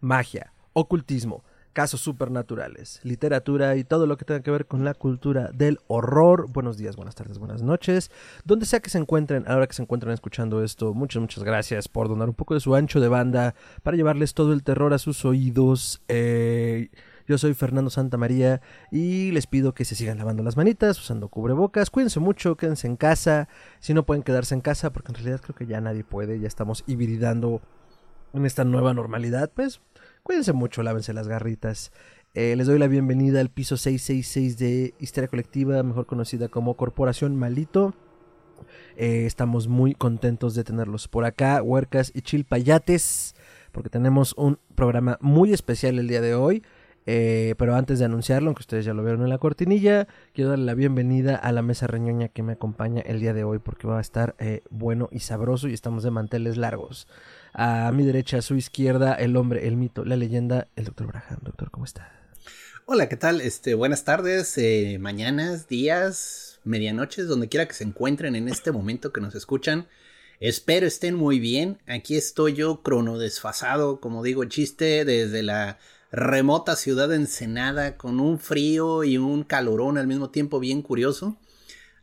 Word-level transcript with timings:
magia, 0.00 0.52
ocultismo, 0.72 1.44
casos 1.72 2.00
supernaturales, 2.00 3.00
literatura 3.04 3.76
y 3.76 3.84
todo 3.84 4.06
lo 4.06 4.16
que 4.16 4.24
tenga 4.24 4.42
que 4.42 4.50
ver 4.50 4.66
con 4.66 4.84
la 4.84 4.94
cultura 4.94 5.50
del 5.52 5.78
horror. 5.86 6.48
Buenos 6.50 6.76
días, 6.76 6.96
buenas 6.96 7.14
tardes, 7.14 7.38
buenas 7.38 7.62
noches. 7.62 8.10
Donde 8.44 8.66
sea 8.66 8.80
que 8.80 8.90
se 8.90 8.98
encuentren, 8.98 9.44
a 9.46 9.50
la 9.50 9.56
hora 9.56 9.66
que 9.66 9.74
se 9.74 9.82
encuentren 9.82 10.12
escuchando 10.12 10.64
esto, 10.64 10.94
muchas, 10.94 11.20
muchas 11.20 11.44
gracias 11.44 11.88
por 11.88 12.08
donar 12.08 12.28
un 12.28 12.34
poco 12.34 12.54
de 12.54 12.60
su 12.60 12.74
ancho 12.74 13.00
de 13.00 13.08
banda 13.08 13.54
para 13.82 13.96
llevarles 13.96 14.34
todo 14.34 14.52
el 14.52 14.62
terror 14.62 14.92
a 14.92 14.98
sus 14.98 15.24
oídos. 15.24 16.02
Eh, 16.08 16.90
yo 17.28 17.38
soy 17.38 17.54
Fernando 17.54 17.90
Santamaría 17.90 18.60
y 18.90 19.30
les 19.30 19.46
pido 19.46 19.72
que 19.72 19.84
se 19.84 19.94
sigan 19.94 20.18
lavando 20.18 20.42
las 20.42 20.56
manitas, 20.56 20.98
usando 20.98 21.28
cubrebocas. 21.28 21.88
Cuídense 21.88 22.18
mucho, 22.18 22.56
quédense 22.56 22.88
en 22.88 22.96
casa. 22.96 23.48
Si 23.78 23.94
no 23.94 24.04
pueden 24.04 24.24
quedarse 24.24 24.54
en 24.54 24.60
casa, 24.60 24.92
porque 24.92 25.12
en 25.12 25.14
realidad 25.14 25.40
creo 25.40 25.54
que 25.54 25.66
ya 25.66 25.80
nadie 25.80 26.02
puede, 26.02 26.40
ya 26.40 26.48
estamos 26.48 26.82
hibridando 26.88 27.62
en 28.32 28.46
esta 28.46 28.64
nueva 28.64 28.94
normalidad, 28.94 29.50
pues 29.54 29.80
cuídense 30.22 30.52
mucho, 30.52 30.82
lávense 30.82 31.12
las 31.12 31.28
garritas. 31.28 31.92
Eh, 32.34 32.54
les 32.56 32.66
doy 32.66 32.78
la 32.78 32.86
bienvenida 32.86 33.40
al 33.40 33.50
piso 33.50 33.76
666 33.76 34.58
de 34.58 34.94
Histeria 35.00 35.28
Colectiva, 35.28 35.82
mejor 35.82 36.06
conocida 36.06 36.48
como 36.48 36.74
Corporación 36.74 37.36
Malito. 37.36 37.94
Eh, 38.96 39.24
estamos 39.26 39.66
muy 39.66 39.94
contentos 39.94 40.54
de 40.54 40.62
tenerlos 40.62 41.08
por 41.08 41.24
acá, 41.24 41.60
huercas 41.62 42.12
y 42.14 42.22
chilpayates, 42.22 43.34
porque 43.72 43.90
tenemos 43.90 44.34
un 44.36 44.58
programa 44.74 45.18
muy 45.20 45.52
especial 45.52 45.98
el 45.98 46.08
día 46.08 46.20
de 46.20 46.34
hoy. 46.34 46.62
Eh, 47.06 47.54
pero 47.58 47.74
antes 47.74 47.98
de 47.98 48.04
anunciarlo, 48.04 48.50
aunque 48.50 48.60
ustedes 48.60 48.84
ya 48.84 48.94
lo 48.94 49.02
vieron 49.02 49.22
en 49.22 49.30
la 49.30 49.38
cortinilla, 49.38 50.06
quiero 50.32 50.50
darle 50.50 50.66
la 50.66 50.74
bienvenida 50.74 51.34
a 51.34 51.50
la 51.50 51.62
mesa 51.62 51.86
reñoña 51.88 52.28
que 52.28 52.42
me 52.42 52.52
acompaña 52.52 53.00
el 53.00 53.18
día 53.18 53.32
de 53.32 53.42
hoy 53.42 53.58
porque 53.58 53.88
va 53.88 53.98
a 53.98 54.02
estar 54.02 54.36
bueno 54.68 55.08
y 55.10 55.20
sabroso 55.20 55.66
y 55.66 55.72
estamos 55.72 56.04
de 56.04 56.10
manteles 56.10 56.58
largos. 56.58 57.08
A 57.52 57.90
mi 57.92 58.04
derecha, 58.04 58.38
a 58.38 58.42
su 58.42 58.54
izquierda, 58.54 59.14
el 59.14 59.36
hombre, 59.36 59.66
el 59.66 59.76
mito, 59.76 60.04
la 60.04 60.16
leyenda, 60.16 60.68
el 60.76 60.84
doctor 60.84 61.08
Braham. 61.08 61.38
Doctor, 61.42 61.70
¿cómo 61.70 61.84
está? 61.84 62.12
Hola, 62.86 63.08
¿qué 63.08 63.16
tal? 63.16 63.40
Este, 63.40 63.74
buenas 63.74 64.04
tardes, 64.04 64.56
eh, 64.58 64.98
mañanas, 65.00 65.68
días, 65.68 66.60
medianoches, 66.64 67.26
donde 67.26 67.48
quiera 67.48 67.66
que 67.66 67.74
se 67.74 67.84
encuentren 67.84 68.36
en 68.36 68.48
este 68.48 68.72
momento 68.72 69.12
que 69.12 69.20
nos 69.20 69.34
escuchan. 69.34 69.86
Espero 70.38 70.86
estén 70.86 71.14
muy 71.14 71.38
bien. 71.38 71.78
Aquí 71.86 72.16
estoy 72.16 72.54
yo 72.54 72.82
crono 72.82 73.18
desfasado, 73.18 74.00
como 74.00 74.22
digo, 74.22 74.44
chiste 74.44 75.04
desde 75.04 75.42
la 75.42 75.78
remota 76.12 76.76
ciudad 76.76 77.08
de 77.08 77.16
Ensenada 77.16 77.96
con 77.96 78.20
un 78.20 78.38
frío 78.38 79.04
y 79.04 79.18
un 79.18 79.44
calorón 79.44 79.98
al 79.98 80.06
mismo 80.06 80.30
tiempo 80.30 80.58
bien 80.60 80.82
curioso. 80.82 81.36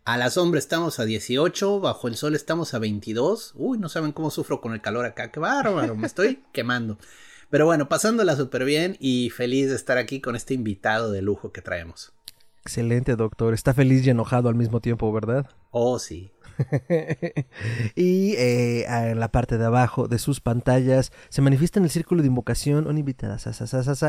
A 0.07 0.15
la 0.15 0.29
sombra 0.29 0.57
estamos 0.57 1.01
a 1.01 1.03
18, 1.03 1.81
bajo 1.81 2.07
el 2.07 2.15
sol 2.15 2.33
estamos 2.33 2.73
a 2.73 2.79
22. 2.79 3.51
Uy, 3.55 3.77
no 3.77 3.89
saben 3.89 4.13
cómo 4.13 4.31
sufro 4.31 4.61
con 4.61 4.71
el 4.71 4.79
calor 4.79 5.05
acá, 5.05 5.33
qué 5.33 5.41
bárbaro, 5.41 5.97
me 5.97 6.07
estoy 6.07 6.45
quemando. 6.53 6.97
Pero 7.49 7.65
bueno, 7.65 7.89
pasándola 7.89 8.37
súper 8.37 8.63
bien 8.63 8.95
y 9.01 9.31
feliz 9.31 9.67
de 9.67 9.75
estar 9.75 9.97
aquí 9.97 10.21
con 10.21 10.37
este 10.37 10.53
invitado 10.53 11.11
de 11.11 11.21
lujo 11.21 11.51
que 11.51 11.61
traemos. 11.61 12.13
Excelente, 12.67 13.15
doctor. 13.15 13.53
Está 13.53 13.73
feliz 13.73 14.05
y 14.05 14.09
enojado 14.09 14.49
al 14.49 14.55
mismo 14.55 14.81
tiempo, 14.81 15.09
¿verdad? 15.13 15.49
Oh, 15.71 15.99
sí. 15.99 16.33
y 17.95 18.33
eh, 18.33 18.83
en 18.83 19.21
la 19.21 19.31
parte 19.31 19.57
de 19.57 19.63
abajo 19.63 20.09
de 20.09 20.19
sus 20.19 20.41
pantallas 20.41 21.13
se 21.29 21.41
manifiesta 21.41 21.79
en 21.79 21.85
el 21.85 21.91
círculo 21.91 22.21
de 22.21 22.27
invocación 22.27 22.87
una 22.87 22.99
invitada 22.99 23.37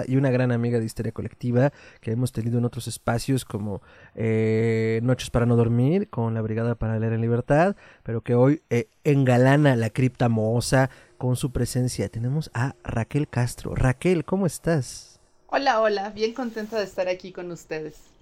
y 0.09 0.17
una 0.17 0.31
gran 0.33 0.51
amiga 0.51 0.81
de 0.81 0.87
Historia 0.87 1.13
Colectiva 1.13 1.73
que 2.01 2.11
hemos 2.11 2.33
tenido 2.33 2.59
en 2.59 2.65
otros 2.65 2.89
espacios 2.89 3.45
como 3.45 3.81
eh, 4.17 4.99
Noches 5.05 5.31
para 5.31 5.47
no 5.47 5.55
dormir 5.55 6.11
con 6.11 6.35
la 6.35 6.41
Brigada 6.41 6.75
para 6.75 6.99
leer 6.99 7.13
en 7.13 7.21
libertad, 7.21 7.77
pero 8.03 8.23
que 8.23 8.35
hoy 8.35 8.63
eh, 8.71 8.89
engalana 9.05 9.77
la 9.77 9.91
cripta 9.91 10.29
mohosa 10.29 10.91
con 11.17 11.37
su 11.37 11.53
presencia. 11.53 12.09
Tenemos 12.09 12.51
a 12.55 12.75
Raquel 12.83 13.29
Castro. 13.29 13.77
Raquel, 13.77 14.25
¿cómo 14.25 14.47
estás? 14.47 15.21
Hola, 15.47 15.81
hola, 15.81 16.11
bien 16.11 16.35
contenta 16.35 16.77
de 16.77 16.85
estar 16.85 17.07
aquí 17.07 17.31
con 17.31 17.53
ustedes. 17.53 18.18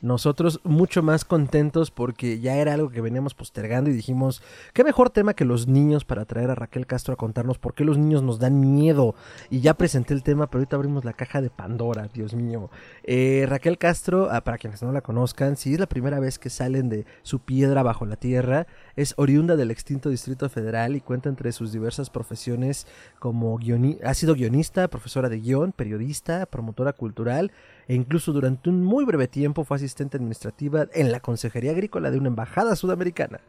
Nosotros 0.00 0.60
mucho 0.62 1.02
más 1.02 1.24
contentos 1.24 1.90
porque 1.90 2.38
ya 2.38 2.56
era 2.56 2.74
algo 2.74 2.90
que 2.90 3.00
veníamos 3.00 3.34
postergando 3.34 3.90
y 3.90 3.92
dijimos, 3.92 4.42
qué 4.72 4.84
mejor 4.84 5.10
tema 5.10 5.34
que 5.34 5.44
los 5.44 5.66
niños 5.66 6.04
para 6.04 6.24
traer 6.24 6.50
a 6.50 6.54
Raquel 6.54 6.86
Castro 6.86 7.14
a 7.14 7.16
contarnos 7.16 7.58
por 7.58 7.74
qué 7.74 7.84
los 7.84 7.98
niños 7.98 8.22
nos 8.22 8.38
dan 8.38 8.60
miedo. 8.60 9.16
Y 9.50 9.60
ya 9.60 9.74
presenté 9.74 10.14
el 10.14 10.22
tema, 10.22 10.46
pero 10.46 10.60
ahorita 10.60 10.76
abrimos 10.76 11.04
la 11.04 11.14
caja 11.14 11.40
de 11.40 11.50
Pandora, 11.50 12.08
Dios 12.14 12.34
mío. 12.34 12.70
Eh, 13.02 13.44
Raquel 13.48 13.76
Castro, 13.76 14.28
ah, 14.30 14.42
para 14.42 14.58
quienes 14.58 14.82
no 14.82 14.92
la 14.92 15.00
conozcan, 15.00 15.56
si 15.56 15.74
es 15.74 15.80
la 15.80 15.88
primera 15.88 16.20
vez 16.20 16.38
que 16.38 16.50
salen 16.50 16.88
de 16.88 17.04
su 17.22 17.40
piedra 17.40 17.82
bajo 17.82 18.06
la 18.06 18.16
tierra, 18.16 18.68
es 18.94 19.14
oriunda 19.16 19.56
del 19.56 19.70
extinto 19.72 20.10
Distrito 20.10 20.48
Federal 20.48 20.94
y 20.94 21.00
cuenta 21.00 21.28
entre 21.28 21.50
sus 21.50 21.72
diversas 21.72 22.10
profesiones 22.10 22.86
como 23.18 23.56
guionista, 23.56 24.08
ha 24.08 24.14
sido 24.14 24.34
guionista, 24.34 24.88
profesora 24.88 25.28
de 25.28 25.40
guion, 25.40 25.72
periodista, 25.72 26.46
promotora 26.46 26.92
cultural 26.92 27.50
e 27.88 27.94
incluso 27.94 28.32
durante 28.32 28.68
un 28.68 28.84
muy 28.84 29.04
breve 29.04 29.26
tiempo 29.26 29.64
fue 29.64 29.78
asistente 29.78 30.18
administrativa 30.18 30.86
en 30.92 31.10
la 31.10 31.20
Consejería 31.20 31.72
Agrícola 31.72 32.10
de 32.10 32.18
una 32.18 32.28
embajada 32.28 32.76
sudamericana. 32.76 33.40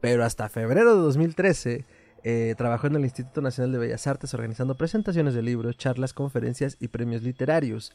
Pero 0.00 0.24
hasta 0.24 0.48
febrero 0.48 0.96
de 0.96 1.02
2013 1.02 1.84
eh, 2.24 2.54
trabajó 2.58 2.88
en 2.88 2.96
el 2.96 3.04
Instituto 3.04 3.40
Nacional 3.40 3.72
de 3.72 3.78
Bellas 3.78 4.06
Artes 4.08 4.34
organizando 4.34 4.76
presentaciones 4.76 5.34
de 5.34 5.42
libros, 5.42 5.76
charlas, 5.76 6.12
conferencias 6.12 6.76
y 6.80 6.88
premios 6.88 7.22
literarios. 7.22 7.92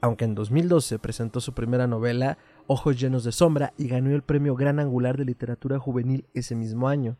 Aunque 0.00 0.24
en 0.24 0.36
2012 0.36 1.00
presentó 1.00 1.40
su 1.40 1.52
primera 1.52 1.88
novela, 1.88 2.38
Ojos 2.68 3.00
llenos 3.00 3.24
de 3.24 3.32
sombra, 3.32 3.72
y 3.76 3.88
ganó 3.88 4.14
el 4.14 4.22
premio 4.22 4.54
Gran 4.54 4.78
Angular 4.78 5.16
de 5.16 5.24
Literatura 5.24 5.80
Juvenil 5.80 6.26
ese 6.34 6.54
mismo 6.54 6.88
año. 6.88 7.16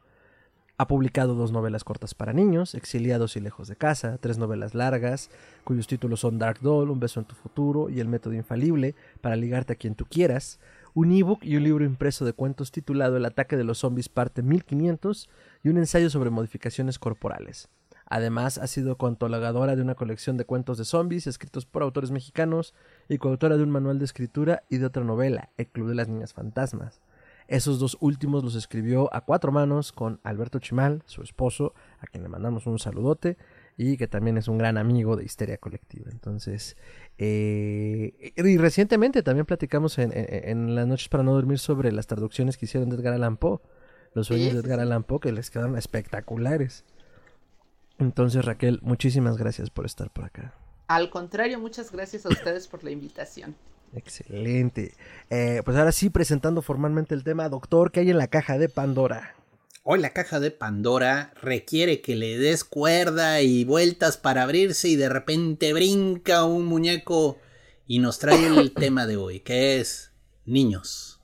Ha 0.81 0.87
publicado 0.87 1.35
dos 1.35 1.51
novelas 1.51 1.83
cortas 1.83 2.15
para 2.15 2.33
niños, 2.33 2.77
Exiliados 2.77 3.37
y 3.37 3.41
Lejos 3.41 3.67
de 3.67 3.75
Casa, 3.75 4.17
tres 4.19 4.39
novelas 4.39 4.77
largas, 4.77 5.29
cuyos 5.65 5.89
títulos 5.89 6.21
son 6.21 6.39
Dark 6.39 6.61
Doll, 6.61 6.91
Un 6.91 7.01
beso 7.01 7.19
en 7.19 7.27
tu 7.27 7.35
futuro 7.35 7.91
y 7.91 7.99
El 7.99 8.07
método 8.07 8.35
infalible, 8.35 8.95
para 9.21 9.35
ligarte 9.35 9.73
a 9.73 9.77
quien 9.77 9.97
tú 9.97 10.07
quieras, 10.07 10.61
un 10.95 11.11
ebook 11.11 11.43
y 11.43 11.57
un 11.57 11.65
libro 11.65 11.85
impreso 11.85 12.25
de 12.25 12.33
cuentos 12.33 12.71
titulado 12.71 13.17
El 13.17 13.25
ataque 13.25 13.57
de 13.57 13.65
los 13.65 13.79
zombies 13.79 14.09
parte 14.09 14.43
1500 14.43 15.29
y 15.65 15.69
un 15.69 15.79
ensayo 15.79 16.11
sobre 16.11 16.31
modificaciones 16.31 17.01
corporales. 17.01 17.69
Además, 18.07 18.57
ha 18.57 18.69
sido 18.69 18.97
coantologadora 18.99 19.75
de 19.75 19.83
una 19.83 19.97
colección 19.97 20.37
de 20.37 20.45
cuentos 20.45 20.79
de 20.79 20.85
zombies 20.85 21.27
escritos 21.27 21.67
por 21.67 21.83
autores 21.83 22.13
mexicanos 22.13 22.73
y 23.09 23.19
coautora 23.19 23.57
de 23.57 23.65
un 23.65 23.71
manual 23.71 23.99
de 23.99 24.05
escritura 24.05 24.63
y 24.71 24.79
de 24.79 24.87
otra 24.87 25.03
novela, 25.03 25.51
El 25.57 25.67
Club 25.67 25.89
de 25.89 25.97
las 25.97 26.07
Niñas 26.09 26.35
Fantasmas. 26.35 27.01
Esos 27.49 27.79
dos 27.79 27.97
últimos 28.01 28.45
los 28.45 28.55
escribió 28.55 29.13
a 29.13 29.23
cuatro 29.23 29.51
manos 29.51 29.91
con 29.91 30.21
Alberto 30.23 30.59
Chimal, 30.59 31.03
su 31.07 31.23
esposo, 31.23 31.73
a 31.99 32.07
quien 32.07 32.23
le 32.23 32.29
mandamos 32.29 32.67
un 32.67 32.79
saludote 32.79 33.39
y 33.79 33.97
que 33.97 34.07
también 34.07 34.37
es 34.37 34.49
un 34.49 34.59
gran 34.59 34.77
amigo 34.77 35.17
de 35.17 35.25
Histeria 35.25 35.57
Colectiva. 35.57 36.11
Entonces, 36.11 36.77
eh, 37.17 38.33
y 38.37 38.59
recientemente 38.59 39.23
también 39.23 39.47
platicamos 39.47 39.99
en, 39.99 40.75
las 40.75 40.87
noches 40.87 41.09
para 41.09 41.23
no 41.23 41.33
dormir 41.33 41.59
sobre 41.59 41.91
las 41.91 42.07
traducciones 42.07 42.59
que 42.59 42.67
hicieron 42.67 42.91
de 42.91 42.97
Edgar 42.97 43.15
Allan 43.15 43.39
Poe, 43.39 43.61
los 44.13 44.27
sueños 44.27 44.53
de 44.53 44.61
Edgar 44.61 44.81
Allan 44.81 45.05
Poe, 45.05 45.21
que 45.21 45.33
les 45.33 45.51
quedaron 45.51 45.79
espectaculares. 45.79 46.85
Entonces, 47.99 48.45
Raquel, 48.45 48.79
muchísimas 48.83 49.39
gracias 49.39 49.71
por 49.71 49.87
estar 49.87 50.11
por 50.11 50.27
acá. 50.27 50.55
Al 50.87 51.09
contrario, 51.09 51.59
muchas 51.59 51.93
gracias 51.93 52.27
a 52.27 52.29
ustedes 52.29 52.69
por 52.69 52.85
la 52.85 52.91
invitación. 52.91 53.57
Excelente. 53.95 54.95
Eh, 55.31 55.63
pues 55.65 55.77
ahora 55.77 55.93
sí, 55.93 56.11
presentando 56.11 56.63
formalmente 56.63 57.15
el 57.15 57.25
tema, 57.25 57.49
doctor, 57.49 57.91
¿qué 57.91 58.01
hay 58.01 58.11
en 58.11 58.19
la 58.19 58.29
caja 58.29 58.59
de 58.59 58.69
Pandora? 58.69 59.35
Hoy 59.83 60.01
la 60.01 60.11
caja 60.11 60.39
de 60.39 60.51
Pandora 60.51 61.33
requiere 61.41 62.03
que 62.03 62.15
le 62.15 62.37
des 62.37 62.65
cuerda 62.65 63.41
y 63.41 63.65
vueltas 63.65 64.19
para 64.19 64.43
abrirse 64.43 64.89
y 64.89 64.97
de 64.97 65.09
repente 65.09 65.73
brinca 65.73 66.45
un 66.45 66.67
muñeco 66.67 67.39
y 67.87 67.99
nos 67.99 68.19
trae 68.19 68.47
el 68.47 68.73
tema 68.75 69.07
de 69.07 69.17
hoy, 69.17 69.41
que 69.41 69.81
es 69.81 70.13
niños. 70.45 71.21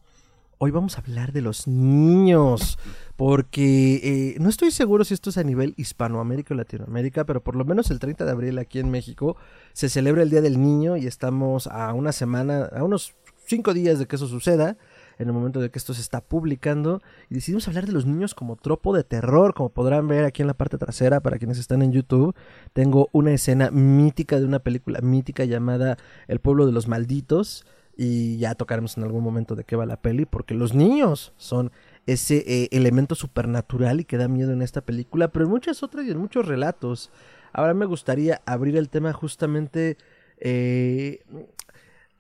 Hoy 0.56 0.70
vamos 0.70 0.96
a 0.96 1.02
hablar 1.02 1.32
de 1.32 1.43
los 1.43 1.67
niños 1.67 2.78
porque 3.16 4.00
eh, 4.02 4.37
no 4.40 4.49
estoy 4.49 4.70
seguro 4.70 5.05
si 5.05 5.14
esto 5.14 5.31
es 5.31 5.38
a 5.38 5.44
nivel 5.44 5.75
Hispanoamérica 5.76 6.55
o 6.55 6.56
Latinoamérica, 6.56 7.25
pero 7.25 7.43
por 7.43 7.55
lo 7.55 7.64
menos 7.64 7.90
el 7.90 8.00
30 8.00 8.25
de 8.25 8.31
abril 8.31 8.58
aquí 8.58 8.81
en 8.81 8.90
México 8.90 9.37
se 9.72 9.88
celebra 9.88 10.22
el 10.22 10.31
Día 10.31 10.40
del 10.40 10.61
Niño 10.61 10.96
y 10.96 11.06
estamos 11.06 11.66
a 11.69 11.93
una 11.93 12.12
semana, 12.12 12.64
a 12.64 12.82
unos 12.82 13.14
cinco 13.46 13.75
días 13.75 13.99
de 13.99 14.06
que 14.06 14.16
eso 14.16 14.26
suceda. 14.26 14.76
en 15.16 15.28
el 15.28 15.32
momento 15.32 15.61
de 15.61 15.70
que 15.70 15.78
esto 15.78 15.94
se 15.94 16.00
está 16.00 16.20
publicando. 16.20 17.00
Y 17.31 17.34
decidimos 17.34 17.69
hablar 17.69 17.87
de 17.87 17.93
los 17.93 18.05
niños 18.05 18.34
como 18.34 18.56
tropo 18.56 18.93
de 18.96 19.05
terror, 19.05 19.55
como 19.55 19.69
podrán 19.69 20.08
ver 20.08 20.25
aquí 20.25 20.43
en 20.43 20.49
la 20.49 20.55
parte 20.55 20.76
trasera 20.76 21.20
para 21.20 21.38
quienes 21.38 21.58
están 21.58 21.82
en 21.82 21.93
YouTube. 21.93 22.34
Tengo 22.72 23.10
una 23.12 23.31
escena 23.31 23.70
mítica 23.70 24.40
de 24.40 24.44
una 24.44 24.58
película 24.58 25.00
mítica 25.02 25.44
llamada 25.44 25.99
El 26.26 26.40
pueblo 26.40 26.67
de 26.67 26.72
los 26.72 26.88
malditos. 26.88 27.64
Y 27.96 28.38
ya 28.38 28.56
tocaremos 28.56 28.96
en 28.96 29.05
algún 29.05 29.22
momento 29.22 29.55
de 29.55 29.62
qué 29.62 29.76
va 29.76 29.87
la 29.87 30.02
peli, 30.02 30.25
porque 30.25 30.55
los 30.55 30.75
niños 30.75 31.32
son 31.37 31.70
ese 32.06 32.44
eh, 32.46 32.68
elemento 32.72 33.14
supernatural 33.14 34.00
y 34.00 34.04
que 34.04 34.18
da 34.18 34.28
miedo 34.28 34.52
en 34.52 34.62
esta 34.62 34.82
película, 34.82 35.28
pero 35.28 35.46
en 35.46 35.50
muchas 35.50 35.82
otras 35.82 36.06
y 36.06 36.10
en 36.10 36.18
muchos 36.18 36.46
relatos. 36.46 37.10
Ahora 37.52 37.74
me 37.74 37.86
gustaría 37.86 38.42
abrir 38.46 38.76
el 38.76 38.88
tema 38.88 39.12
justamente... 39.12 39.96
Eh, 40.38 41.22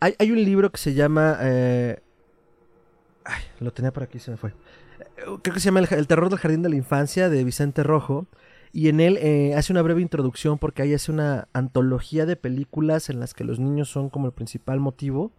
hay, 0.00 0.14
hay, 0.18 0.30
un 0.30 0.42
libro 0.42 0.70
que 0.70 0.78
se 0.78 0.94
llama... 0.94 1.38
Eh, 1.40 2.00
ay, 3.24 3.42
lo 3.60 3.72
tenía 3.72 3.92
por 3.92 4.02
aquí, 4.02 4.18
se 4.18 4.30
me 4.30 4.36
fue. 4.36 4.52
Creo 5.42 5.54
que 5.54 5.60
se 5.60 5.66
llama 5.66 5.80
El, 5.80 6.06
terror 6.06 6.30
del 6.30 6.38
jardín 6.38 6.62
de 6.62 6.68
la 6.68 6.76
infancia 6.76 7.28
de 7.28 7.44
Vicente 7.44 7.82
Rojo. 7.82 8.26
Y 8.72 8.88
en 8.88 9.00
él 9.00 9.54
hace 9.56 9.72
una 9.72 9.82
breve 9.82 10.02
introducción 10.02 10.58
porque 10.58 10.82
ahí 10.82 10.94
hace 10.94 11.12
una 11.12 11.46
antología 11.52 12.26
de 12.26 12.34
películas 12.34 13.08
en 13.08 13.20
las 13.20 13.32
que 13.32 13.44
los 13.44 13.60
niños 13.60 13.88
son 13.88 14.10
como 14.10 14.26
el 14.26 14.32
principal 14.32 14.80
motivo. 14.80 15.30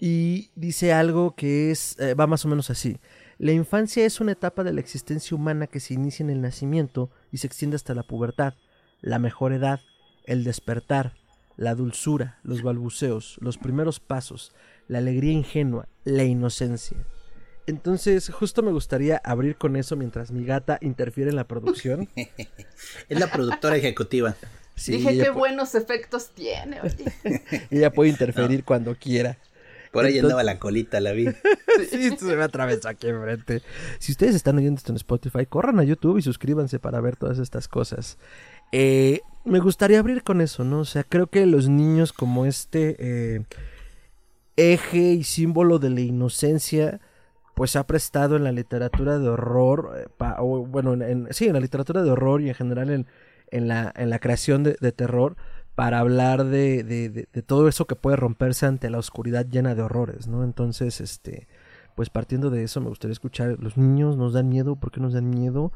Y 0.00 0.50
dice 0.56 0.92
algo 0.92 1.34
que 1.36 1.70
es, 1.70 1.96
va 2.18 2.26
más 2.26 2.44
o 2.44 2.48
menos 2.48 2.70
así. 2.70 2.98
La 3.38 3.52
infancia 3.52 4.04
es 4.04 4.20
una 4.20 4.32
etapa 4.32 4.64
de 4.64 4.72
la 4.72 4.80
existencia 4.80 5.36
humana 5.36 5.66
que 5.66 5.80
se 5.80 5.94
inicia 5.94 6.24
en 6.24 6.30
el 6.30 6.40
nacimiento 6.40 7.10
y 7.30 7.38
se 7.38 7.46
extiende 7.46 7.76
hasta 7.76 7.94
la 7.94 8.02
pubertad 8.02 8.54
la 9.00 9.18
mejor 9.18 9.52
edad, 9.52 9.80
el 10.24 10.44
despertar, 10.44 11.14
la 11.56 11.74
dulzura, 11.74 12.38
los 12.42 12.62
balbuceos, 12.62 13.36
los 13.40 13.58
primeros 13.58 14.00
pasos, 14.00 14.52
la 14.86 14.98
alegría 14.98 15.32
ingenua, 15.32 15.88
la 16.04 16.24
inocencia. 16.24 16.96
Entonces, 17.66 18.30
justo 18.30 18.62
me 18.62 18.72
gustaría 18.72 19.20
abrir 19.24 19.56
con 19.56 19.76
eso 19.76 19.94
mientras 19.94 20.30
mi 20.30 20.44
gata 20.44 20.78
interfiere 20.80 21.30
en 21.30 21.36
la 21.36 21.46
producción. 21.46 22.08
es 22.16 23.20
la 23.20 23.30
productora 23.30 23.76
ejecutiva. 23.76 24.34
Dije 24.86 25.18
qué 25.18 25.30
buenos 25.30 25.74
efectos 25.74 26.30
tiene. 26.30 26.80
ella 27.70 27.92
puede 27.92 28.10
interferir 28.10 28.64
cuando 28.64 28.94
quiera. 28.94 29.36
Por 29.92 30.04
ahí 30.04 30.18
andaba 30.18 30.42
la 30.42 30.58
colita, 30.58 31.00
la 31.00 31.12
vi. 31.12 31.26
sí, 31.90 32.16
se 32.16 32.36
me 32.36 32.42
atravesó 32.42 32.88
aquí 32.88 33.08
enfrente. 33.08 33.62
Si 33.98 34.12
ustedes 34.12 34.34
están 34.34 34.58
oyendo 34.58 34.78
esto 34.78 34.92
en 34.92 34.96
Spotify, 34.96 35.46
corran 35.46 35.80
a 35.80 35.84
YouTube 35.84 36.18
y 36.18 36.22
suscríbanse 36.22 36.78
para 36.78 37.00
ver 37.00 37.16
todas 37.16 37.38
estas 37.38 37.68
cosas. 37.68 38.18
Eh, 38.72 39.20
me 39.44 39.60
gustaría 39.60 39.98
abrir 39.98 40.22
con 40.22 40.40
eso, 40.40 40.64
¿no? 40.64 40.80
O 40.80 40.84
sea, 40.84 41.04
creo 41.04 41.28
que 41.28 41.46
los 41.46 41.68
niños 41.68 42.12
como 42.12 42.44
este 42.44 42.96
eh, 42.98 43.44
eje 44.56 45.12
y 45.12 45.24
símbolo 45.24 45.78
de 45.78 45.90
la 45.90 46.00
inocencia, 46.00 47.00
pues 47.54 47.76
ha 47.76 47.86
prestado 47.86 48.36
en 48.36 48.44
la 48.44 48.52
literatura 48.52 49.18
de 49.18 49.28
horror, 49.28 49.94
eh, 49.96 50.24
o, 50.38 50.66
bueno, 50.66 50.92
en, 50.92 51.28
sí, 51.30 51.46
en 51.46 51.54
la 51.54 51.60
literatura 51.60 52.02
de 52.02 52.10
horror 52.10 52.42
y 52.42 52.48
en 52.48 52.54
general 52.54 52.90
en, 52.90 53.06
en, 53.50 53.68
la, 53.68 53.92
en 53.96 54.10
la 54.10 54.18
creación 54.18 54.62
de, 54.64 54.92
terror, 54.92 55.36
para 55.78 56.00
hablar 56.00 56.44
de, 56.44 56.82
de, 56.82 57.08
de, 57.08 57.42
todo 57.42 57.68
eso 57.68 57.86
que 57.86 57.94
puede 57.94 58.16
romperse 58.16 58.66
ante 58.66 58.90
la 58.90 58.98
oscuridad 58.98 59.46
llena 59.46 59.76
de 59.76 59.82
horrores, 59.82 60.26
¿no? 60.26 60.42
Entonces, 60.42 61.00
este, 61.00 61.46
pues 61.94 62.10
partiendo 62.10 62.50
de 62.50 62.64
eso, 62.64 62.80
me 62.80 62.88
gustaría 62.88 63.12
escuchar, 63.12 63.58
los 63.60 63.76
niños 63.76 64.16
nos 64.16 64.32
dan 64.32 64.48
miedo, 64.48 64.74
¿por 64.74 64.90
qué 64.90 64.98
nos 64.98 65.12
dan 65.12 65.30
miedo? 65.30 65.70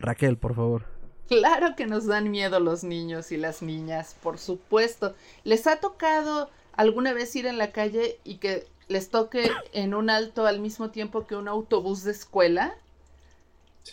Raquel, 0.00 0.36
por 0.36 0.56
favor. 0.56 0.82
Claro 1.28 1.76
que 1.76 1.86
nos 1.86 2.06
dan 2.06 2.28
miedo 2.32 2.58
los 2.58 2.82
niños 2.82 3.30
y 3.30 3.36
las 3.36 3.62
niñas, 3.62 4.16
por 4.20 4.38
supuesto. 4.38 5.14
¿Les 5.44 5.68
ha 5.68 5.76
tocado 5.76 6.50
alguna 6.72 7.12
vez 7.12 7.36
ir 7.36 7.46
en 7.46 7.56
la 7.56 7.70
calle 7.70 8.18
y 8.24 8.38
que 8.38 8.66
les 8.88 9.10
toque 9.10 9.48
en 9.72 9.94
un 9.94 10.10
alto 10.10 10.44
al 10.46 10.58
mismo 10.58 10.90
tiempo 10.90 11.24
que 11.28 11.36
un 11.36 11.46
autobús 11.46 12.02
de 12.02 12.10
escuela? 12.10 12.74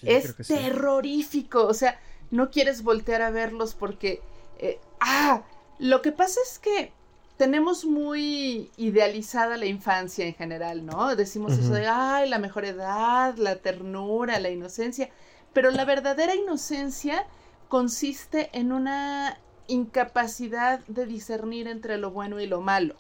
es 0.02 0.36
terrorífico, 0.48 1.68
o 1.68 1.76
sea, 1.76 2.00
no 2.32 2.50
quieres 2.50 2.82
voltear 2.82 3.22
a 3.22 3.30
verlos 3.30 3.76
porque... 3.76 4.20
Eh, 4.62 4.80
ah, 5.00 5.44
lo 5.80 6.02
que 6.02 6.12
pasa 6.12 6.40
es 6.46 6.60
que 6.60 6.94
tenemos 7.38 7.86
muy 7.86 8.70
idealizada 8.78 9.58
la 9.58 9.66
infancia 9.66 10.26
en 10.26 10.36
general, 10.36 10.86
¿no? 10.86 11.16
Decimos 11.16 11.54
eso 11.54 11.74
de, 11.74 11.88
ay, 11.88 12.30
la 12.30 12.38
mejor 12.38 12.66
edad, 12.66 13.36
la 13.38 13.56
ternura, 13.56 14.40
la 14.40 14.52
inocencia. 14.52 15.10
Pero 15.52 15.72
la 15.72 15.84
verdadera 15.84 16.36
inocencia 16.36 17.26
consiste 17.68 18.52
en 18.54 18.72
una 18.72 19.40
incapacidad 19.68 20.82
de 20.88 21.08
discernir 21.08 21.68
entre 21.68 21.98
lo 21.98 22.12
bueno 22.12 22.40
y 22.40 22.46
lo 22.46 22.62
malo. 22.62 22.96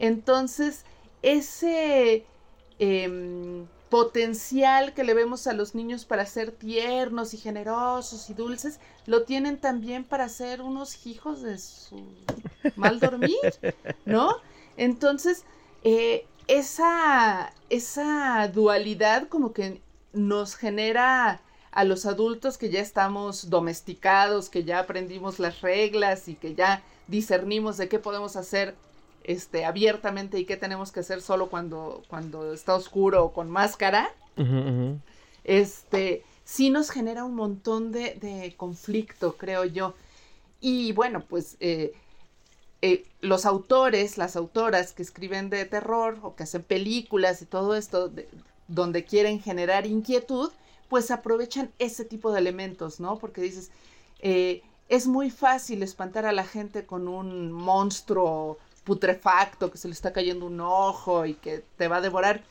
Entonces, 0.00 0.84
ese 1.22 2.26
em, 2.78 3.66
potencial 3.94 4.92
que 4.92 5.04
le 5.04 5.14
vemos 5.14 5.46
a 5.46 5.52
los 5.52 5.76
niños 5.76 6.04
para 6.04 6.26
ser 6.26 6.50
tiernos 6.50 7.32
y 7.32 7.36
generosos 7.36 8.28
y 8.28 8.34
dulces, 8.34 8.80
lo 9.06 9.22
tienen 9.22 9.56
también 9.56 10.02
para 10.02 10.28
ser 10.28 10.62
unos 10.62 11.06
hijos 11.06 11.42
de 11.42 11.58
su 11.58 12.04
mal 12.74 12.98
dormir, 12.98 13.38
¿no? 14.04 14.34
Entonces, 14.76 15.44
eh, 15.84 16.26
esa, 16.48 17.54
esa 17.70 18.48
dualidad 18.48 19.28
como 19.28 19.52
que 19.52 19.80
nos 20.12 20.56
genera 20.56 21.40
a 21.70 21.84
los 21.84 22.04
adultos 22.04 22.58
que 22.58 22.70
ya 22.70 22.80
estamos 22.80 23.48
domesticados, 23.48 24.48
que 24.48 24.64
ya 24.64 24.80
aprendimos 24.80 25.38
las 25.38 25.60
reglas 25.60 26.26
y 26.26 26.34
que 26.34 26.56
ya 26.56 26.82
discernimos 27.06 27.76
de 27.76 27.88
qué 27.88 28.00
podemos 28.00 28.34
hacer 28.34 28.74
este, 29.24 29.64
abiertamente 29.64 30.38
y 30.38 30.44
qué 30.44 30.56
tenemos 30.56 30.92
que 30.92 31.00
hacer 31.00 31.22
solo 31.22 31.48
cuando, 31.48 32.02
cuando 32.08 32.52
está 32.52 32.74
oscuro 32.74 33.24
o 33.24 33.32
con 33.32 33.50
máscara, 33.50 34.10
este, 35.44 36.22
sí 36.44 36.70
nos 36.70 36.90
genera 36.90 37.24
un 37.24 37.34
montón 37.34 37.90
de, 37.90 38.54
conflicto, 38.56 39.36
creo 39.36 39.64
yo. 39.64 39.94
Y 40.60 40.92
bueno, 40.92 41.24
pues 41.28 41.56
eh, 41.60 41.92
eh, 42.82 43.04
los 43.20 43.46
autores, 43.46 44.18
las 44.18 44.36
autoras 44.36 44.92
que 44.92 45.02
escriben 45.02 45.50
de 45.50 45.64
terror 45.64 46.18
o 46.22 46.36
que 46.36 46.44
hacen 46.44 46.62
películas 46.62 47.42
y 47.42 47.46
todo 47.46 47.74
esto, 47.74 48.12
donde 48.68 49.04
quieren 49.04 49.40
generar 49.40 49.86
inquietud, 49.86 50.50
pues 50.88 51.10
aprovechan 51.10 51.70
ese 51.78 52.04
tipo 52.04 52.32
de 52.32 52.40
elementos, 52.40 53.00
¿no? 53.00 53.18
Porque 53.18 53.40
dices, 53.40 53.70
eh, 54.20 54.62
es 54.88 55.06
muy 55.06 55.30
fácil 55.30 55.82
espantar 55.82 56.26
a 56.26 56.32
la 56.32 56.44
gente 56.44 56.86
con 56.86 57.08
un 57.08 57.52
monstruo 57.52 58.58
putrefacto 58.84 59.70
que 59.70 59.78
se 59.78 59.88
le 59.88 59.94
está 59.94 60.12
cayendo 60.12 60.46
un 60.46 60.60
ojo 60.60 61.26
y 61.26 61.34
que 61.34 61.64
te 61.76 61.88
va 61.88 61.96
a 61.96 62.00
devorar, 62.00 62.42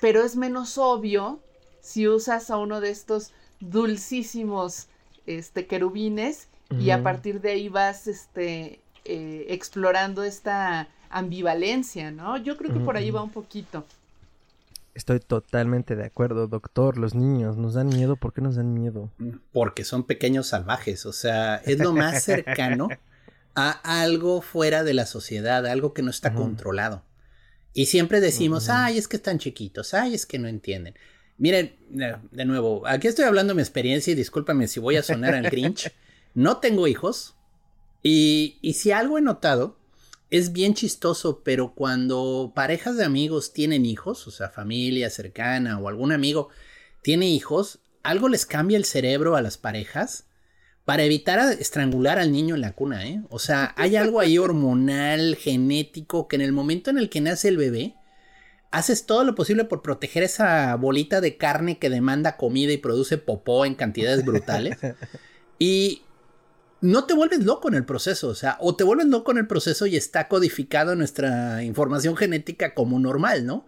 pero 0.00 0.22
es 0.22 0.36
menos 0.36 0.78
obvio 0.78 1.40
si 1.80 2.08
usas 2.08 2.50
a 2.50 2.56
uno 2.56 2.80
de 2.80 2.90
estos 2.90 3.32
dulcísimos 3.60 4.88
este, 5.26 5.66
querubines 5.66 6.48
y 6.70 6.90
a 6.90 7.02
partir 7.02 7.40
de 7.40 7.52
ahí 7.52 7.68
vas 7.68 8.08
este, 8.08 8.80
eh, 9.04 9.46
explorando 9.50 10.24
esta 10.24 10.88
ambivalencia, 11.08 12.10
¿no? 12.10 12.36
Yo 12.38 12.56
creo 12.56 12.72
que 12.72 12.80
por 12.80 12.96
ahí 12.96 13.10
va 13.10 13.22
un 13.22 13.30
poquito. 13.30 13.84
Estoy 14.94 15.20
totalmente 15.20 15.94
de 15.94 16.04
acuerdo, 16.04 16.48
doctor. 16.48 16.98
Los 16.98 17.14
niños 17.14 17.56
nos 17.56 17.74
dan 17.74 17.88
miedo. 17.88 18.16
¿Por 18.16 18.32
qué 18.32 18.40
nos 18.40 18.56
dan 18.56 18.74
miedo? 18.74 19.10
Porque 19.52 19.84
son 19.84 20.04
pequeños 20.04 20.48
salvajes. 20.48 21.04
O 21.06 21.12
sea, 21.12 21.56
es 21.56 21.78
lo 21.78 21.92
más 21.92 22.24
cercano 22.24 22.88
a 23.54 23.70
algo 24.02 24.42
fuera 24.42 24.84
de 24.84 24.94
la 24.94 25.06
sociedad, 25.06 25.66
algo 25.66 25.94
que 25.94 26.02
no 26.02 26.10
está 26.10 26.34
controlado. 26.34 27.04
Y 27.72 27.86
siempre 27.86 28.20
decimos, 28.20 28.68
ay, 28.68 28.98
es 28.98 29.08
que 29.08 29.16
están 29.16 29.38
chiquitos, 29.38 29.94
ay, 29.94 30.14
es 30.14 30.26
que 30.26 30.38
no 30.38 30.48
entienden. 30.48 30.94
Miren, 31.38 31.76
de 31.88 32.44
nuevo, 32.44 32.86
aquí 32.86 33.08
estoy 33.08 33.24
hablando 33.24 33.52
de 33.52 33.56
mi 33.56 33.62
experiencia 33.62 34.12
y 34.12 34.16
discúlpame 34.16 34.68
si 34.68 34.78
voy 34.78 34.96
a 34.96 35.02
sonar 35.02 35.34
al 35.34 35.50
Grinch. 35.50 35.92
No 36.36 36.56
tengo 36.56 36.88
hijos. 36.88 37.36
Y, 38.02 38.58
y 38.60 38.72
si 38.72 38.90
algo 38.90 39.18
he 39.18 39.20
notado 39.20 39.78
es 40.30 40.52
bien 40.52 40.74
chistoso, 40.74 41.42
pero 41.44 41.74
cuando 41.76 42.52
parejas 42.56 42.96
de 42.96 43.04
amigos 43.04 43.52
tienen 43.52 43.86
hijos, 43.86 44.26
o 44.26 44.32
sea, 44.32 44.48
familia 44.48 45.10
cercana 45.10 45.78
o 45.78 45.88
algún 45.88 46.10
amigo 46.10 46.48
tiene 47.02 47.28
hijos, 47.28 47.78
algo 48.02 48.28
les 48.28 48.46
cambia 48.46 48.76
el 48.76 48.84
cerebro 48.84 49.36
a 49.36 49.42
las 49.42 49.58
parejas 49.58 50.26
para 50.84 51.04
evitar 51.04 51.38
estrangular 51.58 52.18
al 52.18 52.30
niño 52.30 52.54
en 52.54 52.60
la 52.60 52.72
cuna, 52.72 53.06
¿eh? 53.06 53.22
O 53.30 53.38
sea, 53.38 53.74
hay 53.76 53.96
algo 53.96 54.20
ahí 54.20 54.36
hormonal, 54.36 55.36
genético, 55.36 56.28
que 56.28 56.36
en 56.36 56.42
el 56.42 56.52
momento 56.52 56.90
en 56.90 56.98
el 56.98 57.08
que 57.08 57.22
nace 57.22 57.48
el 57.48 57.56
bebé, 57.56 57.94
haces 58.70 59.06
todo 59.06 59.24
lo 59.24 59.34
posible 59.34 59.64
por 59.64 59.82
proteger 59.82 60.24
esa 60.24 60.74
bolita 60.76 61.20
de 61.20 61.36
carne 61.36 61.78
que 61.78 61.90
demanda 61.90 62.36
comida 62.36 62.72
y 62.72 62.76
produce 62.76 63.18
popó 63.18 63.64
en 63.64 63.76
cantidades 63.76 64.24
brutales. 64.24 64.78
Y 65.58 66.02
no 66.80 67.04
te 67.04 67.14
vuelves 67.14 67.44
loco 67.44 67.68
en 67.68 67.74
el 67.74 67.86
proceso, 67.86 68.28
o 68.28 68.34
sea, 68.34 68.58
o 68.60 68.76
te 68.76 68.84
vuelves 68.84 69.06
loco 69.06 69.30
en 69.30 69.38
el 69.38 69.46
proceso 69.46 69.86
y 69.86 69.96
está 69.96 70.28
codificado 70.28 70.94
nuestra 70.96 71.62
información 71.62 72.16
genética 72.16 72.74
como 72.74 72.98
normal, 72.98 73.46
¿no? 73.46 73.66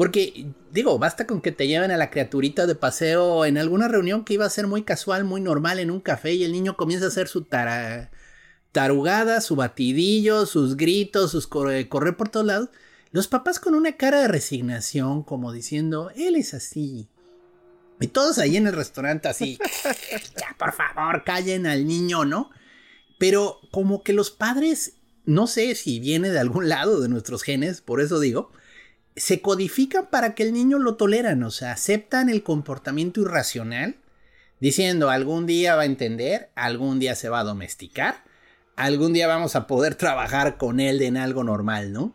Porque, 0.00 0.46
digo, 0.70 0.98
basta 0.98 1.26
con 1.26 1.42
que 1.42 1.52
te 1.52 1.66
lleven 1.66 1.90
a 1.90 1.98
la 1.98 2.08
criaturita 2.08 2.66
de 2.66 2.74
paseo 2.74 3.44
en 3.44 3.58
alguna 3.58 3.86
reunión 3.86 4.24
que 4.24 4.32
iba 4.32 4.46
a 4.46 4.48
ser 4.48 4.66
muy 4.66 4.82
casual, 4.82 5.24
muy 5.24 5.42
normal 5.42 5.78
en 5.78 5.90
un 5.90 6.00
café 6.00 6.32
y 6.32 6.42
el 6.42 6.52
niño 6.52 6.74
comienza 6.74 7.04
a 7.04 7.08
hacer 7.08 7.28
su 7.28 7.46
tarugada, 8.72 9.42
su 9.42 9.56
batidillo, 9.56 10.46
sus 10.46 10.78
gritos, 10.78 11.32
sus 11.32 11.46
correr 11.46 12.16
por 12.16 12.30
todos 12.30 12.46
lados. 12.46 12.70
los 13.10 13.28
papás 13.28 13.60
con 13.60 13.74
una 13.74 13.98
cara 13.98 14.22
de 14.22 14.28
resignación, 14.28 15.22
como 15.22 15.52
diciendo, 15.52 16.10
él 16.16 16.36
es 16.36 16.54
así. 16.54 17.10
Y 18.00 18.06
todos 18.06 18.38
ahí 18.38 18.56
en 18.56 18.68
el 18.68 18.72
restaurante 18.72 19.28
así, 19.28 19.58
ya 20.34 20.56
por 20.58 20.72
favor, 20.72 21.24
callen 21.24 21.66
al 21.66 21.86
niño, 21.86 22.24
¿no? 22.24 22.48
Pero 23.18 23.60
como 23.70 24.02
que 24.02 24.14
los 24.14 24.30
padres, 24.30 24.94
no 25.26 25.46
sé 25.46 25.74
si 25.74 26.00
viene 26.00 26.30
de 26.30 26.38
algún 26.38 26.70
lado 26.70 27.02
de 27.02 27.10
nuestros 27.10 27.42
genes, 27.42 27.82
por 27.82 28.00
eso 28.00 28.18
digo, 28.18 28.50
se 29.16 29.40
codifican 29.40 30.08
para 30.10 30.34
que 30.34 30.44
el 30.44 30.52
niño 30.52 30.78
lo 30.78 30.96
toleran, 30.96 31.42
o 31.42 31.50
sea, 31.50 31.72
aceptan 31.72 32.28
el 32.28 32.42
comportamiento 32.42 33.20
irracional, 33.20 33.96
diciendo 34.60 35.10
algún 35.10 35.46
día 35.46 35.74
va 35.74 35.82
a 35.82 35.86
entender, 35.86 36.50
algún 36.54 36.98
día 37.00 37.14
se 37.14 37.28
va 37.28 37.40
a 37.40 37.44
domesticar, 37.44 38.24
algún 38.76 39.12
día 39.12 39.26
vamos 39.26 39.56
a 39.56 39.66
poder 39.66 39.94
trabajar 39.94 40.56
con 40.56 40.80
él 40.80 41.02
en 41.02 41.16
algo 41.16 41.44
normal, 41.44 41.92
¿no? 41.92 42.14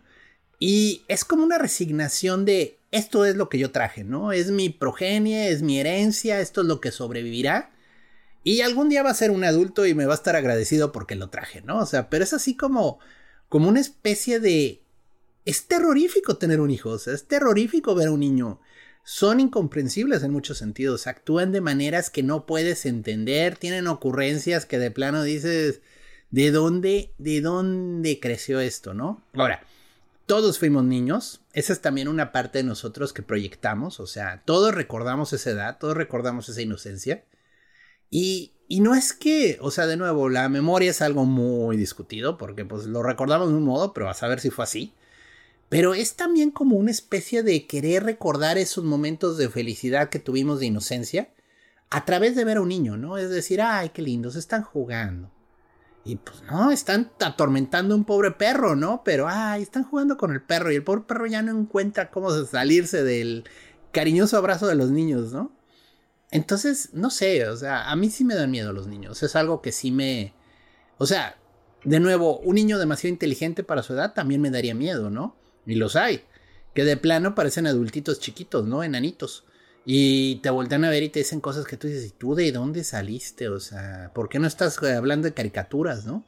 Y 0.59 1.03
es 1.07 1.25
como 1.25 1.43
una 1.43 1.57
resignación 1.57 2.45
de 2.45 2.79
esto 2.91 3.25
es 3.25 3.35
lo 3.35 3.49
que 3.49 3.59
yo 3.59 3.71
traje, 3.71 4.03
¿no? 4.03 4.31
Es 4.31 4.51
mi 4.51 4.69
progenie, 4.69 5.49
es 5.49 5.61
mi 5.61 5.79
herencia, 5.79 6.39
esto 6.39 6.61
es 6.61 6.67
lo 6.67 6.79
que 6.79 6.91
sobrevivirá. 6.91 7.71
Y 8.43 8.61
algún 8.61 8.89
día 8.89 9.03
va 9.03 9.09
a 9.09 9.15
ser 9.15 9.31
un 9.31 9.43
adulto 9.43 9.85
y 9.85 9.93
me 9.93 10.05
va 10.05 10.13
a 10.13 10.15
estar 10.15 10.35
agradecido 10.35 10.91
porque 10.91 11.15
lo 11.15 11.29
traje, 11.29 11.61
¿no? 11.61 11.79
O 11.79 11.85
sea, 11.85 12.09
pero 12.09 12.23
es 12.23 12.31
así 12.31 12.55
como, 12.55 12.99
como 13.49 13.67
una 13.67 13.81
especie 13.81 14.39
de... 14.39 14.84
Es 15.45 15.67
terrorífico 15.67 16.37
tener 16.37 16.59
un 16.59 16.71
hijo, 16.71 16.95
es 16.95 17.27
terrorífico 17.27 17.95
ver 17.95 18.07
a 18.07 18.11
un 18.11 18.19
niño. 18.19 18.59
Son 19.03 19.39
incomprensibles 19.39 20.23
en 20.23 20.31
muchos 20.31 20.57
sentidos, 20.57 21.05
actúan 21.05 21.51
de 21.51 21.61
maneras 21.61 22.09
que 22.09 22.23
no 22.23 22.47
puedes 22.47 22.87
entender, 22.87 23.55
tienen 23.55 23.85
ocurrencias 23.85 24.65
que 24.65 24.79
de 24.79 24.89
plano 24.89 25.21
dices, 25.21 25.81
¿de 26.31 26.49
dónde, 26.49 27.13
de 27.19 27.41
dónde 27.41 28.19
creció 28.19 28.59
esto, 28.59 28.95
no? 28.95 29.23
Ahora, 29.35 29.61
todos 30.25 30.57
fuimos 30.57 30.83
niños. 30.83 31.41
Esa 31.53 31.73
es 31.73 31.81
también 31.81 32.07
una 32.07 32.31
parte 32.31 32.59
de 32.59 32.63
nosotros 32.63 33.13
que 33.13 33.21
proyectamos. 33.21 33.99
O 33.99 34.07
sea, 34.07 34.41
todos 34.45 34.73
recordamos 34.73 35.33
esa 35.33 35.51
edad, 35.51 35.77
todos 35.77 35.95
recordamos 35.95 36.49
esa 36.49 36.61
inocencia. 36.61 37.23
Y, 38.09 38.53
y 38.67 38.79
no 38.79 38.95
es 38.95 39.13
que, 39.13 39.57
o 39.61 39.69
sea, 39.69 39.85
de 39.85 39.97
nuevo, 39.97 40.29
la 40.29 40.49
memoria 40.49 40.89
es 40.89 41.01
algo 41.03 41.25
muy 41.25 41.77
discutido 41.77 42.37
porque 42.37 42.65
pues 42.65 42.85
lo 42.85 43.03
recordamos 43.03 43.49
de 43.49 43.55
un 43.55 43.63
modo, 43.63 43.93
pero 43.93 44.09
a 44.09 44.15
saber 44.15 44.39
si 44.39 44.49
fue 44.49 44.63
así. 44.63 44.93
Pero 45.75 45.93
es 45.93 46.15
también 46.15 46.51
como 46.51 46.77
una 46.77 46.89
especie 46.89 47.43
de 47.43 47.67
querer 47.67 48.05
recordar 48.05 48.57
esos 48.57 48.85
momentos 48.85 49.37
de 49.37 49.49
felicidad 49.49 50.07
que 50.07 50.19
tuvimos 50.19 50.61
de 50.61 50.67
inocencia 50.67 51.33
a 51.89 52.05
través 52.05 52.33
de 52.37 52.45
ver 52.45 52.55
a 52.55 52.61
un 52.61 52.69
niño, 52.69 52.95
¿no? 52.95 53.17
Es 53.17 53.29
decir, 53.29 53.61
ay, 53.61 53.89
qué 53.89 54.01
lindos, 54.01 54.37
están 54.37 54.63
jugando. 54.63 55.29
Y 56.05 56.15
pues 56.15 56.43
no, 56.43 56.71
están 56.71 57.11
atormentando 57.19 57.93
a 57.93 57.97
un 57.97 58.05
pobre 58.05 58.31
perro, 58.31 58.77
¿no? 58.77 59.01
Pero, 59.03 59.27
ay, 59.27 59.63
están 59.63 59.83
jugando 59.83 60.15
con 60.15 60.31
el 60.31 60.41
perro 60.41 60.71
y 60.71 60.75
el 60.75 60.83
pobre 60.85 61.01
perro 61.01 61.25
ya 61.25 61.41
no 61.41 61.51
encuentra 61.51 62.09
cómo 62.09 62.31
salirse 62.45 63.03
del 63.03 63.43
cariñoso 63.91 64.37
abrazo 64.37 64.67
de 64.67 64.75
los 64.75 64.91
niños, 64.91 65.33
¿no? 65.33 65.51
Entonces, 66.31 66.91
no 66.93 67.09
sé, 67.09 67.49
o 67.49 67.57
sea, 67.57 67.91
a 67.91 67.97
mí 67.97 68.09
sí 68.09 68.23
me 68.23 68.35
dan 68.35 68.49
miedo 68.49 68.71
los 68.71 68.87
niños. 68.87 69.21
Es 69.23 69.35
algo 69.35 69.61
que 69.61 69.73
sí 69.73 69.91
me... 69.91 70.33
O 70.99 71.05
sea, 71.05 71.35
de 71.83 71.99
nuevo, 71.99 72.39
un 72.39 72.55
niño 72.55 72.79
demasiado 72.79 73.11
inteligente 73.11 73.65
para 73.65 73.83
su 73.83 73.91
edad 73.91 74.13
también 74.13 74.39
me 74.39 74.51
daría 74.51 74.73
miedo, 74.73 75.09
¿no? 75.09 75.35
Y 75.65 75.75
los 75.75 75.95
hay. 75.95 76.23
Que 76.73 76.83
de 76.83 76.97
plano 76.97 77.35
parecen 77.35 77.67
adultitos 77.67 78.19
chiquitos, 78.19 78.65
¿no? 78.65 78.83
Enanitos. 78.83 79.45
Y 79.85 80.37
te 80.37 80.49
voltean 80.49 80.83
a 80.83 80.89
ver 80.89 81.03
y 81.03 81.09
te 81.09 81.19
dicen 81.19 81.39
cosas 81.39 81.65
que 81.65 81.77
tú 81.77 81.87
dices, 81.87 82.07
¿y 82.07 82.09
tú 82.09 82.33
de 82.35 82.51
dónde 82.51 82.83
saliste? 82.83 83.49
O 83.49 83.59
sea, 83.59 84.11
¿por 84.13 84.29
qué 84.29 84.39
no 84.39 84.47
estás 84.47 84.81
eh, 84.81 84.93
hablando 84.93 85.27
de 85.27 85.33
caricaturas, 85.33 86.05
no? 86.05 86.25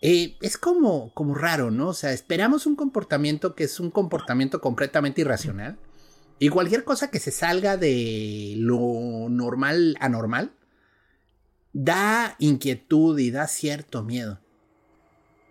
Eh, 0.00 0.36
es 0.40 0.56
como, 0.58 1.14
como 1.14 1.36
raro, 1.36 1.70
¿no? 1.70 1.88
O 1.88 1.94
sea, 1.94 2.12
esperamos 2.12 2.66
un 2.66 2.74
comportamiento 2.74 3.54
que 3.54 3.64
es 3.64 3.78
un 3.78 3.92
comportamiento 3.92 4.60
completamente 4.60 5.20
irracional. 5.20 5.78
Y 6.40 6.48
cualquier 6.48 6.82
cosa 6.82 7.10
que 7.10 7.20
se 7.20 7.30
salga 7.30 7.76
de 7.76 8.54
lo 8.56 9.28
normal 9.30 9.96
a 10.00 10.08
normal 10.08 10.50
da 11.72 12.34
inquietud 12.40 13.16
y 13.18 13.30
da 13.30 13.46
cierto 13.46 14.02
miedo. 14.02 14.40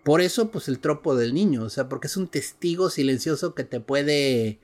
Por 0.02 0.20
eso, 0.20 0.50
pues 0.50 0.68
el 0.68 0.80
tropo 0.80 1.14
del 1.14 1.34
niño, 1.34 1.62
o 1.62 1.70
sea, 1.70 1.88
porque 1.88 2.08
es 2.08 2.16
un 2.16 2.28
testigo 2.28 2.90
silencioso 2.90 3.54
que 3.54 3.64
te 3.64 3.80
puede 3.80 4.60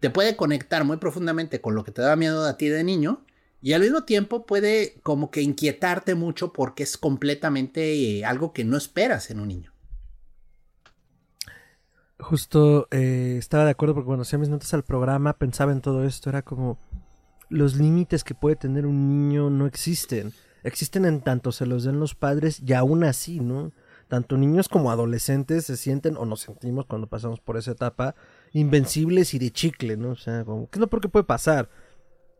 te 0.00 0.10
puede 0.10 0.36
conectar 0.36 0.84
muy 0.84 0.98
profundamente 0.98 1.60
con 1.60 1.74
lo 1.74 1.84
que 1.84 1.92
te 1.92 2.02
daba 2.02 2.16
miedo 2.16 2.46
a 2.46 2.56
ti 2.56 2.68
de 2.68 2.84
niño 2.84 3.24
y 3.60 3.72
al 3.72 3.82
mismo 3.82 4.04
tiempo 4.04 4.46
puede 4.46 5.00
como 5.02 5.30
que 5.30 5.42
inquietarte 5.42 6.14
mucho 6.14 6.52
porque 6.52 6.84
es 6.84 6.96
completamente 6.96 7.94
eh, 7.94 8.24
algo 8.24 8.52
que 8.52 8.64
no 8.64 8.76
esperas 8.76 9.30
en 9.30 9.40
un 9.40 9.48
niño. 9.48 9.72
Justo 12.20 12.88
eh, 12.90 13.36
estaba 13.38 13.64
de 13.64 13.70
acuerdo 13.70 13.94
porque 13.94 14.06
cuando 14.06 14.22
hacía 14.22 14.38
mis 14.38 14.48
notas 14.48 14.74
al 14.74 14.84
programa 14.84 15.38
pensaba 15.38 15.72
en 15.72 15.80
todo 15.80 16.04
esto, 16.04 16.30
era 16.30 16.42
como 16.42 16.78
los 17.48 17.76
límites 17.76 18.22
que 18.22 18.34
puede 18.34 18.56
tener 18.56 18.86
un 18.86 19.08
niño 19.08 19.50
no 19.50 19.66
existen. 19.66 20.32
Existen 20.62 21.04
en 21.04 21.20
tanto 21.20 21.52
se 21.52 21.66
los 21.66 21.84
den 21.84 21.98
los 21.98 22.14
padres 22.14 22.60
y 22.64 22.72
aún 22.72 23.04
así, 23.04 23.40
¿no? 23.40 23.72
Tanto 24.08 24.38
niños 24.38 24.68
como 24.68 24.90
adolescentes 24.90 25.66
se 25.66 25.76
sienten 25.76 26.16
o 26.16 26.24
nos 26.24 26.40
sentimos 26.40 26.86
cuando 26.86 27.06
pasamos 27.06 27.40
por 27.40 27.58
esa 27.58 27.72
etapa 27.72 28.14
invencibles 28.52 29.34
y 29.34 29.38
de 29.38 29.50
chicle, 29.50 29.96
¿no? 29.96 30.10
O 30.10 30.16
sea, 30.16 30.44
como, 30.44 30.68
que 30.70 30.80
no 30.80 30.86
porque 30.86 31.08
puede 31.08 31.24
pasar, 31.24 31.68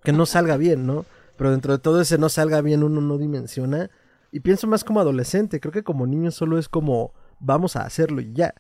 que 0.03 0.13
no 0.13 0.25
salga 0.25 0.57
bien, 0.57 0.87
¿no? 0.87 1.05
Pero 1.37 1.51
dentro 1.51 1.73
de 1.73 1.79
todo 1.79 2.01
ese 2.01 2.17
no 2.17 2.31
salga 2.31 2.63
bien 2.63 2.83
uno 2.83 3.01
no 3.01 3.19
dimensiona. 3.19 3.91
Y 4.33 4.41
pienso 4.41 4.67
más 4.67 4.83
como 4.83 5.01
adolescente, 5.01 5.61
creo 5.61 5.73
que 5.73 5.85
como 5.85 6.07
niño 6.07 6.31
solo 6.31 6.59
es 6.59 6.69
como 6.69 7.13
vamos 7.39 7.77
a 7.77 7.83
hacerlo 7.83 8.21
y 8.23 8.33
ya. 8.33 8.55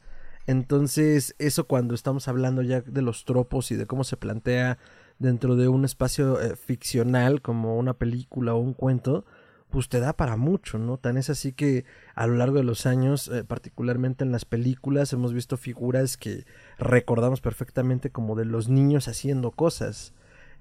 Entonces, 0.47 1.35
eso 1.39 1.67
cuando 1.67 1.95
estamos 1.95 2.29
hablando 2.29 2.63
ya 2.63 2.81
de 2.81 3.03
los 3.03 3.25
tropos 3.25 3.71
y 3.71 3.77
de 3.77 3.87
cómo 3.87 4.05
se 4.05 4.17
plantea 4.17 4.79
dentro 5.19 5.57
de 5.57 5.69
un 5.69 5.85
espacio 5.85 6.41
eh, 6.41 6.57
ficcional 6.57 7.43
como 7.43 7.77
una 7.77 7.95
película 7.95 8.55
o 8.55 8.59
un 8.59 8.73
cuento, 8.73 9.25
pues 9.71 9.89
te 9.89 10.01
da 10.01 10.15
para 10.15 10.37
mucho, 10.37 10.79
¿no? 10.79 10.97
Tan 10.97 11.17
es 11.17 11.29
así 11.31 11.53
que 11.53 11.85
a 12.15 12.27
lo 12.27 12.37
largo 12.37 12.57
de 12.57 12.65
los 12.65 12.87
años, 12.87 13.29
eh, 13.29 13.45
particularmente 13.45 14.25
en 14.25 14.33
las 14.33 14.45
películas, 14.45 15.13
hemos 15.13 15.35
visto 15.35 15.57
figuras 15.57 16.17
que 16.17 16.45
recordamos 16.79 17.41
perfectamente 17.41 18.11
como 18.11 18.35
de 18.35 18.47
los 18.47 18.69
niños 18.69 19.09
haciendo 19.09 19.51
cosas. 19.51 20.15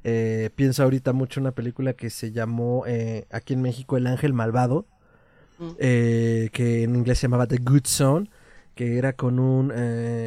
Eh, 0.04 0.50
pienso 0.56 0.84
ahorita 0.84 1.14
mucho 1.14 1.40
en 1.40 1.46
una 1.46 1.54
película 1.54 1.94
que 1.94 2.10
se 2.10 2.32
llamó 2.32 2.84
eh, 2.86 3.26
aquí 3.32 3.54
en 3.54 3.62
México 3.62 3.98
El 3.98 4.08
Ángel 4.08 4.34
Malvado, 4.34 4.86
mm. 5.60 5.76
que 5.78 6.84
en 6.84 6.96
inglés 6.96 7.20
se 7.20 7.28
llamaba 7.28 7.48
The 7.48 7.58
Good 7.58 7.86
Son, 7.86 8.30
que 8.76 8.98
era 8.98 9.14
con 9.14 9.40
un 9.40 9.72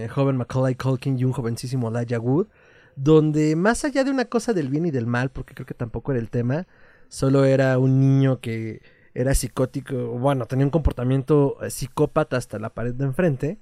joven 0.08 0.36
Macaulay 0.36 0.74
Culkin 0.74 1.18
y 1.18 1.24
un 1.24 1.32
jovencísimo 1.32 1.88
Elijah 1.88 2.18
Wood, 2.18 2.48
donde 2.96 3.54
más 3.56 3.84
allá 3.84 4.04
de 4.04 4.10
una 4.10 4.24
cosa 4.24 4.52
del 4.52 4.68
bien 4.68 4.86
y 4.86 4.90
del 4.90 5.06
mal, 5.06 5.30
porque 5.30 5.54
creo 5.54 5.66
que 5.66 5.74
tampoco 5.74 6.12
era 6.12 6.20
el 6.20 6.30
tema, 6.30 6.66
solo 7.10 7.44
era 7.44 7.76
un 7.78 8.00
niño 8.00 8.40
que 8.40 8.80
era 9.12 9.34
psicótico, 9.34 9.96
bueno, 10.18 10.46
tenía 10.46 10.64
un 10.64 10.70
comportamiento 10.70 11.58
eh, 11.62 11.70
psicópata 11.70 12.36
hasta 12.36 12.58
la 12.58 12.70
pared 12.70 12.94
de 12.94 13.04
enfrente 13.04 13.58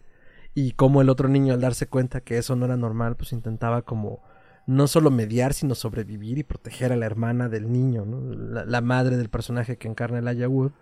y 0.54 0.72
como 0.72 1.00
el 1.00 1.08
otro 1.08 1.28
niño 1.28 1.54
al 1.54 1.60
darse 1.60 1.86
cuenta 1.86 2.20
que 2.20 2.36
eso 2.38 2.54
no 2.56 2.66
era 2.66 2.76
normal, 2.76 3.16
pues 3.16 3.32
intentaba 3.32 3.82
como 3.82 4.22
no 4.66 4.86
solo 4.86 5.10
mediar, 5.10 5.54
sino 5.54 5.74
sobrevivir 5.74 6.36
y 6.36 6.42
proteger 6.42 6.92
a 6.92 6.96
la 6.96 7.06
hermana 7.06 7.48
del 7.48 7.72
niño, 7.72 8.04
¿no? 8.04 8.20
la, 8.66 8.80
madre 8.82 9.16
del 9.16 9.30
personaje 9.30 9.78
que 9.78 9.88
encarna 9.88 10.18
el 10.18 10.46
Wood 10.46 10.72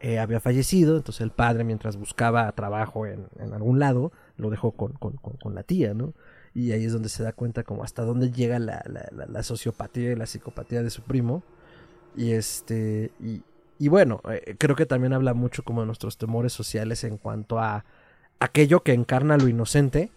eh, 0.00 0.20
había 0.20 0.38
fallecido, 0.38 0.96
entonces 0.96 1.22
el 1.22 1.32
padre 1.32 1.64
mientras 1.64 1.96
buscaba 1.96 2.50
trabajo 2.52 3.04
en, 3.04 3.26
algún 3.52 3.80
lado, 3.80 4.12
lo 4.36 4.48
dejó 4.48 4.72
con, 4.72 4.92
con, 4.92 5.16
con, 5.16 5.54
la 5.56 5.64
tía, 5.64 5.92
¿no? 5.92 6.14
Y 6.54 6.70
ahí 6.70 6.84
es 6.84 6.92
donde 6.92 7.08
se 7.08 7.24
da 7.24 7.32
cuenta 7.32 7.64
como 7.64 7.82
hasta 7.82 8.02
dónde 8.02 8.30
llega 8.30 8.60
la, 8.60 8.84
la, 8.86 9.26
la 9.26 9.42
sociopatía 9.42 10.12
y 10.12 10.16
la 10.16 10.26
psicopatía 10.26 10.82
de 10.82 10.90
su 10.90 11.02
primo 11.02 11.42
y 12.16 12.32
este, 12.32 13.10
y, 13.78 13.88
bueno, 13.88 14.20
eh, 14.30 14.56
creo 14.58 14.76
que 14.76 14.86
también 14.86 15.12
habla 15.12 15.34
mucho 15.34 15.64
como 15.64 15.80
de 15.80 15.86
nuestros 15.86 16.16
temores 16.18 16.52
sociales 16.52 17.04
en 17.04 17.16
cuanto 17.16 17.58
a 17.58 17.84
aquello 18.38 18.82
que 18.82 18.92
encarna 18.92 19.36
lo 19.36 19.48
inocente, 19.48 20.10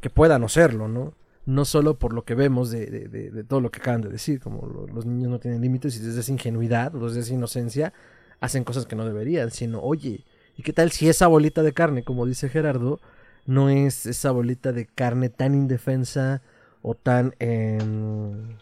que 0.00 0.10
pueda 0.10 0.38
no 0.38 0.48
serlo, 0.48 0.88
¿no? 0.88 1.14
No 1.46 1.64
solo 1.64 1.98
por 1.98 2.14
lo 2.14 2.24
que 2.24 2.34
vemos 2.34 2.70
de, 2.70 2.86
de, 2.86 3.44
todo 3.44 3.60
lo 3.60 3.70
que 3.70 3.80
acaban 3.80 4.00
de 4.00 4.08
decir, 4.08 4.40
como 4.40 4.86
los 4.92 5.04
niños 5.04 5.30
no 5.30 5.38
tienen 5.38 5.60
límites 5.60 5.96
y 5.96 6.00
desde 6.00 6.20
esa 6.20 6.32
ingenuidad 6.32 6.94
o 6.94 7.06
desde 7.08 7.20
esa 7.20 7.34
inocencia 7.34 7.92
hacen 8.40 8.64
cosas 8.64 8.86
que 8.86 8.96
no 8.96 9.04
deberían, 9.04 9.50
sino, 9.50 9.80
oye, 9.80 10.24
¿y 10.56 10.62
qué 10.62 10.72
tal 10.72 10.90
si 10.90 11.08
esa 11.08 11.26
bolita 11.26 11.62
de 11.62 11.74
carne, 11.74 12.02
como 12.02 12.24
dice 12.24 12.48
Gerardo, 12.48 13.00
no 13.46 13.68
es 13.68 14.06
esa 14.06 14.30
bolita 14.30 14.72
de 14.72 14.86
carne 14.86 15.28
tan 15.28 15.54
indefensa 15.54 16.42
o 16.82 16.94
tan... 16.94 17.34
Em, 17.38 18.56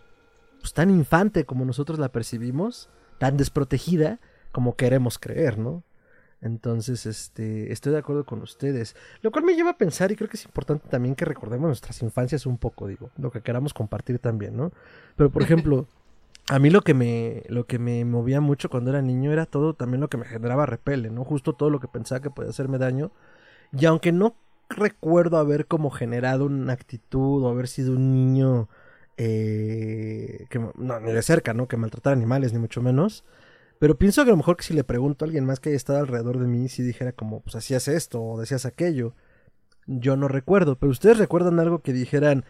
pues, 0.63 0.73
tan 0.73 0.91
infante 0.91 1.45
como 1.45 1.65
nosotros 1.65 1.99
la 1.99 2.11
percibimos, 2.11 2.89
tan 3.19 3.37
desprotegida 3.37 4.21
como 4.53 4.77
queremos 4.77 5.19
creer, 5.19 5.59
¿no? 5.59 5.83
Entonces, 6.41 7.07
este, 7.07 7.73
estoy 7.73 7.93
de 7.93 7.99
acuerdo 7.99 8.25
con 8.25 8.43
ustedes. 8.43 8.97
Lo 9.21 9.31
cual 9.31 9.45
me 9.45 9.55
lleva 9.55 9.71
a 9.71 9.79
pensar, 9.79 10.11
y 10.11 10.17
creo 10.17 10.29
que 10.29 10.37
es 10.37 10.45
importante 10.45 10.89
también 10.89 11.15
que 11.15 11.25
recordemos 11.25 11.69
nuestras 11.69 12.03
infancias 12.03 12.47
un 12.47 12.59
poco, 12.59 12.89
digo, 12.89 13.11
lo 13.17 13.31
que 13.31 13.43
queramos 13.43 13.75
compartir 13.75 14.19
también, 14.19 14.57
¿no? 14.57 14.73
Pero, 15.17 15.31
por 15.31 15.43
ejemplo, 15.43 15.87
a 16.49 16.59
mí 16.59 16.71
lo 16.71 16.83
que 16.83 16.95
me, 16.95 17.43
lo 17.49 17.67
que 17.67 17.79
me 17.79 18.05
movía 18.05 18.41
mucho 18.41 18.71
cuando 18.71 18.91
era 18.91 19.03
niño 19.03 19.33
era 19.33 19.47
todo 19.47 19.75
también 19.75 20.01
lo 20.01 20.09
que 20.09 20.17
me 20.17 20.25
generaba 20.25 20.67
repele, 20.67 21.11
¿no? 21.11 21.25
Justo 21.25 21.53
todo 21.53 21.71
lo 21.71 21.81
que 21.81 21.89
pensaba 21.89 22.21
que 22.21 22.31
podía 22.31 22.51
hacerme 22.51 22.79
daño. 22.79 23.13
Y 23.73 23.87
aunque 23.87 24.11
no 24.11 24.35
recuerdo 24.69 25.39
haber 25.39 25.67
como 25.67 25.91
generado 25.91 26.47
una 26.47 26.73
actitud 26.73 27.45
o 27.45 27.49
haber 27.49 27.69
sido 27.69 27.93
un 27.93 28.13
niño 28.13 28.69
eh, 29.17 30.47
que 30.51 30.59
no, 30.59 31.01
ni 31.01 31.13
de 31.13 31.23
cerca, 31.23 31.55
¿no? 31.55 31.69
Que 31.69 31.77
maltratar 31.77 32.13
animales, 32.13 32.53
ni 32.53 32.59
mucho 32.59 32.83
menos. 32.83 33.25
Pero 33.79 33.99
pienso 33.99 34.25
que 34.25 34.31
a 34.31 34.33
lo 34.33 34.37
mejor 34.37 34.57
que 34.57 34.65
si 34.65 34.75
le 34.75 34.85
pregunto 34.85 35.25
a 35.25 35.27
alguien 35.27 35.45
más 35.45 35.61
que 35.61 35.71
haya 35.71 35.77
estado 35.77 35.99
alrededor 35.99 36.39
de 36.39 36.47
mí, 36.47 36.69
si 36.69 36.83
dijera 36.83 37.13
como, 37.13 37.41
pues 37.41 37.57
hacías 37.57 37.89
esto 37.89 38.23
o 38.23 38.41
decías 38.41 38.65
aquello. 38.65 39.15
Yo 39.87 40.17
no 40.17 40.29
recuerdo, 40.29 40.77
pero 40.77 40.93
ustedes 40.93 41.19
recuerdan 41.19 41.59
algo 41.59 41.81
que 41.81 41.93
dijeran 41.93 42.45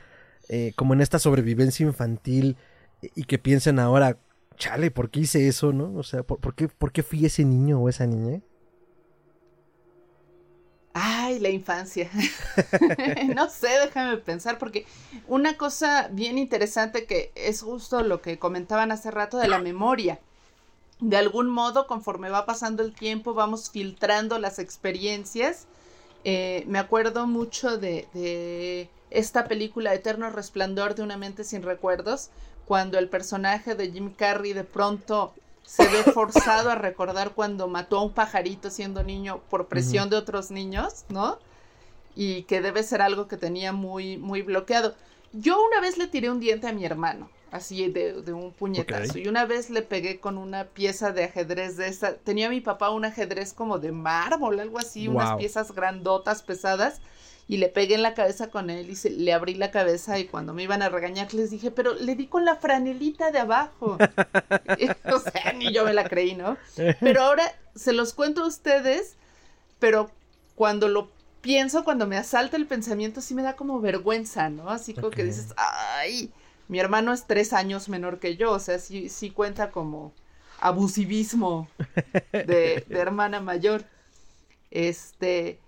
eh, 0.48 0.72
como 0.76 0.92
en 0.92 1.00
esta 1.00 1.18
sobrevivencia 1.18 1.86
infantil 1.86 2.56
y 3.16 3.24
que 3.24 3.38
piensen 3.38 3.78
ahora, 3.78 4.18
chale, 4.56 4.90
¿por 4.90 5.10
qué 5.10 5.20
hice 5.20 5.48
eso, 5.48 5.72
no? 5.72 5.94
O 5.94 6.02
sea, 6.02 6.22
¿por, 6.22 6.54
qué, 6.54 6.68
¿por 6.68 6.92
qué 6.92 7.02
fui 7.02 7.24
ese 7.24 7.44
niño 7.44 7.80
o 7.80 7.88
esa 7.88 8.06
niña? 8.06 8.42
Ay, 11.32 11.40
la 11.40 11.48
infancia. 11.48 12.10
no 13.34 13.48
sé, 13.48 13.68
déjame 13.80 14.18
pensar, 14.18 14.58
porque 14.58 14.86
una 15.28 15.56
cosa 15.56 16.08
bien 16.12 16.36
interesante 16.36 17.06
que 17.06 17.32
es 17.34 17.62
justo 17.62 18.02
lo 18.02 18.20
que 18.20 18.38
comentaban 18.38 18.92
hace 18.92 19.10
rato 19.10 19.38
de 19.38 19.48
la 19.48 19.58
memoria. 19.58 20.18
De 21.00 21.16
algún 21.16 21.48
modo, 21.48 21.86
conforme 21.86 22.28
va 22.28 22.46
pasando 22.46 22.82
el 22.82 22.92
tiempo, 22.94 23.34
vamos 23.34 23.70
filtrando 23.70 24.38
las 24.38 24.58
experiencias. 24.58 25.66
Eh, 26.24 26.64
me 26.68 26.78
acuerdo 26.78 27.26
mucho 27.26 27.78
de, 27.78 28.06
de 28.12 28.88
esta 29.10 29.48
película 29.48 29.94
Eterno 29.94 30.30
Resplandor 30.30 30.94
de 30.94 31.02
una 31.02 31.16
mente 31.16 31.44
sin 31.44 31.62
recuerdos, 31.62 32.30
cuando 32.66 32.98
el 32.98 33.08
personaje 33.08 33.74
de 33.74 33.90
Jim 33.90 34.12
Carrey 34.14 34.52
de 34.52 34.64
pronto 34.64 35.34
se 35.64 35.86
ve 35.88 36.02
forzado 36.12 36.70
a 36.70 36.74
recordar 36.74 37.32
cuando 37.32 37.68
mató 37.68 37.98
a 37.98 38.02
un 38.02 38.12
pajarito 38.12 38.70
siendo 38.70 39.02
niño 39.02 39.40
por 39.48 39.68
presión 39.68 40.10
de 40.10 40.16
otros 40.16 40.50
niños, 40.50 41.04
¿no? 41.08 41.38
Y 42.14 42.42
que 42.42 42.60
debe 42.60 42.82
ser 42.82 43.00
algo 43.02 43.28
que 43.28 43.36
tenía 43.36 43.72
muy, 43.72 44.16
muy 44.18 44.42
bloqueado. 44.42 44.94
Yo 45.32 45.64
una 45.64 45.80
vez 45.80 45.96
le 45.96 46.08
tiré 46.08 46.30
un 46.30 46.40
diente 46.40 46.66
a 46.66 46.72
mi 46.72 46.84
hermano, 46.84 47.30
así 47.50 47.88
de, 47.88 48.14
un 48.32 48.52
puñetazo, 48.52 49.18
y 49.18 49.28
una 49.28 49.46
vez 49.46 49.70
le 49.70 49.80
pegué 49.80 50.20
con 50.20 50.36
una 50.36 50.64
pieza 50.64 51.12
de 51.12 51.24
ajedrez 51.24 51.76
de 51.78 51.88
esa. 51.88 52.16
Tenía 52.16 52.50
mi 52.50 52.60
papá 52.60 52.90
un 52.90 53.06
ajedrez 53.06 53.54
como 53.54 53.78
de 53.78 53.92
mármol, 53.92 54.60
algo 54.60 54.78
así, 54.78 55.08
unas 55.08 55.36
piezas 55.36 55.72
grandotas, 55.72 56.42
pesadas 56.42 57.00
y 57.48 57.56
le 57.58 57.68
pegué 57.68 57.94
en 57.94 58.02
la 58.02 58.14
cabeza 58.14 58.50
con 58.50 58.70
él 58.70 58.88
y 58.90 58.96
se, 58.96 59.10
le 59.10 59.32
abrí 59.32 59.54
la 59.54 59.70
cabeza 59.70 60.18
y 60.18 60.26
cuando 60.26 60.54
me 60.54 60.62
iban 60.62 60.82
a 60.82 60.88
regañar 60.88 61.34
les 61.34 61.50
dije, 61.50 61.70
pero 61.70 61.94
le 61.94 62.14
di 62.14 62.26
con 62.26 62.44
la 62.44 62.56
franelita 62.56 63.30
de 63.30 63.40
abajo. 63.40 63.98
o 65.12 65.18
sea, 65.18 65.52
ni 65.52 65.72
yo 65.72 65.84
me 65.84 65.92
la 65.92 66.08
creí, 66.08 66.34
¿no? 66.34 66.56
Pero 67.00 67.22
ahora 67.22 67.44
se 67.74 67.92
los 67.92 68.14
cuento 68.14 68.44
a 68.44 68.46
ustedes, 68.46 69.16
pero 69.78 70.10
cuando 70.54 70.88
lo 70.88 71.10
pienso, 71.40 71.84
cuando 71.84 72.06
me 72.06 72.16
asalta 72.16 72.56
el 72.56 72.66
pensamiento, 72.66 73.20
sí 73.20 73.34
me 73.34 73.42
da 73.42 73.56
como 73.56 73.80
vergüenza, 73.80 74.48
¿no? 74.48 74.70
Así 74.70 74.94
como 74.94 75.10
que 75.10 75.24
dices, 75.24 75.48
ay, 75.56 76.32
mi 76.68 76.78
hermano 76.78 77.12
es 77.12 77.26
tres 77.26 77.52
años 77.52 77.88
menor 77.88 78.18
que 78.18 78.36
yo, 78.36 78.52
o 78.52 78.60
sea, 78.60 78.78
sí, 78.78 79.08
sí 79.08 79.30
cuenta 79.30 79.70
como 79.70 80.12
abusivismo 80.60 81.68
de, 82.32 82.84
de 82.88 82.98
hermana 82.98 83.40
mayor. 83.40 83.84
Este, 84.70 85.58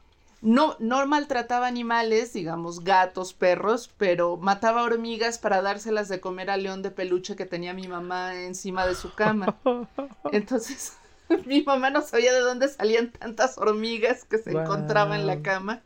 no, 0.45 0.77
no 0.79 1.07
maltrataba 1.07 1.67
animales, 1.67 2.35
digamos 2.35 2.85
gatos, 2.85 3.33
perros, 3.33 3.91
pero 3.97 4.37
mataba 4.37 4.83
hormigas 4.83 5.39
para 5.39 5.63
dárselas 5.63 6.09
de 6.09 6.21
comer 6.21 6.51
al 6.51 6.63
león 6.63 6.83
de 6.83 6.91
peluche 6.91 7.35
que 7.35 7.47
tenía 7.47 7.73
mi 7.73 7.89
mamá 7.89 8.43
encima 8.43 8.87
de 8.87 8.95
su 8.95 9.15
cama. 9.15 9.57
Entonces, 10.33 10.99
mi 11.47 11.63
mamá 11.63 11.89
no 11.89 12.03
sabía 12.03 12.35
de 12.35 12.41
dónde 12.41 12.69
salían 12.69 13.11
tantas 13.11 13.57
hormigas 13.57 14.27
que 14.27 14.37
se 14.37 14.51
encontraban 14.51 15.21
en 15.21 15.27
la 15.27 15.41
cama. 15.41 15.83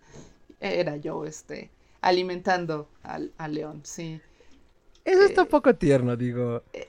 Era 0.58 0.96
yo, 0.96 1.24
este, 1.24 1.70
alimentando 2.00 2.88
al, 3.04 3.32
al 3.38 3.54
león, 3.54 3.82
sí. 3.84 4.20
Eso 5.08 5.22
está 5.22 5.42
un 5.42 5.48
poco 5.48 5.74
tierno, 5.74 6.16
digo. 6.16 6.62
Eh, 6.74 6.86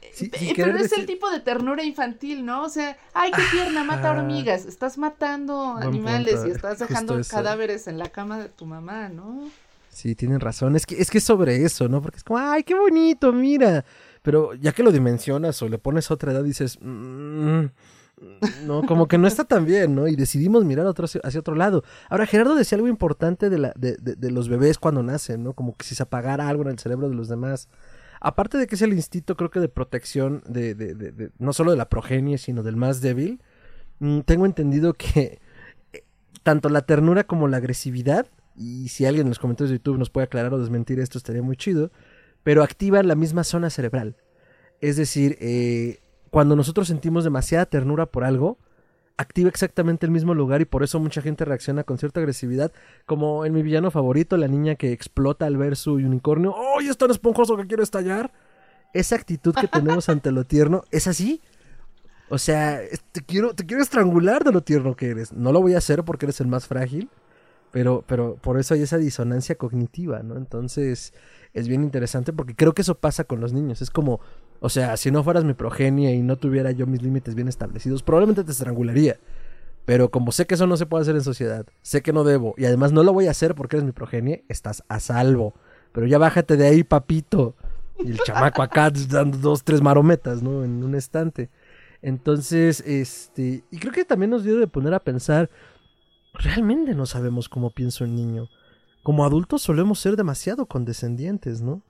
pero 0.58 0.77
es 0.77 0.91
el 0.91 1.05
tipo 1.05 1.29
de 1.29 1.39
ternura 1.39 1.84
infantil, 1.86 2.45
¿no? 2.45 2.63
O 2.63 2.69
sea, 2.69 2.97
ay, 3.13 3.32
qué 3.34 3.41
tierna, 3.49 3.86
mata 3.86 4.12
hormigas. 4.12 4.65
Estás 4.65 4.97
matando 4.97 5.77
animales 5.77 6.41
y 6.45 6.51
estás 6.51 6.79
dejando 6.79 7.21
cadáveres 7.29 7.88
en 7.88 7.97
la 7.97 8.10
cama 8.10 8.38
de 8.39 8.49
tu 8.49 8.65
mamá, 8.65 9.08
¿no? 9.08 9.49
Sí, 9.88 10.15
tienen 10.15 10.41
razón. 10.41 10.75
Es 10.75 10.86
que, 10.86 11.01
es 11.01 11.10
que 11.10 11.21
sobre 11.21 11.63
eso, 11.63 11.88
¿no? 11.88 12.01
Porque 12.01 12.17
es 12.17 12.25
como, 12.25 12.39
ay, 12.39 12.63
qué 12.63 12.75
bonito, 12.75 13.32
mira. 13.32 13.86
Pero 14.21 14.53
ya 14.53 14.73
que 14.73 14.84
lo 14.84 14.91
dimensionas 14.91 15.62
o 15.62 15.69
le 15.69 15.77
pones 15.77 16.12
otra 16.12 16.34
edad, 16.34 16.43
dices, 16.43 16.77
mm, 16.82 17.65
no, 18.65 18.84
como 18.84 19.08
que 19.08 19.17
no 19.17 19.29
está 19.29 19.45
tan 19.45 19.63
bien, 19.63 19.95
¿no? 19.95 20.10
Y 20.10 20.17
decidimos 20.17 20.65
mirar 20.65 20.86
otro, 20.88 21.05
hacia 21.05 21.39
otro 21.39 21.55
lado. 21.55 21.86
Ahora, 22.10 22.25
Gerardo 22.25 22.55
decía 22.55 22.75
algo 22.75 22.89
importante 22.89 23.49
de, 23.49 23.60
la, 23.60 23.73
de, 23.77 23.95
de 23.95 24.32
los 24.32 24.49
bebés 24.49 24.77
cuando 24.77 25.03
nacen, 25.03 25.41
¿no? 25.41 25.53
Como 25.53 25.77
que 25.77 25.86
si 25.86 25.95
se 25.95 26.03
apagara 26.03 26.49
algo 26.49 26.63
en 26.63 26.69
el 26.69 26.79
cerebro 26.79 27.08
de 27.08 27.15
los 27.15 27.29
demás. 27.29 27.69
Aparte 28.19 28.58
de 28.58 28.67
que 28.67 28.75
es 28.75 28.82
el 28.82 28.93
instinto, 28.93 29.36
creo 29.38 29.49
que 29.49 29.60
de 29.60 29.69
protección 29.69 30.43
de, 30.47 30.75
de, 30.75 30.93
de, 30.93 31.32
no 31.39 31.53
solo 31.53 31.71
de 31.71 31.77
la 31.77 31.89
progenie, 31.89 32.38
sino 32.38 32.63
del 32.63 32.75
más 32.75 33.01
débil, 33.01 33.41
mm, 33.99 34.21
tengo 34.21 34.45
entendido 34.45 34.93
que 34.93 35.39
eh, 35.93 36.03
tanto 36.43 36.69
la 36.69 36.82
ternura 36.82 37.23
como 37.23 37.47
la 37.47 37.58
agresividad, 37.58 38.27
y 38.55 38.89
si 38.89 39.05
alguien 39.05 39.27
en 39.27 39.29
los 39.29 39.39
comentarios 39.39 39.69
de 39.69 39.77
YouTube 39.77 39.97
nos 39.97 40.10
puede 40.10 40.25
aclarar 40.25 40.53
o 40.53 40.60
desmentir 40.60 40.99
esto, 40.99 41.17
estaría 41.17 41.41
muy 41.41 41.55
chido, 41.55 41.91
pero 42.43 42.62
activan 42.63 43.08
la 43.08 43.15
misma 43.15 43.43
zona 43.45 43.69
cerebral. 43.69 44.17
Es 44.82 44.97
decir, 44.97 45.38
eh, 45.39 45.99
cuando 46.29 46.55
nosotros 46.55 46.88
sentimos 46.88 47.23
demasiada 47.23 47.65
ternura 47.65 48.05
por 48.05 48.23
algo, 48.23 48.58
activa 49.19 49.49
exactamente 49.49 50.05
el 50.05 50.13
mismo 50.13 50.34
lugar 50.34 50.62
y 50.62 50.65
por 50.65 50.82
eso 50.82 50.97
mucha 50.97 51.21
gente 51.21 51.43
reacciona 51.43 51.84
con 51.84 51.97
cierta 51.97 52.21
agresividad, 52.21 52.71
como 53.05 53.45
en 53.45 53.53
mi 53.53 53.62
villano 53.62 53.91
favorito, 53.91 54.38
la 54.38 54.47
niña 54.47 54.75
que 54.75 54.93
explota 54.93 55.45
al 55.45 55.58
ver 55.58 55.75
su 55.75 55.95
unicornio, 55.95 56.55
¡oh, 56.55 56.79
es 56.79 56.97
tan 56.97 57.12
esponjoso 57.12 57.58
que 57.58 57.67
quiere 57.67 57.84
estallar! 57.84 58.32
Esa 58.93 59.17
actitud 59.17 59.53
que 59.53 59.67
tenemos 59.67 60.08
ante 60.10 60.32
lo 60.32 60.45
tierno 60.45 60.86
es 60.89 61.05
así. 61.08 61.41
O 62.29 62.38
sea, 62.38 62.79
te 63.12 63.21
quiero, 63.21 63.53
te 63.53 63.65
quiero 63.65 63.84
estrangular 63.84 64.45
de 64.45 64.53
lo 64.53 64.62
tierno 64.62 64.95
que 64.95 65.10
eres. 65.10 65.34
No 65.34 65.51
lo 65.51 65.62
voy 65.62 65.73
a 65.73 65.79
hacer 65.79 66.03
porque 66.05 66.25
eres 66.25 66.39
el 66.39 66.47
más 66.47 66.65
frágil, 66.67 67.10
pero, 67.71 68.05
pero 68.08 68.36
por 68.36 68.58
eso 68.58 68.73
hay 68.73 68.84
esa 68.84 68.97
disonancia 68.97 69.55
cognitiva, 69.55 70.23
¿no? 70.23 70.38
Entonces, 70.38 71.13
es 71.53 71.67
bien 71.67 71.84
interesante 71.84 72.32
porque 72.32 72.55
creo 72.55 72.73
que 72.73 72.84
eso 72.84 72.95
pasa 72.95 73.25
con 73.25 73.41
los 73.41 73.51
niños. 73.51 73.82
Es 73.82 73.91
como, 73.91 74.21
o 74.60 74.69
sea, 74.69 74.98
si 74.98 75.12
no 75.12 75.24
fueras 75.24 75.43
mi 75.43 75.54
progenie 75.54 76.13
y 76.15 76.22
no 76.22 76.36
tuviera 76.36 76.72
yo 76.72 76.86
mis 76.86 77.02
límites 77.02 77.36
bien 77.36 77.48
establecidos, 77.48 78.04
probablemente 78.04 78.43
te 78.43 78.52
estrangularía. 78.52 79.17
Pero 79.86 80.12
como 80.12 80.32
sé 80.32 80.45
que 80.45 80.56
eso 80.56 80.67
no 80.67 80.78
se 80.78 80.86
puede 80.86 81.02
hacer 81.02 81.15
en 81.15 81.24
sociedad, 81.24 81.65
sé 81.82 82.02
que 82.02 82.13
no 82.13 82.24
debo, 82.24 82.54
y 82.58 82.65
además 82.65 82.91
no 82.91 83.04
lo 83.04 83.13
voy 83.13 83.28
a 83.28 83.32
hacer 83.32 83.56
porque 83.56 83.78
eres 83.78 83.86
mi 83.86 83.91
progenie, 83.91 84.45
estás 84.48 84.84
a 84.88 85.00
salvo. 85.00 85.56
Pero 85.91 86.08
ya 86.08 86.17
bájate 86.17 86.58
de 86.58 86.67
ahí, 86.67 86.84
papito. 86.84 87.56
Y 87.98 88.12
el 88.12 88.19
chamaco 88.19 88.62
acá 88.62 88.91
dando 89.10 89.38
dos, 89.38 89.63
tres 89.63 89.82
marometas, 89.82 90.43
¿no? 90.43 90.63
En 90.63 90.84
un 90.84 90.95
estante. 90.95 91.50
Entonces, 92.02 92.82
este. 92.82 93.63
Y 93.72 93.80
creo 93.80 93.91
que 93.91 94.06
también 94.06 94.30
nos 94.30 94.43
dio 94.43 94.60
de 94.60 94.67
poner 94.67 94.93
a 94.93 95.00
pensar. 95.00 95.50
Realmente 96.34 96.93
no 96.93 97.06
sabemos 97.06 97.50
cómo 97.50 97.72
piensa 97.72 98.04
un 98.04 98.15
niño. 98.15 98.48
Como 99.04 99.26
adultos 99.26 99.62
solemos 99.62 100.00
ser 100.00 100.15
demasiado 100.15 100.67
condescendientes, 100.67 101.62
¿no? 101.62 101.82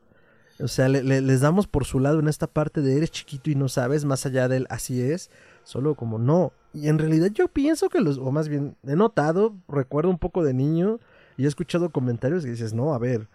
O 0.60 0.68
sea, 0.68 0.90
les 0.90 1.40
damos 1.40 1.68
por 1.68 1.86
su 1.86 2.00
lado 2.00 2.20
en 2.20 2.28
esta 2.28 2.48
parte 2.48 2.82
de 2.82 2.98
eres 2.98 3.12
chiquito 3.12 3.50
y 3.50 3.56
no 3.56 3.70
sabes, 3.70 4.04
más 4.04 4.26
allá 4.26 4.48
del 4.50 4.68
así 4.70 5.02
es, 5.02 5.30
solo 5.64 5.96
como 5.96 6.20
no. 6.20 6.52
Y 6.74 6.90
en 6.90 7.00
realidad 7.00 7.30
yo 7.32 7.48
pienso 7.48 7.90
que 7.90 8.02
los, 8.02 8.18
o 8.18 8.32
más 8.32 8.50
bien 8.50 8.76
he 8.86 8.96
notado, 8.96 9.56
recuerdo 9.70 10.10
un 10.10 10.20
poco 10.20 10.44
de 10.44 10.54
niño 10.54 11.00
y 11.38 11.46
he 11.46 11.48
escuchado 11.48 11.92
comentarios 11.92 12.44
que 12.44 12.52
dices, 12.52 12.74
no, 12.74 12.94
a 12.94 12.98
ver, 12.98 13.30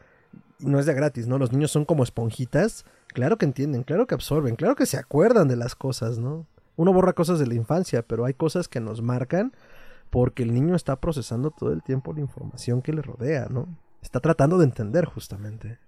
no 0.59 0.79
es 0.79 0.87
de 0.87 0.93
gratis, 0.93 1.27
¿no? 1.27 1.39
Los 1.39 1.53
niños 1.53 1.71
son 1.71 1.87
como 1.87 2.03
esponjitas, 2.03 2.85
claro 3.09 3.39
que 3.39 3.47
entienden, 3.47 3.85
claro 3.85 4.07
que 4.07 4.15
absorben, 4.15 4.57
claro 4.57 4.77
que 4.77 4.87
se 4.87 4.99
acuerdan 4.99 5.49
de 5.49 5.57
las 5.57 5.75
cosas, 5.75 6.19
¿no? 6.19 6.47
Uno 6.77 6.93
borra 6.93 7.15
cosas 7.15 7.39
de 7.39 7.47
la 7.47 7.55
infancia, 7.55 8.03
pero 8.03 8.27
hay 8.27 8.35
cosas 8.35 8.69
que 8.69 8.81
nos 8.81 9.01
marcan 9.01 9.53
porque 10.11 10.43
el 10.43 10.53
niño 10.53 10.77
está 10.77 11.01
procesando 11.01 11.51
todo 11.51 11.73
el 11.73 11.83
tiempo 11.83 12.13
la 12.13 12.21
información 12.21 12.83
que 12.83 12.93
le 12.93 13.03
rodea, 13.03 13.47
¿no? 13.49 13.67
Está 14.03 14.21
tratando 14.21 14.59
de 14.59 14.65
entender 14.65 15.07
justamente. 15.07 15.79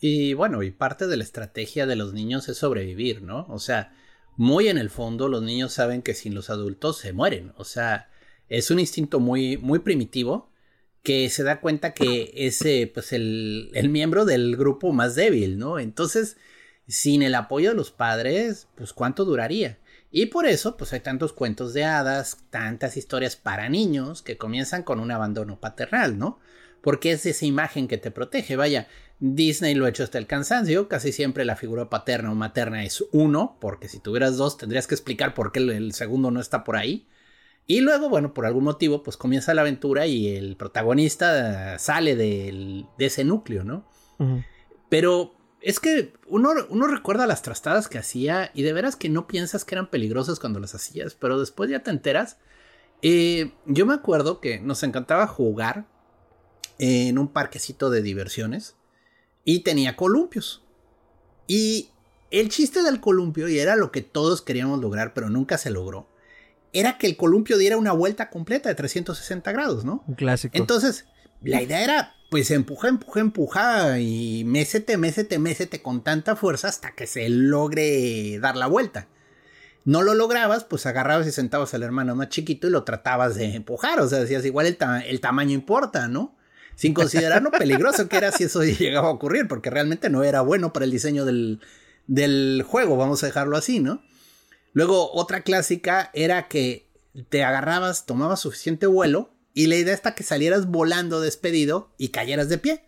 Y 0.00 0.34
bueno, 0.34 0.62
y 0.62 0.70
parte 0.70 1.06
de 1.06 1.16
la 1.16 1.24
estrategia 1.24 1.86
de 1.86 1.96
los 1.96 2.12
niños 2.12 2.48
es 2.48 2.58
sobrevivir, 2.58 3.22
¿no? 3.22 3.46
O 3.48 3.58
sea, 3.58 3.92
muy 4.36 4.68
en 4.68 4.78
el 4.78 4.90
fondo 4.90 5.28
los 5.28 5.42
niños 5.42 5.72
saben 5.72 6.02
que 6.02 6.14
sin 6.14 6.34
los 6.34 6.50
adultos 6.50 6.98
se 6.98 7.12
mueren. 7.12 7.52
O 7.56 7.64
sea, 7.64 8.08
es 8.48 8.70
un 8.70 8.78
instinto 8.78 9.20
muy, 9.20 9.56
muy 9.56 9.80
primitivo 9.80 10.50
que 11.02 11.28
se 11.30 11.42
da 11.42 11.60
cuenta 11.60 11.94
que 11.94 12.32
es 12.34 12.62
pues 12.92 13.12
el, 13.12 13.70
el 13.74 13.88
miembro 13.88 14.24
del 14.24 14.56
grupo 14.56 14.92
más 14.92 15.14
débil, 15.14 15.58
¿no? 15.58 15.78
Entonces, 15.78 16.36
sin 16.86 17.22
el 17.22 17.34
apoyo 17.34 17.70
de 17.70 17.76
los 17.76 17.90
padres, 17.90 18.68
pues 18.74 18.92
cuánto 18.92 19.24
duraría. 19.24 19.78
Y 20.10 20.26
por 20.26 20.46
eso, 20.46 20.76
pues 20.76 20.92
hay 20.92 21.00
tantos 21.00 21.32
cuentos 21.32 21.74
de 21.74 21.84
hadas, 21.84 22.38
tantas 22.50 22.96
historias 22.96 23.36
para 23.36 23.68
niños 23.68 24.22
que 24.22 24.38
comienzan 24.38 24.82
con 24.82 25.00
un 25.00 25.10
abandono 25.10 25.60
paternal, 25.60 26.18
¿no? 26.18 26.38
Porque 26.80 27.12
es 27.12 27.26
esa 27.26 27.44
imagen 27.44 27.88
que 27.88 27.98
te 27.98 28.10
protege. 28.10 28.56
Vaya, 28.56 28.88
Disney 29.20 29.74
lo 29.74 29.86
ha 29.86 29.88
hecho 29.88 30.04
hasta 30.04 30.18
el 30.18 30.26
cansancio. 30.26 30.88
Casi 30.88 31.12
siempre 31.12 31.44
la 31.44 31.56
figura 31.56 31.90
paterna 31.90 32.30
o 32.30 32.34
materna 32.34 32.84
es 32.84 33.04
uno, 33.12 33.56
porque 33.60 33.88
si 33.88 33.98
tuvieras 33.98 34.36
dos 34.36 34.56
tendrías 34.56 34.86
que 34.86 34.94
explicar 34.94 35.34
por 35.34 35.52
qué 35.52 35.60
el 35.60 35.92
segundo 35.92 36.30
no 36.30 36.40
está 36.40 36.64
por 36.64 36.76
ahí. 36.76 37.06
Y 37.66 37.80
luego, 37.80 38.08
bueno, 38.08 38.32
por 38.32 38.46
algún 38.46 38.64
motivo, 38.64 39.02
pues 39.02 39.18
comienza 39.18 39.52
la 39.52 39.60
aventura 39.60 40.06
y 40.06 40.34
el 40.34 40.56
protagonista 40.56 41.78
sale 41.78 42.16
de 42.16 42.86
ese 42.98 43.24
núcleo, 43.24 43.62
¿no? 43.62 43.86
Pero 44.88 45.34
es 45.60 45.78
que 45.78 46.14
uno, 46.28 46.50
uno, 46.70 46.86
recuerda 46.86 47.26
las 47.26 47.42
trastadas 47.42 47.88
que 47.88 47.98
hacía 47.98 48.50
y 48.54 48.62
de 48.62 48.72
veras 48.72 48.96
que 48.96 49.10
no 49.10 49.26
piensas 49.26 49.66
que 49.66 49.74
eran 49.74 49.90
peligrosas 49.90 50.40
cuando 50.40 50.60
las 50.60 50.74
hacías, 50.74 51.14
pero 51.14 51.38
después 51.38 51.68
ya 51.68 51.80
te 51.80 51.90
enteras. 51.90 52.38
Eh, 53.02 53.52
yo 53.66 53.84
me 53.84 53.94
acuerdo 53.94 54.40
que 54.40 54.60
nos 54.60 54.82
encantaba 54.82 55.26
jugar 55.26 55.86
en 56.78 57.18
un 57.18 57.28
parquecito 57.28 57.90
de 57.90 58.00
diversiones 58.00 58.76
y 59.48 59.60
tenía 59.60 59.96
columpios. 59.96 60.62
Y 61.46 61.88
el 62.30 62.50
chiste 62.50 62.82
del 62.82 63.00
columpio, 63.00 63.48
y 63.48 63.58
era 63.58 63.76
lo 63.76 63.90
que 63.90 64.02
todos 64.02 64.42
queríamos 64.42 64.78
lograr, 64.78 65.14
pero 65.14 65.30
nunca 65.30 65.56
se 65.56 65.70
logró, 65.70 66.06
era 66.74 66.98
que 66.98 67.06
el 67.06 67.16
columpio 67.16 67.56
diera 67.56 67.78
una 67.78 67.92
vuelta 67.92 68.28
completa 68.28 68.68
de 68.68 68.74
360 68.74 69.50
grados, 69.52 69.86
¿no? 69.86 70.04
Un 70.06 70.16
clásico. 70.16 70.54
Entonces, 70.54 71.06
la 71.40 71.62
idea 71.62 71.82
era, 71.82 72.14
pues, 72.30 72.50
empuja, 72.50 72.88
empuja, 72.88 73.20
empuja 73.20 74.00
y 74.00 74.44
mésete, 74.44 74.98
mésete, 74.98 75.38
mésete 75.38 75.80
con 75.80 76.04
tanta 76.04 76.36
fuerza 76.36 76.68
hasta 76.68 76.94
que 76.94 77.06
se 77.06 77.30
logre 77.30 78.38
dar 78.40 78.54
la 78.54 78.66
vuelta. 78.66 79.08
No 79.86 80.02
lo 80.02 80.12
lograbas, 80.12 80.64
pues 80.64 80.84
agarrabas 80.84 81.26
y 81.26 81.32
sentabas 81.32 81.72
al 81.72 81.84
hermano 81.84 82.14
más 82.14 82.28
chiquito 82.28 82.66
y 82.66 82.70
lo 82.70 82.84
tratabas 82.84 83.36
de 83.36 83.54
empujar. 83.54 83.98
O 84.00 84.08
sea, 84.08 84.18
decías, 84.18 84.44
igual 84.44 84.66
el, 84.66 84.76
el 85.06 85.20
tamaño 85.22 85.54
importa, 85.54 86.06
¿no? 86.06 86.36
Sin 86.78 86.94
considerar 86.94 87.42
lo 87.42 87.50
peligroso 87.50 88.08
que 88.08 88.18
era 88.18 88.30
si 88.30 88.44
eso 88.44 88.62
llegaba 88.62 89.08
a 89.08 89.10
ocurrir, 89.10 89.48
porque 89.48 89.68
realmente 89.68 90.10
no 90.10 90.22
era 90.22 90.42
bueno 90.42 90.72
para 90.72 90.84
el 90.84 90.92
diseño 90.92 91.24
del, 91.24 91.60
del 92.06 92.62
juego, 92.64 92.96
vamos 92.96 93.20
a 93.20 93.26
dejarlo 93.26 93.56
así, 93.56 93.80
¿no? 93.80 94.00
Luego, 94.74 95.12
otra 95.12 95.42
clásica 95.42 96.12
era 96.14 96.46
que 96.46 96.88
te 97.30 97.42
agarrabas, 97.42 98.06
tomabas 98.06 98.38
suficiente 98.38 98.86
vuelo 98.86 99.34
y 99.54 99.66
la 99.66 99.74
idea 99.74 99.92
está 99.92 100.14
que 100.14 100.22
salieras 100.22 100.66
volando 100.66 101.20
despedido 101.20 101.92
y 101.98 102.10
cayeras 102.10 102.48
de 102.48 102.58
pie. 102.58 102.84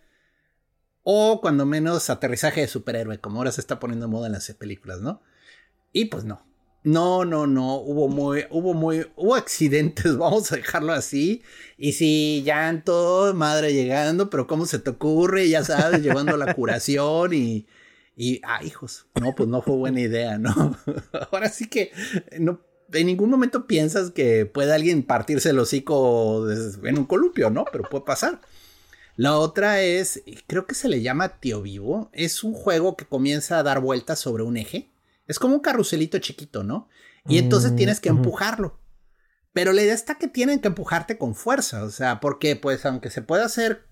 O 1.02 1.40
cuando 1.40 1.66
menos 1.66 2.10
aterrizaje 2.10 2.60
de 2.60 2.68
superhéroe, 2.68 3.18
como 3.18 3.38
ahora 3.38 3.50
se 3.50 3.60
está 3.60 3.80
poniendo 3.80 4.06
de 4.06 4.12
moda 4.12 4.28
en 4.28 4.34
las 4.34 4.48
películas, 4.52 5.00
¿no? 5.00 5.20
Y 5.92 6.04
pues 6.04 6.22
no. 6.22 6.46
No, 6.82 7.24
no, 7.24 7.46
no. 7.46 7.76
Hubo 7.76 8.08
muy, 8.08 8.44
hubo 8.50 8.74
muy, 8.74 9.06
hubo 9.16 9.34
accidentes, 9.34 10.16
vamos 10.18 10.50
a 10.52 10.56
dejarlo 10.56 10.92
así. 10.92 11.42
Y 11.76 11.92
sí, 11.92 12.42
llanto, 12.44 13.32
madre 13.34 13.72
llegando, 13.74 14.30
pero 14.30 14.46
¿cómo 14.46 14.66
se 14.66 14.78
te 14.78 14.90
ocurre? 14.90 15.48
Ya 15.48 15.64
sabes, 15.64 16.02
llevando 16.02 16.36
la 16.36 16.54
curación 16.54 17.34
y, 17.34 17.66
y, 18.16 18.40
ah, 18.44 18.62
hijos, 18.64 19.06
no, 19.20 19.34
pues 19.34 19.48
no 19.48 19.62
fue 19.62 19.76
buena 19.76 20.00
idea, 20.00 20.38
¿no? 20.38 20.76
Ahora 21.32 21.48
sí 21.50 21.68
que 21.68 21.92
no, 22.38 22.60
en 22.92 23.06
ningún 23.06 23.30
momento 23.30 23.66
piensas 23.66 24.10
que 24.10 24.46
puede 24.46 24.74
alguien 24.74 25.02
partirse 25.02 25.50
el 25.50 25.58
hocico 25.58 26.46
en 26.50 26.98
un 26.98 27.04
columpio, 27.04 27.50
¿no? 27.50 27.64
Pero 27.70 27.84
puede 27.88 28.04
pasar. 28.04 28.40
La 29.16 29.36
otra 29.36 29.82
es, 29.82 30.22
creo 30.46 30.66
que 30.66 30.74
se 30.74 30.88
le 30.88 31.02
llama 31.02 31.40
Tío 31.40 31.62
Vivo. 31.62 32.10
Es 32.12 32.42
un 32.42 32.54
juego 32.54 32.96
que 32.96 33.04
comienza 33.04 33.58
a 33.58 33.62
dar 33.62 33.80
vueltas 33.80 34.18
sobre 34.18 34.42
un 34.44 34.56
eje. 34.56 34.90
Es 35.30 35.38
como 35.38 35.54
un 35.54 35.60
carruselito 35.60 36.18
chiquito, 36.18 36.64
¿no? 36.64 36.88
Y 37.24 37.38
entonces 37.38 37.76
tienes 37.76 38.00
que 38.00 38.10
mm, 38.10 38.16
empujarlo. 38.16 38.80
Pero 39.52 39.72
la 39.72 39.82
idea 39.82 39.94
está 39.94 40.16
que 40.16 40.26
tienen 40.26 40.58
que 40.58 40.66
empujarte 40.66 41.18
con 41.18 41.36
fuerza. 41.36 41.84
O 41.84 41.90
sea, 41.90 42.18
porque 42.18 42.56
pues 42.56 42.84
aunque 42.84 43.10
se 43.10 43.22
pueda 43.22 43.44
hacer 43.44 43.86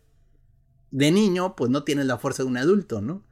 de 0.91 1.13
niño, 1.13 1.55
pues 1.55 1.71
no 1.71 1.85
tienes 1.85 2.07
la 2.07 2.19
fuerza 2.19 2.43
de 2.43 2.49
un 2.49 2.57
adulto, 2.57 3.01
¿no? 3.01 3.25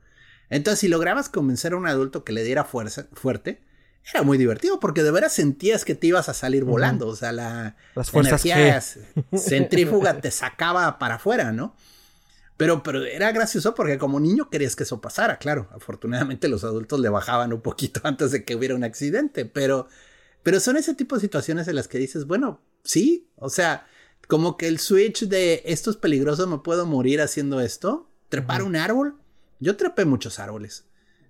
Entonces 0.50 0.78
si 0.78 0.86
lograbas 0.86 1.28
convencer 1.28 1.72
a 1.72 1.78
un 1.78 1.88
adulto 1.88 2.22
que 2.22 2.32
le 2.32 2.44
diera 2.44 2.62
fuerza 2.62 3.08
fuerte, 3.12 3.64
era 4.14 4.22
muy 4.22 4.38
divertido 4.38 4.78
porque 4.78 5.02
de 5.02 5.10
veras 5.10 5.32
sentías 5.32 5.84
que 5.84 5.96
te 5.96 6.06
ibas 6.06 6.28
a 6.28 6.34
salir 6.34 6.62
volando. 6.62 7.08
O 7.08 7.16
sea, 7.16 7.32
la 7.32 7.74
Las 7.96 8.14
energía 8.14 8.80
centrífuga 9.36 10.20
te 10.20 10.30
sacaba 10.30 11.00
para 11.00 11.16
afuera, 11.16 11.50
¿no? 11.50 11.74
Pero, 12.56 12.82
pero 12.82 13.04
era 13.04 13.32
gracioso 13.32 13.74
porque 13.74 13.98
como 13.98 14.18
niño 14.18 14.48
querías 14.48 14.76
que 14.76 14.84
eso 14.84 15.00
pasara, 15.00 15.38
claro. 15.38 15.68
Afortunadamente 15.72 16.48
los 16.48 16.64
adultos 16.64 17.00
le 17.00 17.08
bajaban 17.08 17.52
un 17.52 17.60
poquito 17.60 18.00
antes 18.04 18.30
de 18.30 18.44
que 18.44 18.56
hubiera 18.56 18.74
un 18.74 18.84
accidente, 18.84 19.44
pero, 19.44 19.88
pero 20.42 20.60
son 20.60 20.76
ese 20.76 20.94
tipo 20.94 21.16
de 21.16 21.20
situaciones 21.20 21.68
en 21.68 21.76
las 21.76 21.88
que 21.88 21.98
dices, 21.98 22.26
bueno, 22.26 22.62
sí, 22.82 23.28
o 23.36 23.50
sea, 23.50 23.86
como 24.28 24.56
que 24.56 24.68
el 24.68 24.78
switch 24.78 25.26
de 25.26 25.62
esto 25.66 25.90
es 25.90 25.96
peligroso, 25.96 26.46
me 26.46 26.58
puedo 26.58 26.86
morir 26.86 27.20
haciendo 27.20 27.60
esto, 27.60 28.10
trepar 28.28 28.62
un 28.62 28.76
árbol. 28.76 29.16
Yo 29.60 29.76
trepé 29.76 30.04
muchos 30.04 30.38
árboles. 30.38 30.86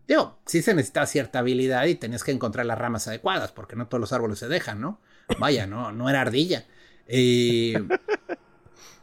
Digo, 0.09 0.39
sí 0.47 0.63
se 0.63 0.75
necesita 0.75 1.07
cierta 1.07 1.41
habilidad 1.41 1.87
y 1.87 1.97
tenías 1.97 2.23
que 2.23 2.31
encontrar 2.31 2.67
las 2.67 2.79
ramas 2.79 3.09
adecuadas, 3.09 3.51
porque 3.53 3.75
no 3.75 3.89
todos 3.89 4.01
los 4.01 4.13
árboles 4.13 4.39
se 4.39 4.49
dejan, 4.49 4.81
¿no? 4.81 5.01
Vaya, 5.39 5.67
no, 5.67 5.91
no 5.91 6.09
era 6.09 6.21
ardilla. 6.21 6.67
Y, 7.09 7.75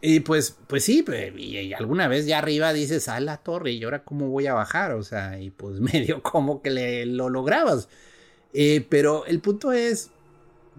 y 0.05 0.19
pues, 0.19 0.57
pues 0.67 0.83
sí, 0.83 1.05
y, 1.37 1.71
alguna 1.71 2.09
vez 2.09 2.25
ya 2.25 2.39
arriba 2.39 2.73
dices, 2.73 3.07
a 3.07 3.21
la 3.21 3.37
torre, 3.37 3.71
¿y 3.71 3.85
ahora 3.85 4.03
cómo 4.03 4.27
voy 4.27 4.47
a 4.47 4.53
bajar? 4.53 4.91
O 4.91 5.01
sea, 5.03 5.39
y 5.39 5.49
pues 5.49 5.79
medio 5.79 6.21
como 6.21 6.61
que 6.61 6.71
le, 6.71 7.05
lo 7.05 7.29
lograbas. 7.29 7.87
Eh, 8.53 8.85
pero 8.89 9.25
el 9.25 9.39
punto 9.39 9.71
es, 9.71 10.11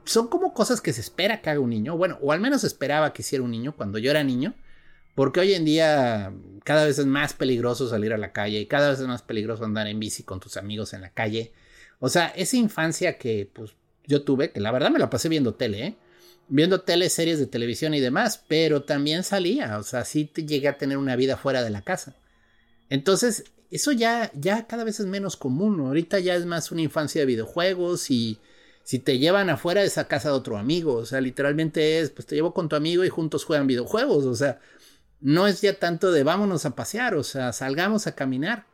son 0.04 0.28
como 0.28 0.52
cosas 0.52 0.82
que 0.82 0.92
se 0.92 1.00
espera 1.00 1.40
que 1.40 1.48
haga 1.48 1.60
un 1.60 1.70
niño, 1.70 1.96
bueno, 1.96 2.18
o 2.20 2.32
al 2.32 2.40
menos 2.40 2.64
esperaba 2.64 3.14
que 3.14 3.22
hiciera 3.22 3.42
un 3.42 3.50
niño 3.50 3.74
cuando 3.74 3.96
yo 3.96 4.10
era 4.10 4.22
niño. 4.22 4.54
Porque 5.14 5.40
hoy 5.40 5.54
en 5.54 5.64
día 5.64 6.34
cada 6.64 6.84
vez 6.84 6.98
es 6.98 7.06
más 7.06 7.32
peligroso 7.32 7.88
salir 7.88 8.12
a 8.12 8.18
la 8.18 8.32
calle 8.32 8.60
y 8.60 8.66
cada 8.66 8.90
vez 8.90 9.00
es 9.00 9.06
más 9.06 9.22
peligroso 9.22 9.64
andar 9.64 9.86
en 9.86 10.00
bici 10.00 10.24
con 10.24 10.38
tus 10.38 10.58
amigos 10.58 10.92
en 10.92 11.00
la 11.00 11.10
calle. 11.14 11.54
O 11.98 12.10
sea, 12.10 12.26
esa 12.36 12.56
infancia 12.58 13.16
que 13.16 13.48
pues 13.50 13.74
yo 14.06 14.22
tuve, 14.22 14.50
que 14.52 14.60
la 14.60 14.70
verdad 14.72 14.90
me 14.90 14.98
la 14.98 15.08
pasé 15.08 15.30
viendo 15.30 15.54
tele, 15.54 15.86
¿eh? 15.86 15.96
Viendo 16.48 16.82
tele, 16.82 17.08
series 17.08 17.38
de 17.38 17.46
televisión 17.46 17.94
y 17.94 18.00
demás, 18.00 18.42
pero 18.48 18.82
también 18.82 19.24
salía, 19.24 19.78
o 19.78 19.82
sea, 19.82 20.04
sí 20.04 20.24
te 20.24 20.44
llegué 20.44 20.68
a 20.68 20.78
tener 20.78 20.98
una 20.98 21.16
vida 21.16 21.36
fuera 21.36 21.62
de 21.62 21.70
la 21.70 21.82
casa. 21.82 22.14
Entonces, 22.90 23.44
eso 23.70 23.92
ya, 23.92 24.30
ya 24.34 24.66
cada 24.66 24.84
vez 24.84 25.00
es 25.00 25.06
menos 25.06 25.36
común, 25.36 25.80
ahorita 25.80 26.20
ya 26.20 26.34
es 26.34 26.46
más 26.46 26.70
una 26.70 26.82
infancia 26.82 27.22
de 27.22 27.26
videojuegos 27.26 28.10
y 28.10 28.38
si 28.82 28.98
te 28.98 29.18
llevan 29.18 29.48
afuera 29.48 29.80
de 29.80 29.86
esa 29.86 30.06
casa 30.06 30.28
de 30.28 30.34
otro 30.34 30.58
amigo, 30.58 30.94
o 30.94 31.06
sea, 31.06 31.20
literalmente 31.20 32.00
es, 32.00 32.10
pues 32.10 32.26
te 32.26 32.34
llevo 32.34 32.52
con 32.52 32.68
tu 32.68 32.76
amigo 32.76 33.04
y 33.04 33.08
juntos 33.08 33.44
juegan 33.44 33.66
videojuegos, 33.66 34.26
o 34.26 34.34
sea, 34.34 34.60
no 35.20 35.46
es 35.46 35.62
ya 35.62 35.78
tanto 35.78 36.12
de 36.12 36.22
vámonos 36.22 36.66
a 36.66 36.76
pasear, 36.76 37.14
o 37.14 37.22
sea, 37.24 37.52
salgamos 37.54 38.06
a 38.06 38.14
caminar. 38.14 38.66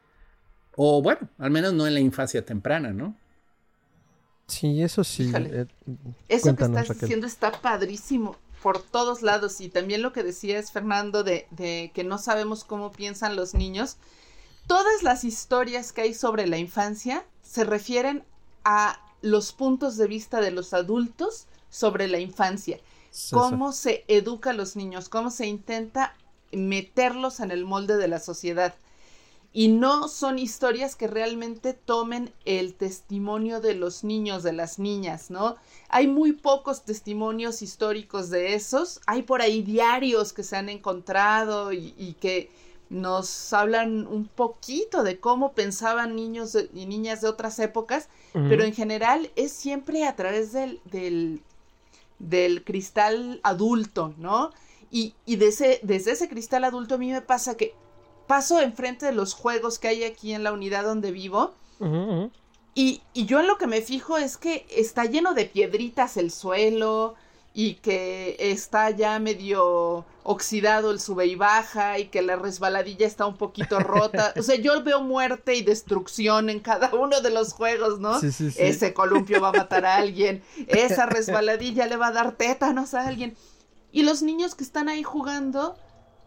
O 0.74 1.00
bueno, 1.00 1.28
al 1.38 1.50
menos 1.50 1.74
no 1.74 1.86
en 1.86 1.94
la 1.94 2.00
infancia 2.00 2.44
temprana, 2.44 2.92
¿no? 2.92 3.16
Sí, 4.50 4.82
eso 4.82 5.04
sí. 5.04 5.32
Eh, 5.34 5.66
eso 6.28 6.56
que 6.56 6.64
estás 6.64 7.00
diciendo 7.00 7.26
está 7.26 7.52
padrísimo 7.52 8.36
por 8.62 8.82
todos 8.82 9.22
lados. 9.22 9.60
Y 9.60 9.68
también 9.68 10.02
lo 10.02 10.12
que 10.12 10.22
decías, 10.22 10.72
Fernando, 10.72 11.22
de, 11.24 11.46
de 11.50 11.90
que 11.94 12.04
no 12.04 12.18
sabemos 12.18 12.64
cómo 12.64 12.92
piensan 12.92 13.36
los 13.36 13.54
niños. 13.54 13.96
Todas 14.66 15.02
las 15.02 15.24
historias 15.24 15.92
que 15.92 16.02
hay 16.02 16.14
sobre 16.14 16.46
la 16.46 16.58
infancia 16.58 17.24
se 17.42 17.64
refieren 17.64 18.24
a 18.64 19.00
los 19.22 19.52
puntos 19.52 19.96
de 19.96 20.06
vista 20.06 20.40
de 20.40 20.50
los 20.50 20.72
adultos 20.72 21.46
sobre 21.68 22.08
la 22.08 22.18
infancia. 22.18 22.78
cómo 23.30 23.72
se 23.72 24.04
educa 24.06 24.50
a 24.50 24.54
los 24.54 24.76
niños, 24.76 25.08
cómo 25.08 25.30
se 25.30 25.46
intenta 25.46 26.14
meterlos 26.52 27.40
en 27.40 27.50
el 27.50 27.64
molde 27.64 27.96
de 27.96 28.08
la 28.08 28.20
sociedad. 28.20 28.74
Y 29.52 29.68
no 29.68 30.06
son 30.06 30.38
historias 30.38 30.94
que 30.94 31.08
realmente 31.08 31.72
tomen 31.72 32.32
el 32.44 32.74
testimonio 32.74 33.60
de 33.60 33.74
los 33.74 34.04
niños, 34.04 34.44
de 34.44 34.52
las 34.52 34.78
niñas, 34.78 35.28
¿no? 35.28 35.56
Hay 35.88 36.06
muy 36.06 36.32
pocos 36.32 36.84
testimonios 36.84 37.60
históricos 37.60 38.30
de 38.30 38.54
esos. 38.54 39.00
Hay 39.06 39.22
por 39.22 39.42
ahí 39.42 39.62
diarios 39.62 40.32
que 40.32 40.44
se 40.44 40.56
han 40.56 40.68
encontrado 40.68 41.72
y, 41.72 42.16
que 42.20 42.48
nos 42.90 43.52
hablan 43.52 44.06
un 44.06 44.26
poquito 44.26 45.02
de 45.02 45.18
cómo 45.18 45.52
pensaban 45.52 46.14
niños 46.14 46.56
y 46.72 46.86
niñas 46.86 47.20
de 47.20 47.28
otras 47.28 47.58
épocas, 47.58 48.08
pero 48.32 48.62
en 48.62 48.72
general 48.72 49.32
es 49.34 49.50
siempre 49.50 50.04
a 50.06 50.14
través 50.14 50.52
del, 50.52 50.80
del, 50.84 51.42
del 52.20 52.62
cristal 52.62 53.40
adulto, 53.42 54.14
¿no? 54.16 54.52
Y, 54.92 55.14
y 55.26 55.36
desde, 55.36 55.80
desde 55.82 56.12
ese 56.12 56.28
cristal 56.28 56.64
adulto 56.64 56.96
a 56.96 56.98
mí 56.98 57.10
me 57.12 57.22
pasa 57.22 57.56
que 57.56 57.74
paso 58.30 58.60
enfrente 58.60 59.06
de 59.06 59.12
los 59.12 59.34
juegos 59.34 59.80
que 59.80 59.88
hay 59.88 60.04
aquí 60.04 60.34
en 60.34 60.44
la 60.44 60.52
unidad 60.52 60.84
donde 60.84 61.10
vivo. 61.10 61.52
Y, 62.76 63.02
y, 63.12 63.26
yo 63.26 63.40
en 63.40 63.48
lo 63.48 63.58
que 63.58 63.66
me 63.66 63.82
fijo 63.82 64.18
es 64.18 64.36
que 64.36 64.68
está 64.70 65.04
lleno 65.06 65.34
de 65.34 65.46
piedritas 65.46 66.16
el 66.16 66.30
suelo 66.30 67.16
y 67.54 67.74
que 67.74 68.36
está 68.38 68.90
ya 68.90 69.18
medio 69.18 70.04
oxidado 70.22 70.92
el 70.92 71.00
sube 71.00 71.26
y 71.26 71.34
baja 71.34 71.98
y 71.98 72.06
que 72.06 72.22
la 72.22 72.36
resbaladilla 72.36 73.04
está 73.04 73.26
un 73.26 73.36
poquito 73.36 73.80
rota. 73.80 74.32
O 74.38 74.42
sea, 74.44 74.54
yo 74.54 74.80
veo 74.84 75.00
muerte 75.00 75.56
y 75.56 75.62
destrucción 75.62 76.50
en 76.50 76.60
cada 76.60 76.94
uno 76.94 77.20
de 77.20 77.30
los 77.30 77.52
juegos, 77.52 77.98
¿no? 77.98 78.16
Ese 78.20 78.94
columpio 78.94 79.40
va 79.40 79.48
a 79.48 79.54
matar 79.54 79.84
a 79.84 79.96
alguien, 79.96 80.44
esa 80.68 81.06
resbaladilla 81.06 81.88
le 81.88 81.96
va 81.96 82.06
a 82.06 82.12
dar 82.12 82.36
tétanos 82.36 82.94
a 82.94 83.08
alguien. 83.08 83.36
Y 83.90 84.04
los 84.04 84.22
niños 84.22 84.54
que 84.54 84.62
están 84.62 84.88
ahí 84.88 85.02
jugando, 85.02 85.76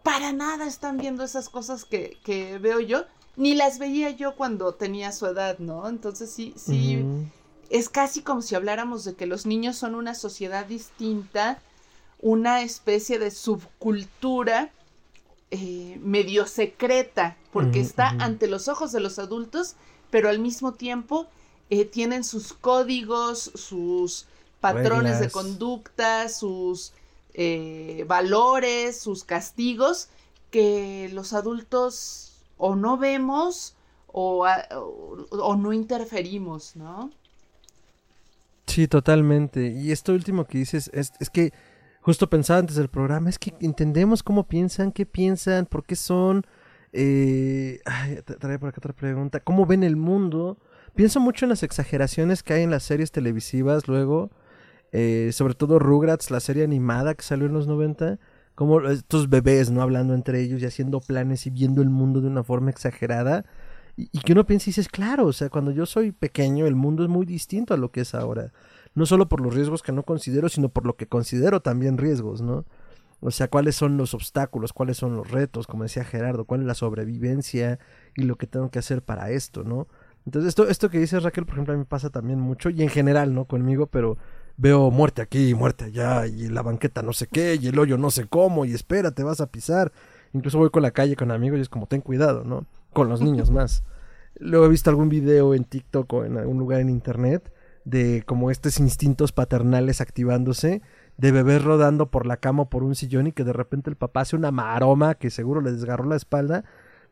para 0.04 0.32
nada 0.32 0.66
están 0.66 0.98
viendo 0.98 1.24
esas 1.24 1.48
cosas 1.48 1.84
que, 1.84 2.18
que 2.22 2.58
veo 2.58 2.78
yo, 2.78 3.06
ni 3.36 3.54
las 3.54 3.80
veía 3.80 4.10
yo 4.10 4.36
cuando 4.36 4.74
tenía 4.74 5.10
su 5.10 5.26
edad, 5.26 5.58
¿no? 5.58 5.88
Entonces 5.88 6.30
sí, 6.30 6.54
sí, 6.56 7.02
es 7.70 7.88
casi 7.88 8.20
como 8.22 8.42
si 8.42 8.54
habláramos 8.54 9.04
de 9.04 9.14
que 9.14 9.26
los 9.26 9.46
niños 9.46 9.76
son 9.76 9.96
una 9.96 10.14
sociedad 10.14 10.66
distinta, 10.66 11.58
una 12.20 12.62
especie 12.62 13.18
de 13.18 13.30
subcultura 13.30 14.70
eh, 15.50 15.98
medio 16.02 16.46
secreta, 16.46 17.36
porque 17.50 17.80
está 17.80 18.10
ante 18.10 18.46
los 18.46 18.68
ojos 18.68 18.92
de 18.92 19.00
los 19.00 19.18
adultos, 19.18 19.74
pero 20.10 20.28
al 20.28 20.38
mismo 20.38 20.74
tiempo 20.74 21.26
eh, 21.70 21.86
tienen 21.86 22.24
sus 22.24 22.52
códigos, 22.52 23.52
sus 23.54 24.26
patrones 24.60 25.18
de 25.18 25.30
conducta, 25.30 26.28
sus 26.28 26.92
eh, 27.34 28.04
valores, 28.06 28.98
sus 28.98 29.24
castigos, 29.24 30.08
que 30.50 31.10
los 31.12 31.32
adultos 31.32 32.44
o 32.56 32.76
no 32.76 32.96
vemos 32.96 33.74
o, 34.06 34.46
o, 34.46 35.56
no 35.56 35.72
interferimos, 35.72 36.76
¿no? 36.76 37.10
Sí, 38.66 38.86
totalmente. 38.86 39.72
Y 39.72 39.90
esto 39.90 40.12
último 40.12 40.44
que 40.44 40.58
dices 40.58 40.88
es, 40.94 41.12
es 41.18 41.30
que 41.30 41.52
justo 42.00 42.30
pensaba 42.30 42.60
antes 42.60 42.76
del 42.76 42.88
programa, 42.88 43.28
es 43.28 43.38
que 43.38 43.54
entendemos 43.60 44.22
cómo 44.22 44.46
piensan, 44.46 44.92
qué 44.92 45.04
piensan, 45.04 45.66
por 45.66 45.84
qué 45.84 45.96
son. 45.96 46.46
Eh, 46.92 47.80
ay, 47.84 48.20
trae 48.38 48.58
por 48.60 48.68
acá 48.68 48.78
otra 48.78 48.92
pregunta. 48.92 49.40
¿Cómo 49.40 49.66
ven 49.66 49.82
el 49.82 49.96
mundo? 49.96 50.58
Pienso 50.94 51.18
mucho 51.18 51.44
en 51.44 51.48
las 51.48 51.64
exageraciones 51.64 52.44
que 52.44 52.52
hay 52.54 52.62
en 52.62 52.70
las 52.70 52.84
series 52.84 53.10
televisivas 53.10 53.88
luego. 53.88 54.30
Eh, 54.94 55.30
sobre 55.32 55.54
todo 55.54 55.78
Rugrats, 55.78 56.30
la 56.30 56.40
serie 56.40 56.64
animada 56.64 57.14
que 57.14 57.22
salió 57.22 57.46
en 57.46 57.52
los 57.52 57.66
90. 57.66 58.18
Como 58.54 58.80
estos 58.82 59.28
bebés, 59.28 59.70
¿no? 59.70 59.82
Hablando 59.82 60.14
entre 60.14 60.40
ellos 60.40 60.62
y 60.62 60.66
haciendo 60.66 61.00
planes 61.00 61.46
y 61.46 61.50
viendo 61.50 61.82
el 61.82 61.90
mundo 61.90 62.20
de 62.20 62.28
una 62.28 62.44
forma 62.44 62.70
exagerada. 62.70 63.44
Y, 63.96 64.20
que 64.20 64.32
uno 64.32 64.46
piensa 64.46 64.64
y 64.64 64.70
dices, 64.70 64.88
claro, 64.88 65.26
o 65.26 65.32
sea, 65.32 65.50
cuando 65.50 65.70
yo 65.70 65.86
soy 65.86 66.12
pequeño 66.12 66.66
el 66.66 66.74
mundo 66.74 67.04
es 67.04 67.08
muy 67.08 67.26
distinto 67.26 67.74
a 67.74 67.76
lo 67.76 67.92
que 67.92 68.00
es 68.00 68.14
ahora 68.14 68.52
no 68.94 69.06
solo 69.06 69.28
por 69.28 69.40
los 69.40 69.54
riesgos 69.54 69.82
que 69.82 69.92
no 69.92 70.04
considero, 70.04 70.48
sino 70.48 70.68
por 70.68 70.86
lo 70.86 70.96
que 70.96 71.06
considero 71.06 71.60
también 71.60 71.98
riesgos, 71.98 72.40
¿no? 72.40 72.64
O 73.20 73.30
sea, 73.30 73.48
cuáles 73.48 73.74
son 73.74 73.96
los 73.96 74.14
obstáculos, 74.14 74.72
cuáles 74.72 74.98
son 74.98 75.16
los 75.16 75.30
retos, 75.30 75.66
como 75.66 75.84
decía 75.84 76.04
Gerardo, 76.04 76.44
cuál 76.44 76.60
es 76.60 76.66
la 76.66 76.74
sobrevivencia 76.74 77.78
y 78.16 78.22
lo 78.22 78.36
que 78.36 78.46
tengo 78.46 78.70
que 78.70 78.78
hacer 78.78 79.02
para 79.02 79.30
esto, 79.30 79.64
¿no? 79.64 79.88
Entonces, 80.26 80.50
esto, 80.50 80.68
esto 80.68 80.90
que 80.90 80.98
dice 80.98 81.18
Raquel, 81.20 81.44
por 81.44 81.54
ejemplo, 81.54 81.74
a 81.74 81.76
mí 81.76 81.80
me 81.80 81.86
pasa 81.86 82.10
también 82.10 82.38
mucho, 82.38 82.70
y 82.70 82.82
en 82.82 82.88
general, 82.88 83.34
¿no? 83.34 83.46
Conmigo, 83.46 83.86
pero 83.86 84.16
veo 84.56 84.90
muerte 84.90 85.22
aquí, 85.22 85.54
muerte 85.54 85.86
allá, 85.86 86.26
y 86.26 86.48
la 86.48 86.62
banqueta 86.62 87.02
no 87.02 87.12
sé 87.12 87.26
qué, 87.26 87.58
y 87.60 87.68
el 87.68 87.78
hoyo 87.78 87.98
no 87.98 88.10
sé 88.10 88.26
cómo, 88.26 88.64
y 88.64 88.72
espera, 88.72 89.12
te 89.12 89.22
vas 89.22 89.40
a 89.40 89.46
pisar. 89.46 89.92
Incluso 90.32 90.58
voy 90.58 90.70
con 90.70 90.82
la 90.82 90.90
calle 90.90 91.16
con 91.16 91.30
amigos 91.30 91.58
y 91.58 91.62
es 91.62 91.68
como, 91.68 91.86
ten 91.86 92.00
cuidado, 92.00 92.44
¿no? 92.44 92.66
Con 92.92 93.08
los 93.08 93.20
niños 93.20 93.50
más. 93.50 93.84
Luego 94.36 94.66
he 94.66 94.68
visto 94.68 94.90
algún 94.90 95.08
video 95.08 95.54
en 95.54 95.64
TikTok 95.64 96.12
o 96.12 96.24
en 96.24 96.38
algún 96.38 96.58
lugar 96.58 96.80
en 96.80 96.90
internet 96.90 97.52
de 97.84 98.22
como 98.26 98.50
estos 98.50 98.80
instintos 98.80 99.32
paternales 99.32 100.00
activándose, 100.00 100.82
de 101.16 101.32
bebés 101.32 101.62
rodando 101.62 102.10
por 102.10 102.26
la 102.26 102.38
cama 102.38 102.62
o 102.62 102.70
por 102.70 102.82
un 102.82 102.94
sillón 102.94 103.28
y 103.28 103.32
que 103.32 103.44
de 103.44 103.52
repente 103.52 103.90
el 103.90 103.96
papá 103.96 104.22
hace 104.22 104.34
una 104.34 104.50
maroma 104.50 105.14
que 105.14 105.30
seguro 105.30 105.60
le 105.60 105.70
desgarró 105.70 106.04
la 106.04 106.16
espalda, 106.16 106.64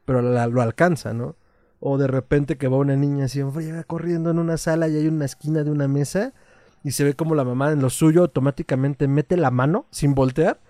pero 0.05 0.23
lo 0.23 0.63
alcanza, 0.63 1.13
¿no? 1.13 1.37
O 1.79 1.99
de 1.99 2.07
repente 2.07 2.57
que 2.57 2.69
va 2.69 2.79
una 2.79 2.97
niña 2.97 3.27
así, 3.27 3.41
corriendo 3.87 4.31
en 4.31 4.39
una 4.39 4.57
sala 4.57 4.89
y 4.89 4.97
hay 4.97 5.07
una 5.07 5.27
esquina 5.27 5.63
de 5.63 5.71
una 5.71 5.87
mesa 5.87 6.33
y 6.85 6.93
se 6.93 7.05
ve 7.05 7.15
como 7.15 7.35
la 7.35 7.45
mamá 7.45 7.73
en 7.73 7.81
lo 7.81 7.91
suyo 7.91 8.23
automáticamente 8.23 9.09
mete 9.09 9.37
la 9.37 9.51
mano 9.51 9.87
sin 9.91 10.15
voltear 10.15 10.61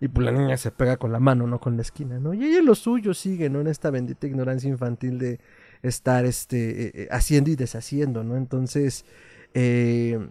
y 0.00 0.08
pues 0.08 0.24
la 0.24 0.32
niña 0.32 0.56
se 0.56 0.70
pega 0.70 0.96
con 0.96 1.12
la 1.12 1.20
mano, 1.20 1.46
no 1.46 1.60
con 1.60 1.76
la 1.76 1.82
esquina, 1.82 2.18
¿no? 2.18 2.34
Y 2.34 2.44
ella 2.44 2.58
en 2.58 2.66
lo 2.66 2.74
suyo 2.74 3.14
sigue, 3.14 3.48
¿no? 3.48 3.60
En 3.60 3.68
esta 3.68 3.90
bendita 3.90 4.26
ignorancia 4.26 4.68
infantil 4.68 5.18
de 5.18 5.40
estar 5.82 6.24
este, 6.26 6.86
eh, 6.86 6.92
eh, 6.94 7.08
haciendo 7.10 7.50
y 7.50 7.56
deshaciendo, 7.56 8.24
¿no? 8.24 8.36
Entonces, 8.36 9.06
eh, 9.54 10.28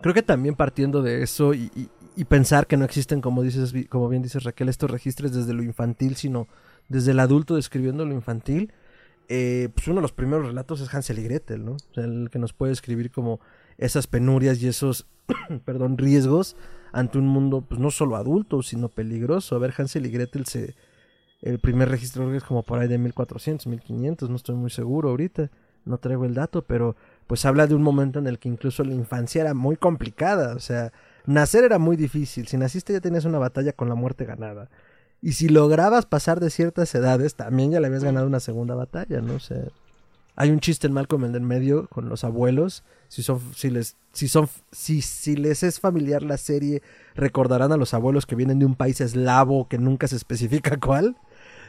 creo 0.00 0.14
que 0.14 0.22
también 0.22 0.54
partiendo 0.54 1.02
de 1.02 1.22
eso 1.22 1.54
y, 1.54 1.88
pensar 2.28 2.66
que 2.66 2.76
no 2.76 2.84
existen, 2.84 3.22
como, 3.22 3.42
dices, 3.42 3.72
como 3.88 4.08
bien 4.10 4.22
dices 4.22 4.44
Raquel, 4.44 4.68
estos 4.68 4.90
registros 4.90 5.32
desde 5.32 5.54
lo 5.54 5.62
infantil, 5.62 6.16
sino 6.16 6.48
desde 6.90 7.12
el 7.12 7.20
adulto 7.20 7.56
describiendo 7.56 8.04
lo 8.04 8.12
infantil, 8.12 8.72
eh, 9.28 9.68
pues 9.72 9.86
uno 9.86 9.96
de 9.96 10.02
los 10.02 10.12
primeros 10.12 10.44
relatos 10.44 10.80
es 10.80 10.92
Hansel 10.92 11.20
y 11.20 11.22
Gretel, 11.22 11.64
¿no? 11.64 11.76
el 11.94 12.28
que 12.30 12.38
nos 12.38 12.52
puede 12.52 12.72
escribir 12.72 13.10
como 13.10 13.40
esas 13.80 14.06
penurias 14.06 14.62
y 14.62 14.68
esos, 14.68 15.06
perdón, 15.64 15.98
riesgos 15.98 16.56
ante 16.92 17.18
un 17.18 17.26
mundo, 17.26 17.64
pues 17.66 17.80
no 17.80 17.90
solo 17.90 18.16
adulto, 18.16 18.62
sino 18.62 18.88
peligroso. 18.88 19.56
A 19.56 19.58
ver, 19.58 19.74
Hansel 19.76 20.06
y 20.06 20.10
Gretel 20.10 20.46
se... 20.46 20.76
El 21.40 21.58
primer 21.58 21.88
registro 21.88 22.32
es 22.34 22.44
como 22.44 22.62
por 22.62 22.78
ahí 22.78 22.86
de 22.86 22.98
1400, 22.98 23.66
1500, 23.66 24.28
no 24.28 24.36
estoy 24.36 24.56
muy 24.56 24.68
seguro 24.68 25.08
ahorita, 25.08 25.50
no 25.86 25.96
traigo 25.96 26.26
el 26.26 26.34
dato, 26.34 26.66
pero 26.66 26.96
pues 27.26 27.46
habla 27.46 27.66
de 27.66 27.74
un 27.74 27.82
momento 27.82 28.18
en 28.18 28.26
el 28.26 28.38
que 28.38 28.50
incluso 28.50 28.84
la 28.84 28.92
infancia 28.92 29.40
era 29.40 29.54
muy 29.54 29.76
complicada, 29.76 30.54
o 30.54 30.58
sea, 30.58 30.92
nacer 31.24 31.64
era 31.64 31.78
muy 31.78 31.96
difícil, 31.96 32.46
si 32.46 32.58
naciste 32.58 32.92
ya 32.92 33.00
tenías 33.00 33.24
una 33.24 33.38
batalla 33.38 33.72
con 33.72 33.88
la 33.88 33.94
muerte 33.94 34.26
ganada. 34.26 34.68
Y 35.22 35.32
si 35.32 35.48
lograbas 35.48 36.04
pasar 36.04 36.40
de 36.40 36.50
ciertas 36.50 36.94
edades, 36.94 37.34
también 37.36 37.70
ya 37.70 37.80
le 37.80 37.86
habías 37.86 38.04
ganado 38.04 38.26
una 38.26 38.40
segunda 38.40 38.74
batalla, 38.74 39.22
¿no? 39.22 39.36
O 39.36 39.40
sea, 39.40 39.62
hay 40.40 40.48
un 40.48 40.60
chiste 40.60 40.86
en 40.86 40.94
Malcolm 40.94 41.24
el 41.24 41.32
del 41.32 41.42
medio 41.42 41.86
con 41.88 42.08
los 42.08 42.24
abuelos. 42.24 42.82
Si 43.08 43.22
son, 43.22 43.42
si 43.54 43.68
les, 43.68 43.96
si 44.14 44.26
son, 44.26 44.48
si, 44.72 45.02
si 45.02 45.36
les 45.36 45.62
es 45.62 45.80
familiar 45.80 46.22
la 46.22 46.38
serie, 46.38 46.82
recordarán 47.14 47.72
a 47.72 47.76
los 47.76 47.92
abuelos 47.92 48.24
que 48.24 48.36
vienen 48.36 48.58
de 48.58 48.64
un 48.64 48.74
país 48.74 49.02
eslavo 49.02 49.68
que 49.68 49.76
nunca 49.76 50.08
se 50.08 50.16
especifica 50.16 50.76
cuál. 50.80 51.18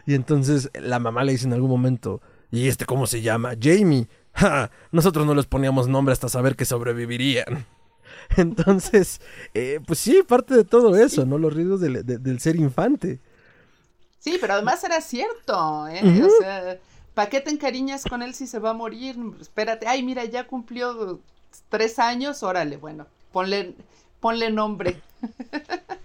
Y 0.05 0.13
entonces 0.13 0.71
la 0.73 0.99
mamá 0.99 1.25
le 1.25 1.33
dice 1.33 1.47
en 1.47 1.51
algún 1.51 1.69
momento, 1.69 2.21
¿y 2.49 2.69
este 2.69 2.85
cómo 2.85 3.07
se 3.07 3.21
llama? 3.21 3.55
Jamie. 3.61 4.07
Ja, 4.33 4.71
nosotros 4.93 5.25
no 5.25 5.35
les 5.35 5.45
poníamos 5.45 5.89
nombre 5.89 6.13
hasta 6.13 6.29
saber 6.29 6.55
que 6.55 6.63
sobrevivirían. 6.63 7.65
Entonces, 8.37 9.19
eh, 9.53 9.81
pues 9.85 9.99
sí, 9.99 10.23
parte 10.25 10.55
de 10.55 10.63
todo 10.63 10.95
eso, 10.95 11.25
¿no? 11.25 11.37
Los 11.37 11.53
riesgos 11.53 11.81
del, 11.81 12.39
ser 12.39 12.55
infante. 12.55 13.19
Sí, 14.19 14.37
pero 14.39 14.53
además 14.53 14.81
era 14.85 15.01
cierto, 15.01 15.85
¿eh? 15.89 16.23
O 16.23 16.41
sea, 16.41 16.79
¿para 17.13 17.29
qué 17.29 17.41
te 17.41 17.51
encariñas 17.51 18.03
con 18.05 18.21
él 18.21 18.33
si 18.33 18.47
se 18.47 18.59
va 18.59 18.71
a 18.71 18.73
morir? 18.73 19.15
Espérate, 19.39 19.87
ay, 19.87 20.03
mira, 20.03 20.25
ya 20.25 20.47
cumplió 20.47 21.19
tres 21.69 21.99
años, 21.99 22.43
órale, 22.43 22.77
bueno, 22.77 23.07
ponle, 23.31 23.75
ponle 24.19 24.49
nombre. 24.51 25.01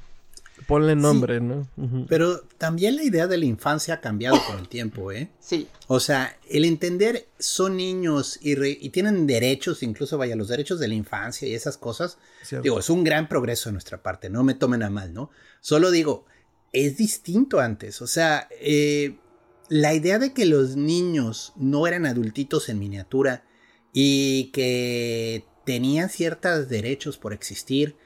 Ponle 0.67 0.97
nombre, 0.97 1.41
¿no? 1.41 1.69
Pero 2.09 2.41
también 2.59 2.97
la 2.97 3.05
idea 3.05 3.29
de 3.29 3.37
la 3.37 3.45
infancia 3.45 3.95
ha 3.95 4.01
cambiado 4.01 4.37
con 4.49 4.59
el 4.59 4.69
tiempo, 4.69 5.13
¿eh? 5.13 5.31
Sí. 5.39 5.69
O 5.87 6.01
sea, 6.01 6.37
el 6.51 6.65
entender 6.65 7.29
son 7.39 7.77
niños 7.77 8.37
y, 8.43 8.57
y 8.85 8.91
tienen 8.91 9.29
derechos, 9.29 9.85
incluso 9.85 10.19
vaya, 10.19 10.35
los 10.35 10.49
derechos 10.49 10.81
de 10.81 10.89
la 10.89 10.95
infancia 10.95 11.47
y 11.47 11.55
esas 11.55 11.79
cosas. 11.79 12.19
Digo, 12.65 12.81
es 12.81 12.91
un 12.91 13.05
gran 13.05 13.29
progreso 13.29 13.69
de 13.69 13.75
nuestra 13.75 14.03
parte, 14.03 14.29
no 14.29 14.43
me 14.43 14.55
tomen 14.55 14.83
a 14.83 14.91
mal, 14.91 15.15
¿no? 15.15 15.31
Solo 15.61 15.93
digo, 15.93 16.27
es 16.73 16.97
distinto 16.97 17.61
antes. 17.61 18.03
O 18.03 18.09
sea, 18.09 18.49
eh, 18.61 19.19
la 19.69 19.95
idea 19.95 20.19
de 20.19 20.33
que 20.33 20.47
los 20.47 20.77
niños 20.77 21.53
no 21.57 21.87
eran 21.87 22.07
adultitos 22.07 22.69
en 22.69 22.79
miniatura 22.79 23.45
y 23.93 24.51
que 24.53 25.45
tenían 25.65 26.09
ciertos 26.09 26.69
derechos 26.69 27.19
por 27.19 27.33
existir, 27.33 27.97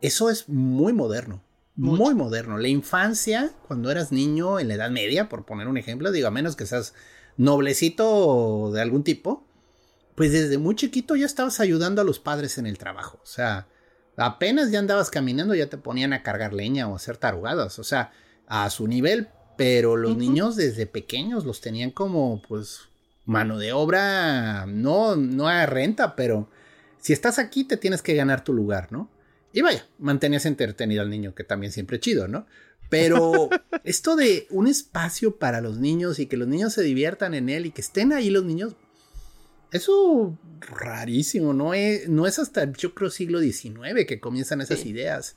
eso 0.00 0.30
es 0.30 0.48
muy 0.48 0.92
moderno 0.92 1.42
muy 1.80 2.14
moderno. 2.14 2.58
La 2.58 2.68
infancia, 2.68 3.52
cuando 3.66 3.90
eras 3.90 4.12
niño 4.12 4.60
en 4.60 4.68
la 4.68 4.74
Edad 4.74 4.90
Media, 4.90 5.28
por 5.28 5.46
poner 5.46 5.66
un 5.66 5.78
ejemplo, 5.78 6.12
digo, 6.12 6.28
a 6.28 6.30
menos 6.30 6.56
que 6.56 6.66
seas 6.66 6.94
noblecito 7.36 8.70
de 8.72 8.82
algún 8.82 9.02
tipo, 9.02 9.46
pues 10.14 10.32
desde 10.32 10.58
muy 10.58 10.74
chiquito 10.74 11.16
ya 11.16 11.24
estabas 11.24 11.58
ayudando 11.60 12.02
a 12.02 12.04
los 12.04 12.18
padres 12.20 12.58
en 12.58 12.66
el 12.66 12.76
trabajo. 12.76 13.20
O 13.22 13.26
sea, 13.26 13.66
apenas 14.16 14.70
ya 14.70 14.78
andabas 14.78 15.10
caminando, 15.10 15.54
ya 15.54 15.70
te 15.70 15.78
ponían 15.78 16.12
a 16.12 16.22
cargar 16.22 16.52
leña 16.52 16.86
o 16.86 16.92
a 16.92 16.96
hacer 16.96 17.16
tarugadas. 17.16 17.78
O 17.78 17.84
sea, 17.84 18.12
a 18.46 18.68
su 18.68 18.86
nivel, 18.86 19.28
pero 19.60 19.94
los 19.98 20.16
niños 20.16 20.56
desde 20.56 20.86
pequeños 20.86 21.44
los 21.44 21.60
tenían 21.60 21.90
como, 21.90 22.40
pues, 22.48 22.88
mano 23.26 23.58
de 23.58 23.74
obra, 23.74 24.64
no, 24.64 25.16
no 25.16 25.48
a 25.48 25.66
renta, 25.66 26.16
pero 26.16 26.48
si 26.98 27.12
estás 27.12 27.38
aquí 27.38 27.64
te 27.64 27.76
tienes 27.76 28.00
que 28.00 28.14
ganar 28.14 28.42
tu 28.42 28.54
lugar, 28.54 28.90
¿no? 28.90 29.10
Y 29.52 29.60
vaya, 29.60 29.86
mantenías 29.98 30.46
entretenido 30.46 31.02
al 31.02 31.10
niño, 31.10 31.34
que 31.34 31.44
también 31.44 31.72
siempre 31.72 31.98
es 31.98 32.00
chido, 32.00 32.26
¿no? 32.26 32.46
Pero 32.88 33.50
esto 33.84 34.16
de 34.16 34.46
un 34.48 34.66
espacio 34.66 35.36
para 35.36 35.60
los 35.60 35.76
niños 35.76 36.20
y 36.20 36.24
que 36.24 36.38
los 36.38 36.48
niños 36.48 36.72
se 36.72 36.82
diviertan 36.82 37.34
en 37.34 37.50
él 37.50 37.66
y 37.66 37.70
que 37.70 37.82
estén 37.82 38.14
ahí 38.14 38.30
los 38.30 38.46
niños, 38.46 38.76
eso 39.72 40.38
rarísimo, 40.58 41.52
no 41.52 41.74
es, 41.74 42.08
no 42.08 42.26
es 42.26 42.38
hasta 42.38 42.72
yo 42.72 42.94
creo 42.94 43.10
siglo 43.10 43.40
XIX 43.40 44.06
que 44.08 44.20
comienzan 44.20 44.62
esas 44.62 44.86
ideas. 44.86 45.36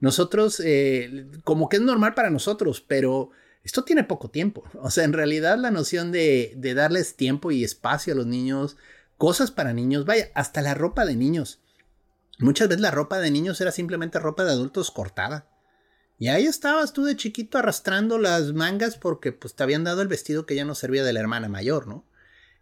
Nosotros, 0.00 0.60
eh, 0.64 1.26
como 1.44 1.68
que 1.68 1.76
es 1.76 1.82
normal 1.82 2.14
para 2.14 2.30
nosotros, 2.30 2.80
pero 2.86 3.30
esto 3.64 3.84
tiene 3.84 4.04
poco 4.04 4.30
tiempo. 4.30 4.64
O 4.80 4.90
sea, 4.90 5.04
en 5.04 5.12
realidad 5.12 5.58
la 5.58 5.70
noción 5.70 6.12
de, 6.12 6.52
de 6.56 6.74
darles 6.74 7.16
tiempo 7.16 7.50
y 7.50 7.64
espacio 7.64 8.12
a 8.12 8.16
los 8.16 8.26
niños, 8.26 8.76
cosas 9.16 9.50
para 9.50 9.72
niños, 9.72 10.04
vaya, 10.04 10.30
hasta 10.34 10.62
la 10.62 10.74
ropa 10.74 11.04
de 11.04 11.16
niños. 11.16 11.60
Muchas 12.38 12.68
veces 12.68 12.82
la 12.82 12.92
ropa 12.92 13.18
de 13.18 13.30
niños 13.30 13.60
era 13.60 13.72
simplemente 13.72 14.20
ropa 14.20 14.44
de 14.44 14.52
adultos 14.52 14.90
cortada. 14.90 15.48
Y 16.18 16.28
ahí 16.28 16.46
estabas 16.46 16.92
tú 16.92 17.04
de 17.04 17.16
chiquito 17.16 17.58
arrastrando 17.58 18.18
las 18.18 18.52
mangas 18.52 18.96
porque 18.96 19.32
pues 19.32 19.54
te 19.54 19.62
habían 19.62 19.84
dado 19.84 20.02
el 20.02 20.08
vestido 20.08 20.46
que 20.46 20.56
ya 20.56 20.64
no 20.64 20.74
servía 20.74 21.04
de 21.04 21.12
la 21.12 21.20
hermana 21.20 21.48
mayor, 21.48 21.86
¿no? 21.86 22.04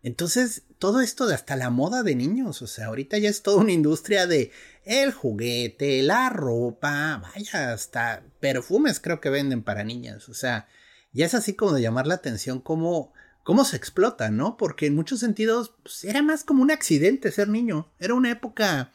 Entonces, 0.02 0.62
todo 0.78 1.00
esto 1.00 1.26
de 1.26 1.34
hasta 1.34 1.56
la 1.56 1.70
moda 1.70 2.02
de 2.02 2.14
niños, 2.14 2.62
o 2.62 2.66
sea, 2.66 2.86
ahorita 2.86 3.18
ya 3.18 3.28
es 3.28 3.42
toda 3.42 3.56
una 3.58 3.72
industria 3.72 4.26
de 4.26 4.52
el 4.84 5.12
juguete, 5.12 6.02
la 6.02 6.30
ropa, 6.30 7.20
vaya, 7.34 7.72
hasta 7.72 8.22
perfumes 8.40 9.00
creo 9.00 9.20
que 9.20 9.30
venden 9.30 9.62
para 9.62 9.84
niñas, 9.84 10.28
o 10.28 10.34
sea, 10.34 10.68
ya 11.12 11.26
es 11.26 11.34
así 11.34 11.54
como 11.54 11.72
de 11.72 11.82
llamar 11.82 12.06
la 12.06 12.14
atención 12.14 12.60
cómo, 12.60 13.12
cómo 13.42 13.64
se 13.64 13.76
explota, 13.76 14.30
¿no? 14.30 14.56
Porque 14.56 14.86
en 14.86 14.94
muchos 14.94 15.20
sentidos 15.20 15.74
pues, 15.82 16.04
era 16.04 16.22
más 16.22 16.44
como 16.44 16.62
un 16.62 16.70
accidente 16.70 17.32
ser 17.32 17.48
niño, 17.48 17.90
era 17.98 18.14
una 18.14 18.30
época, 18.30 18.92